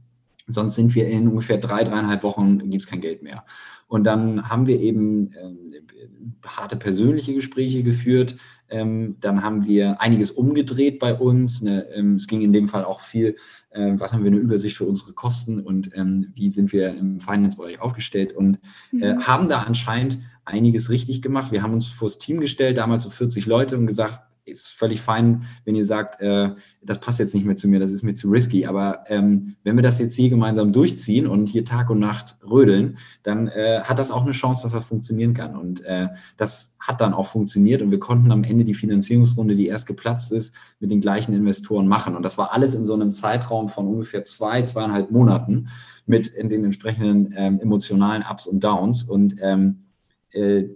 Sonst 0.47 0.75
sind 0.75 0.95
wir 0.95 1.07
in 1.07 1.29
ungefähr 1.29 1.59
drei, 1.59 1.85
dreieinhalb 1.85 2.23
Wochen, 2.23 2.59
gibt 2.71 2.83
es 2.83 2.89
kein 2.89 3.01
Geld 3.01 3.23
mehr. 3.23 3.45
Und 3.89 4.05
dann 4.05 4.49
haben 4.49 4.67
wir 4.67 4.81
eben 4.81 5.33
ähm, 5.41 5.59
harte 6.47 6.77
persönliche 6.77 7.35
Gespräche 7.35 7.83
geführt. 7.83 8.37
Ähm, 8.73 9.17
dann 9.21 9.43
haben 9.43 9.67
wir 9.67 10.01
einiges 10.01 10.31
umgedreht 10.31 10.99
bei 10.99 11.15
uns. 11.15 11.63
Ne, 11.63 11.87
ähm, 11.95 12.17
es 12.17 12.27
ging 12.27 12.41
in 12.41 12.53
dem 12.53 12.69
Fall 12.69 12.85
auch 12.85 13.01
viel, 13.01 13.37
äh, 13.71 13.93
was 13.97 14.13
haben 14.13 14.25
wir 14.25 14.31
eine 14.31 14.41
Übersicht 14.41 14.77
für 14.77 14.87
unsere 14.87 15.13
Kosten 15.13 15.61
und 15.61 15.91
ähm, 15.95 16.33
wie 16.35 16.51
sind 16.51 16.73
wir 16.73 16.89
im 16.97 17.21
Finance-Bereich 17.21 17.81
aufgestellt 17.81 18.35
und 18.35 18.59
äh, 18.93 19.15
mhm. 19.15 19.27
haben 19.27 19.49
da 19.49 19.63
anscheinend 19.63 20.19
einiges 20.45 20.91
richtig 20.91 21.23
gemacht. 21.23 21.53
Wir 21.53 21.63
haben 21.63 21.75
uns 21.75 21.87
vors 21.87 22.19
Team 22.19 22.41
gestellt, 22.41 22.79
damals 22.79 23.05
so 23.05 23.11
40 23.11 23.47
Leute 23.47 23.77
und 23.77 23.87
gesagt, 23.87 24.21
ist 24.45 24.73
völlig 24.73 25.01
fein, 25.01 25.45
wenn 25.65 25.75
ihr 25.75 25.85
sagt, 25.85 26.21
äh, 26.21 26.51
das 26.83 26.99
passt 26.99 27.21
jetzt 27.21 27.35
nicht 27.35 27.47
mehr 27.47 27.57
zu 27.57 27.69
mir, 27.69 27.81
das 27.81 27.91
ist 27.91 28.03
mir 28.03 28.15
zu 28.15 28.31
risky. 28.31 28.67
Aber 28.67 29.05
ähm, 29.07 29.57
wenn 29.63 29.77
wir 29.77 29.83
das 29.83 29.99
jetzt 29.99 30.15
hier 30.17 30.31
gemeinsam 30.31 30.73
durchziehen 30.73 31.27
und 31.27 31.49
hier 31.49 31.65
Tag 31.65 31.91
und 31.91 32.01
Nacht 32.01 32.37
rödeln, 32.49 32.99
dann 33.23 33.49
äh, 33.49 33.81
hat 33.83 33.99
das 33.99 34.11
auch 34.11 34.23
eine 34.23 34.33
Chance, 34.33 34.63
dass 34.65 34.73
das 34.73 34.85
funktionieren 34.85 35.35
kann. 35.35 35.57
Und 35.57 35.83
äh, 35.85 36.09
das 36.37 36.77
hat 36.81 37.01
dann 37.01 37.15
auch 37.15 37.27
funktioniert 37.27 37.83
und 37.83 37.91
wir 37.91 38.01
konnten 38.01 38.33
am 38.33 38.45
Ende 38.45 38.65
die 38.65 38.75
Finanzierungsrunde, 38.75 39.55
die 39.55 39.67
erst 39.67 39.87
geplatzt 39.87 40.33
ist, 40.33 40.55
mit 40.81 40.91
den 40.91 41.01
gleichen 41.01 41.35
Investoren 41.35 41.87
machen. 41.87 42.17
Und 42.17 42.25
das 42.25 42.39
war 42.39 42.53
alles 42.53 42.75
in 42.75 42.85
so 42.85 42.95
einem 42.95 43.13
Zeitraum 43.13 43.69
von 43.69 43.87
ungefähr 43.87 44.25
zwei, 44.25 44.63
zweieinhalb 44.63 45.11
Monaten 45.11 45.69
mit 46.07 46.27
in 46.27 46.49
den 46.49 46.65
entsprechenden 46.65 47.33
ähm, 47.37 47.61
emotionalen 47.61 48.25
Ups 48.29 48.47
und 48.47 48.65
Downs. 48.65 49.05
Und 49.05 49.37
ähm, 49.41 49.79
äh, 49.79 49.92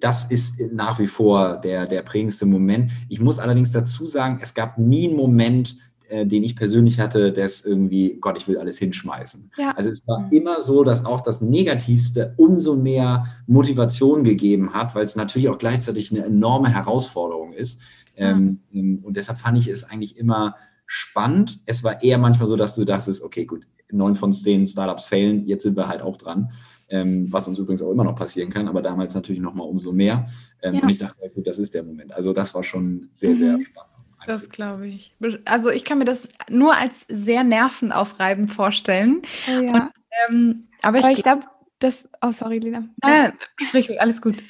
das 0.01 0.31
ist 0.31 0.61
nach 0.73 0.99
wie 0.99 1.07
vor 1.07 1.57
der, 1.57 1.87
der 1.87 2.03
prägendste 2.03 2.45
Moment. 2.45 2.91
Ich 3.09 3.21
muss 3.21 3.39
allerdings 3.39 3.73
dazu 3.73 4.05
sagen, 4.05 4.39
es 4.43 4.53
gab 4.53 4.77
nie 4.77 5.09
einen 5.09 5.17
Moment, 5.17 5.77
äh, 6.09 6.25
den 6.25 6.45
ich 6.45 6.55
persönlich 6.55 7.01
hatte, 7.01 7.33
das 7.33 7.63
irgendwie, 7.63 8.19
Gott, 8.21 8.37
ich 8.37 8.47
will 8.47 8.59
alles 8.59 8.79
hinschmeißen. 8.79 9.51
Ja. 9.59 9.73
Also 9.77 9.91
es 9.91 10.07
war 10.07 10.29
immer 10.31 10.61
so, 10.61 10.85
dass 10.85 11.05
auch 11.05 11.21
das 11.21 11.41
Negativste 11.41 12.33
umso 12.37 12.77
mehr 12.77 13.25
Motivation 13.49 14.23
gegeben 14.23 14.73
hat, 14.73 14.95
weil 14.95 15.05
es 15.05 15.17
natürlich 15.17 15.49
auch 15.49 15.59
gleichzeitig 15.59 16.13
eine 16.13 16.25
enorme 16.25 16.69
Herausforderung 16.69 17.55
ist. 17.55 17.81
Ja. 18.17 18.31
Ähm, 18.31 18.61
ähm, 18.73 19.01
und 19.03 19.17
deshalb 19.17 19.39
fand 19.39 19.59
ich 19.59 19.67
es 19.67 19.83
eigentlich 19.83 20.17
immer 20.17 20.55
spannend. 20.87 21.59
Es 21.67 21.83
war 21.83 22.01
eher 22.05 22.19
manchmal 22.19 22.47
so, 22.47 22.55
dass 22.55 22.77
du 22.77 22.85
dachtest, 22.85 23.25
okay, 23.25 23.45
gut, 23.45 23.67
neun 23.91 24.15
von 24.15 24.33
zehn 24.33 24.65
Startups 24.65 25.07
failen, 25.07 25.45
jetzt 25.47 25.65
sind 25.65 25.77
wir 25.77 25.89
halt 25.89 26.03
auch 26.03 26.17
dran 26.17 26.51
ähm, 26.89 27.27
was 27.31 27.49
uns 27.49 27.59
übrigens 27.59 27.83
auch 27.83 27.91
immer 27.91 28.05
noch 28.05 28.17
passieren 28.17 28.51
kann, 28.51 28.69
aber 28.69 28.83
damals 28.83 29.15
natürlich 29.15 29.41
noch 29.41 29.55
mal 29.55 29.65
umso 29.65 29.93
mehr. 29.93 30.27
Ähm, 30.63 30.75
ja. 30.75 30.83
Und 30.83 30.89
ich 30.89 30.99
dachte, 30.99 31.31
gut, 31.31 31.47
das 31.47 31.59
ist 31.59 31.75
der 31.75 31.83
Moment. 31.83 32.13
Also 32.15 32.33
das 32.33 32.55
war 32.55 32.63
schon 32.63 33.09
sehr, 33.13 33.31
mhm. 33.31 33.37
sehr 33.37 33.61
spannend. 33.63 33.93
Das 34.27 34.49
glaube 34.49 34.89
ich. 34.89 35.15
Also 35.45 35.71
ich 35.71 35.85
kann 35.85 35.99
mir 35.99 36.05
das 36.05 36.29
nur 36.51 36.77
als 36.77 37.07
sehr 37.09 37.45
nervenaufreibend 37.45 38.53
vorstellen. 38.53 39.23
Oh 39.49 39.61
ja. 39.61 39.73
Und, 39.73 39.91
ähm, 40.29 40.69
aber, 40.83 40.99
aber 40.99 41.11
ich, 41.11 41.19
ich 41.19 41.23
glaube, 41.23 41.45
das. 41.79 42.09
Oh, 42.23 42.33
sorry, 42.33 42.59
Lina. 42.59 42.89
Nein, 43.03 43.33
sprich, 43.69 44.01
alles 44.01 44.21
gut. 44.21 44.43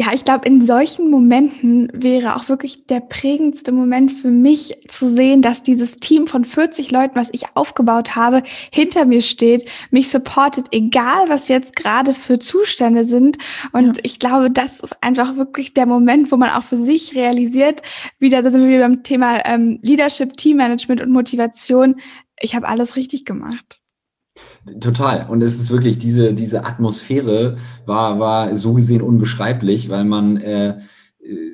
Ja, 0.00 0.14
ich 0.14 0.24
glaube, 0.24 0.48
in 0.48 0.64
solchen 0.64 1.10
Momenten 1.10 1.90
wäre 1.92 2.34
auch 2.34 2.48
wirklich 2.48 2.86
der 2.86 3.00
prägendste 3.00 3.70
Moment 3.70 4.10
für 4.10 4.30
mich 4.30 4.78
zu 4.88 5.10
sehen, 5.10 5.42
dass 5.42 5.62
dieses 5.62 5.96
Team 5.96 6.26
von 6.26 6.46
40 6.46 6.90
Leuten, 6.90 7.16
was 7.16 7.28
ich 7.32 7.54
aufgebaut 7.54 8.16
habe, 8.16 8.42
hinter 8.72 9.04
mir 9.04 9.20
steht, 9.20 9.68
mich 9.90 10.08
supportet, 10.08 10.68
egal 10.70 11.28
was 11.28 11.48
jetzt 11.48 11.76
gerade 11.76 12.14
für 12.14 12.38
Zustände 12.38 13.04
sind. 13.04 13.36
Und 13.72 13.98
ja. 13.98 14.02
ich 14.04 14.18
glaube, 14.18 14.50
das 14.50 14.80
ist 14.80 15.02
einfach 15.02 15.36
wirklich 15.36 15.74
der 15.74 15.84
Moment, 15.84 16.32
wo 16.32 16.38
man 16.38 16.48
auch 16.48 16.62
für 16.62 16.78
sich 16.78 17.14
realisiert, 17.14 17.82
wieder 18.18 18.42
da 18.42 18.50
sind 18.50 18.66
wir 18.66 18.80
beim 18.80 19.02
Thema 19.02 19.44
ähm, 19.44 19.80
Leadership, 19.82 20.34
Teammanagement 20.34 21.02
und 21.02 21.10
Motivation. 21.10 22.00
Ich 22.40 22.54
habe 22.54 22.66
alles 22.66 22.96
richtig 22.96 23.26
gemacht. 23.26 23.79
Total. 24.80 25.26
Und 25.28 25.42
es 25.42 25.56
ist 25.56 25.70
wirklich, 25.70 25.98
diese, 25.98 26.34
diese 26.34 26.64
Atmosphäre 26.64 27.56
war, 27.86 28.18
war 28.20 28.54
so 28.54 28.74
gesehen 28.74 29.02
unbeschreiblich, 29.02 29.88
weil 29.88 30.04
man 30.04 30.36
äh, 30.36 30.78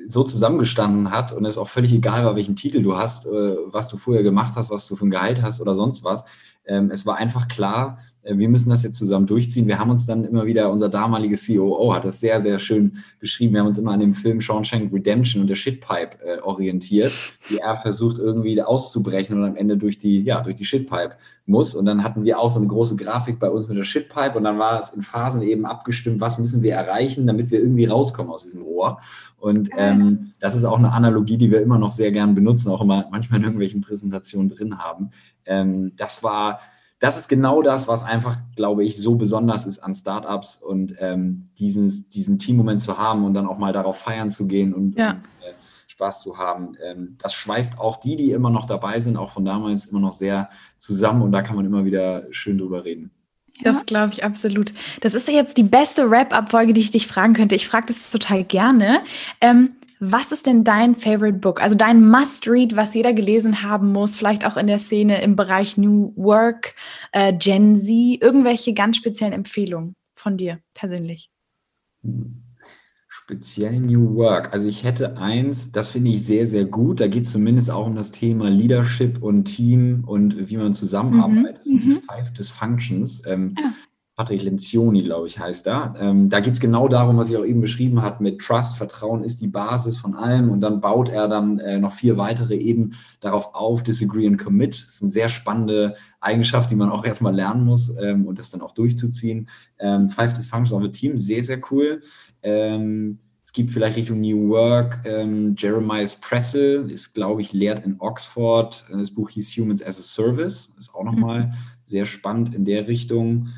so 0.05 0.23
zusammengestanden 0.23 1.11
hat 1.11 1.33
und 1.33 1.45
es 1.45 1.57
auch 1.57 1.67
völlig 1.67 1.93
egal 1.93 2.25
war, 2.25 2.35
welchen 2.35 2.55
Titel 2.55 2.81
du 2.81 2.97
hast, 2.97 3.25
äh, 3.25 3.55
was 3.67 3.87
du 3.87 3.97
vorher 3.97 4.23
gemacht 4.23 4.53
hast, 4.55 4.69
was 4.69 4.87
du 4.87 4.95
für 4.95 5.05
ein 5.05 5.11
Gehalt 5.11 5.41
hast 5.41 5.61
oder 5.61 5.75
sonst 5.75 6.03
was. 6.03 6.25
Ähm, 6.65 6.91
es 6.91 7.05
war 7.05 7.15
einfach 7.15 7.47
klar, 7.47 7.99
wir 8.35 8.49
müssen 8.49 8.69
das 8.69 8.83
jetzt 8.83 8.97
zusammen 8.97 9.27
durchziehen. 9.27 9.67
Wir 9.67 9.79
haben 9.79 9.91
uns 9.91 10.05
dann 10.05 10.25
immer 10.25 10.45
wieder, 10.45 10.71
unser 10.71 10.89
damaliger 10.89 11.37
COO 11.37 11.93
hat 11.93 12.05
das 12.05 12.19
sehr, 12.19 12.41
sehr 12.41 12.59
schön 12.59 12.97
beschrieben. 13.19 13.53
Wir 13.53 13.61
haben 13.61 13.67
uns 13.67 13.77
immer 13.77 13.91
an 13.91 13.99
dem 13.99 14.13
Film 14.13 14.41
Shawshank 14.41 14.91
Redemption 14.93 15.41
und 15.41 15.49
der 15.49 15.55
Shitpipe 15.55 16.17
äh, 16.25 16.39
orientiert, 16.41 17.11
wie 17.47 17.57
er 17.57 17.77
versucht 17.77 18.17
irgendwie 18.17 18.61
auszubrechen 18.61 19.37
und 19.37 19.45
am 19.45 19.55
Ende 19.55 19.77
durch 19.77 19.97
die, 19.97 20.21
ja, 20.23 20.41
durch 20.41 20.55
die 20.55 20.65
Shitpipe 20.65 21.15
muss. 21.45 21.73
Und 21.73 21.85
dann 21.85 22.03
hatten 22.03 22.23
wir 22.23 22.39
auch 22.39 22.49
so 22.49 22.59
eine 22.59 22.67
große 22.67 22.95
Grafik 22.97 23.39
bei 23.39 23.49
uns 23.49 23.67
mit 23.67 23.77
der 23.77 23.83
Shitpipe 23.83 24.37
und 24.37 24.43
dann 24.43 24.59
war 24.59 24.79
es 24.79 24.89
in 24.89 25.01
Phasen 25.01 25.41
eben 25.41 25.65
abgestimmt, 25.65 26.19
was 26.19 26.37
müssen 26.37 26.61
wir 26.61 26.73
erreichen, 26.73 27.27
damit 27.27 27.51
wir 27.51 27.59
irgendwie 27.59 27.85
rauskommen 27.85 28.31
aus 28.31 28.43
diesem 28.43 28.63
Rohr. 28.63 28.99
Und 29.39 29.69
ähm, 29.77 30.33
das 30.39 30.55
ist 30.55 30.65
auch 30.65 30.77
eine 30.77 30.91
Analogie, 30.91 31.37
die 31.37 31.51
wir 31.51 31.61
immer 31.61 31.79
noch 31.79 31.91
sehr 31.91 32.11
gern 32.11 32.35
benutzen, 32.35 32.69
auch 32.69 32.81
immer 32.81 33.07
manchmal 33.11 33.39
in 33.39 33.45
irgendwelchen 33.45 33.81
Präsentationen 33.81 34.49
drin 34.49 34.79
haben. 34.79 35.11
Ähm, 35.45 35.93
das 35.95 36.23
war 36.23 36.59
das 36.99 37.17
ist 37.17 37.27
genau 37.27 37.61
das, 37.61 37.87
was 37.87 38.03
einfach, 38.03 38.37
glaube 38.55 38.83
ich, 38.83 38.97
so 38.97 39.15
besonders 39.15 39.65
ist 39.65 39.79
an 39.79 39.93
Startups 39.93 40.57
und 40.57 40.95
ähm, 40.99 41.49
dieses, 41.59 42.09
diesen 42.09 42.39
Teammoment 42.39 42.81
zu 42.81 42.97
haben 42.97 43.23
und 43.23 43.33
dann 43.33 43.47
auch 43.47 43.59
mal 43.59 43.71
darauf 43.71 43.99
feiern 43.99 44.29
zu 44.29 44.47
gehen 44.47 44.73
und, 44.73 44.97
ja. 44.97 45.11
und 45.11 45.17
äh, 45.17 45.53
Spaß 45.87 46.21
zu 46.21 46.37
haben. 46.37 46.75
Ähm, 46.83 47.17
das 47.21 47.33
schweißt 47.33 47.79
auch 47.79 47.97
die, 47.97 48.15
die 48.15 48.31
immer 48.31 48.49
noch 48.49 48.65
dabei 48.65 48.99
sind, 48.99 49.17
auch 49.17 49.31
von 49.31 49.45
damals 49.45 49.87
immer 49.87 49.99
noch 49.99 50.11
sehr 50.11 50.49
zusammen 50.77 51.21
und 51.21 51.31
da 51.31 51.43
kann 51.43 51.55
man 51.55 51.65
immer 51.65 51.85
wieder 51.85 52.25
schön 52.31 52.57
drüber 52.57 52.83
reden. 52.83 53.11
Das 53.63 53.85
glaube 53.85 54.13
ich 54.13 54.23
absolut. 54.23 54.71
Das 55.01 55.13
ist 55.13 55.27
jetzt 55.27 55.57
die 55.57 55.63
beste 55.63 56.11
Wrap-up-Folge, 56.11 56.73
die 56.73 56.81
ich 56.81 56.91
dich 56.91 57.07
fragen 57.07 57.33
könnte. 57.33 57.55
Ich 57.55 57.67
frage 57.67 57.87
das 57.87 58.11
total 58.11 58.43
gerne. 58.43 59.01
Ähm, 59.41 59.71
was 59.99 60.31
ist 60.31 60.45
denn 60.45 60.63
dein 60.63 60.95
Favorite 60.95 61.39
Book? 61.39 61.61
Also 61.61 61.75
dein 61.75 62.07
Must-Read, 62.07 62.75
was 62.75 62.93
jeder 62.93 63.13
gelesen 63.13 63.63
haben 63.63 63.91
muss, 63.91 64.15
vielleicht 64.15 64.45
auch 64.45 64.57
in 64.57 64.67
der 64.67 64.79
Szene 64.79 65.21
im 65.21 65.35
Bereich 65.35 65.77
New 65.77 66.13
Work, 66.15 66.75
äh, 67.11 67.33
Gen 67.33 67.75
Z, 67.75 67.89
irgendwelche 68.21 68.73
ganz 68.73 68.97
speziellen 68.97 69.33
Empfehlungen 69.33 69.95
von 70.15 70.37
dir 70.37 70.59
persönlich? 70.73 71.31
Speziell 73.07 73.79
New 73.79 74.15
Work. 74.15 74.53
Also 74.53 74.67
ich 74.67 74.83
hätte 74.83 75.17
eins, 75.17 75.71
das 75.71 75.89
finde 75.89 76.11
ich 76.11 76.23
sehr, 76.23 76.47
sehr 76.47 76.65
gut. 76.65 76.99
Da 76.99 77.07
geht 77.07 77.23
es 77.23 77.31
zumindest 77.31 77.71
auch 77.71 77.87
um 77.87 77.95
das 77.95 78.11
Thema 78.11 78.49
Leadership 78.49 79.21
und 79.21 79.45
Team 79.45 80.03
und 80.05 80.49
wie 80.49 80.57
man 80.57 80.73
zusammenarbeitet. 80.73 81.43
Mhm. 81.43 81.53
Das 81.55 81.63
sind 81.65 81.83
die 81.83 81.89
mhm. 81.89 82.01
Five 82.01 82.33
Dysfunctions. 82.33 83.25
Ähm, 83.25 83.55
ja. 83.57 83.73
Patrick 84.17 84.41
Lencioni, 84.41 85.03
glaube 85.03 85.27
ich, 85.27 85.37
heißt 85.37 85.67
er. 85.67 85.93
Ähm, 85.99 86.27
da 86.27 86.39
geht 86.39 86.53
es 86.53 86.59
genau 86.59 86.87
darum, 86.87 87.17
was 87.17 87.29
ich 87.29 87.37
auch 87.37 87.45
eben 87.45 87.61
beschrieben 87.61 88.01
habe, 88.01 88.23
mit 88.23 88.39
Trust, 88.41 88.75
Vertrauen 88.75 89.23
ist 89.23 89.41
die 89.41 89.47
Basis 89.47 89.97
von 89.97 90.15
allem 90.15 90.49
und 90.49 90.59
dann 90.59 90.81
baut 90.81 91.07
er 91.07 91.27
dann 91.27 91.59
äh, 91.59 91.77
noch 91.77 91.91
vier 91.91 92.17
weitere 92.17 92.55
eben 92.55 92.93
darauf 93.19 93.53
auf, 93.53 93.83
Disagree 93.83 94.25
and 94.25 94.39
Commit. 94.39 94.73
Das 94.73 94.95
ist 94.95 95.03
eine 95.03 95.11
sehr 95.11 95.29
spannende 95.29 95.95
Eigenschaft, 96.19 96.71
die 96.71 96.75
man 96.75 96.89
auch 96.89 97.05
erstmal 97.05 97.35
lernen 97.35 97.63
muss 97.63 97.95
ähm, 98.01 98.25
und 98.25 98.39
das 98.39 98.49
dann 98.49 98.61
auch 98.61 98.71
durchzuziehen. 98.71 99.49
Ähm, 99.77 100.09
Five 100.09 100.33
Dysfunctions 100.33 100.73
of 100.73 100.83
a 100.83 100.91
Team, 100.91 101.19
sehr, 101.19 101.43
sehr 101.43 101.61
cool. 101.69 102.01
Ähm, 102.41 103.19
es 103.45 103.53
gibt 103.53 103.69
vielleicht 103.69 103.97
Richtung 103.97 104.19
New 104.19 104.49
Work. 104.49 105.01
Ähm, 105.05 105.53
Jeremiah 105.55 106.09
Pressel 106.19 106.89
ist, 106.89 107.13
glaube 107.13 107.41
ich, 107.41 107.53
lehrt 107.53 107.85
in 107.85 107.97
Oxford. 107.99 108.83
Das 108.91 109.11
Buch 109.11 109.29
hieß 109.29 109.51
Humans 109.57 109.83
as 109.83 109.99
a 109.99 110.03
Service. 110.03 110.73
Ist 110.75 110.95
auch 110.95 111.03
nochmal 111.03 111.45
mhm. 111.45 111.51
sehr 111.83 112.07
spannend 112.07 112.55
in 112.55 112.65
der 112.65 112.87
Richtung. 112.87 113.49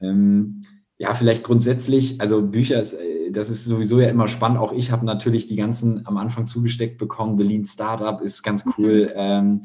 Ähm, 0.00 0.60
ja, 0.98 1.14
vielleicht 1.14 1.44
grundsätzlich, 1.44 2.20
also 2.20 2.42
Bücher, 2.42 2.78
ist, 2.78 2.94
äh, 2.94 3.30
das 3.30 3.48
ist 3.48 3.64
sowieso 3.64 4.00
ja 4.00 4.08
immer 4.08 4.28
spannend. 4.28 4.58
Auch 4.58 4.72
ich 4.72 4.90
habe 4.90 5.06
natürlich 5.06 5.46
die 5.46 5.56
ganzen 5.56 6.06
am 6.06 6.16
Anfang 6.16 6.46
zugesteckt 6.46 6.98
bekommen. 6.98 7.38
The 7.38 7.44
Lean 7.44 7.64
Startup 7.64 8.20
ist 8.20 8.42
ganz 8.42 8.66
mhm. 8.66 8.74
cool. 8.76 9.04
Mhm. 9.06 9.12
Ähm, 9.16 9.60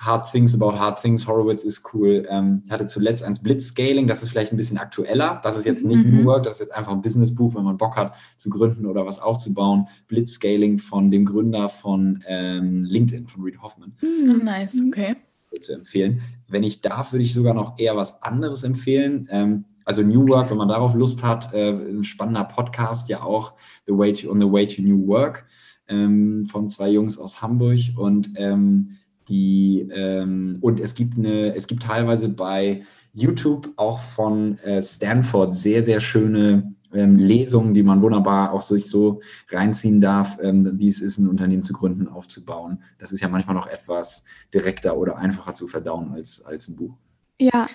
Hard 0.00 0.32
Things 0.32 0.54
About 0.54 0.78
Hard 0.78 1.00
Things, 1.00 1.26
Horowitz 1.26 1.62
ist 1.62 1.92
cool. 1.92 2.26
Ähm, 2.30 2.62
ich 2.64 2.72
hatte 2.72 2.86
zuletzt 2.86 3.22
eins 3.22 3.38
Blitzscaling, 3.38 4.08
das 4.08 4.22
ist 4.22 4.30
vielleicht 4.30 4.50
ein 4.50 4.56
bisschen 4.56 4.78
aktueller. 4.78 5.40
Das 5.44 5.58
ist 5.58 5.66
jetzt 5.66 5.84
nicht 5.84 6.04
mhm. 6.04 6.22
New 6.22 6.24
Work, 6.24 6.44
das 6.44 6.54
ist 6.54 6.60
jetzt 6.60 6.74
einfach 6.74 6.90
ein 6.90 7.02
Businessbuch, 7.02 7.54
wenn 7.54 7.64
man 7.64 7.76
Bock 7.76 7.96
hat 7.96 8.14
zu 8.38 8.48
gründen 8.48 8.86
oder 8.86 9.04
was 9.04 9.20
aufzubauen. 9.20 9.86
Blitzscaling 10.08 10.78
von 10.78 11.10
dem 11.10 11.26
Gründer 11.26 11.68
von 11.68 12.24
ähm, 12.26 12.84
LinkedIn, 12.84 13.28
von 13.28 13.44
Reed 13.44 13.60
Hoffman. 13.60 13.92
Mhm, 14.00 14.42
nice, 14.42 14.80
okay. 14.88 15.16
Zu 15.60 15.74
empfehlen. 15.74 16.22
Wenn 16.48 16.62
ich 16.62 16.80
darf, 16.80 17.12
würde 17.12 17.24
ich 17.24 17.34
sogar 17.34 17.52
noch 17.52 17.78
eher 17.78 17.94
was 17.96 18.22
anderes 18.22 18.62
empfehlen. 18.62 19.28
Ähm, 19.30 19.66
also 19.90 20.04
New 20.04 20.28
Work, 20.28 20.50
wenn 20.50 20.56
man 20.56 20.68
darauf 20.68 20.94
Lust 20.94 21.24
hat, 21.24 21.52
äh, 21.52 21.72
ein 21.72 22.04
spannender 22.04 22.44
Podcast 22.44 23.08
ja 23.08 23.24
auch, 23.24 23.54
The 23.86 23.92
Way 23.92 24.12
to, 24.12 24.30
On 24.30 24.40
the 24.40 24.46
Way 24.46 24.66
to 24.66 24.82
New 24.82 25.04
Work 25.08 25.46
ähm, 25.88 26.46
von 26.46 26.68
zwei 26.68 26.90
Jungs 26.90 27.18
aus 27.18 27.42
Hamburg 27.42 27.80
und 27.96 28.30
ähm, 28.36 28.98
die 29.28 29.88
ähm, 29.92 30.58
und 30.60 30.78
es 30.78 30.94
gibt 30.94 31.18
eine, 31.18 31.56
es 31.56 31.66
gibt 31.66 31.82
teilweise 31.82 32.28
bei 32.28 32.84
YouTube 33.12 33.72
auch 33.74 33.98
von 33.98 34.58
äh, 34.58 34.80
Stanford 34.80 35.52
sehr, 35.54 35.82
sehr 35.82 35.98
schöne 35.98 36.72
ähm, 36.92 37.16
Lesungen, 37.16 37.74
die 37.74 37.82
man 37.82 38.00
wunderbar 38.00 38.52
auch 38.52 38.60
sich 38.60 38.86
so 38.86 39.18
reinziehen 39.48 40.00
darf, 40.00 40.38
ähm, 40.40 40.78
wie 40.78 40.86
es 40.86 41.00
ist, 41.00 41.18
ein 41.18 41.26
Unternehmen 41.26 41.64
zu 41.64 41.72
gründen, 41.72 42.06
aufzubauen. 42.06 42.78
Das 42.98 43.10
ist 43.10 43.22
ja 43.22 43.28
manchmal 43.28 43.56
noch 43.56 43.66
etwas 43.66 44.24
direkter 44.54 44.96
oder 44.96 45.16
einfacher 45.16 45.52
zu 45.52 45.66
verdauen 45.66 46.12
als, 46.12 46.44
als 46.44 46.68
ein 46.68 46.76
Buch. 46.76 46.96
Ja, 47.40 47.66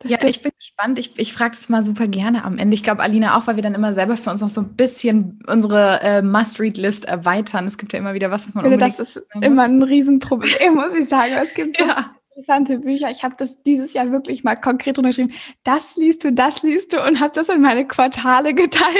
das 0.00 0.10
ja, 0.10 0.16
stimmt. 0.16 0.30
ich 0.30 0.42
bin 0.42 0.52
gespannt. 0.58 0.98
Ich, 0.98 1.18
ich 1.18 1.34
frage 1.34 1.54
das 1.54 1.68
mal 1.68 1.84
super 1.84 2.08
gerne 2.08 2.44
am 2.44 2.56
Ende. 2.56 2.74
Ich 2.74 2.82
glaube, 2.82 3.02
Alina 3.02 3.36
auch, 3.36 3.46
weil 3.46 3.56
wir 3.56 3.62
dann 3.62 3.74
immer 3.74 3.92
selber 3.92 4.16
für 4.16 4.30
uns 4.30 4.40
noch 4.40 4.48
so 4.48 4.62
ein 4.62 4.74
bisschen 4.74 5.40
unsere 5.46 6.00
äh, 6.00 6.22
Must-Read-List 6.22 7.04
erweitern. 7.04 7.66
Es 7.66 7.76
gibt 7.76 7.92
ja 7.92 7.98
immer 7.98 8.14
wieder 8.14 8.30
was, 8.30 8.48
was 8.48 8.54
man 8.54 8.64
ich 8.64 8.70
finde, 8.70 8.86
Das 8.86 8.98
ist 8.98 9.22
immer 9.42 9.64
ein 9.64 9.82
Riesenproblem, 9.82 10.74
muss 10.74 10.94
ich 10.94 11.06
sagen. 11.06 11.34
Es 11.34 11.52
gibt 11.52 11.76
so 11.76 11.84
ja. 11.84 12.14
interessante 12.30 12.78
Bücher. 12.78 13.10
Ich 13.10 13.22
habe 13.22 13.34
das 13.36 13.62
dieses 13.62 13.92
Jahr 13.92 14.10
wirklich 14.10 14.42
mal 14.42 14.56
konkret 14.56 14.98
unterschrieben. 14.98 15.34
Das 15.64 15.96
liest 15.96 16.24
du, 16.24 16.32
das 16.32 16.62
liest 16.62 16.94
du 16.94 17.06
und 17.06 17.20
habe 17.20 17.32
das 17.34 17.50
in 17.50 17.60
meine 17.60 17.86
Quartale 17.86 18.54
geteilt. 18.54 18.96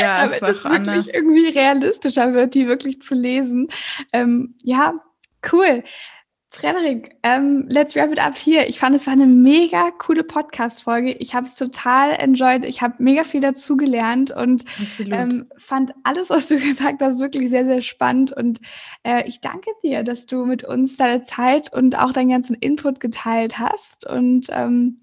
Ja, 0.00 0.18
damit 0.24 0.34
es 0.34 0.42
wirklich 0.42 0.64
anders. 0.64 1.06
irgendwie 1.06 1.50
realistischer 1.50 2.32
wird, 2.32 2.54
die 2.54 2.66
wirklich 2.66 3.00
zu 3.00 3.14
lesen. 3.14 3.68
Ähm, 4.12 4.56
ja, 4.60 4.94
cool. 5.52 5.84
Frederik, 6.52 7.16
ähm, 7.22 7.66
let's 7.68 7.94
wrap 7.94 8.10
it 8.10 8.18
up 8.18 8.36
hier. 8.36 8.68
Ich 8.68 8.80
fand, 8.80 8.96
es 8.96 9.06
war 9.06 9.12
eine 9.12 9.26
mega 9.26 9.92
coole 9.92 10.24
Podcast-Folge. 10.24 11.12
Ich 11.12 11.32
habe 11.32 11.46
es 11.46 11.54
total 11.54 12.10
enjoyed. 12.14 12.64
Ich 12.64 12.82
habe 12.82 12.94
mega 12.98 13.22
viel 13.22 13.40
dazu 13.40 13.76
gelernt 13.76 14.32
und 14.32 14.64
ähm, 14.98 15.46
fand 15.58 15.92
alles, 16.02 16.28
was 16.28 16.48
du 16.48 16.56
gesagt 16.58 17.02
hast, 17.02 17.20
wirklich 17.20 17.50
sehr, 17.50 17.64
sehr 17.66 17.80
spannend. 17.82 18.32
Und 18.32 18.60
äh, 19.04 19.26
ich 19.28 19.40
danke 19.40 19.70
dir, 19.84 20.02
dass 20.02 20.26
du 20.26 20.44
mit 20.44 20.64
uns 20.64 20.96
deine 20.96 21.22
Zeit 21.22 21.72
und 21.72 21.96
auch 21.96 22.12
deinen 22.12 22.30
ganzen 22.30 22.54
Input 22.54 22.98
geteilt 22.98 23.60
hast. 23.60 24.04
Und 24.04 24.48
ähm, 24.50 24.98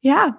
ja. 0.00 0.36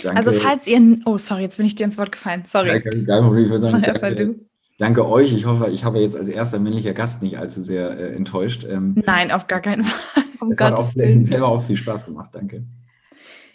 Danke. 0.00 0.16
Also 0.16 0.30
falls 0.30 0.68
ihr, 0.68 1.00
oh 1.06 1.18
sorry, 1.18 1.42
jetzt 1.42 1.56
bin 1.56 1.66
ich 1.66 1.74
dir 1.74 1.84
ins 1.84 1.98
Wort 1.98 2.12
gefallen. 2.12 2.44
Sorry. 2.46 2.68
Danke, 2.84 3.04
danke, 3.04 3.42
ich 3.42 3.50
würde 3.50 3.62
sagen, 3.62 3.82
danke, 3.82 4.47
Danke 4.78 5.08
euch. 5.08 5.32
Ich 5.32 5.44
hoffe, 5.44 5.68
ich 5.70 5.84
habe 5.84 5.98
jetzt 5.98 6.16
als 6.16 6.28
erster 6.28 6.60
männlicher 6.60 6.94
Gast 6.94 7.20
nicht 7.20 7.36
allzu 7.36 7.60
sehr 7.60 7.98
äh, 7.98 8.14
enttäuscht. 8.14 8.64
Ähm, 8.64 8.94
Nein, 9.04 9.32
auf 9.32 9.48
gar 9.48 9.60
keinen 9.60 9.82
Fall. 9.82 10.24
Um 10.40 10.52
es 10.52 10.60
hat 10.60 10.74
auch 10.74 10.86
selber 10.86 11.48
auch 11.48 11.62
viel 11.62 11.76
Spaß 11.76 12.06
gemacht. 12.06 12.30
Danke. 12.32 12.64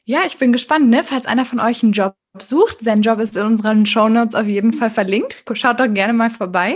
Ja, 0.05 0.19
ich 0.27 0.37
bin 0.37 0.51
gespannt, 0.51 0.89
ne? 0.89 1.01
Falls 1.05 1.25
einer 1.25 1.45
von 1.45 1.61
euch 1.61 1.81
einen 1.81 1.93
Job 1.93 2.17
sucht, 2.37 2.81
sein 2.81 3.03
Job 3.03 3.19
ist 3.19 3.37
in 3.37 3.45
unseren 3.45 3.85
Show 3.85 4.09
Notes 4.09 4.35
auf 4.35 4.47
jeden 4.47 4.73
Fall 4.73 4.89
verlinkt. 4.89 5.45
Schaut 5.53 5.79
doch 5.79 5.87
gerne 5.87 6.11
mal 6.11 6.29
vorbei. 6.29 6.75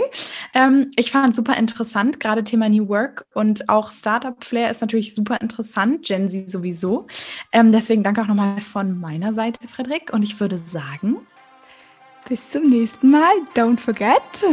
Ähm, 0.54 0.90
ich 0.96 1.10
fand 1.10 1.30
es 1.30 1.36
super 1.36 1.54
interessant, 1.58 2.20
gerade 2.20 2.42
Thema 2.42 2.70
New 2.70 2.88
Work 2.88 3.26
und 3.34 3.68
auch 3.68 3.90
Startup 3.90 4.42
Flair 4.42 4.70
ist 4.70 4.80
natürlich 4.80 5.14
super 5.14 5.42
interessant, 5.42 6.06
Gen 6.06 6.30
Z 6.30 6.50
sowieso. 6.50 7.06
Ähm, 7.52 7.70
deswegen 7.70 8.02
danke 8.02 8.22
auch 8.22 8.28
nochmal 8.28 8.62
von 8.62 8.98
meiner 8.98 9.34
Seite, 9.34 9.68
Frederik. 9.68 10.10
Und 10.10 10.22
ich 10.22 10.40
würde 10.40 10.58
sagen, 10.58 11.18
bis 12.28 12.50
zum 12.50 12.64
nächsten 12.64 13.10
Mal. 13.10 13.32
Don't 13.54 13.80
forget, 13.80 14.44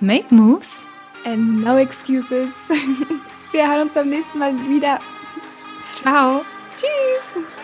make 0.00 0.32
moves 0.32 0.80
and 1.24 1.64
no 1.64 1.78
excuses. 1.78 2.48
Wir 3.52 3.70
hören 3.70 3.82
uns 3.82 3.92
beim 3.92 4.08
nächsten 4.08 4.38
Mal 4.38 4.54
wieder. 4.68 4.98
Ciao. 5.94 6.44
Tschüss. 6.76 7.61